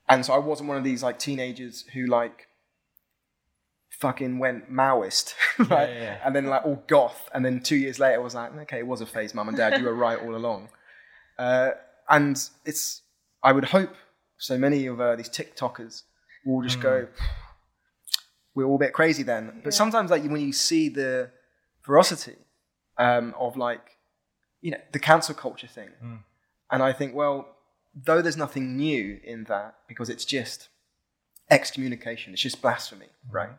and 0.10 0.26
so 0.26 0.34
I 0.34 0.38
wasn't 0.38 0.70
one 0.70 0.78
of 0.78 0.84
these 0.84 1.02
like 1.02 1.18
teenagers 1.20 1.86
who 1.94 2.06
like 2.06 2.48
fucking 4.00 4.40
went 4.40 4.72
Maoist, 4.72 5.34
right? 5.60 5.90
yeah, 5.90 6.02
yeah. 6.02 6.18
And 6.24 6.36
then 6.36 6.46
like 6.46 6.66
all 6.66 6.84
goth, 6.88 7.30
and 7.34 7.44
then 7.46 7.60
two 7.62 7.76
years 7.76 8.00
later 8.00 8.22
was 8.22 8.36
like, 8.36 8.56
okay, 8.64 8.80
it 8.80 8.88
was 8.88 9.02
a 9.02 9.06
phase, 9.06 9.34
mum 9.34 9.48
and 9.48 9.58
dad, 9.58 9.80
you 9.80 9.86
were 9.86 9.94
right 10.08 10.20
all 10.20 10.36
along. 10.36 10.70
Uh, 11.38 11.72
and 12.10 12.42
it's, 12.66 13.02
I 13.44 13.52
would 13.52 13.66
hope 13.66 13.94
so 14.38 14.58
many 14.58 14.86
of 14.88 15.00
uh, 15.02 15.16
these 15.16 15.30
TikTokers 15.30 16.04
will 16.46 16.62
just 16.62 16.80
go, 16.80 17.08
we're 18.56 18.66
all 18.66 18.76
a 18.76 18.80
bit 18.80 18.94
crazy 18.94 19.24
then. 19.24 19.62
But 19.64 19.74
sometimes 19.74 20.10
like 20.12 20.24
when 20.24 20.42
you 20.42 20.54
see 20.54 20.90
the 20.90 21.32
ferocity 21.82 22.36
um, 22.98 23.34
of 23.40 23.58
like, 23.58 23.98
you 24.62 24.72
know, 24.72 24.78
the 24.92 25.00
cancel 25.00 25.36
culture 25.36 25.68
thing, 25.68 25.90
Mm. 26.04 26.20
and 26.72 26.82
I 26.84 26.94
think, 26.94 27.14
well, 27.16 27.48
though 27.96 28.22
there's 28.22 28.38
nothing 28.38 28.76
new 28.78 29.20
in 29.24 29.44
that 29.46 29.76
because 29.88 30.10
it's 30.10 30.26
just 30.26 30.70
excommunication, 31.50 32.34
it's 32.34 32.42
just 32.42 32.62
blasphemy, 32.62 33.08
right? 33.32 33.50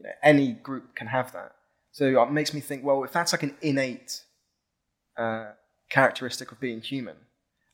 You 0.00 0.06
know, 0.06 0.12
any 0.22 0.52
group 0.52 0.94
can 0.96 1.06
have 1.08 1.32
that. 1.32 1.52
So 1.92 2.22
it 2.22 2.30
makes 2.32 2.54
me 2.54 2.60
think, 2.60 2.84
well, 2.84 3.04
if 3.04 3.12
that's 3.12 3.32
like 3.32 3.42
an 3.42 3.54
innate 3.62 4.22
uh, 5.16 5.50
characteristic 5.90 6.50
of 6.52 6.58
being 6.60 6.80
human, 6.80 7.16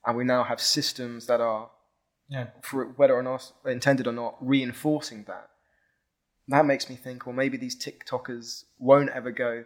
and 0.04 0.16
we 0.16 0.24
now 0.24 0.42
have 0.44 0.60
systems 0.60 1.26
that 1.26 1.40
are, 1.40 1.70
Yeah. 2.28 2.48
for 2.62 2.86
whether 2.96 3.14
or 3.14 3.22
not 3.22 3.52
intended 3.64 4.06
or 4.06 4.12
not, 4.12 4.36
reinforcing 4.40 5.24
that, 5.24 5.48
that 6.48 6.64
makes 6.66 6.88
me 6.90 6.96
think, 6.96 7.26
well, 7.26 7.34
maybe 7.34 7.56
these 7.56 7.76
TikTokers 7.80 8.64
won't 8.78 9.10
ever 9.10 9.30
go, 9.30 9.64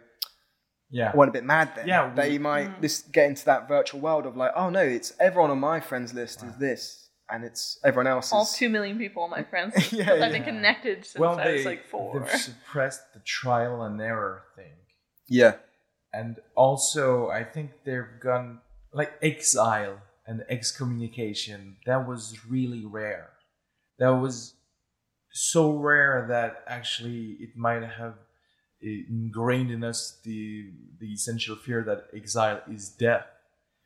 Yeah. 0.89 1.11
I 1.13 1.15
went 1.15 1.29
a 1.29 1.31
bit 1.31 1.43
mad 1.45 1.71
then. 1.75 1.87
Yeah, 1.87 2.13
they 2.13 2.31
we- 2.31 2.37
might 2.39 2.81
this 2.81 3.01
get 3.03 3.27
into 3.29 3.45
that 3.45 3.67
virtual 3.67 4.01
world 4.01 4.25
of 4.25 4.35
like, 4.35 4.51
oh 4.55 4.69
no, 4.69 4.81
it's 4.81 5.13
everyone 5.19 5.49
on 5.51 5.59
my 5.59 5.79
friends 5.79 6.13
list 6.13 6.43
is 6.43 6.55
this, 6.57 7.09
and 7.31 7.43
it's 7.43 7.79
everyone 7.83 8.07
else 8.07 8.31
All 8.33 8.43
is. 8.43 8.53
two 8.53 8.69
million 8.69 8.97
people 8.97 9.27
my 9.27 9.43
friends. 9.51 9.75
list, 9.75 9.93
Yeah, 9.93 10.11
I've 10.13 10.31
been 10.31 10.43
connected 10.43 11.05
since 11.05 11.19
well, 11.19 11.39
I 11.39 11.43
they, 11.45 11.53
was 11.57 11.65
like 11.65 11.85
four. 11.87 12.19
they've 12.19 12.39
suppressed 12.39 13.13
the 13.13 13.19
trial 13.21 13.81
and 13.83 13.99
error 14.01 14.43
thing. 14.55 14.73
yeah, 15.27 15.55
And 16.13 16.37
also, 16.55 17.29
I 17.29 17.43
think 17.43 17.71
they've 17.85 18.19
gone 18.21 18.59
like 18.93 19.13
exile 19.21 19.97
and 20.27 20.43
excommunication 20.49 21.77
that 21.85 22.07
was 22.07 22.45
really 22.45 22.85
rare 22.85 23.29
that 23.99 24.09
was 24.09 24.53
so 25.33 25.77
rare 25.77 26.25
that 26.29 26.63
actually 26.67 27.37
it 27.39 27.55
might 27.55 27.83
have 27.83 28.15
ingrained 28.81 29.71
in 29.71 29.83
us 29.83 30.19
the 30.23 30.71
the 30.99 31.11
essential 31.13 31.55
fear 31.55 31.83
that 31.83 32.05
exile 32.15 32.61
is 32.69 32.89
death 32.89 33.25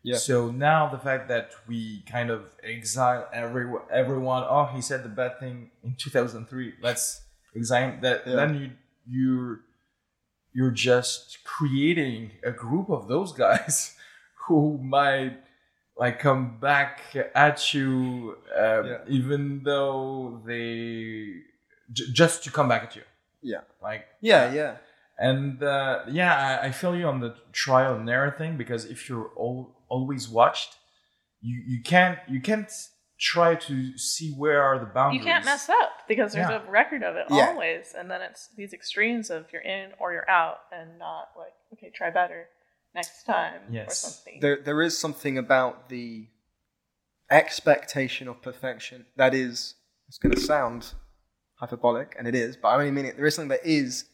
Yeah. 0.10 0.18
so 0.30 0.36
now 0.52 0.82
the 0.96 1.00
fact 1.08 1.24
that 1.34 1.48
we 1.70 1.80
kind 2.16 2.30
of 2.30 2.42
exile 2.76 3.22
every 3.42 3.66
everyone 4.02 4.44
oh 4.56 4.66
he 4.76 4.82
said 4.90 5.00
the 5.08 5.14
bad 5.22 5.34
thing 5.42 5.72
in 5.84 5.96
2003 6.06 6.74
let's 6.88 7.22
exile 7.56 7.92
that 8.02 8.18
Yeah. 8.28 8.36
then 8.40 8.52
you 8.62 8.68
you're 9.16 9.60
you're 10.58 10.72
just 10.92 11.44
creating 11.44 12.32
a 12.44 12.52
group 12.52 12.88
of 12.98 13.08
those 13.14 13.32
guys 13.34 13.76
who 14.48 14.78
might 14.78 15.38
like 15.98 16.20
come 16.20 16.60
back 16.60 17.02
at 17.34 17.74
you 17.74 18.38
uh, 18.64 18.84
Yeah. 18.84 18.98
even 19.08 19.42
though 19.64 20.42
they 20.46 21.42
j- 21.98 22.12
just 22.12 22.44
to 22.46 22.52
come 22.52 22.68
back 22.70 22.84
at 22.84 22.96
you 22.96 23.04
Yeah. 23.42 23.62
like 23.82 24.04
Yeah, 24.22 24.54
yeah. 24.54 24.74
and 25.18 25.62
uh, 25.64 26.04
yeah 26.20 26.34
I, 26.62 26.68
I 26.68 26.72
feel 26.72 26.96
you 26.96 27.08
on 27.08 27.20
the 27.22 27.34
trial 27.52 27.96
and 27.96 28.10
error 28.10 28.32
thing 28.38 28.58
because 28.58 28.86
if 28.86 29.10
you're 29.10 29.32
all, 29.36 29.75
always 29.90 30.28
watched 30.30 30.78
you 31.42 31.62
you 31.66 31.82
can't 31.84 32.20
you 32.28 32.42
can't 32.42 32.72
try 33.20 33.56
to 33.56 33.98
see 33.98 34.34
where 34.34 34.62
are 34.62 34.78
the 34.78 34.86
boundaries. 34.86 35.20
You 35.22 35.26
can't 35.32 35.46
mess 35.46 35.70
up 35.70 35.92
because 36.08 36.34
there's 36.34 36.50
Yeah. 36.50 36.62
a 36.68 36.70
record 36.70 37.02
of 37.02 37.16
it 37.16 37.28
Yeah. 37.30 37.48
always, 37.50 37.94
and 37.98 38.12
then 38.12 38.22
it's 38.22 38.50
these 38.58 38.74
extremes 38.74 39.30
of 39.30 39.46
you're 39.54 39.62
in 39.62 39.94
or 40.00 40.12
you're 40.12 40.30
out, 40.30 40.60
and 40.72 41.00
not 41.00 41.30
like 41.38 41.54
okay, 41.74 41.92
try 41.96 42.10
better 42.10 42.48
next 42.94 43.24
time 43.24 43.62
or 43.74 43.90
something. 43.90 44.40
There, 44.42 44.58
there 44.62 44.82
is 44.82 44.98
something 44.98 45.38
about 45.38 45.90
the 45.90 46.28
expectation 47.30 48.28
of 48.28 48.42
perfection 48.42 49.06
that 49.16 49.34
is, 49.34 49.76
it's 50.08 50.18
going 50.18 50.34
to 50.36 50.40
sound 50.42 50.94
hyperbolic, 51.56 52.16
and 52.18 52.28
it 52.28 52.36
is, 52.36 52.56
but 52.58 52.70
I 52.70 52.74
only 52.76 52.92
mean 52.92 53.06
it. 53.06 53.16
There 53.18 53.26
is 53.26 53.36
something 53.36 53.50
that 53.50 53.66
is 53.66 54.06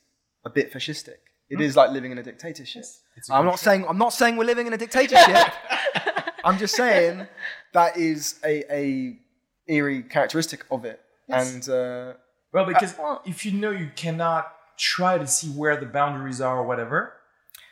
a 0.45 0.49
bit 0.49 0.71
fascistic. 0.71 1.17
It 1.51 1.61
is 1.61 1.75
like 1.75 1.91
living 1.91 2.11
in 2.11 2.17
a 2.17 2.23
dictatorship. 2.23 2.85
It's 3.17 3.29
a 3.29 3.33
I'm 3.35 3.45
not 3.45 3.59
saying 3.59 3.85
I'm 3.87 3.97
not 3.97 4.13
saying 4.13 4.37
we're 4.37 4.45
living 4.53 4.67
in 4.67 4.73
a 4.73 4.77
dictatorship. 4.77 5.47
I'm 6.45 6.57
just 6.57 6.75
saying 6.75 7.27
that 7.73 7.97
is 7.97 8.39
a, 8.43 8.63
a 8.73 9.19
eerie 9.67 10.03
characteristic 10.03 10.65
of 10.71 10.85
it. 10.85 10.99
Yes. 11.27 11.53
And 11.53 11.69
uh, 11.69 12.13
Well, 12.53 12.65
because 12.65 12.97
well- 12.97 13.21
if 13.25 13.45
you 13.45 13.51
know 13.51 13.71
you 13.71 13.89
cannot 13.95 14.51
try 14.77 15.17
to 15.17 15.27
see 15.27 15.49
where 15.49 15.77
the 15.77 15.85
boundaries 15.85 16.41
are 16.41 16.57
or 16.59 16.65
whatever, 16.65 17.13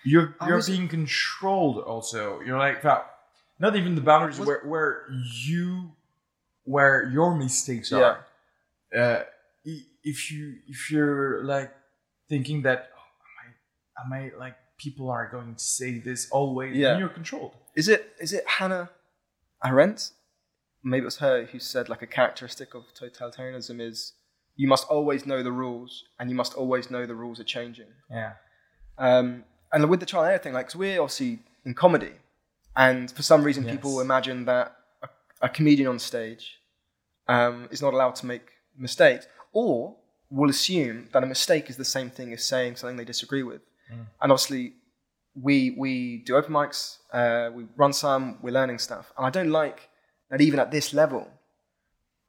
you're 0.06 0.36
I 0.40 0.48
you're 0.48 0.58
was- 0.58 0.70
being 0.70 0.88
controlled. 0.88 1.78
Also, 1.84 2.42
you're 2.46 2.60
like 2.60 2.84
not 3.60 3.76
even 3.76 3.96
the 3.96 4.02
boundaries 4.02 4.38
Was- 4.40 4.48
where 4.48 4.62
where 4.66 5.08
you 5.46 5.92
where 6.66 7.10
your 7.10 7.34
mistakes 7.36 7.92
are. 7.92 8.26
Uh, 8.96 9.24
if 10.04 10.32
you 10.32 10.56
if 10.68 10.92
you're 10.92 11.44
like 11.44 11.72
thinking 12.30 12.62
that 12.64 12.90
am 14.06 14.14
I 14.14 14.32
like 14.38 14.56
people 14.78 15.10
are 15.10 15.28
going 15.30 15.56
to 15.56 15.64
say 15.64 16.00
this 16.00 16.30
always, 16.32 16.76
Yeah. 16.76 16.90
then 16.92 17.00
you're 17.00 17.10
controlled. 17.10 17.54
is 17.76 17.88
it 17.88 18.14
is 18.20 18.32
it 18.34 18.44
Hannah 18.48 18.90
Arendt? 19.64 20.12
Maybe 20.84 21.02
it 21.02 21.06
was 21.06 21.18
her 21.18 21.46
who 21.46 21.60
said 21.60 21.90
like 21.90 22.02
a 22.02 22.08
characteristic 22.08 22.74
of 22.74 22.84
totalitarianism 22.94 23.82
is 23.82 24.14
you 24.56 24.68
must 24.68 24.88
always 24.90 25.26
know 25.26 25.42
the 25.44 25.52
rules, 25.52 26.04
and 26.20 26.30
you 26.30 26.36
must 26.36 26.54
always 26.54 26.90
know 26.92 27.06
the 27.06 27.16
rules 27.16 27.40
are 27.40 27.46
changing. 27.46 27.88
Yeah. 28.10 28.34
Um, 28.98 29.44
and 29.72 29.90
with 29.90 30.00
the 30.02 30.06
trial 30.06 30.24
and 30.24 30.32
error 30.32 30.40
thing, 30.44 30.54
like 30.54 30.68
'cause 30.68 30.76
we're 30.76 31.00
obviously 31.02 31.40
in 31.66 31.74
comedy, 31.74 32.14
and 32.76 33.10
for 33.12 33.22
some 33.24 33.44
reason 33.44 33.64
Yes. 33.64 33.76
people 33.76 34.02
imagine 34.02 34.46
that 34.46 34.76
a, 35.02 35.10
a 35.44 35.50
comedian 35.50 35.88
on 35.90 36.00
stage 36.00 36.60
um, 37.28 37.68
is 37.72 37.82
not 37.82 37.94
allowed 37.94 38.16
to 38.16 38.26
make 38.26 38.46
mistakes, 38.76 39.28
or 39.54 39.96
will 40.30 40.50
assume 40.50 41.08
that 41.14 41.24
a 41.24 41.26
mistake 41.26 41.70
is 41.70 41.78
the 41.78 41.86
same 41.86 42.10
thing 42.10 42.34
as 42.34 42.44
saying 42.44 42.76
something 42.76 42.98
they 42.98 43.06
disagree 43.06 43.44
with. 43.44 43.62
And 43.90 44.32
obviously, 44.32 44.74
we 45.42 45.76
we 45.78 46.18
do 46.26 46.36
open 46.36 46.54
mics, 46.54 46.98
uh, 47.14 47.50
we 47.54 47.66
run 47.78 47.94
some, 47.94 48.38
we're 48.42 48.52
learning 48.54 48.80
stuff, 48.80 49.12
and 49.18 49.26
I 49.26 49.30
don't 49.30 49.50
like 49.50 49.90
that 50.30 50.42
even 50.42 50.60
at 50.60 50.72
this 50.72 50.94
level. 50.94 51.28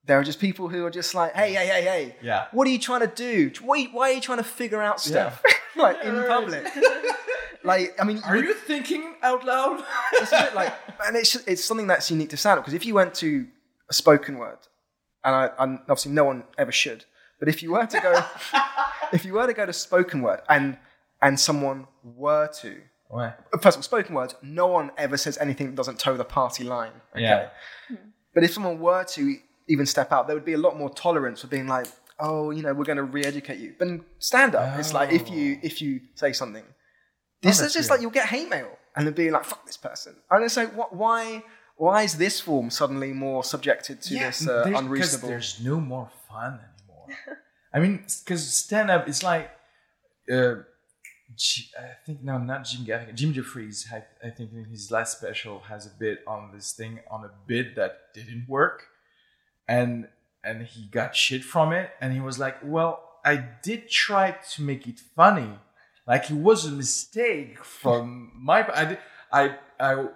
There 0.06 0.18
are 0.18 0.24
just 0.24 0.40
people 0.40 0.68
who 0.68 0.84
are 0.86 0.90
just 0.90 1.14
like, 1.14 1.34
hey, 1.34 1.52
hey, 1.52 1.66
hey, 1.66 1.82
hey, 1.82 2.16
Yeah. 2.22 2.46
what 2.52 2.66
are 2.66 2.70
you 2.70 2.78
trying 2.78 3.00
to 3.00 3.06
do? 3.06 3.50
Why, 3.62 3.84
why 3.92 4.10
are 4.10 4.12
you 4.14 4.20
trying 4.20 4.38
to 4.38 4.44
figure 4.44 4.80
out 4.80 5.00
stuff 5.00 5.42
like 5.76 6.02
in 6.02 6.14
Right. 6.16 6.26
public? 6.28 6.66
like, 7.64 8.00
I 8.00 8.04
mean, 8.04 8.20
Are 8.24 8.36
you 8.36 8.54
thinking 8.54 9.14
out 9.22 9.44
loud? 9.44 9.84
it's 10.14 10.32
a 10.32 10.42
bit 10.44 10.54
like, 10.54 10.72
and 11.06 11.16
it's 11.16 11.34
it's 11.46 11.64
something 11.64 11.86
that's 11.86 12.10
unique 12.10 12.30
to 12.30 12.36
stand 12.36 12.58
up 12.58 12.64
because 12.64 12.74
if 12.74 12.86
you 12.86 12.94
went 12.94 13.14
to 13.16 13.46
a 13.90 13.92
spoken 13.92 14.38
word, 14.38 14.58
and, 15.24 15.34
I, 15.34 15.50
and 15.58 15.78
obviously 15.80 16.12
no 16.12 16.24
one 16.24 16.44
ever 16.56 16.72
should, 16.72 17.04
but 17.38 17.48
if 17.48 17.62
you 17.62 17.72
were 17.72 17.86
to 17.86 18.00
go, 18.00 18.24
if 19.12 19.24
you 19.26 19.34
were 19.34 19.46
to 19.46 19.52
go 19.52 19.66
to 19.66 19.72
spoken 19.72 20.22
word 20.22 20.40
and 20.48 20.78
and 21.22 21.38
someone 21.38 21.86
were 22.02 22.48
to, 22.60 22.80
Ouais. 23.12 23.34
first 23.60 23.76
of 23.76 23.78
all, 23.78 23.82
spoken 23.82 24.14
words, 24.14 24.34
no 24.42 24.66
one 24.68 24.90
ever 24.96 25.16
says 25.16 25.36
anything 25.38 25.66
that 25.68 25.74
doesn't 25.76 25.98
toe 25.98 26.16
the 26.16 26.24
party 26.24 26.64
line. 26.64 26.92
Okay? 27.12 27.22
Yeah. 27.22 27.48
But 28.34 28.44
if 28.44 28.52
someone 28.52 28.78
were 28.78 29.04
to 29.04 29.36
even 29.68 29.86
step 29.86 30.12
out, 30.12 30.26
there 30.26 30.36
would 30.36 30.44
be 30.44 30.52
a 30.52 30.58
lot 30.58 30.76
more 30.78 30.90
tolerance 30.90 31.40
for 31.40 31.48
being 31.48 31.66
like, 31.66 31.86
oh, 32.20 32.50
you 32.50 32.62
know, 32.62 32.72
we're 32.74 32.84
going 32.84 32.96
to 32.98 33.02
re-educate 33.02 33.58
you. 33.58 33.74
But 33.78 33.88
stand 34.18 34.54
up, 34.54 34.78
it's 34.78 34.92
like 34.92 35.10
if 35.12 35.30
you 35.30 35.58
if 35.62 35.80
you 35.82 36.00
say 36.14 36.32
something, 36.32 36.64
this 37.42 37.56
is 37.56 37.60
Oh. 37.60 37.62
that's 37.64 37.74
just 37.74 37.90
weird. 37.90 37.90
like 37.98 38.02
you'll 38.02 38.10
get 38.22 38.26
hate 38.28 38.48
mail 38.48 38.70
and 38.94 39.06
they'll 39.06 39.14
be 39.14 39.30
like, 39.30 39.44
fuck 39.44 39.64
this 39.66 39.76
person. 39.76 40.14
And 40.30 40.44
it's 40.44 40.56
like, 40.56 40.74
what? 40.76 40.94
Why? 40.94 41.42
Why 41.76 42.02
is 42.02 42.18
this 42.18 42.40
form 42.40 42.68
suddenly 42.70 43.12
more 43.14 43.42
subjected 43.42 44.02
to 44.02 44.14
this 44.14 44.46
uh, 44.46 44.64
there's- 44.64 44.70
'cause 44.70 44.82
unreasonable? 44.84 45.28
There's 45.30 45.60
no 45.64 45.80
more 45.80 46.10
fun 46.28 46.60
anymore. 46.78 47.06
I 47.74 47.78
mean, 47.80 48.04
because 48.24 48.46
stand 48.54 48.90
up, 48.90 49.08
it's 49.08 49.22
like, 49.22 49.50
uh, 50.30 50.54
G- 50.56 50.60
I 51.78 51.92
think 52.04 52.22
no, 52.22 52.38
not 52.38 52.64
Jim 52.64 52.84
Gaffigan. 52.84 53.14
Jim 53.14 53.32
Jeffries, 53.32 53.86
I, 53.92 54.04
I 54.26 54.30
think 54.30 54.52
in 54.52 54.64
his 54.64 54.90
last 54.90 55.16
special 55.18 55.60
has 55.60 55.86
a 55.86 55.90
bit 55.98 56.20
on 56.26 56.50
this 56.52 56.72
thing 56.72 57.00
on 57.10 57.24
a 57.24 57.30
bit 57.46 57.76
that 57.76 58.12
didn't 58.14 58.46
work, 58.48 58.86
and 59.68 60.08
and 60.42 60.62
he 60.62 60.86
got 60.86 61.14
shit 61.14 61.44
from 61.44 61.72
it, 61.72 61.90
and 62.00 62.12
he 62.12 62.20
was 62.20 62.38
like, 62.38 62.56
well, 62.64 63.02
I 63.24 63.44
did 63.62 63.88
try 63.88 64.36
to 64.52 64.62
make 64.62 64.86
it 64.86 64.98
funny, 65.14 65.58
like 66.06 66.30
it 66.30 66.36
was 66.36 66.64
a 66.66 66.70
mistake 66.72 67.62
from 67.64 68.32
my. 68.36 68.66
I 68.74 68.84
did, 68.84 68.98
I 69.32 69.56
I. 69.78 70.06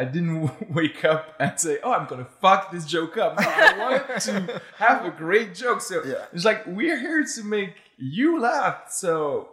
I 0.00 0.04
didn't 0.04 0.70
wake 0.72 1.04
up 1.04 1.34
and 1.40 1.58
say, 1.58 1.78
"Oh, 1.82 1.92
I'm 1.92 2.06
gonna 2.06 2.24
fuck 2.40 2.70
this 2.70 2.84
joke 2.86 3.16
up." 3.18 3.36
No, 3.40 3.44
I 3.48 3.76
wanted 3.76 4.20
to 4.48 4.62
have 4.76 5.04
a 5.04 5.10
great 5.10 5.56
joke. 5.56 5.80
So 5.80 6.04
Yeah. 6.04 6.26
it's 6.32 6.44
like 6.44 6.64
we're 6.68 7.00
here 7.00 7.24
to 7.34 7.42
make 7.42 7.74
you 7.96 8.38
laugh. 8.40 8.92
So 8.92 9.48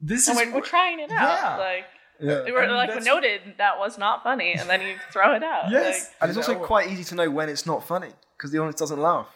this 0.00 0.28
and 0.28 0.38
is 0.38 0.46
we're, 0.46 0.54
we're 0.54 0.60
trying 0.60 1.00
it 1.00 1.10
out. 1.10 1.20
Yeah. 1.20 1.56
Like 1.56 1.84
yeah. 2.20 2.44
we 2.44 2.52
were 2.52 2.60
And 2.62 2.72
like 2.72 2.88
that's- 2.88 3.04
noted 3.06 3.40
that 3.58 3.78
was 3.78 3.98
not 3.98 4.22
funny, 4.22 4.52
and 4.52 4.68
then 4.68 4.80
you 4.82 4.96
throw 5.12 5.34
it 5.34 5.42
out. 5.42 5.70
Yes, 5.70 6.10
And 6.20 6.28
it's 6.30 6.36
also 6.36 6.54
That- 6.54 6.62
quite 6.62 6.88
easy 6.90 7.04
to 7.04 7.14
know 7.14 7.30
when 7.30 7.48
it's 7.48 7.66
not 7.66 7.86
funny 7.86 8.10
because 8.36 8.50
the 8.52 8.58
audience 8.58 8.78
doesn't 8.78 9.00
laugh. 9.00 9.28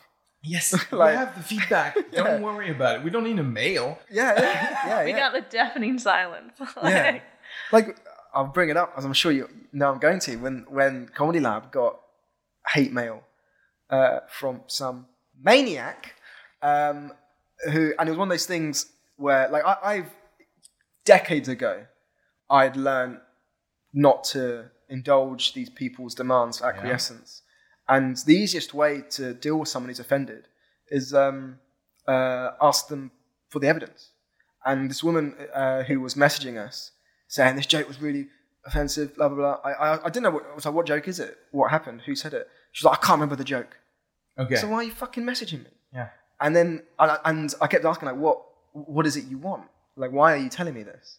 yes. 0.43 0.73
like- 0.93 1.13
we 1.13 1.17
have 1.17 1.35
the 1.37 1.43
feedback. 1.43 1.97
Yeah. 2.13 2.25
Don't 2.25 2.43
worry 2.43 2.71
about 2.71 2.97
it. 2.97 3.05
We 3.05 3.11
don't 3.11 3.25
need 3.25 3.39
a 3.39 3.43
mail. 3.45 3.99
Yeah, 4.11 4.35
yeah, 4.39 4.87
yeah. 4.87 5.05
We 5.05 5.11
yeah. 5.11 5.19
got 5.19 5.33
the 5.33 5.41
deafening 5.49 5.99
silence. 5.99 6.55
Yeah. 6.61 7.13
Like, 7.13 7.23
like 7.73 7.97
I'll 8.35 8.47
bring 8.47 8.69
it 8.71 8.77
up 8.77 8.93
as 8.97 9.05
I'm 9.05 9.13
sure 9.13 9.33
you 9.33 9.49
know 9.73 9.91
I'm 9.93 9.99
going 9.99 10.21
to 10.21 10.37
when 10.37 10.67
when 10.69 11.09
Comedy 11.09 11.41
Lab 11.41 11.71
got 11.73 12.01
hate 12.75 12.93
mail 12.93 13.23
uh, 13.91 14.21
from 14.29 14.61
some 14.67 15.07
maniac 15.43 16.15
um, 16.63 17.13
who 17.71 17.93
and 17.99 18.09
it 18.09 18.13
was 18.13 18.19
one 18.19 18.29
of 18.29 18.33
those 18.33 18.47
things 18.47 18.87
where 19.17 19.49
like 19.49 19.65
I, 19.65 19.77
I've 19.83 20.11
decades 21.05 21.49
ago 21.49 21.87
I'd 22.51 22.77
learned 22.77 23.19
not 23.93 24.25
to 24.25 24.71
indulge 24.89 25.55
these 25.55 25.71
people's 25.71 26.15
demands 26.15 26.59
for 26.59 26.67
acquiescence 26.67 27.43
and 27.89 28.17
the 28.19 28.35
easiest 28.35 28.75
way 28.75 29.03
to 29.11 29.35
deal 29.35 29.59
with 29.59 29.69
someone 29.69 29.89
who's 29.89 30.01
offended 30.01 30.49
is 30.89 31.15
um, 31.15 31.59
uh, 32.07 32.51
ask 32.61 32.89
them 32.89 33.11
for 33.49 33.59
the 33.59 33.69
evidence 33.69 34.11
and 34.65 34.91
this 34.91 35.03
woman 35.03 35.35
uh, 35.55 35.83
who 35.83 36.01
was 36.01 36.15
messaging 36.15 36.59
us 36.59 36.93
saying 37.29 37.57
this 37.57 37.67
joke 37.67 37.89
was 37.89 38.01
really 38.01 38.29
offensive, 38.67 39.15
blah 39.17 39.29
blah 39.29 39.37
blah. 39.37 39.59
I 39.65 39.73
I, 39.73 40.05
I 40.05 40.11
didn't 40.11 40.25
know 40.25 40.31
what 40.31 40.47
I 40.51 40.55
was 40.55 40.65
like. 40.65 40.75
What 40.75 40.87
joke 40.87 41.09
is 41.09 41.19
it? 41.21 41.37
What 41.51 41.71
happened? 41.71 42.03
Who 42.03 42.15
said 42.15 42.35
it? 42.35 42.49
She's 42.73 42.85
like, 42.85 42.99
I 42.99 43.07
can't 43.07 43.17
remember 43.17 43.37
the 43.37 43.45
joke. 43.45 43.77
Okay. 44.39 44.57
So 44.57 44.69
why 44.69 44.77
are 44.77 44.83
you 44.85 44.93
fucking 44.93 45.25
messaging 45.25 45.65
me? 45.65 45.71
yeah. 45.93 46.09
And 46.41 46.57
then 46.57 46.83
and 46.99 47.11
I, 47.13 47.19
and 47.25 47.55
I 47.61 47.67
kept 47.67 47.85
asking 47.85 48.09
like, 48.09 48.17
what 48.17 48.43
what 48.73 49.07
is 49.07 49.17
it 49.17 49.25
you 49.25 49.39
want? 49.39 49.65
Like, 49.97 50.11
why 50.13 50.33
are 50.35 50.37
you 50.39 50.49
telling 50.49 50.75
me 50.75 50.83
this? 50.83 51.19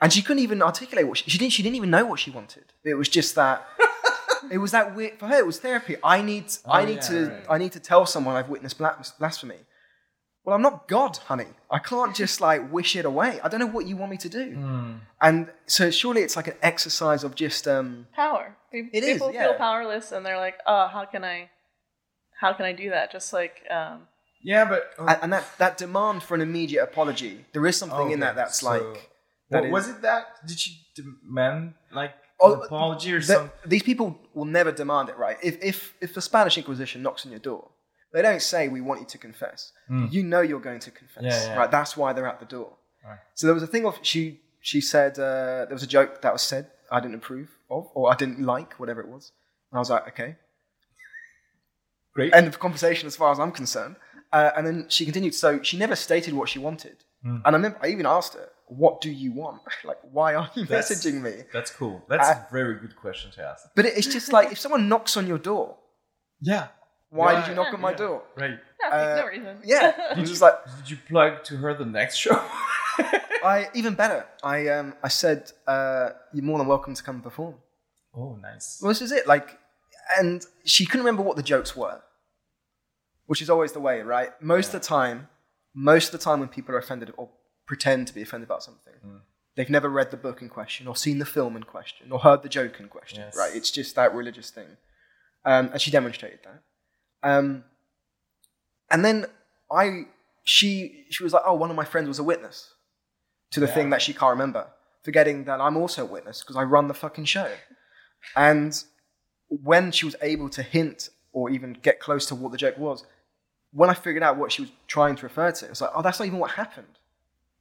And 0.00 0.12
she 0.12 0.22
couldn't 0.22 0.42
even 0.42 0.62
articulate 0.62 1.06
what 1.08 1.18
she, 1.18 1.30
she 1.30 1.38
didn't. 1.38 1.52
She 1.52 1.62
didn't 1.62 1.76
even 1.76 1.90
know 1.90 2.04
what 2.04 2.20
she 2.20 2.30
wanted. 2.30 2.64
It 2.84 2.94
was 2.94 3.08
just 3.08 3.34
that. 3.36 3.66
it 4.50 4.58
was 4.58 4.72
that 4.72 4.94
weird 4.94 5.18
for 5.18 5.26
her. 5.26 5.38
It 5.38 5.46
was 5.46 5.58
therapy. 5.60 5.96
I 6.04 6.20
need. 6.22 6.46
I 6.66 6.82
Oh, 6.82 6.84
need 6.86 6.94
yeah, 6.96 7.00
to. 7.08 7.28
right. 7.30 7.46
I 7.50 7.58
need 7.58 7.72
to 7.72 7.80
tell 7.80 8.04
someone 8.06 8.36
I've 8.36 8.48
witnessed 8.48 8.78
blasphemy. 8.78 9.56
well, 10.44 10.54
I'm 10.56 10.62
not 10.62 10.88
God, 10.88 11.16
honey. 11.16 11.46
I 11.70 11.78
can't 11.78 12.14
just 12.14 12.40
like 12.40 12.70
wish 12.70 12.96
it 12.96 13.04
away. 13.06 13.40
I 13.42 13.48
don't 13.48 13.60
know 13.60 13.66
what 13.76 13.86
you 13.86 13.96
want 13.96 14.10
me 14.10 14.18
to 14.18 14.28
do. 14.28 14.52
Hmm. 14.54 14.92
And 15.22 15.50
so 15.66 15.90
surely 15.90 16.20
it's 16.22 16.36
like 16.36 16.48
an 16.48 16.56
exercise 16.62 17.24
of 17.24 17.34
just 17.34 17.66
um, 17.66 18.06
Power. 18.14 18.56
Pe- 18.70 18.90
It 18.92 19.04
is, 19.04 19.14
People 19.14 19.32
yeah. 19.32 19.44
feel 19.44 19.54
powerless, 19.54 20.12
and 20.12 20.24
they're 20.26 20.36
like, 20.38 20.58
"Oh, 20.66 20.86
how 20.88 21.04
can 21.06 21.24
I? 21.24 21.48
How 22.40 22.52
can 22.52 22.66
I 22.66 22.72
do 22.72 22.90
that?" 22.90 23.10
Just 23.10 23.32
like, 23.32 23.62
um, 23.70 24.06
Yeah, 24.44 24.64
but 24.66 24.82
oh, 24.98 25.06
and, 25.06 25.18
and 25.22 25.32
that 25.32 25.44
that 25.58 25.76
demand 25.78 26.22
for 26.22 26.34
an 26.34 26.42
immediate 26.42 26.82
apology. 26.90 27.34
There 27.54 27.66
is 27.66 27.76
something 27.78 28.10
in 28.10 28.20
that 28.20 28.34
that's 28.36 28.60
so- 28.60 28.70
like 28.70 29.10
that 29.50 29.60
What- 29.62 29.66
is- 29.66 29.72
was 29.72 29.88
it 29.88 30.02
that? 30.02 30.22
Did 30.46 30.58
she 30.58 30.70
demand 30.94 31.74
like 32.00 32.12
Oh, 32.40 32.54
an 32.54 32.60
apology 32.66 33.12
or 33.14 33.20
that- 33.20 33.26
something? 33.26 33.50
these 33.74 33.82
people 33.90 34.08
will 34.34 34.44
never 34.58 34.70
demand 34.82 35.08
it, 35.08 35.16
right? 35.16 35.38
If 35.42 35.54
if 35.72 35.94
if 36.06 36.10
the 36.14 36.20
Spanish 36.30 36.58
Inquisition 36.58 36.98
knocks 37.02 37.24
on 37.24 37.30
your 37.32 37.40
door, 37.40 37.70
they 38.12 38.22
don't 38.22 38.42
say 38.42 38.68
we 38.68 38.82
want 38.88 39.00
you 39.00 39.06
to 39.14 39.18
confess. 39.18 39.72
You 40.14 40.22
know 40.22 40.42
you're 40.48 40.66
going 40.70 40.80
to 40.88 40.90
confess. 40.90 41.22
Yeah, 41.24 41.44
yeah. 41.46 41.56
right? 41.58 41.70
That's 41.70 41.96
why 41.96 42.12
they're 42.12 42.28
at 42.34 42.40
the 42.44 42.50
door. 42.56 42.70
Right. 43.08 43.18
So 43.34 43.46
there 43.46 43.54
was 43.54 43.62
a 43.62 43.72
thing 43.74 43.86
of 43.86 43.94
she 44.02 44.22
she 44.60 44.80
said 44.80 45.12
uh, 45.18 45.66
there 45.68 45.76
was 45.80 45.82
a 45.90 45.92
joke 45.98 46.20
that 46.22 46.32
was 46.36 46.42
said 46.42 46.64
I 46.90 47.00
didn't 47.00 47.16
approve 47.22 47.50
of 47.70 47.82
or 47.94 48.12
I 48.12 48.16
didn't 48.16 48.40
like 48.54 48.70
whatever 48.80 49.00
it 49.00 49.08
was, 49.08 49.24
and 49.70 49.76
I 49.78 49.80
was 49.84 49.90
like 49.90 50.06
okay, 50.12 50.36
Great. 52.14 52.32
end 52.34 52.46
of 52.46 52.58
conversation 52.58 53.06
as 53.06 53.16
far 53.16 53.32
as 53.32 53.38
I'm 53.40 53.52
concerned. 53.52 53.96
Uh, 54.36 54.50
and 54.56 54.62
then 54.66 54.78
she 54.94 55.02
continued. 55.08 55.34
So 55.34 55.48
she 55.68 55.76
never 55.84 55.96
stated 56.08 56.32
what 56.38 56.48
she 56.52 56.58
wanted, 56.68 56.96
Hmm. 57.22 57.38
and 57.44 57.50
I 57.54 57.58
remember 57.60 57.78
I 57.84 57.88
even 57.96 58.06
asked 58.18 58.32
her, 58.38 58.48
"What 58.82 58.94
do 59.06 59.10
you 59.22 59.30
want? 59.42 59.60
like 59.90 60.00
why 60.16 60.28
are 60.40 60.48
you 60.56 60.64
That's- 60.66 60.90
messaging 60.90 61.16
me?" 61.26 61.34
That's 61.56 61.70
cool. 61.80 61.96
That's 62.10 62.28
a 62.36 62.38
very 62.58 62.76
good 62.82 62.94
question 63.04 63.28
to 63.36 63.40
ask. 63.50 63.60
But 63.76 63.84
it's 63.98 64.10
just 64.16 64.28
like 64.36 64.48
if 64.54 64.58
someone 64.64 64.82
knocks 64.92 65.12
on 65.20 65.24
your 65.32 65.38
door, 65.50 65.66
Yeah. 66.52 66.66
why 67.18 67.28
Yeah, 67.32 67.38
did 67.40 67.48
you 67.50 67.54
knock 67.58 67.72
on 67.76 67.80
my 67.88 67.92
yeah, 67.94 68.04
door? 68.04 68.18
Right. 68.42 68.58
no, 68.82 68.88
Uh, 68.96 69.16
no 69.22 69.26
reason. 69.34 69.54
Yeah, 69.74 69.86
it's 70.18 70.30
just 70.34 70.42
like 70.46 70.56
Did 70.78 70.86
you 70.92 70.98
plug 71.10 71.32
to 71.48 71.54
her 71.62 71.72
the 71.82 71.86
next 72.00 72.16
show? 72.24 72.38
I 73.54 73.68
even 73.80 73.94
better. 74.02 74.20
I 74.42 74.68
um 74.76 74.88
I 75.02 75.08
said 75.22 75.40
uh, 75.74 76.06
you're 76.34 76.44
more 76.50 76.58
than 76.58 76.66
welcome 76.74 76.94
to 76.94 77.02
come 77.08 77.20
perform. 77.28 77.54
oh, 78.16 78.32
nice. 78.48 78.66
Well, 78.80 78.90
this 78.94 79.02
is 79.02 79.12
it. 79.18 79.24
Like, 79.34 79.48
and 80.18 80.36
she 80.64 80.82
couldn't 80.86 81.04
remember 81.06 81.22
what 81.28 81.36
the 81.36 81.42
jokes 81.54 81.70
were, 81.76 81.98
which 83.26 83.40
is 83.42 83.48
always 83.50 83.72
the 83.72 83.80
way, 83.80 84.00
right? 84.02 84.30
Most 84.40 84.66
of 84.74 84.80
the 84.80 84.86
time, 84.86 85.28
most 85.74 86.06
of 86.06 86.12
the 86.12 86.24
time 86.24 86.40
when 86.40 86.48
people 86.48 86.74
are 86.74 86.78
offended 86.78 87.12
or 87.16 87.30
pretend 87.66 88.06
to 88.08 88.14
be 88.14 88.22
offended 88.22 88.46
about 88.48 88.62
something, 88.62 88.94
Hmm. 89.02 89.16
they've 89.56 89.70
never 89.70 89.88
read 89.88 90.10
the 90.10 90.16
book 90.16 90.42
in 90.42 90.48
question 90.48 90.86
or 90.86 90.94
seen 90.96 91.18
the 91.18 91.24
film 91.24 91.56
in 91.56 91.62
question 91.62 92.12
or 92.12 92.18
heard 92.20 92.42
the 92.42 92.48
joke 92.48 92.78
in 92.80 92.88
question, 92.88 93.20
Yes. 93.20 93.36
right? 93.36 93.54
It's 93.54 93.70
just 93.70 93.94
that 93.96 94.14
religious 94.14 94.50
thing, 94.50 94.76
um, 95.44 95.70
and 95.72 95.80
she 95.80 95.90
demonstrated 95.90 96.40
that. 96.44 96.62
Um, 97.22 97.64
and 98.90 99.04
then 99.04 99.26
I, 99.72 100.02
she, 100.44 101.06
she 101.10 101.22
was 101.22 101.32
like, 101.32 101.42
"Oh, 101.46 101.54
one 101.54 101.70
of 101.70 101.76
my 101.76 101.84
friends 101.84 102.08
was 102.08 102.18
a 102.18 102.22
witness 102.24 102.74
to 103.52 103.60
the 103.60 103.66
Yeah. 103.66 103.74
thing 103.74 103.90
that 103.90 104.02
she 104.02 104.12
can't 104.12 104.30
remember," 104.30 104.68
forgetting 105.02 105.44
that 105.44 105.60
I'm 105.60 105.76
also 105.76 106.02
a 106.02 106.06
witness 106.06 106.40
because 106.42 106.56
I 106.56 106.62
run 106.64 106.88
the 106.88 106.94
fucking 106.94 107.24
show. 107.24 107.50
And 108.36 108.82
when 109.48 109.92
she 109.92 110.06
was 110.06 110.16
able 110.22 110.48
to 110.48 110.62
hint 110.62 111.10
or 111.32 111.50
even 111.50 111.74
get 111.74 112.00
close 112.00 112.24
to 112.26 112.34
what 112.34 112.52
the 112.52 112.58
joke 112.58 112.78
was, 112.78 113.04
when 113.74 113.90
I 113.90 113.94
figured 113.94 114.22
out 114.22 114.36
what 114.36 114.52
she 114.52 114.62
was 114.62 114.70
trying 114.86 115.16
to 115.16 115.22
refer 115.24 115.50
to, 115.50 115.66
it's 115.66 115.80
like, 115.80 115.90
oh, 115.94 116.00
that's 116.02 116.18
not 116.20 116.26
even 116.26 116.38
what 116.38 116.52
happened. 116.52 116.98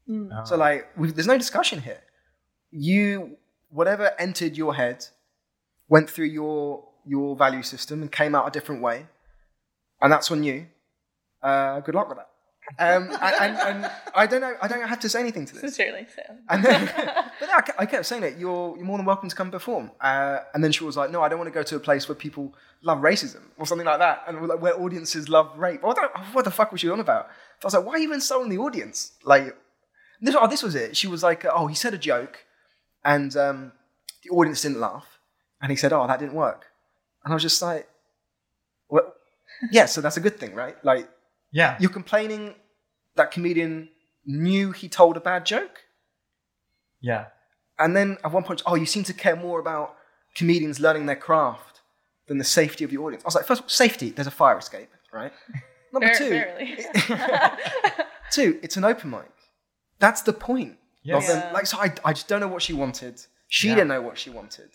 Oh. 0.10 0.44
So 0.46 0.56
like, 0.56 0.88
we, 0.96 1.12
there's 1.12 1.28
no 1.28 1.38
discussion 1.38 1.82
here. 1.82 2.02
You, 2.72 3.38
whatever 3.70 4.12
entered 4.20 4.56
your 4.56 4.76
head, 4.76 5.08
went 5.90 6.10
through 6.10 6.28
your 6.28 6.86
your 7.06 7.36
value 7.36 7.64
system 7.64 8.02
and 8.02 8.10
came 8.10 8.34
out 8.34 8.48
a 8.48 8.52
different 8.52 8.82
way, 8.82 9.08
and 10.02 10.12
that's 10.12 10.32
on 10.32 10.44
you. 10.44 10.68
Uh, 11.42 11.82
good 11.82 11.96
luck 11.96 12.08
with 12.08 12.18
that. 12.18 12.30
Um, 12.80 13.10
and, 13.22 13.36
and, 13.42 13.58
and 13.58 13.92
I 14.16 14.26
don't 14.26 14.42
know. 14.42 14.56
I 14.62 14.68
don't 14.68 14.88
have 14.88 15.00
to 15.02 15.10
say 15.10 15.20
anything 15.20 15.46
to 15.46 15.54
this. 15.54 15.62
Sincerely. 15.62 16.08
And 16.50 16.64
then, 16.64 16.86
but 17.40 17.50
I 17.50 17.62
kept, 17.62 17.82
I 17.82 17.86
kept 17.86 18.06
saying 18.06 18.24
it. 18.24 18.38
You're 18.38 18.76
you're 18.76 18.86
more 18.86 18.98
than 18.98 19.06
welcome 19.06 19.30
to 19.30 19.36
come 19.36 19.52
perform. 19.52 19.92
Uh, 20.02 20.40
and 20.54 20.64
then 20.64 20.72
she 20.72 20.84
was 20.84 20.98
like, 20.98 21.12
"No, 21.12 21.22
I 21.22 21.30
don't 21.30 21.38
want 21.38 21.50
to 21.50 21.54
go 21.54 21.64
to 21.64 21.76
a 21.76 21.80
place 21.80 22.08
where 22.08 22.16
people 22.16 22.54
love 22.82 23.00
racism 23.00 23.42
or 23.58 23.66
something 23.66 23.86
like 23.86 24.00
that, 24.00 24.24
and 24.28 24.48
like, 24.48 24.62
where 24.62 24.80
audiences 24.80 25.30
love 25.30 25.58
rape." 25.58 25.84
What 25.84 25.98
the, 25.98 26.20
what 26.32 26.46
the 26.46 26.52
fuck 26.52 26.72
was 26.72 26.82
she 26.82 26.90
on 26.90 27.00
about? 27.00 27.28
So 27.60 27.66
I 27.66 27.68
was 27.68 27.74
like, 27.76 27.86
"Why 27.86 27.94
are 27.94 28.00
you 28.00 28.14
insulting 28.14 28.50
the 28.50 28.58
audience?" 28.58 29.12
Like, 29.24 29.56
this, 30.22 30.36
oh, 30.40 30.48
this 30.48 30.64
was 30.64 30.74
it. 30.76 30.98
She 30.98 31.08
was 31.08 31.22
like, 31.22 31.46
"Oh, 31.46 31.68
he 31.68 31.76
said 31.76 31.94
a 31.94 31.98
joke, 31.98 32.46
and 33.04 33.36
um, 33.38 33.72
the 34.24 34.30
audience 34.32 34.62
didn't 34.62 34.80
laugh, 34.80 35.20
and 35.62 35.70
he 35.70 35.76
said, 35.76 35.94
"Oh, 35.94 36.08
that 36.08 36.20
didn't 36.20 36.36
work," 36.36 36.68
and 37.24 37.34
I 37.34 37.36
was 37.36 37.44
just 37.44 37.62
like, 37.62 37.88
"Well, 38.90 39.14
yeah, 39.72 39.86
so 39.86 40.02
that's 40.02 40.18
a 40.18 40.22
good 40.22 40.40
thing, 40.40 40.56
right?" 40.56 40.76
Like, 40.84 41.10
yeah. 41.54 41.78
you're 41.80 41.90
complaining 41.92 42.56
that 43.16 43.32
comedian 43.32 43.88
knew 44.26 44.72
he 44.72 44.90
told 44.90 45.16
a 45.18 45.22
bad 45.22 45.46
joke. 45.46 45.82
Yeah. 47.00 47.26
And 47.80 47.96
then 47.96 48.18
at 48.26 48.32
one 48.32 48.44
point, 48.44 48.62
oh, 48.66 48.76
you 48.76 48.86
seem 48.86 49.04
to 49.06 49.14
care 49.14 49.36
more 49.36 49.60
about 49.60 49.96
comedians 50.36 50.80
learning 50.80 51.06
their 51.06 51.16
craft 51.16 51.82
than 52.28 52.38
the 52.40 52.44
safety 52.44 52.84
of 52.84 52.90
the 52.92 52.98
audience. 52.98 53.24
I 53.24 53.28
was 53.28 53.36
like, 53.36 53.46
first 53.46 53.62
of 53.62 53.66
all, 53.66 53.70
safety, 53.70 54.10
there's 54.10 54.28
a 54.28 54.32
fire 54.32 54.58
escape, 54.58 54.90
right? 55.14 55.32
Number 55.94 56.08
Bar- 56.08 56.16
two, 56.18 56.44
two, 58.32 58.60
it's 58.64 58.78
an 58.78 58.84
open 58.84 59.10
mic. 59.12 59.30
That's 60.00 60.22
the 60.24 60.34
point. 60.34 60.78
Yes. 61.04 61.30
Of 61.30 61.36
Yeah. 61.38 61.52
Like, 61.54 61.66
so 61.68 61.78
I, 61.80 61.94
I 62.04 62.14
just 62.14 62.28
don't 62.28 62.40
know 62.40 62.48
what 62.48 62.62
she 62.62 62.74
wanted. 62.74 63.22
She 63.48 63.68
Yeah. 63.68 63.76
didn't 63.76 63.90
know 63.90 64.02
what 64.02 64.18
she 64.18 64.30
wanted. 64.30 64.72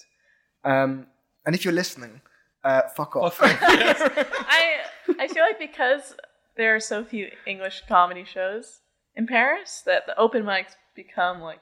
Um, 0.64 1.06
and 1.44 1.54
if 1.54 1.64
you're 1.64 1.74
listening, 1.74 2.20
uh, 2.62 2.82
fuck 2.94 3.16
off. 3.16 3.38
I 3.42 4.80
I 5.18 5.28
feel 5.28 5.42
like 5.42 5.58
because 5.58 6.14
there 6.58 6.74
are 6.74 6.80
so 6.80 7.04
few 7.04 7.28
English 7.46 7.84
comedy 7.88 8.24
shows 8.24 8.80
in 9.14 9.26
Paris 9.26 9.82
that 9.86 10.04
the 10.06 10.18
open 10.18 10.42
mics 10.42 10.72
become 10.94 11.40
like 11.40 11.60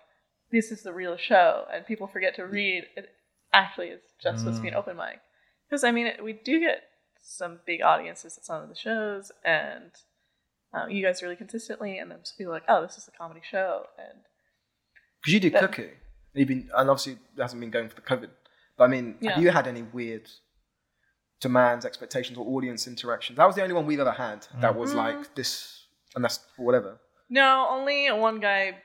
this 0.50 0.72
is 0.72 0.82
the 0.82 0.92
real 0.92 1.16
show, 1.16 1.64
and 1.72 1.86
people 1.86 2.06
forget 2.08 2.34
to 2.36 2.44
read. 2.44 2.84
It 2.96 3.06
actually 3.52 3.88
is 3.88 4.00
just 4.22 4.38
supposed 4.40 4.56
to 4.56 4.62
be 4.62 4.68
an 4.68 4.74
open 4.74 4.96
mic. 4.96 5.20
Because 5.68 5.84
I 5.84 5.90
mean, 5.92 6.06
it, 6.06 6.22
we 6.24 6.32
do 6.32 6.58
get 6.60 6.82
some 7.22 7.60
big 7.66 7.82
audiences 7.82 8.36
at 8.38 8.44
some 8.44 8.62
of 8.62 8.68
the 8.68 8.74
shows, 8.76 9.30
and 9.44 9.90
um, 10.72 10.90
you 10.90 11.04
guys 11.04 11.22
really 11.22 11.36
consistently, 11.36 11.98
and 11.98 12.10
then 12.10 12.18
people 12.38 12.52
are 12.52 12.56
like, 12.56 12.64
oh, 12.68 12.82
this 12.82 12.96
is 12.96 13.08
a 13.08 13.16
comedy 13.16 13.40
show, 13.48 13.84
and 13.98 14.18
Because 15.20 15.34
you 15.34 15.40
do 15.40 15.50
That- 15.50 15.60
cooking. 15.62 15.90
You've 16.34 16.48
been, 16.48 16.68
and 16.76 16.90
obviously 16.90 17.14
it 17.14 17.40
hasn't 17.40 17.60
been 17.60 17.70
going 17.70 17.88
for 17.88 17.94
the 17.96 18.02
COVID. 18.02 18.28
But 18.76 18.84
I 18.84 18.86
mean, 18.88 19.16
Yeah. 19.20 19.32
have 19.32 19.42
you 19.42 19.50
had 19.50 19.66
any 19.66 19.82
weird 19.82 20.28
demands, 21.40 21.84
expectations, 21.84 22.38
or 22.38 22.46
audience 22.46 22.86
interactions? 22.86 23.36
That 23.36 23.46
was 23.46 23.56
the 23.56 23.62
only 23.62 23.74
one 23.74 23.86
we've 23.86 24.00
ever 24.00 24.12
had 24.12 24.46
that 24.60 24.74
was 24.74 24.92
Mm. 24.92 24.96
like 24.96 25.34
this, 25.34 25.84
and 26.14 26.24
that's 26.24 26.40
whatever. 26.56 26.98
no, 27.28 27.66
only 27.70 28.10
one 28.12 28.40
guy 28.40 28.76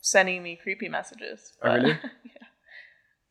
sending 0.00 0.42
me 0.42 0.56
creepy 0.56 0.88
messages. 0.88 1.52
Oh, 1.62 1.74
really? 1.74 1.98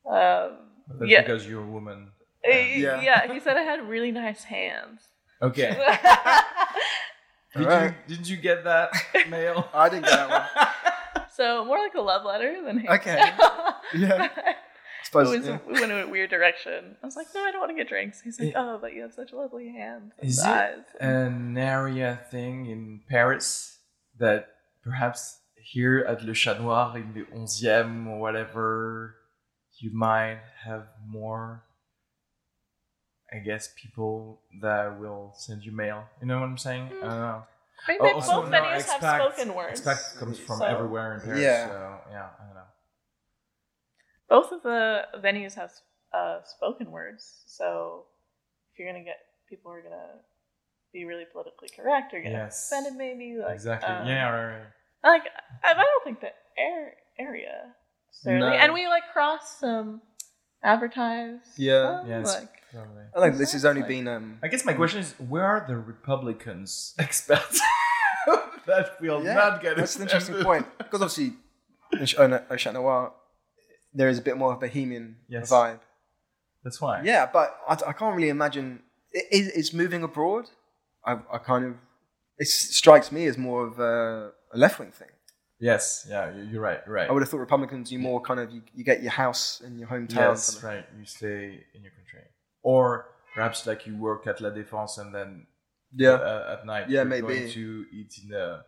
yeah. 0.06 0.46
Um, 0.46 0.58
That's 0.98 1.10
yeah. 1.10 1.20
because 1.22 1.46
you're 1.46 1.62
a 1.62 1.66
woman. 1.66 2.12
Uh, 2.46 2.54
Yeah. 2.56 3.00
yeah. 3.02 3.32
he 3.32 3.40
said 3.40 3.56
I 3.56 3.62
had 3.62 3.86
really 3.88 4.12
nice 4.12 4.44
hands. 4.44 5.02
Okay. 5.42 5.70
Did 7.56 7.66
Alright. 7.66 7.94
you 8.06 8.16
did 8.16 8.28
you 8.28 8.36
get 8.36 8.62
that 8.64 8.92
mail? 9.28 9.68
I 9.74 9.88
didn't 9.88 10.04
get 10.04 10.12
that 10.28 10.30
one. 10.30 11.24
so 11.34 11.64
more 11.64 11.78
like 11.78 11.94
a 11.94 12.00
love 12.00 12.24
letter 12.24 12.62
than 12.64 12.78
hate. 12.78 12.90
Okay. 12.90 13.16
Yeah. 13.94 14.28
I 15.14 15.20
it 15.20 15.38
was 15.38 15.46
yeah. 15.46 15.58
we 15.66 15.72
went 15.74 15.92
in 15.92 15.98
a 16.00 16.08
weird 16.08 16.30
direction. 16.30 16.96
I 17.02 17.06
was 17.06 17.16
like, 17.16 17.26
no, 17.34 17.42
I 17.44 17.50
don't 17.50 17.60
want 17.60 17.70
to 17.70 17.76
get 17.76 17.88
drinks. 17.88 18.20
He's 18.20 18.38
like, 18.38 18.54
oh, 18.56 18.78
but 18.80 18.92
you 18.94 19.02
have 19.02 19.12
such 19.12 19.32
lovely 19.32 19.68
hands. 19.68 20.12
and 20.18 20.28
Is 20.28 20.38
it 20.44 20.84
an 21.00 21.56
area 21.58 22.20
thing 22.30 22.66
in 22.66 23.00
Paris 23.08 23.78
that 24.18 24.48
perhaps 24.84 25.38
here 25.62 26.04
at 26.06 26.22
Le 26.24 26.34
Chat 26.34 26.60
Noir 26.60 26.92
in 26.96 27.12
the 27.14 27.24
11e 27.36 28.06
or 28.06 28.18
whatever, 28.18 29.14
you 29.78 29.90
might 29.94 30.40
have 30.64 30.86
more, 31.06 31.64
I 33.32 33.38
guess, 33.38 33.72
people 33.80 34.40
that 34.62 35.00
will 35.00 35.32
send 35.36 35.64
you 35.64 35.72
mail. 35.72 36.04
You 36.20 36.26
know 36.28 36.40
what 36.40 36.48
I'm 36.48 36.58
saying? 36.58 36.88
I 36.88 36.90
don't 36.90 37.02
know. 37.02 37.42
I 37.86 37.92
mean, 37.92 37.98
Oh, 38.00 38.04
they, 38.04 38.12
also, 38.12 38.42
both 38.42 38.50
no, 38.50 38.60
venues 38.60 38.82
expat- 38.84 39.00
have 39.00 39.32
spoken 39.32 39.54
words. 39.54 39.80
Expat 39.80 40.18
comes 40.18 40.38
from 40.38 40.58
so- 40.58 40.64
everywhere 40.66 41.14
in 41.14 41.20
Paris. 41.20 41.40
Yeah. 41.40 41.68
So, 41.68 41.98
yeah, 42.10 42.26
I 42.38 42.44
don't 42.44 42.54
know. 42.54 42.60
Both 44.30 44.52
of 44.52 44.62
the 44.62 45.02
venues 45.18 45.54
have 45.56 45.72
uh, 46.14 46.38
spoken 46.44 46.90
words. 46.90 47.42
So 47.46 48.04
if 48.72 48.78
you're 48.78 48.90
gonna 48.90 49.04
get 49.04 49.18
people 49.48 49.70
who 49.70 49.76
are 49.78 49.82
gonna 49.82 50.14
be 50.92 51.04
really 51.04 51.24
politically 51.30 51.68
correct 51.76 52.14
or 52.14 52.20
get 52.20 52.32
Yes. 52.32 52.70
offended, 52.70 52.94
maybe 52.96 53.36
like 53.38 53.54
exactly. 53.54 53.90
um, 53.90 54.06
yeah, 54.06 54.28
right, 54.30 54.46
right. 54.56 54.66
Like 55.04 55.22
I, 55.64 55.72
I 55.72 55.74
don't 55.74 56.04
think 56.04 56.20
the 56.20 56.30
air 56.58 56.94
area 57.18 57.74
necessarily, 58.08 58.50
No. 58.56 58.62
and 58.62 58.72
we 58.72 58.86
like 58.86 59.04
cross 59.12 59.58
some 59.58 60.00
advertise. 60.62 61.40
Yeah. 61.56 62.00
some, 62.00 62.08
Yes. 62.08 62.34
like 62.40 62.48
Probably. 62.72 63.02
I 63.16 63.20
think 63.20 63.36
this 63.36 63.52
has 63.52 63.64
only 63.64 63.80
Like- 63.82 63.88
been. 63.88 64.06
Um, 64.08 64.38
I 64.44 64.48
guess 64.48 64.64
my 64.64 64.74
question 64.74 65.00
is, 65.00 65.12
where 65.28 65.44
are 65.44 65.64
the 65.66 65.76
Republicans 65.76 66.94
experts 66.98 67.60
that 68.66 69.00
will 69.00 69.24
yeah, 69.24 69.34
not 69.34 69.60
get 69.60 69.76
that's 69.76 69.96
an 69.96 70.02
interesting 70.02 70.36
point 70.44 70.66
because 70.78 71.02
obviously, 71.02 71.34
in 71.98 72.06
Ch- 72.06 72.14
in 72.18 72.32
Au 72.34 72.56
Chat 72.56 72.74
Noir, 72.74 73.12
there 73.94 74.08
is 74.08 74.18
a 74.18 74.22
bit 74.22 74.36
more 74.36 74.52
of 74.52 74.58
a 74.58 74.60
bohemian 74.66 75.16
Yes. 75.28 75.50
vibe. 75.50 75.80
That's 76.64 76.80
why. 76.80 77.02
Yeah, 77.02 77.28
but 77.32 77.56
I, 77.68 77.74
I 77.88 77.92
can't 77.92 78.14
really 78.14 78.28
imagine. 78.28 78.82
It, 79.12 79.26
it, 79.30 79.52
it's 79.56 79.72
moving 79.72 80.02
abroad. 80.02 80.46
I, 81.04 81.12
I 81.32 81.38
kind 81.38 81.64
of. 81.64 81.74
it 82.38 82.46
strikes 82.48 83.10
me 83.10 83.26
as 83.26 83.36
more 83.38 83.66
of 83.66 83.78
a, 83.78 84.32
a 84.52 84.58
left 84.58 84.78
wing 84.78 84.90
thing. 84.92 85.08
Yes, 85.58 86.06
yeah, 86.08 86.34
you- 86.34 86.44
you're 86.44 86.62
right. 86.62 86.80
You're 86.86 86.94
right. 86.94 87.08
I 87.08 87.12
would 87.12 87.22
have 87.22 87.28
thought 87.30 87.40
Republicans, 87.40 87.90
you 87.92 87.98
more 87.98 88.20
kind 88.20 88.40
of 88.40 88.50
you, 88.50 88.62
you 88.74 88.84
get 88.84 89.02
your 89.02 89.10
house 89.12 89.60
in 89.66 89.78
your 89.78 89.88
hometown. 89.88 90.16
Yes, 90.16 90.54
kind 90.54 90.56
of- 90.58 90.64
right. 90.64 90.84
You 90.98 91.04
stay 91.06 91.44
in 91.74 91.82
your 91.82 91.92
country, 91.92 92.20
or 92.62 93.08
perhaps 93.34 93.66
like 93.66 93.86
you 93.86 93.96
work 93.96 94.26
at 94.26 94.40
La 94.40 94.50
Défense 94.50 94.98
and 94.98 95.14
then 95.14 95.46
Yeah, 95.94 96.12
uh, 96.12 96.56
at 96.58 96.66
night 96.66 96.88
Yeah, 96.88 97.04
maybe. 97.04 97.26
going 97.26 97.50
to 97.50 97.84
eat 97.92 98.12
in 98.24 98.34
a 98.34 98.64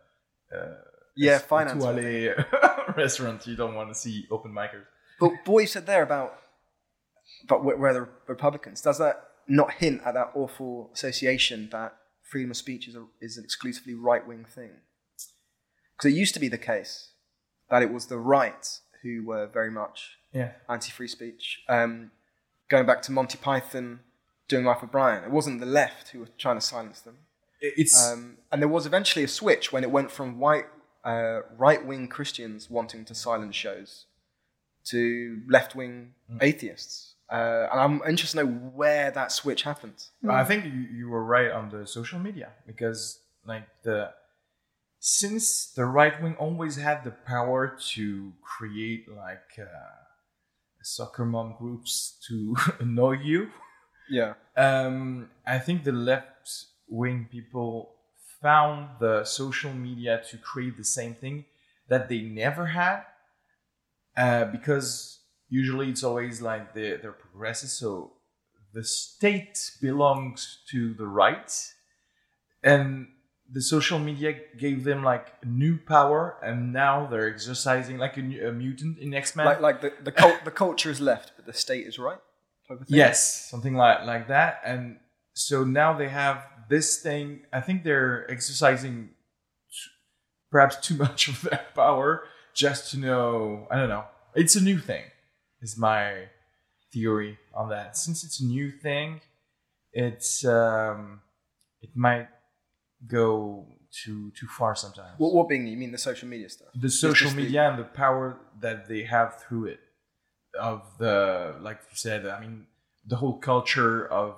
uh, 0.55 0.75
yeah, 1.15 1.37
finance. 1.39 1.83
restaurant. 2.97 3.45
You 3.47 3.55
don't 3.55 3.75
want 3.75 3.89
to 3.89 3.95
see 3.95 4.25
open 4.31 4.51
micers. 4.51 4.85
But, 5.23 5.45
but 5.45 5.51
what 5.53 5.61
you 5.61 5.67
said 5.67 5.85
there 5.85 6.03
about 6.03 6.37
about 7.45 7.63
where, 7.63 7.77
where 7.77 7.93
the 7.93 8.09
Republicans 8.27 8.81
does 8.81 8.97
that 8.97 9.23
not 9.47 9.71
hint 9.75 10.01
at 10.05 10.15
that 10.15 10.31
awful 10.35 10.91
association 10.93 11.69
that 11.71 11.95
freedom 12.21 12.51
of 12.51 12.57
speech 12.57 12.89
is, 12.89 12.95
a, 12.95 13.05
is 13.21 13.37
an 13.37 13.45
exclusively 13.45 13.93
right 13.93 14.27
wing 14.27 14.43
thing? 14.43 14.71
Because 15.95 16.11
it 16.11 16.17
used 16.17 16.33
to 16.33 16.41
be 16.41 16.49
the 16.49 16.57
case 16.57 17.11
that 17.69 17.81
it 17.81 17.93
was 17.93 18.07
the 18.07 18.17
right 18.17 18.67
who 19.01 19.23
were 19.25 19.47
very 19.47 19.71
much 19.71 20.17
Yeah, 20.33 20.51
anti 20.67 20.91
free 20.91 21.07
speech. 21.07 21.61
Um, 21.69 22.11
going 22.69 22.85
back 22.85 23.01
to 23.03 23.13
Monty 23.13 23.37
Python 23.37 24.01
doing 24.49 24.65
Life 24.65 24.83
of 24.83 24.91
Brian, 24.91 25.23
it 25.23 25.31
wasn't 25.31 25.61
the 25.61 25.65
left 25.65 26.09
who 26.09 26.19
were 26.19 26.29
trying 26.37 26.57
to 26.57 26.65
silence 26.65 26.99
them. 26.99 27.19
it's 27.61 28.11
Um, 28.11 28.39
and 28.51 28.61
there 28.61 28.67
was 28.67 28.85
eventually 28.85 29.23
a 29.23 29.29
switch 29.29 29.71
when 29.71 29.83
it 29.83 29.91
went 29.91 30.11
from 30.11 30.37
white, 30.37 30.67
uh, 31.05 31.43
right-wing 31.57 32.09
Christians 32.09 32.69
wanting 32.69 33.05
to 33.05 33.15
silence 33.15 33.55
shows 33.55 34.07
to 34.85 35.41
left-wing 35.47 36.13
atheists. 36.41 37.15
Uh, 37.31 37.67
and 37.71 37.79
I'm 37.79 38.01
interested 38.07 38.37
to 38.39 38.43
know 38.43 38.51
where 38.51 39.09
that 39.11 39.31
switch 39.31 39.63
happened. 39.63 40.05
I 40.29 40.43
think 40.43 40.65
you, 40.65 40.71
you 40.71 41.09
were 41.09 41.23
right 41.23 41.51
on 41.51 41.69
the 41.69 41.87
social 41.87 42.19
media 42.19 42.49
because 42.67 43.19
like 43.45 43.63
the 43.83 44.11
since 44.99 45.67
the 45.75 45.85
right 45.85 46.21
wing 46.21 46.35
always 46.39 46.75
had 46.77 47.03
the 47.03 47.11
power 47.11 47.75
to 47.93 48.31
create 48.41 49.09
like 49.09 49.59
uh, 49.59 49.65
soccer 50.81 51.25
mom 51.25 51.55
groups 51.57 52.17
to 52.27 52.55
annoy 52.79 53.13
you. 53.23 53.49
Yeah, 54.09 54.33
Um, 54.57 55.29
I 55.45 55.59
think 55.59 55.83
the 55.85 55.93
left 55.93 56.65
wing 56.89 57.27
people 57.31 57.95
found 58.41 58.89
the 58.99 59.23
social 59.23 59.73
media 59.73 60.21
to 60.29 60.37
create 60.37 60.77
the 60.77 60.83
same 60.83 61.15
thing 61.15 61.45
that 61.87 62.09
they 62.09 62.21
never 62.21 62.65
had 62.67 63.03
uh, 64.17 64.45
because 64.45 65.19
usually 65.49 65.89
it's 65.89 66.03
always 66.03 66.41
like 66.41 66.73
they're, 66.73 66.97
they're 66.97 67.11
progressive 67.11 67.69
so 67.69 68.13
the 68.73 68.83
state 68.83 69.71
belongs 69.81 70.59
to 70.69 70.93
the 70.95 71.07
right 71.07 71.73
and 72.63 73.07
the 73.51 73.61
social 73.61 73.99
media 73.99 74.35
gave 74.57 74.83
them 74.83 75.03
like 75.03 75.45
new 75.45 75.77
power 75.77 76.37
and 76.41 76.73
now 76.73 77.05
they're 77.05 77.29
exercising 77.29 77.97
like 77.97 78.17
a, 78.17 78.47
a 78.47 78.51
mutant 78.51 78.97
in 78.97 79.13
x-men 79.13 79.45
like 79.45 79.61
like 79.61 79.81
the 79.81 79.93
the, 80.03 80.11
cult, 80.11 80.43
the 80.43 80.51
culture 80.51 80.89
is 80.89 80.99
left, 80.99 81.33
but 81.35 81.45
the 81.45 81.53
state 81.53 81.85
is 81.85 81.99
right. 81.99 82.17
type 82.67 82.81
of 82.81 82.87
thing. 82.87 82.97
Yes, 82.97 83.49
something 83.49 83.75
like 83.75 84.05
like 84.05 84.27
that. 84.29 84.61
And 84.65 84.97
so 85.33 85.63
now 85.63 85.93
they 85.93 86.09
have 86.09 86.45
this 86.69 87.01
thing. 87.01 87.41
I 87.51 87.61
think 87.61 87.83
they're 87.83 88.29
exercising 88.31 89.09
perhaps 90.49 90.77
too 90.77 90.95
much 91.05 91.27
of 91.27 91.41
their 91.41 91.65
power 91.75 92.23
just 92.53 92.91
to 92.91 92.97
know. 92.99 93.67
I 93.71 93.75
don't 93.77 93.89
know. 93.89 94.05
It's 94.35 94.55
a 94.55 94.61
new 94.61 94.79
thing. 94.79 95.03
Is 95.61 95.77
my 95.77 96.25
theory 96.91 97.37
on 97.53 97.69
that. 97.69 97.97
Since 97.97 98.23
it's 98.23 98.39
a 98.41 98.45
new 98.45 98.71
thing, 98.71 99.21
it's 99.93 100.43
um, 100.45 101.21
it 101.81 101.91
might 101.95 102.27
go 103.07 103.67
too 103.91 104.31
too 104.31 104.47
far 104.47 104.75
sometimes. 104.75 105.15
What, 105.19 105.33
what 105.33 105.47
being 105.47 105.67
you 105.67 105.77
mean 105.77 105.91
the 105.91 105.97
social 105.97 106.27
media 106.27 106.49
stuff? 106.49 106.69
the 106.75 106.89
social 106.89 107.25
just 107.25 107.35
the- 107.35 107.43
media 107.43 107.69
and 107.69 107.79
the 107.79 107.83
power 107.83 108.37
that 108.59 108.87
they 108.87 109.03
have 109.03 109.39
through 109.41 109.65
it 109.65 109.79
of 110.59 110.81
the 110.99 111.55
like 111.61 111.79
you 111.89 111.95
said 111.97 112.27
i 112.27 112.39
mean 112.39 112.67
the 113.07 113.15
whole 113.15 113.39
culture 113.39 114.05
of 114.07 114.35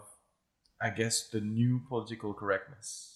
i 0.82 0.89
guess 0.89 1.28
the 1.28 1.41
new 1.41 1.82
political 1.89 2.34
correctness 2.34 3.11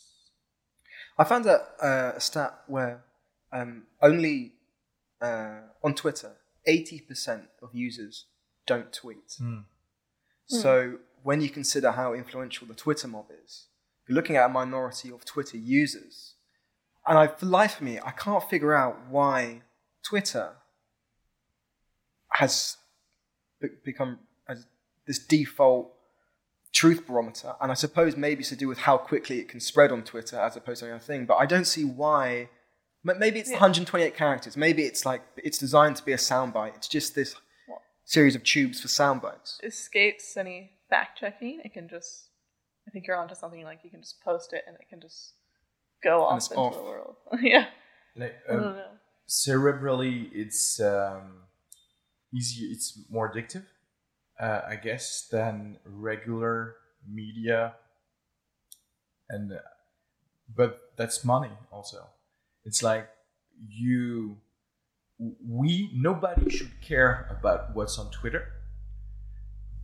I 1.18 1.24
found 1.26 1.46
a, 1.48 1.62
uh, 1.84 2.14
a 2.16 2.20
stat 2.20 2.62
where 2.68 3.04
um, 3.52 3.84
only 4.02 4.54
uh, 5.22 5.60
on 5.84 5.94
Twitter, 5.96 6.34
80% 6.68 7.44
of 7.62 7.74
users 7.74 8.26
don't 8.66 8.92
tweet. 8.92 9.36
Hmm. 9.38 9.60
So 10.48 10.98
when 11.24 11.42
you 11.42 11.50
consider 11.50 11.92
how 11.92 12.14
influential 12.14 12.68
the 12.68 12.74
Twitter 12.74 13.08
mob 13.08 13.26
is, 13.44 13.66
you're 14.08 14.16
looking 14.16 14.36
at 14.36 14.46
a 14.46 14.50
minority 14.50 15.12
of 15.12 15.26
Twitter 15.26 15.58
users. 15.58 16.34
And 17.08 17.18
I, 17.18 17.28
for 17.28 17.46
life 17.46 17.78
of 17.78 17.82
me, 17.84 18.00
I 18.04 18.12
can't 18.12 18.44
figure 18.50 18.74
out 18.74 18.98
why 19.10 19.62
Twitter 20.04 20.54
has 22.34 22.78
be- 23.62 23.70
become 23.84 24.20
as 24.48 24.66
this 25.06 25.20
default 25.20 25.92
truth 26.72 27.06
barometer. 27.08 27.56
And 27.62 27.72
I 27.72 27.76
suppose 27.76 28.16
maybe 28.16 28.42
it's 28.42 28.50
to 28.50 28.56
do 28.56 28.68
with 28.68 28.80
how 28.80 28.98
quickly 28.98 29.40
it 29.40 29.50
can 29.50 29.60
spread 29.60 29.92
on 29.92 30.04
Twitter 30.04 30.38
as 30.38 30.56
opposed 30.56 30.80
to 30.80 30.86
any 30.86 30.96
other 30.96 31.04
thing. 31.04 31.26
But 31.26 31.36
I 31.36 31.46
don't 31.46 31.66
see 31.66 31.84
why. 31.84 32.50
M- 33.08 33.20
Maybe 33.20 33.40
it's 33.40 33.50
Yeah. 33.50 33.56
128 33.56 34.16
characters. 34.16 34.56
Maybe 34.58 34.84
it's 34.84 35.06
like 35.06 35.22
it's 35.38 35.58
designed 35.58 35.96
to 35.98 36.04
be 36.04 36.14
a 36.14 36.18
soundbite. 36.18 36.76
It's 36.76 36.88
just 36.88 37.16
this 37.16 37.36
What? 37.68 37.82
series 38.06 38.36
of 38.36 38.44
tubes 38.44 38.82
for 38.82 38.88
soundbites. 38.88 39.64
escapes 39.64 40.36
any 40.38 40.72
fact 40.90 41.20
checking. 41.20 41.62
It 41.64 41.74
can 41.74 41.88
just, 41.90 42.30
I 42.88 42.92
think 42.92 43.06
you're 43.08 43.16
onto 43.18 43.36
something 43.36 43.64
like 43.64 43.80
you 43.84 43.90
can 43.92 44.02
just 44.02 44.22
post 44.22 44.54
it 44.54 44.64
and 44.68 44.76
it 44.76 44.88
can 44.90 45.00
just 45.02 45.34
go 46.04 46.28
And 46.28 46.38
off 46.38 46.52
into 46.52 46.56
off. 46.62 46.74
the 46.76 46.84
world. 46.84 47.16
yeah. 47.42 47.68
like 48.16 48.36
I 48.50 48.54
don't 48.54 48.64
um, 48.66 48.76
know. 48.76 48.92
cerebrally 49.28 50.30
it's 50.34 50.80
um 50.80 51.44
easier 52.34 52.68
it's 52.72 53.00
more 53.10 53.32
addictive 53.32 53.66
uh, 54.40 54.62
i 54.68 54.76
guess 54.76 55.28
than 55.32 55.78
regular 55.86 56.76
media 57.08 57.76
and 59.30 59.52
uh, 59.54 59.58
but 60.56 60.80
that's 60.98 61.24
money 61.24 61.52
also 61.72 62.08
it's 62.66 62.82
like 62.84 63.10
you 63.68 64.38
we 65.46 65.92
nobody 65.94 66.50
should 66.50 66.72
care 66.82 67.28
about 67.38 67.76
what's 67.76 67.98
on 68.00 68.10
twitter 68.12 68.44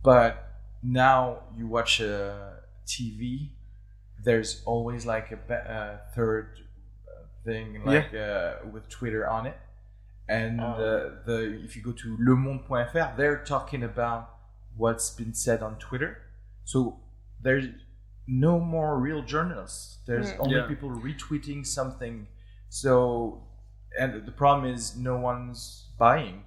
but 0.02 0.48
now 0.82 1.40
you 1.56 1.66
watch 1.66 2.00
a 2.00 2.60
tv 2.86 3.50
there's 4.24 4.62
always 4.64 5.04
like 5.06 5.30
a 5.32 5.54
uh, 5.54 5.98
third 6.14 6.48
uh, 7.08 7.22
thing 7.44 7.82
like 7.84 8.14
uh, 8.14 8.54
with 8.72 8.88
twitter 8.88 9.26
on 9.28 9.46
it 9.46 9.56
and 10.28 10.60
Oh. 10.60 10.64
uh, 10.64 11.24
the 11.26 11.60
if 11.64 11.76
you 11.76 11.82
go 11.82 11.92
to 11.92 12.16
lemonde.fr 12.18 13.16
they're 13.16 13.44
talking 13.44 13.82
about 13.82 14.30
what's 14.76 15.10
been 15.10 15.34
said 15.34 15.62
on 15.62 15.76
twitter 15.78 16.18
so 16.64 17.00
there's 17.42 17.66
no 18.26 18.58
more 18.58 18.98
real 18.98 19.22
journalists 19.22 19.98
there's 20.06 20.30
Mm. 20.32 20.40
only 20.40 20.56
Yeah. 20.56 20.66
people 20.66 20.90
retweeting 20.90 21.64
something 21.66 22.26
so 22.68 23.42
and 23.98 24.26
the 24.26 24.32
problem 24.32 24.72
is 24.72 24.96
no 24.96 25.16
one's 25.16 25.86
buying 25.98 26.42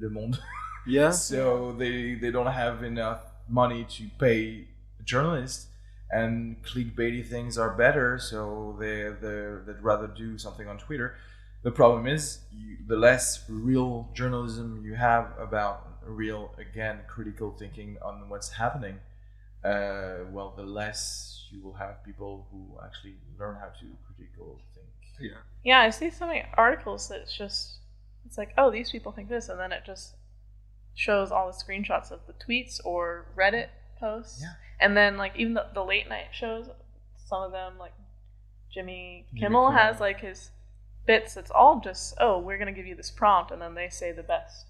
le 0.00 0.08
monde 0.10 0.38
Yeah. 0.86 1.10
so 1.10 1.72
they 1.76 2.14
they 2.14 2.30
don't 2.30 2.46
have 2.46 2.84
enough 2.84 3.22
money 3.48 3.84
to 3.96 4.04
pay 4.20 4.68
journalists 5.04 5.66
and 6.10 6.62
clickbaity 6.62 7.26
things 7.26 7.58
are 7.58 7.74
better 7.74 8.18
so 8.18 8.76
they 8.78 9.10
they 9.20 9.56
they'd 9.66 9.82
rather 9.82 10.06
do 10.06 10.38
something 10.38 10.68
on 10.68 10.78
twitter 10.78 11.14
the 11.64 11.70
problem 11.72 12.06
is 12.06 12.38
you, 12.52 12.76
the 12.86 12.96
less 12.96 13.44
real 13.48 14.08
journalism 14.14 14.82
you 14.84 14.94
have 14.94 15.26
about 15.40 15.98
real 16.06 16.54
again 16.58 17.00
critical 17.08 17.50
thinking 17.58 17.96
on 18.02 18.28
what's 18.28 18.50
happening 18.50 18.98
uh, 19.64 20.18
well 20.30 20.54
the 20.56 20.62
less 20.62 21.46
you 21.50 21.60
will 21.62 21.74
have 21.74 22.04
people 22.04 22.46
who 22.52 22.78
actually 22.84 23.16
learn 23.40 23.56
how 23.56 23.66
to 23.80 23.86
critical 24.06 24.60
Yeah. 25.20 25.36
Yeah, 25.64 25.80
I 25.80 25.90
see 25.90 26.10
so 26.10 26.26
many 26.26 26.44
articles 26.54 27.08
that 27.08 27.20
it's 27.20 27.36
just, 27.36 27.78
it's 28.24 28.38
like, 28.38 28.50
oh, 28.56 28.70
these 28.70 28.90
people 28.90 29.12
think 29.12 29.28
this, 29.28 29.48
and 29.48 29.58
then 29.58 29.72
it 29.72 29.82
just 29.84 30.14
shows 30.94 31.30
all 31.32 31.46
the 31.46 31.52
screenshots 31.52 32.10
of 32.10 32.20
the 32.26 32.32
tweets 32.34 32.80
or 32.84 33.26
Reddit 33.36 33.68
posts. 33.98 34.40
Yeah. 34.42 34.52
And 34.80 34.96
then, 34.96 35.16
like, 35.16 35.34
even 35.36 35.54
the, 35.54 35.66
the 35.74 35.82
late 35.84 36.08
night 36.08 36.26
shows, 36.32 36.68
some 37.26 37.42
of 37.42 37.50
them, 37.52 37.78
like, 37.78 37.92
Jimmy 38.72 39.26
Jimmy 39.30 39.40
Kimmel 39.40 39.68
Kimmel. 39.68 39.72
has, 39.72 40.00
like, 40.00 40.20
his 40.20 40.50
bits. 41.06 41.36
It's 41.36 41.50
all 41.50 41.80
just, 41.80 42.14
oh, 42.20 42.38
we're 42.38 42.58
going 42.58 42.72
to 42.72 42.78
give 42.78 42.86
you 42.86 42.94
this 42.94 43.10
prompt, 43.10 43.50
and 43.50 43.60
then 43.60 43.74
they 43.74 43.88
say 43.88 44.12
the 44.12 44.22
best 44.22 44.66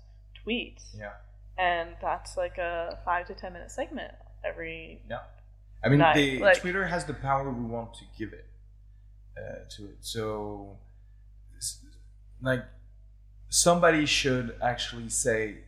tweets. 0.47 0.85
yeah 0.97 1.13
And 1.59 1.91
that's 2.01 2.37
like 2.37 2.57
a 2.59 2.99
five 3.05 3.27
to 3.27 3.35
ten 3.35 3.53
minute 3.53 3.71
segment 3.71 4.13
every. 4.45 5.01
Yeah, 5.11 5.21
I 5.83 5.89
mean, 5.89 5.99
the 5.99 6.39
Like- 6.41 6.61
Twitter 6.61 6.87
has 6.87 7.05
the 7.05 7.15
power 7.15 7.51
we 7.51 7.65
want 7.65 7.95
to 7.95 8.05
give 8.19 8.33
it 8.33 8.45
uh, 9.37 9.65
to 9.77 9.85
it. 9.87 9.99
So, 10.01 10.79
like, 12.43 12.65
somebody 13.49 14.07
should 14.07 14.55
actually 14.63 15.09
say, 15.09 15.59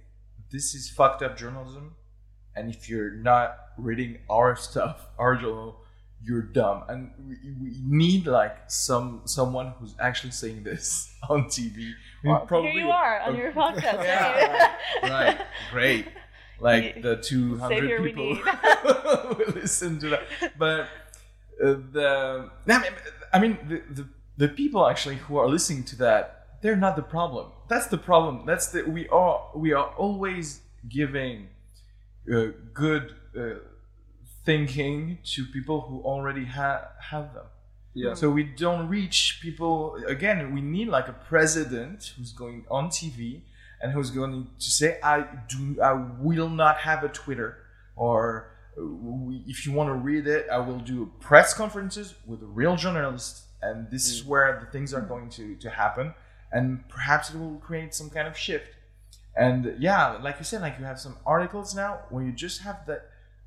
"This 0.51 0.75
is 0.75 0.91
fucked 0.91 1.23
up 1.23 1.37
journalism," 1.37 1.97
and 2.55 2.71
if 2.71 2.89
you're 2.89 3.11
not 3.11 3.57
reading 3.77 4.19
our 4.29 4.57
stuff, 4.69 5.07
our 5.19 5.37
journal, 5.37 5.81
you're 6.23 6.43
dumb 6.43 6.83
and 6.89 7.11
we, 7.27 7.37
we 7.62 7.77
need 7.85 8.27
like 8.27 8.57
some 8.69 9.23
someone 9.25 9.73
who's 9.79 9.95
actually 10.01 10.33
saying 10.33 10.62
this 10.64 11.14
on 11.29 11.45
tv 11.45 11.77
We 12.25 12.31
Well, 12.31 12.47
here 12.51 12.73
you 12.73 12.91
are 12.91 13.21
on 13.21 13.33
okay. 13.33 13.43
your 13.43 13.53
podcast. 13.53 14.05
Yeah. 14.05 14.77
right 15.03 15.41
great 15.71 16.07
like 16.61 17.03
the 17.03 17.16
200 17.16 17.69
Savior 17.69 18.03
we 18.03 18.12
people 18.12 18.35
who 18.35 19.53
listen 19.53 19.99
to 20.01 20.09
that 20.09 20.23
but 20.59 20.89
uh, 21.64 21.77
the 21.93 22.51
I 22.69 22.79
mean, 22.79 22.91
I 23.33 23.39
mean 23.39 23.59
the, 23.68 23.83
the 23.99 24.09
the 24.37 24.49
people 24.49 24.87
actually 24.89 25.16
who 25.16 25.37
are 25.37 25.49
listening 25.49 25.85
to 25.85 25.97
that 25.97 26.22
they're 26.62 26.76
not 26.87 26.95
the 26.97 27.03
problem 27.16 27.47
that's 27.68 27.87
the 27.89 27.99
problem 27.99 28.45
that's 28.47 28.68
the 28.72 28.83
we 28.85 29.09
are 29.09 29.37
we 29.55 29.72
are 29.72 29.89
always 30.05 30.61
giving 30.89 31.49
uh, 32.33 32.47
good 32.74 33.05
uh, 33.37 33.41
thinking 34.45 35.18
to 35.24 35.45
people 35.47 35.81
who 35.83 36.01
already 36.03 36.45
ha- 36.45 36.89
have 37.11 37.35
them 37.35 37.47
Yeah. 37.95 38.14
so 38.14 38.31
we 38.31 38.45
don't 38.45 38.89
reach 38.89 39.41
people 39.43 39.97
again. 40.07 40.39
We 40.55 40.61
need 40.76 40.89
like 40.89 41.09
a 41.09 41.18
president 41.33 41.99
who's 42.16 42.33
going 42.33 42.64
on 42.70 42.85
TV 42.91 43.43
and 43.81 43.93
who's 43.93 44.11
going 44.11 44.35
to 44.64 44.70
say, 44.81 44.91
"I 45.03 45.16
do, 45.53 45.61
I 45.91 45.93
will 46.26 46.51
not 46.62 46.76
have 46.89 47.01
a 47.09 47.11
Twitter," 47.22 47.51
or 47.97 48.18
if 49.47 49.66
you 49.66 49.72
want 49.72 49.89
to 49.89 49.95
read 49.95 50.26
it, 50.26 50.47
I 50.51 50.59
will 50.59 50.79
do 50.79 51.11
press 51.20 51.55
conferences 51.55 52.14
with 52.26 52.41
real 52.43 52.76
journalists, 52.76 53.47
and 53.62 53.91
this 53.91 54.11
is 54.11 54.22
mm. 54.22 54.26
where 54.26 54.61
the 54.64 54.70
things 54.70 54.95
are 54.95 55.01
going 55.01 55.29
to 55.31 55.57
to 55.57 55.70
happen, 55.70 56.14
and 56.53 56.89
perhaps 56.89 57.31
it 57.31 57.39
will 57.39 57.57
create 57.57 57.95
some 57.95 58.11
kind 58.11 58.29
of 58.29 58.37
shift. 58.37 58.74
And 59.37 59.76
yeah, 59.79 60.18
like 60.22 60.39
you 60.39 60.45
said, 60.45 60.62
like 60.62 60.79
you 60.79 60.85
have 60.85 60.99
some 60.99 61.16
articles 61.24 61.74
now 61.74 62.01
where 62.11 62.24
you 62.24 62.33
just 62.33 62.62
have 62.62 62.87
the 62.87 63.03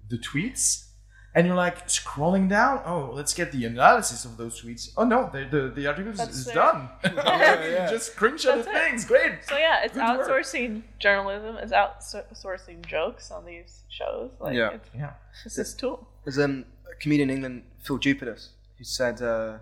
the 0.10 0.18
tweets 0.18 0.91
and 1.34 1.48
you're 1.48 1.56
like 1.56 1.88
scrolling 1.88 2.50
down. 2.50 2.82
Oh, 2.86 3.12
let's 3.14 3.34
get 3.34 3.52
the 3.52 3.66
analysis 3.66 4.26
of 4.26 4.38
those 4.38 4.62
tweets. 4.62 4.92
Oh 4.98 5.04
no, 5.06 5.30
the 5.32 5.46
the, 5.46 5.70
the 5.70 5.88
article 5.88 6.12
is, 6.12 6.18
That's 6.18 6.38
is 6.38 6.48
it. 6.48 6.54
done. 6.56 6.90
yeah. 7.04 7.84
You 7.86 7.90
just 7.98 8.16
screenshot 8.16 8.58
the 8.58 8.64
things. 8.64 9.06
Great. 9.06 9.40
So 9.48 9.58
yeah, 9.58 9.84
it's 9.84 9.94
Good 9.94 10.04
work. 10.18 10.28
outsourcing 10.28 10.84
journalism. 11.00 11.58
It's 11.58 11.72
outsourcing 11.74 12.86
jokes 12.86 13.32
on 13.32 13.46
these 13.46 13.84
shows. 13.90 14.32
Like, 14.40 14.56
Yeah. 14.56 14.72
it's 14.72 14.90
Yeah. 14.96 15.14
just 15.44 15.58
this 15.58 15.74
tool. 15.74 16.08
There's 16.26 16.38
um, 16.40 16.66
a 16.92 16.96
comedian 17.02 17.30
in 17.30 17.36
England, 17.38 17.64
Phil 17.84 17.98
Jupitus, 17.98 18.50
who 18.78 18.84
said, 18.84 19.22
uh, 19.22 19.58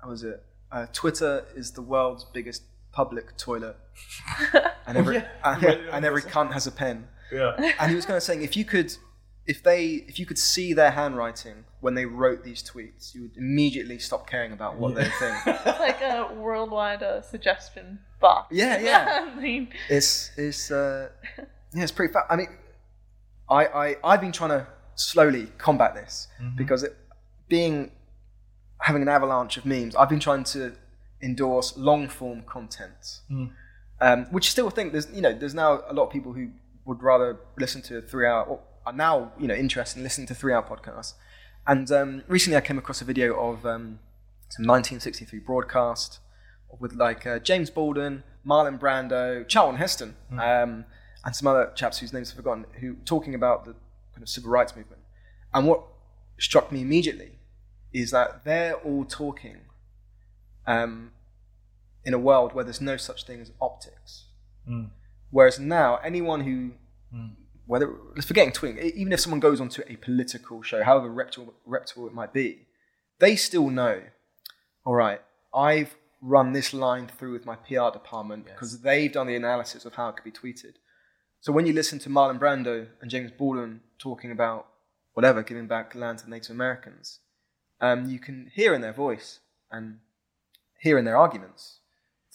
how 0.00 0.08
was 0.08 0.22
it? 0.22 0.42
Uh, 0.72 0.86
Twitter 0.92 1.44
is 1.54 1.72
the 1.72 1.82
world's 1.82 2.24
biggest 2.24 2.62
public 2.92 3.36
toilet. 3.36 3.76
And 4.88 4.96
every, 4.96 5.16
yeah. 5.16 5.26
and, 5.42 5.64
and 5.94 6.04
every 6.04 6.22
cunt 6.22 6.52
has 6.52 6.68
a 6.68 6.70
pen. 6.70 7.08
Yeah. 7.32 7.56
And 7.80 7.90
he 7.90 7.96
was 7.96 8.06
kind 8.06 8.16
of 8.16 8.22
saying, 8.22 8.42
if 8.42 8.56
you 8.56 8.64
could, 8.64 8.94
if 9.46 9.62
they, 9.62 9.84
if 10.08 10.18
you 10.18 10.26
could 10.26 10.38
see 10.38 10.72
their 10.72 10.90
handwriting 10.90 11.64
when 11.80 11.94
they 11.94 12.04
wrote 12.04 12.42
these 12.44 12.62
tweets, 12.62 13.14
you 13.14 13.22
would 13.22 13.36
immediately 13.36 13.98
stop 13.98 14.28
caring 14.28 14.52
about 14.52 14.76
what 14.76 14.94
they 14.94 15.04
think. 15.20 15.36
It's 15.46 15.80
like 15.80 16.00
a 16.02 16.32
worldwide 16.34 17.02
uh, 17.02 17.22
suggestion 17.22 18.00
box. 18.20 18.48
Yeah, 18.50 18.78
yeah. 18.90 19.28
I 19.36 19.40
mean, 19.40 19.68
It's 19.88 20.30
it's 20.36 20.70
uh, 20.70 21.10
yeah, 21.74 21.82
it's 21.84 21.92
pretty. 21.92 22.12
Fa- 22.12 22.26
I 22.28 22.36
mean, 22.36 22.48
I 23.48 23.66
I 23.66 23.96
I've 24.02 24.20
been 24.20 24.32
trying 24.32 24.50
to 24.50 24.66
slowly 24.96 25.46
combat 25.58 25.94
this 25.94 26.28
because 26.56 26.82
it 26.82 26.96
being 27.48 27.92
having 28.80 29.02
an 29.02 29.08
avalanche 29.08 29.56
of 29.56 29.64
memes. 29.66 29.94
I've 29.94 30.08
been 30.08 30.20
trying 30.20 30.44
to 30.44 30.74
endorse 31.22 31.76
long 31.76 32.08
form 32.08 32.42
content, 32.42 33.20
Mm. 33.30 33.50
um, 34.00 34.24
which 34.32 34.50
still 34.50 34.70
think 34.70 34.92
there's 34.92 35.08
you 35.12 35.22
know 35.22 35.32
there's 35.32 35.54
now 35.54 35.82
a 35.88 35.92
lot 35.94 36.04
of 36.06 36.10
people 36.10 36.32
who 36.32 36.50
would 36.84 37.02
rather 37.02 37.38
listen 37.58 37.82
to 37.82 37.98
a 37.98 38.02
three 38.02 38.26
hour 38.26 38.42
or 38.44 38.60
are 38.86 38.92
now 38.92 39.32
you 39.38 39.48
know 39.48 39.54
interested 39.54 39.98
in 39.98 40.04
listening 40.04 40.26
to 40.28 40.34
three 40.34 40.52
hour 40.52 40.62
podcasts. 40.62 41.14
And 41.66 41.90
um, 41.90 42.22
recently, 42.28 42.56
I 42.56 42.60
came 42.60 42.78
across 42.78 43.02
a 43.02 43.04
video 43.04 43.34
of 43.34 43.66
um, 43.66 43.98
some 44.48 44.66
1963 44.66 45.40
broadcast 45.40 46.20
with 46.78 46.92
like 46.92 47.26
uh, 47.26 47.38
James 47.40 47.70
Baldwin, 47.70 48.22
Marlon 48.46 48.78
Brando, 48.78 49.46
Charlton 49.48 49.76
Heston, 49.78 50.14
um, 50.30 50.84
and 51.24 51.34
some 51.34 51.48
other 51.48 51.72
chaps 51.74 51.98
whose 51.98 52.12
names 52.12 52.30
I've 52.30 52.36
forgotten, 52.36 52.66
who 52.80 52.94
talking 53.04 53.34
about 53.34 53.64
the 53.64 53.72
kind 54.12 54.22
of 54.22 54.28
civil 54.28 54.50
rights 54.50 54.76
movement. 54.76 55.02
And 55.52 55.66
what 55.66 55.82
struck 56.38 56.70
me 56.70 56.82
immediately 56.82 57.32
is 57.92 58.10
that 58.12 58.44
they're 58.44 58.74
all 58.74 59.04
talking 59.04 59.62
um, 60.66 61.10
in 62.04 62.14
a 62.14 62.18
world 62.18 62.52
where 62.52 62.62
there's 62.62 62.80
no 62.80 62.96
such 62.96 63.24
thing 63.24 63.40
as 63.40 63.50
optics. 63.60 64.26
Mm. 64.68 64.90
Whereas 65.30 65.58
now, 65.58 65.96
anyone 65.96 66.42
who, 66.42 66.72
Mm. 67.14 67.36
Whether 67.66 67.92
let's 68.14 68.26
forgetting 68.26 68.78
e- 68.78 68.92
even 68.94 69.12
if 69.12 69.20
someone 69.20 69.40
goes 69.40 69.60
onto 69.60 69.82
a 69.88 69.96
political 69.96 70.62
show, 70.62 70.82
however 70.82 71.08
reputable, 71.08 71.54
reputable 71.64 72.06
it 72.06 72.14
might 72.14 72.32
be, 72.32 72.66
they 73.18 73.36
still 73.36 73.70
know. 73.70 74.02
All 74.84 74.94
right, 74.94 75.20
I've 75.54 75.96
run 76.22 76.52
this 76.52 76.72
line 76.72 77.08
through 77.08 77.32
with 77.32 77.44
my 77.44 77.56
PR 77.56 77.90
department 77.92 78.46
because 78.46 78.80
they've 78.80 79.12
done 79.12 79.26
the 79.26 79.36
analysis 79.36 79.84
of 79.84 79.94
how 79.94 80.08
it 80.08 80.16
could 80.16 80.24
be 80.24 80.32
tweeted. 80.32 80.74
So 81.40 81.52
when 81.52 81.66
you 81.66 81.72
listen 81.72 81.98
to 82.00 82.08
Marlon 82.08 82.38
Brando 82.38 82.86
and 83.00 83.10
James 83.10 83.30
Baldwin 83.30 83.80
talking 83.98 84.30
about 84.30 84.66
whatever, 85.14 85.42
giving 85.42 85.66
back 85.66 85.94
land 85.94 86.18
to 86.18 86.30
Native 86.30 86.50
Americans, 86.50 87.20
um, 87.80 88.08
you 88.08 88.18
can 88.18 88.50
hear 88.54 88.74
in 88.74 88.80
their 88.80 88.92
voice 88.92 89.40
and 89.70 89.98
hear 90.80 90.98
in 90.98 91.04
their 91.04 91.16
arguments 91.16 91.80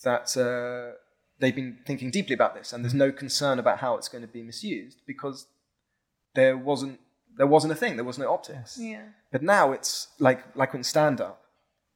that 0.04 0.36
uh, 0.38 0.98
they've 1.42 1.56
been 1.56 1.80
thinking 1.86 2.12
deeply 2.12 2.34
about 2.34 2.56
this, 2.56 2.72
and 2.72 2.84
there's 2.84 2.94
mm-hmm. 2.94 3.10
no 3.10 3.12
concern 3.12 3.60
about 3.60 3.80
how 3.80 3.96
it's 3.98 4.08
going 4.08 4.22
to 4.22 4.28
be 4.28 4.44
misused 4.44 5.02
because 5.06 5.48
there 6.36 6.56
wasn't 6.56 7.00
there 7.38 7.48
wasn't 7.48 7.74
a 7.74 7.76
thing, 7.76 7.96
there 7.96 8.06
was 8.06 8.18
no 8.18 8.32
optics. 8.32 8.78
yeah. 8.80 9.04
But 9.32 9.42
now 9.42 9.72
it's 9.72 10.08
like 10.20 10.56
like 10.56 10.74
in 10.74 10.84
stand 10.84 11.20
up, 11.20 11.44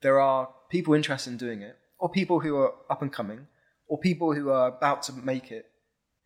there 0.01 0.19
are 0.19 0.49
people 0.69 0.93
interested 0.93 1.29
in 1.29 1.37
doing 1.37 1.61
it, 1.61 1.77
or 1.99 2.09
people 2.09 2.39
who 2.41 2.57
are 2.57 2.73
up 2.89 3.01
and 3.01 3.11
coming, 3.11 3.47
or 3.87 3.97
people 3.99 4.33
who 4.33 4.49
are 4.49 4.67
about 4.67 5.03
to 5.03 5.13
make 5.13 5.51
it, 5.51 5.65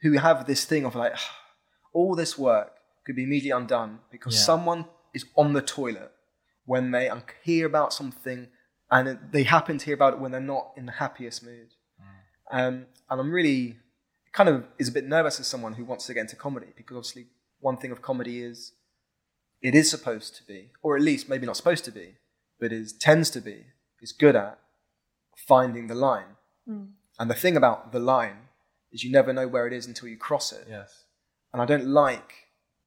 who 0.01 0.13
have 0.13 0.47
this 0.47 0.65
thing 0.65 0.85
of 0.85 0.95
like 0.95 1.15
all 1.93 2.15
this 2.15 2.37
work 2.37 2.71
could 3.05 3.15
be 3.15 3.23
immediately 3.23 3.51
undone 3.51 3.99
because 4.11 4.35
Yeah. 4.35 4.41
someone 4.41 4.85
is 5.13 5.25
on 5.35 5.53
the 5.53 5.61
toilet 5.61 6.11
when 6.65 6.91
they 6.91 7.09
hear 7.43 7.65
about 7.65 7.91
something 7.93 8.47
and 8.91 9.19
they 9.31 9.43
happen 9.43 9.77
to 9.79 9.85
hear 9.85 9.95
about 9.95 10.13
it 10.13 10.19
when 10.19 10.31
they're 10.31 10.41
not 10.41 10.71
in 10.77 10.85
the 10.85 10.91
happiest 10.93 11.43
mood. 11.43 11.73
Um, 12.51 12.85
and 13.09 13.21
I'm 13.21 13.31
really 13.31 13.77
kind 14.31 14.49
of 14.49 14.65
is 14.77 14.87
a 14.87 14.91
bit 14.91 15.05
nervous 15.05 15.39
as 15.39 15.47
someone 15.47 15.73
who 15.73 15.85
wants 15.85 16.05
to 16.07 16.13
get 16.13 16.21
into 16.21 16.35
comedy 16.35 16.67
because 16.75 16.95
obviously 16.97 17.27
one 17.59 17.77
thing 17.77 17.91
of 17.91 18.01
comedy 18.01 18.41
is 18.41 18.73
it 19.61 19.75
is 19.75 19.89
supposed 19.89 20.35
to 20.37 20.43
be, 20.43 20.71
or 20.81 20.95
at 20.95 21.01
least 21.01 21.27
maybe 21.27 21.45
not 21.45 21.57
supposed 21.57 21.83
to 21.85 21.91
be, 21.91 22.15
but 22.59 22.71
is 22.71 22.93
tends 22.93 23.29
to 23.31 23.41
be, 23.41 23.65
is 24.01 24.11
good 24.11 24.35
at 24.35 24.59
finding 25.35 25.87
the 25.87 25.95
line. 25.95 26.35
Mm. 26.67 26.89
And 27.19 27.29
the 27.29 27.35
thing 27.35 27.57
about 27.57 27.91
the 27.91 27.99
line 27.99 28.49
is 28.91 29.03
you 29.03 29.11
never 29.11 29.33
know 29.33 29.47
where 29.47 29.67
it 29.67 29.73
is 29.73 29.85
until 29.85 30.07
you 30.07 30.17
cross 30.17 30.51
it. 30.51 30.65
Yes. 30.69 31.03
And 31.51 31.61
I 31.61 31.65
don't 31.65 31.87
like 31.87 32.33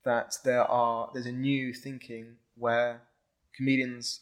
that 0.05 0.37
there 0.45 0.65
are 0.65 1.11
there's 1.13 1.27
a 1.27 1.33
new 1.33 1.73
thinking 1.73 2.37
where 2.57 3.03
comedians 3.57 4.21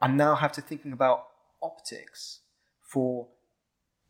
are 0.00 0.08
now 0.08 0.34
have 0.34 0.52
to 0.52 0.60
thinking 0.60 0.92
about 0.92 1.26
optics 1.62 2.40
for 2.80 3.28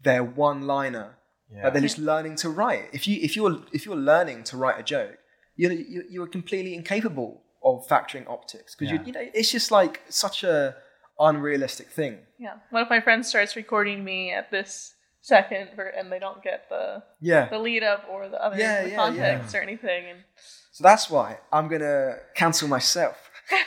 their 0.02 0.22
one 0.24 0.62
liner 0.66 1.16
Yeah. 1.52 1.62
that 1.62 1.72
they're 1.72 1.82
just 1.82 1.98
learning 1.98 2.36
to 2.36 2.48
write. 2.50 2.88
If 2.92 3.06
you 3.08 3.18
if 3.22 3.36
you're 3.36 3.62
if 3.72 3.84
you're 3.86 3.96
learning 4.12 4.44
to 4.44 4.56
write 4.56 4.78
a 4.78 4.82
joke, 4.82 5.18
you 5.56 5.70
you 5.70 6.02
you're 6.10 6.26
completely 6.38 6.74
incapable 6.74 7.42
of 7.64 7.86
factoring 7.88 8.26
optics 8.28 8.74
because 8.74 8.90
Yeah. 8.92 9.00
you 9.00 9.06
you 9.06 9.12
know 9.12 9.24
it's 9.38 9.50
just 9.52 9.70
like 9.70 10.00
such 10.08 10.42
a 10.44 10.76
unrealistic 11.18 11.88
thing. 11.98 12.18
Yeah. 12.38 12.54
One 12.70 12.82
of 12.82 12.90
my 12.90 13.00
friends 13.00 13.28
starts 13.28 13.54
recording 13.56 14.02
me 14.04 14.32
at 14.32 14.50
this 14.50 14.94
second, 15.20 15.68
ver- 15.76 15.94
and 15.98 16.10
they 16.10 16.18
don't 16.18 16.42
get 16.42 16.68
the 16.68 17.02
Yeah. 17.20 17.48
the 17.48 17.58
lead 17.58 17.84
up 17.84 18.02
or 18.10 18.28
the 18.28 18.40
other 18.44 18.56
Yeah, 18.58 18.82
the 18.82 18.88
yeah, 18.90 18.96
context 18.96 19.54
or 19.54 19.60
anything. 19.62 20.06
And 20.10 20.24
So 20.72 20.82
that's 20.82 21.08
why 21.10 21.38
I'm 21.52 21.68
gonna 21.68 22.16
cancel 22.34 22.66
myself. 22.68 23.16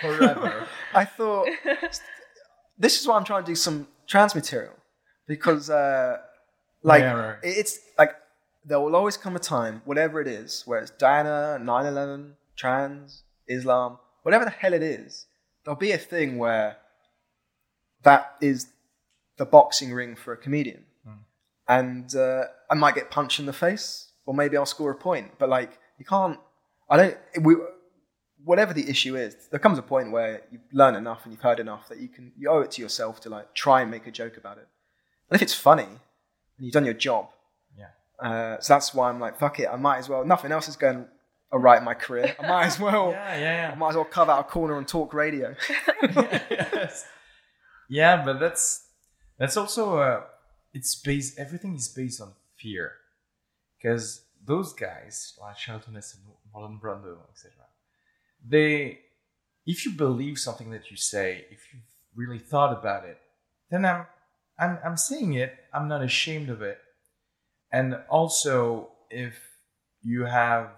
Forever. 0.00 0.66
I 0.94 1.04
thought 1.04 1.48
this 2.78 3.00
is 3.00 3.06
why 3.06 3.16
I'm 3.16 3.24
trying 3.24 3.44
to 3.44 3.50
do 3.50 3.54
some 3.54 3.86
trans 4.06 4.34
material 4.34 4.74
because 5.26 5.70
uh, 5.70 6.18
like 6.82 7.00
Yeah, 7.00 7.12
right. 7.12 7.38
it's 7.42 7.78
like 7.98 8.14
there 8.64 8.80
will 8.80 8.94
always 8.94 9.16
come 9.16 9.34
a 9.36 9.40
time, 9.40 9.82
whatever 9.84 10.20
it 10.20 10.28
is, 10.28 10.62
where 10.66 10.80
it's 10.80 10.90
Diana, 10.92 11.58
9/11, 11.60 12.34
trans, 12.56 13.24
Islam, 13.48 13.98
whatever 14.22 14.44
the 14.44 14.50
hell 14.50 14.72
it 14.72 14.82
is, 14.82 15.26
there'll 15.64 15.78
be 15.78 15.92
a 15.92 15.98
thing 15.98 16.38
where 16.38 16.76
that 18.02 18.36
is 18.40 18.68
the 19.36 19.44
boxing 19.46 19.92
ring 19.92 20.14
for 20.16 20.32
a 20.32 20.36
comedian, 20.36 20.84
and 21.68 22.14
uh, 22.14 22.44
I 22.70 22.74
might 22.74 22.94
get 22.94 23.10
punched 23.10 23.38
in 23.40 23.46
the 23.46 23.52
face, 23.52 24.12
or 24.26 24.34
maybe 24.34 24.56
I'll 24.56 24.66
score 24.66 24.90
a 24.90 24.94
point, 24.96 25.32
but 25.38 25.48
like 25.48 25.78
you 25.98 26.04
can't. 26.04 26.38
I 26.90 26.96
don't. 26.96 27.16
We, 27.40 27.56
whatever 28.44 28.72
the 28.72 28.88
issue 28.88 29.16
is, 29.16 29.36
there 29.50 29.60
comes 29.60 29.78
a 29.78 29.82
point 29.82 30.10
where 30.12 30.42
you've 30.50 30.62
learned 30.72 30.96
enough 30.96 31.24
and 31.24 31.32
you've 31.32 31.42
heard 31.42 31.60
enough 31.60 31.88
that 31.88 31.98
you 32.00 32.08
can 32.08 32.32
you 32.36 32.48
owe 32.50 32.60
it 32.60 32.70
to 32.72 32.82
yourself 32.82 33.20
to 33.20 33.28
like 33.30 33.54
try 33.54 33.80
and 33.82 33.90
make 33.90 34.06
a 34.06 34.10
joke 34.10 34.36
about 34.36 34.58
it. 34.58 34.66
And 35.30 35.36
if 35.36 35.42
it's 35.42 35.54
funny 35.54 35.84
and 35.84 36.00
you've 36.58 36.72
done 36.72 36.84
your 36.84 36.94
job, 36.94 37.28
Yeah. 37.78 37.86
uh, 38.28 38.60
so 38.60 38.74
that's 38.74 38.92
why 38.94 39.08
I'm 39.08 39.20
like, 39.20 39.38
fuck 39.38 39.58
it, 39.60 39.68
I 39.72 39.76
might 39.76 39.98
as 39.98 40.08
well. 40.08 40.24
Nothing 40.24 40.52
else 40.52 40.68
is 40.68 40.76
going 40.76 41.06
a 41.50 41.58
right 41.58 41.78
in 41.78 41.84
my 41.84 41.94
career. 41.94 42.34
I 42.40 42.48
might 42.48 42.66
as 42.66 42.80
well. 42.80 43.10
yeah, 43.12 43.28
I 43.30 43.38
yeah, 43.38 43.74
might 43.76 43.90
as 43.90 43.94
well 43.96 44.04
carve 44.06 44.30
out 44.30 44.40
a 44.40 44.44
corner 44.44 44.78
and 44.78 44.88
talk 44.88 45.12
radio. 45.14 45.54
yeah. 46.02 46.42
yes. 46.50 47.04
Yeah, 47.88 48.24
but 48.24 48.40
that's 48.40 48.86
that's 49.38 49.56
also 49.56 49.98
uh, 49.98 50.22
it's 50.72 50.94
based. 50.94 51.38
Everything 51.38 51.74
is 51.74 51.88
based 51.88 52.22
on 52.22 52.32
fear, 52.56 52.92
because 53.76 54.22
those 54.46 54.72
guys 54.72 55.34
like 55.38 55.56
Charlton 55.58 55.94
Heston, 55.96 56.20
Marlon 56.54 56.80
Brando, 56.80 57.18
etc. 57.30 57.52
They, 58.46 59.00
if 59.66 59.84
you 59.84 59.92
believe 59.92 60.38
something 60.38 60.70
that 60.70 60.90
you 60.90 60.96
say, 60.96 61.46
if 61.50 61.60
you've 61.72 61.82
really 62.14 62.38
thought 62.38 62.76
about 62.76 63.04
it, 63.04 63.18
then 63.70 63.84
I'm 63.84 64.06
I'm 64.58 64.78
I'm 64.84 64.96
saying 64.96 65.34
it. 65.34 65.54
I'm 65.72 65.88
not 65.88 66.02
ashamed 66.02 66.50
of 66.50 66.62
it. 66.62 66.78
And 67.72 67.96
also, 68.10 68.90
if 69.10 69.34
you 70.02 70.24
have 70.24 70.70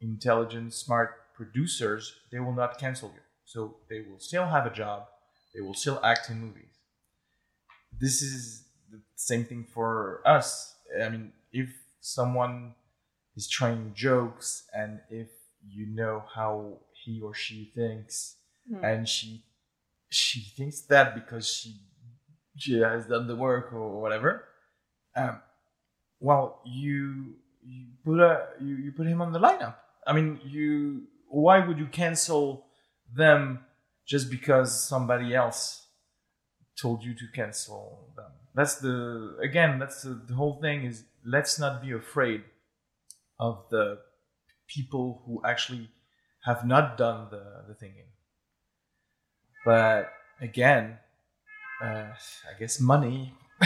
intelligent, 0.00 0.74
smart 0.74 1.34
producers, 1.34 2.14
they 2.30 2.38
will 2.38 2.52
not 2.52 2.78
cancel 2.78 3.08
you. 3.14 3.20
So 3.44 3.76
they 3.88 4.00
will 4.00 4.18
still 4.18 4.46
have 4.46 4.66
a 4.66 4.70
job. 4.70 5.06
They 5.54 5.60
will 5.60 5.74
still 5.74 6.00
act 6.04 6.30
in 6.30 6.40
movies. 6.40 6.74
This 7.98 8.22
is 8.22 8.64
the 8.90 9.00
same 9.16 9.44
thing 9.44 9.66
for 9.72 10.22
us. 10.24 10.74
I 11.02 11.08
mean, 11.08 11.32
if 11.52 11.68
someone 12.00 12.74
is 13.36 13.48
trying 13.48 13.92
jokes 13.94 14.64
and 14.72 15.00
if 15.10 15.28
you 15.68 15.86
know 15.86 16.24
how 16.34 16.78
he 17.06 17.20
or 17.22 17.32
she 17.32 17.72
thinks. 17.74 18.36
Hmm. 18.68 18.84
and 18.84 19.08
she 19.08 19.44
she 20.08 20.40
thinks 20.40 20.80
that 20.92 21.14
because 21.14 21.46
she 21.48 21.70
she 22.56 22.80
has 22.80 23.06
done 23.06 23.26
the 23.28 23.36
work 23.36 23.72
or 23.72 24.00
whatever. 24.00 24.44
Um, 25.14 25.40
well 26.20 26.60
you 26.64 27.36
you 27.62 27.86
put 28.04 28.18
a 28.20 28.48
you, 28.60 28.74
you 28.76 28.92
put 28.92 29.06
him 29.06 29.22
on 29.22 29.32
the 29.32 29.38
lineup. 29.38 29.76
I 30.06 30.12
mean 30.12 30.40
you 30.44 31.02
why 31.28 31.64
would 31.64 31.78
you 31.78 31.86
cancel 31.86 32.66
them 33.14 33.64
just 34.04 34.30
because 34.30 34.68
somebody 34.92 35.34
else 35.34 35.86
told 36.80 37.04
you 37.04 37.14
to 37.14 37.26
cancel 37.32 38.10
them? 38.16 38.32
That's 38.54 38.76
the 38.76 39.36
again 39.40 39.78
that's 39.78 40.02
the, 40.02 40.20
the 40.26 40.34
whole 40.34 40.58
thing 40.60 40.82
is 40.84 41.04
let's 41.24 41.58
not 41.58 41.82
be 41.82 41.92
afraid 41.92 42.42
of 43.38 43.64
the 43.70 43.98
people 44.66 45.22
who 45.24 45.40
actually 45.44 45.88
have 46.46 46.64
not 46.66 46.96
done 46.96 47.28
the, 47.30 47.42
the 47.68 47.74
thinking 47.74 48.08
but 49.64 50.10
again 50.40 50.98
uh, 51.82 52.06
i 52.50 52.58
guess 52.58 52.80
money 52.80 53.34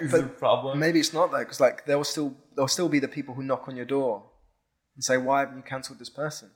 is 0.00 0.12
the 0.12 0.22
problem 0.38 0.78
Maybe 0.78 1.00
it's 1.00 1.12
not 1.12 1.30
though, 1.32 1.38
because 1.40 1.60
like 1.60 1.84
there 1.86 1.96
will 1.96 2.04
still 2.04 2.30
there 2.54 2.62
will 2.62 2.68
still 2.68 2.88
be 2.88 3.00
the 3.00 3.08
people 3.08 3.34
who 3.34 3.42
knock 3.42 3.64
on 3.68 3.74
your 3.76 3.84
door 3.84 4.14
and 4.94 5.02
say, 5.02 5.16
"Why 5.16 5.40
haven't 5.40 5.56
you 5.56 5.62
cancelled 5.64 5.98
this 5.98 6.10
person?" 6.10 6.48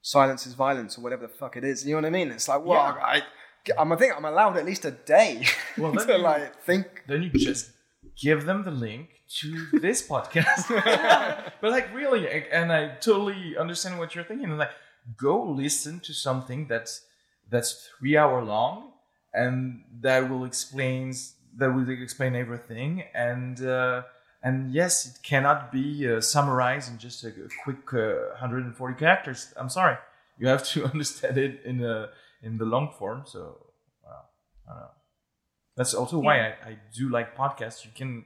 Silence 0.00 0.46
is 0.46 0.54
violence, 0.54 0.96
or 0.96 1.02
whatever 1.02 1.26
the 1.26 1.34
fuck 1.34 1.56
it 1.58 1.64
is. 1.64 1.84
You 1.84 1.90
know 1.94 2.00
what 2.00 2.06
I 2.06 2.10
mean? 2.10 2.30
It's 2.30 2.48
like, 2.48 2.64
well, 2.64 2.78
Yeah. 2.96 3.04
I, 3.04 3.22
I'm, 3.78 3.92
I 3.92 3.96
think 3.96 4.14
I'm 4.16 4.24
allowed 4.24 4.56
at 4.56 4.64
least 4.64 4.86
a 4.86 4.92
day 4.92 5.44
Well, 5.76 5.92
to 6.06 6.06
you- 6.12 6.18
like 6.18 6.62
think. 6.62 6.86
then 7.06 7.22
you 7.24 7.30
just 7.30 7.70
give 8.22 8.46
them 8.46 8.64
the 8.64 8.70
link 8.70 9.08
to 9.28 9.66
this 9.72 10.06
podcast. 10.06 10.68
but 11.60 11.70
like 11.70 11.94
really, 11.94 12.28
and 12.50 12.72
I 12.72 12.96
totally 13.00 13.56
understand 13.56 13.98
what 13.98 14.14
you're 14.14 14.24
thinking. 14.24 14.50
And 14.50 14.58
like, 14.58 14.70
go 15.16 15.42
listen 15.42 16.00
to 16.00 16.12
something 16.12 16.66
that's 16.66 17.02
that's 17.48 17.88
three 17.98 18.16
hour 18.16 18.42
long, 18.42 18.92
and 19.32 19.84
that 20.00 20.28
will 20.30 20.44
explain 20.44 21.12
that 21.56 21.74
will 21.74 21.88
explain 21.88 22.36
everything. 22.36 23.04
And 23.14 23.64
uh, 23.64 24.02
and 24.42 24.72
yes, 24.72 25.06
it 25.06 25.22
cannot 25.22 25.72
be 25.72 26.08
uh, 26.08 26.20
summarized 26.20 26.90
in 26.92 26.98
just 26.98 27.24
a, 27.24 27.32
quick 27.64 27.92
uh, 27.92 28.30
140 28.38 28.94
characters. 28.94 29.52
I'm 29.56 29.68
sorry, 29.68 29.96
you 30.38 30.48
have 30.48 30.64
to 30.68 30.84
understand 30.92 31.38
it 31.38 31.62
in 31.64 31.84
a 31.84 32.10
in 32.42 32.58
the 32.58 32.64
long 32.64 32.92
form. 32.98 33.24
So, 33.26 33.58
well, 34.04 34.30
I 34.68 34.72
don't 34.72 34.80
know. 34.80 34.90
That's 35.76 35.94
also 35.94 36.18
why 36.18 36.40
I, 36.40 36.48
I 36.64 36.78
do 36.94 37.10
like 37.10 37.36
podcasts. 37.36 37.84
You 37.84 37.90
can 37.94 38.24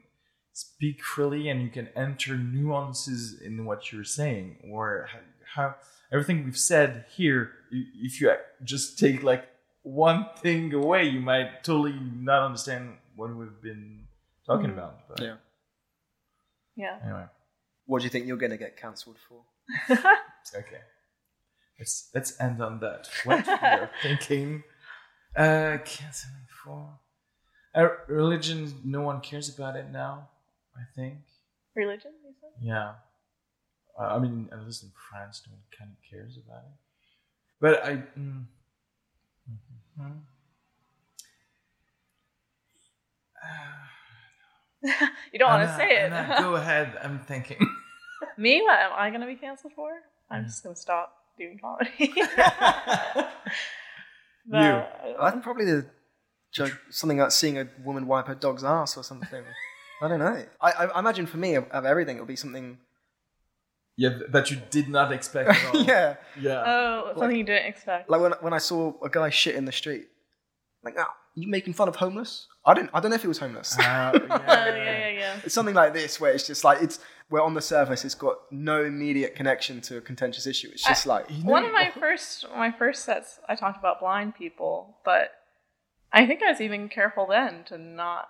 speak 0.52 1.02
freely 1.02 1.48
and 1.48 1.62
you 1.62 1.68
can 1.70 1.88
enter 1.96 2.36
nuances 2.36 3.40
in 3.40 3.64
what 3.64 3.92
you're 3.92 4.04
saying 4.04 4.56
or 4.70 5.08
how, 5.12 5.20
how 5.54 5.74
everything 6.12 6.44
we've 6.44 6.58
said 6.58 7.04
here 7.16 7.52
if 7.70 8.20
you 8.20 8.32
just 8.64 8.98
take 8.98 9.22
like 9.22 9.48
one 9.82 10.26
thing 10.42 10.72
away 10.74 11.04
you 11.04 11.20
might 11.20 11.62
totally 11.64 11.98
not 12.14 12.42
understand 12.42 12.96
what 13.16 13.34
we've 13.34 13.62
been 13.62 14.06
talking 14.46 14.70
Mhm. 14.70 14.74
about 14.74 15.08
but 15.08 15.20
Yeah. 15.22 15.36
yeah. 16.76 16.98
anyway 17.04 17.26
What 17.86 18.00
do 18.00 18.04
you 18.04 18.10
think 18.10 18.26
you're 18.26 18.36
going 18.36 18.50
to 18.58 18.58
get 18.58 18.76
cancelled 18.76 19.18
for? 19.28 19.42
okay 20.56 20.80
let's 21.78 22.10
let's 22.14 22.40
end 22.40 22.60
on 22.60 22.80
that 22.80 23.08
what 23.24 23.46
we 23.46 23.52
are 23.52 23.90
thinking 24.02 24.62
uh 25.36 25.78
canceling 25.84 26.46
for 26.62 26.98
uh, 27.74 27.88
religion 28.08 28.74
no 28.84 29.00
one 29.02 29.20
cares 29.20 29.48
about 29.56 29.76
it 29.76 29.88
now 29.90 30.28
i 30.76 30.82
think 30.94 31.18
Religion, 31.74 32.10
you 32.24 32.34
said? 32.40 32.50
Yeah. 32.60 32.94
Uh, 33.98 34.16
I 34.16 34.18
mean, 34.18 34.48
at 34.52 34.64
least 34.64 34.82
in 34.82 34.90
France, 35.08 35.42
no 35.46 35.52
one 35.52 35.62
kind 35.76 35.90
of 35.92 35.98
cares 36.10 36.36
about 36.36 36.64
it. 36.64 36.78
But 37.60 37.84
I. 37.84 37.92
Mm, 38.18 38.46
mhm. 39.98 40.20
Uh, 44.82 45.06
you 45.32 45.38
don't 45.38 45.48
want 45.48 45.68
to 45.68 45.76
say 45.76 45.90
it. 45.92 46.12
Anna, 46.12 46.36
go 46.40 46.56
ahead. 46.56 46.98
I'm 47.02 47.20
thinking. 47.20 47.58
Me? 48.36 48.60
What 48.62 48.80
am 48.80 48.92
I 48.96 49.10
going 49.10 49.20
to 49.20 49.26
be 49.26 49.36
canceled 49.36 49.74
for? 49.74 49.90
I'm 50.30 50.44
just 50.46 50.62
going 50.62 50.74
to 50.74 50.80
stop 50.80 51.14
doing 51.38 51.58
comedy. 51.58 52.12
You. 54.52 54.82
I 55.20 55.30
think 55.30 55.44
probably 55.44 55.66
the 55.66 55.86
joke, 56.50 56.76
something 56.90 57.18
like 57.18 57.30
seeing 57.30 57.58
a 57.58 57.68
woman 57.84 58.08
wipe 58.08 58.26
her 58.26 58.34
dog's 58.34 58.64
ass 58.64 58.96
or 58.96 59.04
something. 59.04 59.44
I 60.00 60.08
don't 60.08 60.18
know. 60.18 60.44
I, 60.60 60.70
I, 60.72 60.84
I 60.86 60.98
imagine 60.98 61.26
for 61.26 61.36
me, 61.36 61.54
of, 61.56 61.68
of 61.70 61.84
everything, 61.84 62.16
it'll 62.16 62.26
be 62.26 62.36
something. 62.36 62.78
yeah, 63.96 64.18
that 64.30 64.50
you 64.50 64.58
did 64.70 64.88
not 64.88 65.12
expect 65.12 65.50
at 65.50 65.64
all. 65.74 65.82
yeah, 65.82 66.16
Yeah. 66.40 66.62
Oh, 66.66 67.12
something 67.18 67.36
you 67.36 67.44
didn't 67.44 67.66
expect. 67.66 68.08
like 68.08 68.20
when 68.20 68.32
when 68.40 68.52
I 68.52 68.58
saw 68.58 68.92
a 69.02 69.08
guy 69.10 69.30
shit 69.30 69.54
in 69.56 69.64
the 69.64 69.72
street, 69.72 70.06
like, 70.82 70.94
oh, 70.98 71.04
you 71.34 71.48
making 71.48 71.74
fun 71.74 71.88
of 71.88 71.96
homeless? 71.96 72.46
I 72.64 72.74
don't 72.74 72.90
I 72.94 73.00
don't 73.00 73.10
know 73.10 73.14
if 73.16 73.22
he 73.22 73.28
was 73.28 73.38
homeless. 73.38 73.76
Uh, 73.78 73.82
yeah, 73.82 74.10
Oh, 74.30 74.74
yeah, 74.74 74.74
yeah, 74.74 75.08
yeah. 75.08 75.40
It's 75.44 75.54
something 75.54 75.74
like 75.74 75.92
this 75.94 76.20
where 76.20 76.32
it's 76.32 76.46
just 76.46 76.64
like 76.64 76.82
it's 76.82 76.98
where 77.28 77.42
on 77.42 77.54
the 77.54 77.60
surface 77.60 78.04
it's 78.04 78.14
got 78.14 78.36
no 78.50 78.84
immediate 78.84 79.34
connection 79.34 79.80
to 79.82 79.98
a 79.98 80.00
contentious 80.00 80.46
issue. 80.46 80.68
It's 80.72 80.82
just 80.84 81.06
like 81.06 81.30
You 81.30 81.44
know- 81.44 81.50
One 81.52 81.64
of 81.64 81.72
my 81.72 81.90
first 81.90 82.46
my 82.56 82.70
first 82.72 83.04
sets, 83.04 83.38
I 83.48 83.54
talked 83.54 83.78
about 83.78 84.00
blind 84.00 84.34
people, 84.34 84.96
but 85.04 85.30
I 86.12 86.26
think 86.26 86.42
I 86.42 86.50
was 86.50 86.60
even 86.60 86.88
careful 86.88 87.26
then 87.28 87.64
to 87.68 87.78
not 87.78 88.28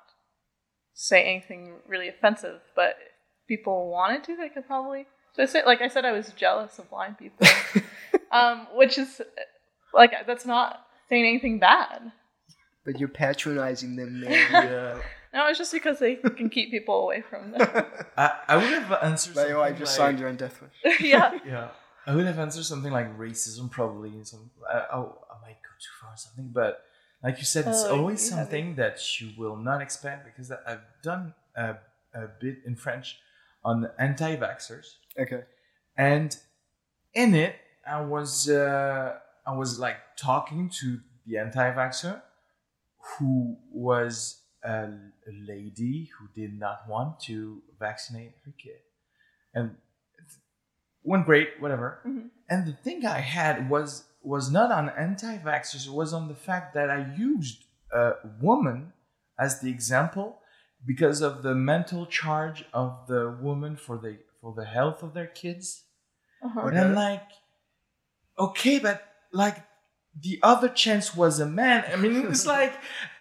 say 0.95 1.23
anything 1.25 1.75
really 1.87 2.09
offensive. 2.09 2.61
But 2.77 2.97
if 3.01 3.47
people 3.49 3.91
wanted 3.91 4.25
to, 4.25 4.37
they 4.37 4.49
could 4.49 4.67
probably. 4.67 5.07
So 5.35 5.43
I 5.43 5.47
said, 5.47 5.65
like 5.67 5.81
I 5.81 5.89
said, 5.89 6.05
I 6.05 6.13
was 6.13 6.33
jealous 6.37 6.79
of 6.79 6.91
blind 6.91 7.19
people, 7.19 7.47
um, 8.33 8.67
which 8.75 8.99
is 8.99 9.21
like 9.95 10.13
that's 10.27 10.45
not 10.47 10.81
saying 11.09 11.25
anything 11.27 11.59
bad. 11.59 12.13
but 12.85 12.99
you're 12.99 13.09
patronizing 13.09 13.97
them, 13.97 14.21
man. 14.21 14.31
Yeah. 14.53 14.99
No, 15.33 15.47
it's 15.47 15.59
just 15.59 15.71
because 15.71 16.01
they 16.01 16.17
can 16.17 16.51
keep 16.51 16.73
people 16.73 17.05
away 17.05 17.21
from 17.23 17.53
them. 17.53 17.61
I, 18.19 18.33
I 18.49 18.57
would 18.57 18.65
have 18.65 18.91
answered 19.01 19.37
Like, 19.37 19.47
something 19.47 19.55
oh, 19.55 19.61
I 19.63 19.71
just 19.71 19.97
like, 19.97 20.09
signed 20.09 20.19
your 20.19 20.29
own 20.29 20.35
death 20.35 20.61
wish. 20.61 21.01
yeah. 21.01 21.39
Yeah, 21.47 21.69
I 22.05 22.17
would 22.17 22.27
have 22.27 22.41
answered 22.41 22.65
something 22.65 22.91
like 22.93 23.17
racism, 23.17 23.71
probably. 23.71 24.09
and 24.09 24.27
Some, 24.27 24.51
uh, 24.69 24.87
oh, 24.93 25.19
I 25.31 25.35
might 25.47 25.59
go 25.63 25.71
too 25.79 25.93
far 26.01 26.11
or 26.15 26.17
something, 26.17 26.51
but 26.53 26.83
like 27.23 27.39
you 27.39 27.45
said, 27.45 27.67
it's 27.67 27.85
Oh, 27.85 27.99
always 27.99 28.29
something 28.29 28.77
that 28.77 29.21
you 29.21 29.33
will 29.37 29.57
not 29.57 29.83
expect 29.83 30.25
because 30.25 30.51
I've 30.67 30.85
done 31.03 31.35
a, 31.55 31.77
a 32.15 32.29
bit 32.41 32.59
in 32.65 32.77
French 32.77 33.19
on 33.65 33.89
anti-vaxxers, 33.99 34.87
Okay. 35.19 35.43
and 35.97 36.37
in 37.15 37.35
it, 37.35 37.57
I 37.87 38.01
was 38.01 38.49
uh, 38.49 39.19
I 39.47 39.53
was 39.57 39.79
like 39.79 39.97
talking 40.17 40.71
to 40.81 41.01
the 41.27 41.39
anti-vaxxer 41.39 42.23
who 43.19 43.57
was 43.73 44.43
a, 44.63 44.85
a 45.31 45.33
lady 45.47 46.11
who 46.19 46.29
did 46.35 46.59
not 46.59 46.89
want 46.89 47.21
to 47.21 47.63
vaccinate 47.79 48.33
her 48.45 48.53
kid, 48.63 48.81
and 49.55 49.77
it 50.19 50.33
went 51.03 51.27
great, 51.27 51.49
whatever. 51.61 52.01
Mhm. 52.07 52.31
And 52.49 52.67
the 52.67 52.73
thing 52.73 53.05
I 53.07 53.21
had 53.21 53.69
was 53.71 54.05
was 54.23 54.51
not 54.51 54.71
on 54.71 54.91
anti-vaxxers; 54.91 55.87
it 55.87 55.93
was 55.93 56.13
on 56.13 56.29
the 56.29 56.35
fact 56.35 56.75
that 56.75 56.91
I 56.91 57.15
used 57.17 57.65
a 57.93 58.13
woman 58.41 58.93
as 59.39 59.61
the 59.61 59.71
example 59.71 60.39
because 60.87 61.21
of 61.21 61.43
the 61.43 61.55
mental 61.55 62.07
charge 62.07 62.65
of 62.73 63.07
the 63.09 63.37
woman 63.41 63.77
for 63.77 63.99
the 63.99 64.19
for 64.41 64.55
the 64.55 64.65
health 64.65 65.03
of 65.03 65.15
their 65.15 65.27
kids. 65.27 65.85
Uh-huh. 66.43 66.67
And 66.69 66.79
I'm 66.79 66.95
like, 66.95 67.29
okay, 68.39 68.79
but 68.79 69.03
like 69.33 69.57
the 70.19 70.39
other 70.43 70.69
chance 70.69 71.15
was 71.15 71.41
a 71.41 71.47
man. 71.47 71.85
I 71.93 71.97
mean, 71.97 72.27
it's 72.29 72.47
like 72.59 72.75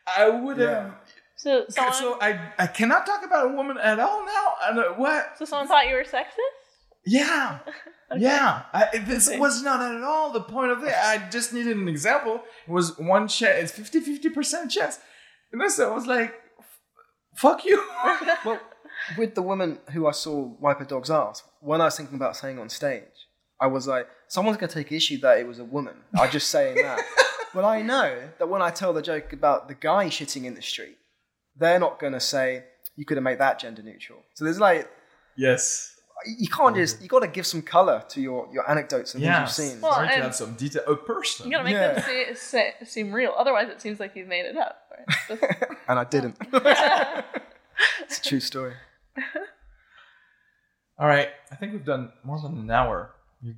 I 0.08 0.30
would 0.30 0.58
have. 0.60 0.88
Yeah. 0.88 0.92
So 1.36 1.66
someone, 1.70 1.94
So 1.94 2.18
I 2.22 2.40
I 2.58 2.68
cannot 2.68 3.06
talk 3.06 3.26
about 3.26 3.52
a 3.52 3.54
woman 3.54 3.78
at 3.78 4.00
all 4.00 4.26
now. 4.26 4.54
And 4.68 4.80
uh, 4.80 4.84
what? 4.94 5.38
so 5.38 5.46
someone 5.46 5.68
thought 5.68 5.88
you 5.88 5.96
were 5.96 6.04
sexist, 6.04 6.69
Yeah. 7.06 7.60
Okay. 8.12 8.22
Yeah, 8.24 8.64
I, 8.74 8.98
this 9.06 9.28
Okay. 9.30 9.38
was 9.38 9.62
not 9.62 9.84
at 9.84 10.02
all 10.02 10.32
the 10.32 10.42
point 10.42 10.72
of 10.72 10.84
it. 10.84 10.96
I 10.96 11.30
just 11.30 11.54
needed 11.54 11.78
an 11.78 11.88
example. 11.88 12.42
It 12.68 12.72
was 12.72 12.98
one 12.98 13.28
chance, 13.28 13.70
it's 13.70 13.72
50 13.92 14.18
50% 14.18 14.68
chance. 14.72 14.98
And 15.52 15.72
so 15.72 15.92
I 15.92 15.94
was 15.94 16.08
like, 16.08 16.34
fuck 17.36 17.64
you. 17.66 17.84
Well, 18.46 18.60
with 19.16 19.36
the 19.36 19.44
woman 19.44 19.78
who 19.94 20.08
I 20.08 20.12
saw 20.12 20.52
wipe 20.60 20.82
a 20.82 20.86
dog's 20.86 21.12
ass, 21.12 21.44
when 21.62 21.82
I 21.82 21.86
was 21.86 21.98
thinking 21.98 22.16
about 22.16 22.36
saying 22.36 22.58
on 22.58 22.68
stage, 22.70 23.04
I 23.62 23.68
was 23.68 23.86
like, 23.88 24.08
someone's 24.28 24.58
going 24.58 24.70
to 24.70 24.74
take 24.74 24.92
issue 24.92 25.20
that 25.20 25.38
it 25.38 25.46
was 25.48 25.60
a 25.60 25.64
woman. 25.64 25.94
I'm 26.18 26.32
just 26.32 26.48
saying 26.50 26.78
that. 26.82 27.00
but 27.54 27.64
I 27.64 27.84
know 27.84 28.18
that 28.40 28.50
when 28.50 28.64
I 28.64 28.72
tell 28.72 28.92
the 28.92 29.04
joke 29.04 29.34
about 29.34 29.68
the 29.68 29.76
guy 29.76 30.08
shitting 30.08 30.46
in 30.46 30.56
the 30.56 30.64
street, 30.64 30.98
they're 31.56 31.80
not 31.80 32.00
going 32.00 32.14
to 32.14 32.20
say, 32.20 32.64
you 32.96 33.06
could 33.06 33.18
have 33.18 33.24
made 33.24 33.38
that 33.40 33.60
gender 33.60 33.84
neutral. 33.84 34.20
So 34.34 34.46
there's 34.46 34.60
like, 34.60 34.90
yes. 35.38 35.94
You 36.26 36.48
can't 36.48 36.76
just, 36.76 37.02
you 37.02 37.08
got 37.08 37.20
to 37.22 37.28
give 37.28 37.46
some 37.46 37.62
color 37.62 38.04
to 38.10 38.22
your, 38.22 38.50
your 38.52 38.70
anecdotes 38.70 39.14
and 39.14 39.24
Yeah. 39.24 39.46
things 39.46 39.58
you've 39.60 39.68
seen. 39.74 39.82
Well, 39.82 39.94
Sorry 39.94 40.08
to 40.08 40.14
and- 40.14 40.24
have 40.24 40.36
some 40.36 40.54
detail. 40.56 40.84
A 40.88 40.96
person. 40.96 41.46
You 41.46 41.52
gotta 41.54 41.64
make 41.64 41.74
Yeah. 41.74 41.94
them 41.94 42.04
see, 42.04 42.36
say, 42.36 42.74
seem 42.86 43.14
real. 43.14 43.34
Otherwise, 43.38 43.70
it 43.70 43.80
seems 43.82 44.00
like 44.00 44.16
you've 44.16 44.28
made 44.28 44.46
it 44.46 44.58
up. 44.58 44.82
Right? 45.30 45.40
and 45.88 46.00
I 46.00 46.04
didn't. 46.04 46.38
it's 48.02 48.18
a 48.20 48.22
true 48.24 48.40
story. 48.40 48.74
All 50.98 51.08
right. 51.08 51.30
I 51.52 51.56
think 51.56 51.72
we've 51.74 51.86
done 51.86 52.12
more 52.24 52.40
than 52.42 52.58
an 52.60 52.72
hour. 52.72 53.12
You, 53.42 53.56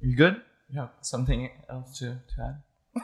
you 0.00 0.16
good? 0.16 0.40
You 0.70 0.80
have 0.80 0.90
something 1.02 1.50
else 1.70 1.98
to, 1.98 2.06
to 2.06 2.42
add? 2.42 2.62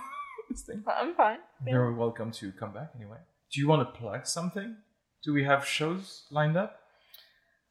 this 0.51 0.63
thing? 0.63 0.83
I'm 0.87 1.15
fine. 1.15 1.39
Yeah. 1.67 1.73
You're 1.75 1.93
welcome 1.95 2.31
to 2.33 2.53
come 2.53 2.73
back 2.73 2.93
anyway. 2.97 3.19
Do 3.53 3.61
you 3.61 3.69
want 3.69 3.83
to 3.93 3.99
plug 4.01 4.27
something? 4.27 4.77
Do 5.25 5.33
we 5.35 5.45
have 5.45 5.67
shows 5.67 6.25
lined 6.31 6.57
up? 6.57 6.81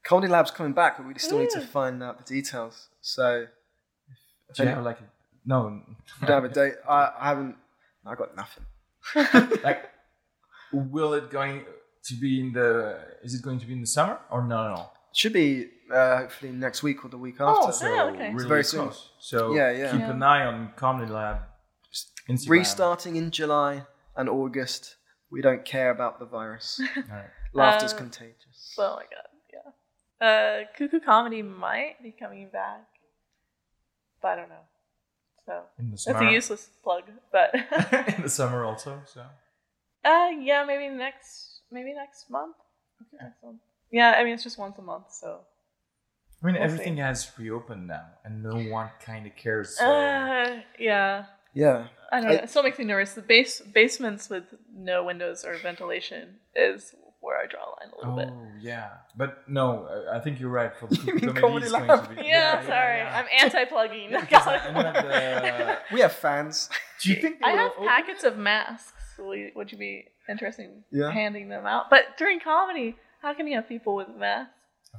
Comedy 0.07 0.27
Lab's 0.31 0.51
coming 0.51 0.73
back, 0.73 0.97
but 0.97 1.05
we 1.05 1.13
still 1.19 1.39
need 1.39 1.49
to 1.51 1.61
find 1.61 2.01
out 2.01 2.17
the 2.17 2.23
details. 2.35 2.87
So, 3.01 3.45
if 4.49 4.55
Do 4.55 4.63
you 4.63 4.69
any- 4.69 4.75
have 4.75 4.85
like 4.85 4.99
a, 5.01 5.03
no? 5.45 5.81
we 6.21 6.27
don't 6.27 6.41
have 6.43 6.51
a 6.51 6.53
date. 6.53 6.75
I, 6.87 7.11
I 7.19 7.27
haven't, 7.29 7.55
I 8.05 8.15
got 8.15 8.29
nothing. 8.35 8.65
like, 9.63 9.89
will 10.71 11.13
it 11.13 11.29
going 11.29 11.65
to 12.05 12.13
be 12.15 12.39
in 12.39 12.53
the? 12.53 12.99
Is 13.23 13.33
it 13.35 13.41
going 13.41 13.59
to 13.59 13.65
be 13.65 13.73
in 13.73 13.81
the 13.81 13.87
summer 13.87 14.19
or 14.31 14.41
no? 14.47 14.67
No. 14.69 14.75
no. 14.75 14.89
Should 15.13 15.33
be 15.33 15.67
uh, 15.93 16.17
hopefully 16.19 16.51
next 16.51 16.83
week 16.83 17.03
or 17.03 17.09
the 17.09 17.17
week 17.17 17.35
Oh, 17.39 17.67
after. 17.67 17.71
so 17.73 17.87
Oh, 17.87 18.09
okay. 18.09 18.31
really 18.33 18.47
Very 18.47 18.63
close. 18.63 19.09
So 19.19 19.53
Yeah, 19.55 19.71
yeah. 19.71 19.91
keep 19.91 20.01
Yeah. 20.01 20.11
an 20.11 20.23
eye 20.23 20.45
on 20.45 20.71
Comedy 20.75 21.11
Lab. 21.11 21.39
Instagram. 22.29 22.49
Restarting 22.49 23.15
in 23.15 23.31
July 23.31 23.83
and 24.15 24.29
August. 24.29 24.95
We 25.31 25.41
don't 25.41 25.65
care 25.65 25.89
about 25.91 26.19
the 26.19 26.25
virus. 26.25 26.79
All 26.97 27.03
right. 27.09 27.25
Laughter's 27.53 27.93
Uh, 27.93 27.97
contagious. 27.97 28.75
Oh 28.77 28.95
my 28.97 29.01
god, 29.03 29.07
yeah. 29.11 29.26
Uh, 30.19 30.61
Cuckoo 30.77 30.99
Comedy 30.99 31.41
might 31.41 32.01
be 32.01 32.11
coming 32.11 32.49
back, 32.51 32.87
but 34.21 34.29
I 34.29 34.35
don't 34.37 34.49
know. 34.49 34.65
So 35.45 35.61
In 35.79 35.91
the 35.91 36.03
that's 36.05 36.21
a 36.21 36.31
useless 36.31 36.69
plug, 36.83 37.03
but 37.31 37.53
in 38.17 38.23
the 38.23 38.29
summer 38.29 38.65
also. 38.65 39.01
So 39.05 39.21
uh, 40.03 40.29
yeah, 40.39 40.65
maybe 40.65 40.93
next, 40.93 41.61
maybe 41.71 41.93
next 41.93 42.29
month. 42.29 42.55
Next 43.21 43.41
month. 43.43 43.59
Yeah, 43.91 44.15
I 44.17 44.23
mean 44.23 44.33
it's 44.33 44.43
just 44.43 44.57
once 44.57 44.77
a 44.77 44.81
month, 44.81 45.05
so. 45.11 45.39
I 46.41 46.45
mean, 46.45 46.55
We'll 46.55 46.63
everything 46.63 46.95
see. 46.95 47.01
has 47.01 47.31
reopened 47.39 47.87
now, 47.87 48.05
and 48.23 48.43
no 48.43 48.55
one 48.71 48.89
kind 49.03 49.25
of 49.25 49.35
cares. 49.35 49.77
So. 49.77 49.85
Uh, 49.85 50.59
yeah. 50.77 51.25
yeah. 51.55 51.87
I 52.11 52.21
don't 52.21 52.29
I- 52.29 52.33
know. 52.35 52.39
It 52.43 52.49
still 52.49 52.61
makes 52.63 52.77
me 52.77 52.85
nervous. 52.85 53.13
The 53.13 53.21
base 53.23 53.59
basements 53.61 54.29
with 54.29 54.43
no 54.75 55.03
windows 55.03 55.43
or 55.45 55.57
ventilation 55.57 56.35
is 56.55 56.93
where 57.27 57.37
I 57.37 57.45
draw 57.45 57.59
a 57.61 57.71
line 57.77 57.91
a 57.93 57.97
little 57.97 58.15
bit. 58.15 58.29
Oh 58.31 58.47
yeah, 58.61 58.89
but 59.15 59.43
no, 59.47 59.87
I- 59.87 60.17
I 60.17 60.19
think 60.19 60.39
you're 60.39 60.49
right. 60.49 60.71
For 60.75 60.87
the 60.91 60.95
You 61.05 61.13
mean 61.15 61.19
comedy, 61.33 61.39
Comedy 61.41 61.65
it's 61.65 61.71
going 61.73 61.87
to 61.87 62.15
be. 62.23 62.27
Yeah, 62.27 62.65
sorry. 62.65 63.01
I'm 63.01 63.25
anti-plugging. 63.39 64.15
I- 64.15 64.19
I 64.19 64.91
the- 65.01 65.77
We 65.93 65.99
have 66.01 66.13
fans. 66.13 66.69
Do 67.01 67.09
you 67.11 67.15
think 67.21 67.37
I 67.43 67.51
will 67.51 67.57
have 67.59 67.71
open 67.73 67.87
packets 67.87 68.23
of 68.23 68.37
masks. 68.37 68.93
Would 69.19 69.71
you 69.71 69.77
be 69.77 70.05
interested 70.29 70.65
in 70.65 70.83
Yeah. 70.91 71.11
handing 71.11 71.49
them 71.49 71.65
out? 71.65 71.89
But 71.89 72.17
during 72.17 72.39
comedy, 72.39 72.95
how 73.21 73.33
can 73.33 73.47
you 73.47 73.55
have 73.55 73.67
people 73.67 73.95
with 73.95 74.07
masks? 74.15 74.53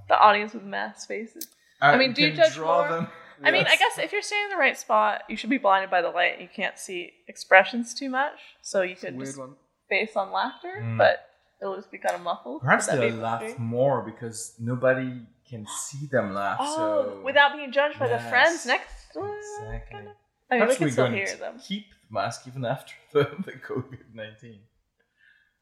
The 0.08 0.18
audience 0.18 0.52
with 0.54 0.62
mask 0.64 1.08
faces. 1.08 1.48
I 1.80 1.96
mean, 1.96 2.12
do 2.12 2.22
you 2.22 2.32
judge 2.32 2.54
draw 2.54 2.80
more? 2.80 2.88
them? 2.88 3.08
I 3.44 3.52
mean, 3.52 3.66
I 3.68 3.76
guess 3.76 3.98
if 3.98 4.10
you're 4.12 4.22
standing 4.22 4.46
in 4.50 4.56
the 4.56 4.60
right 4.60 4.76
spot, 4.76 5.22
you 5.28 5.36
should 5.36 5.50
be 5.50 5.58
blinded 5.58 5.90
by 5.90 6.02
the 6.02 6.08
light. 6.10 6.40
You 6.40 6.48
can't 6.52 6.76
see 6.76 7.12
expressions 7.28 7.94
too 7.94 8.10
much, 8.10 8.32
so 8.62 8.82
you 8.82 8.92
It's 8.92 9.04
a 9.04 9.12
could 9.12 9.20
just 9.20 9.38
one. 9.38 9.54
base 9.88 10.16
on 10.16 10.32
laughter, 10.32 10.74
Mm. 10.82 10.98
but 10.98 11.24
it'll 11.60 11.76
just 11.76 11.90
be 11.90 11.98
kind 11.98 12.14
of 12.14 12.22
muffled. 12.22 12.62
Perhaps 12.62 12.86
they'll 12.86 13.14
laugh 13.14 13.42
weird? 13.42 13.58
more 13.58 14.02
because 14.02 14.54
nobody 14.58 15.22
can 15.48 15.66
see 15.66 16.06
them 16.06 16.34
laugh. 16.34 16.58
Oh, 16.60 16.76
so 16.76 17.20
without 17.24 17.54
being 17.56 17.72
judged 17.72 17.98
by 17.98 18.08
the 18.08 18.18
friends 18.18 18.66
next. 18.66 19.16
uh, 19.16 19.24
Exactly. 19.24 19.96
kinda- 19.96 20.14
I 20.50 20.54
mean, 20.54 20.60
we 20.68 20.76
Perhaps 20.76 20.76
can 20.78 20.86
we're 20.86 20.90
still 20.92 21.10
hear 21.10 21.36
them. 21.36 21.58
keep 21.58 21.86
the 21.90 22.14
mask 22.14 22.46
even 22.48 22.64
after 22.64 22.94
the, 23.12 23.24
the 23.44 23.52
COVID 23.52 24.14
nineteen. 24.14 24.60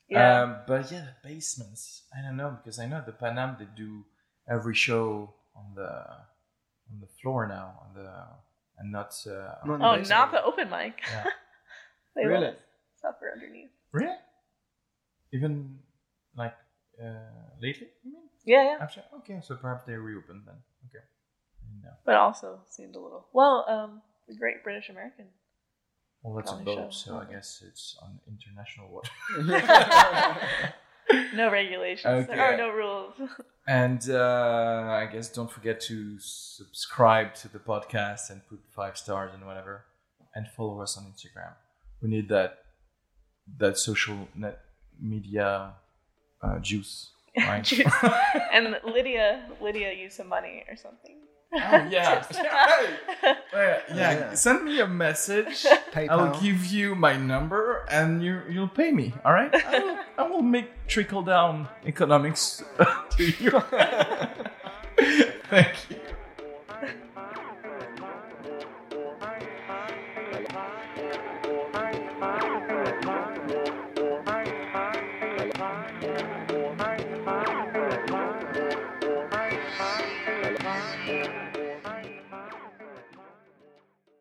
Yeah. 0.08 0.42
Um, 0.42 0.56
but 0.68 0.90
yeah, 0.92 1.00
the 1.10 1.28
basements. 1.28 2.02
I 2.16 2.22
don't 2.22 2.36
know 2.36 2.56
because 2.62 2.78
I 2.78 2.86
know 2.86 3.02
the 3.04 3.10
Paname 3.12 3.58
they 3.58 3.66
do 3.76 4.04
every 4.48 4.74
show 4.74 5.34
on 5.56 5.74
the 5.74 5.90
on 6.88 7.00
the 7.00 7.08
floor 7.20 7.48
now 7.48 7.80
on 7.82 7.94
the 7.94 8.08
and 8.78 8.92
not 8.92 9.12
uh, 9.26 9.54
Not 9.66 9.74
in 9.74 9.80
the 9.80 9.86
oh, 9.88 9.96
not 10.16 10.30
the 10.30 10.44
open 10.44 10.70
mic. 10.70 11.00
Yeah. 11.10 11.24
they 12.14 12.24
Really? 12.26 12.44
let 12.44 12.52
us 12.54 12.58
suffer 13.02 13.32
underneath. 13.34 13.70
really 13.92 14.14
even 15.32 15.78
like 16.36 16.54
uh, 17.02 17.52
lately. 17.60 17.88
You 18.04 18.12
mean 18.12 18.22
Yeah, 18.44 18.64
yeah. 18.64 18.76
after? 18.80 19.02
Okay, 19.18 19.40
so 19.42 19.56
perhaps 19.56 19.84
they 19.84 19.94
reopened 19.94 20.42
then. 20.46 20.56
Okay. 20.88 21.04
No. 21.82 21.90
But 22.04 22.16
also 22.16 22.60
seemed 22.68 22.94
a 22.94 23.00
little. 23.00 23.26
Well, 23.32 23.64
um, 23.68 24.02
the 24.28 24.34
Great 24.36 24.62
British 24.62 24.88
American. 24.88 25.26
Well, 26.22 26.34
that's 26.36 26.52
a 26.52 26.56
boat, 26.56 26.92
show. 26.92 27.10
so 27.10 27.18
I 27.18 27.30
guess 27.32 27.62
it's 27.66 27.96
on 28.02 28.18
international 28.28 28.88
water. 28.90 29.10
No 31.34 31.50
regulations. 31.50 32.26
There 32.26 32.40
are 32.40 32.56
no 32.56 32.70
rules. 32.70 33.14
And 33.68 34.08
uh, 34.10 34.86
I 35.02 35.08
guess 35.12 35.28
don't 35.28 35.50
forget 35.50 35.80
to 35.82 36.18
subscribe 36.18 37.34
to 37.36 37.48
the 37.48 37.58
podcast 37.58 38.30
and 38.30 38.46
put 38.48 38.60
five 38.74 38.96
stars 38.96 39.32
and 39.34 39.46
whatever, 39.46 39.84
and 40.34 40.48
follow 40.48 40.80
us 40.80 40.96
on 40.96 41.04
Instagram. 41.04 41.52
We 42.02 42.08
need 42.08 42.28
that 42.28 42.58
that 43.58 43.78
social 43.78 44.28
net 44.34 44.60
media 45.00 45.74
uh, 46.46 46.58
juice. 46.60 47.10
Right? 47.36 47.62
Juice. 47.62 47.92
and 48.52 48.78
Lydia, 48.84 49.44
Lydia 49.60 49.92
used 49.92 50.16
some 50.16 50.28
money 50.28 50.64
or 50.70 50.76
something. 50.76 51.16
Oh 51.52 51.58
yeah. 51.90 52.24
Just- 52.28 52.34
yeah. 52.34 52.86
yeah, 53.52 53.78
Yeah. 53.94 54.34
Send 54.34 54.64
me 54.64 54.80
a 54.80 54.86
message. 54.88 55.64
PayPal. 55.92 56.10
I'll 56.10 56.40
give 56.40 56.64
you 56.66 56.94
my 56.94 57.16
number 57.16 57.84
and 57.90 58.22
you 58.24 58.40
you'll 58.48 58.72
pay 58.72 58.90
me. 58.90 59.12
All 59.24 59.32
right. 59.32 59.52
I 59.54 59.78
will, 59.84 59.98
I 60.18 60.22
will 60.28 60.42
make 60.42 60.68
trickle 60.88 61.22
down 61.22 61.68
economics 61.84 62.64
to 63.16 63.24
you. 63.24 63.52
Thank 65.50 65.76
you. 65.90 65.96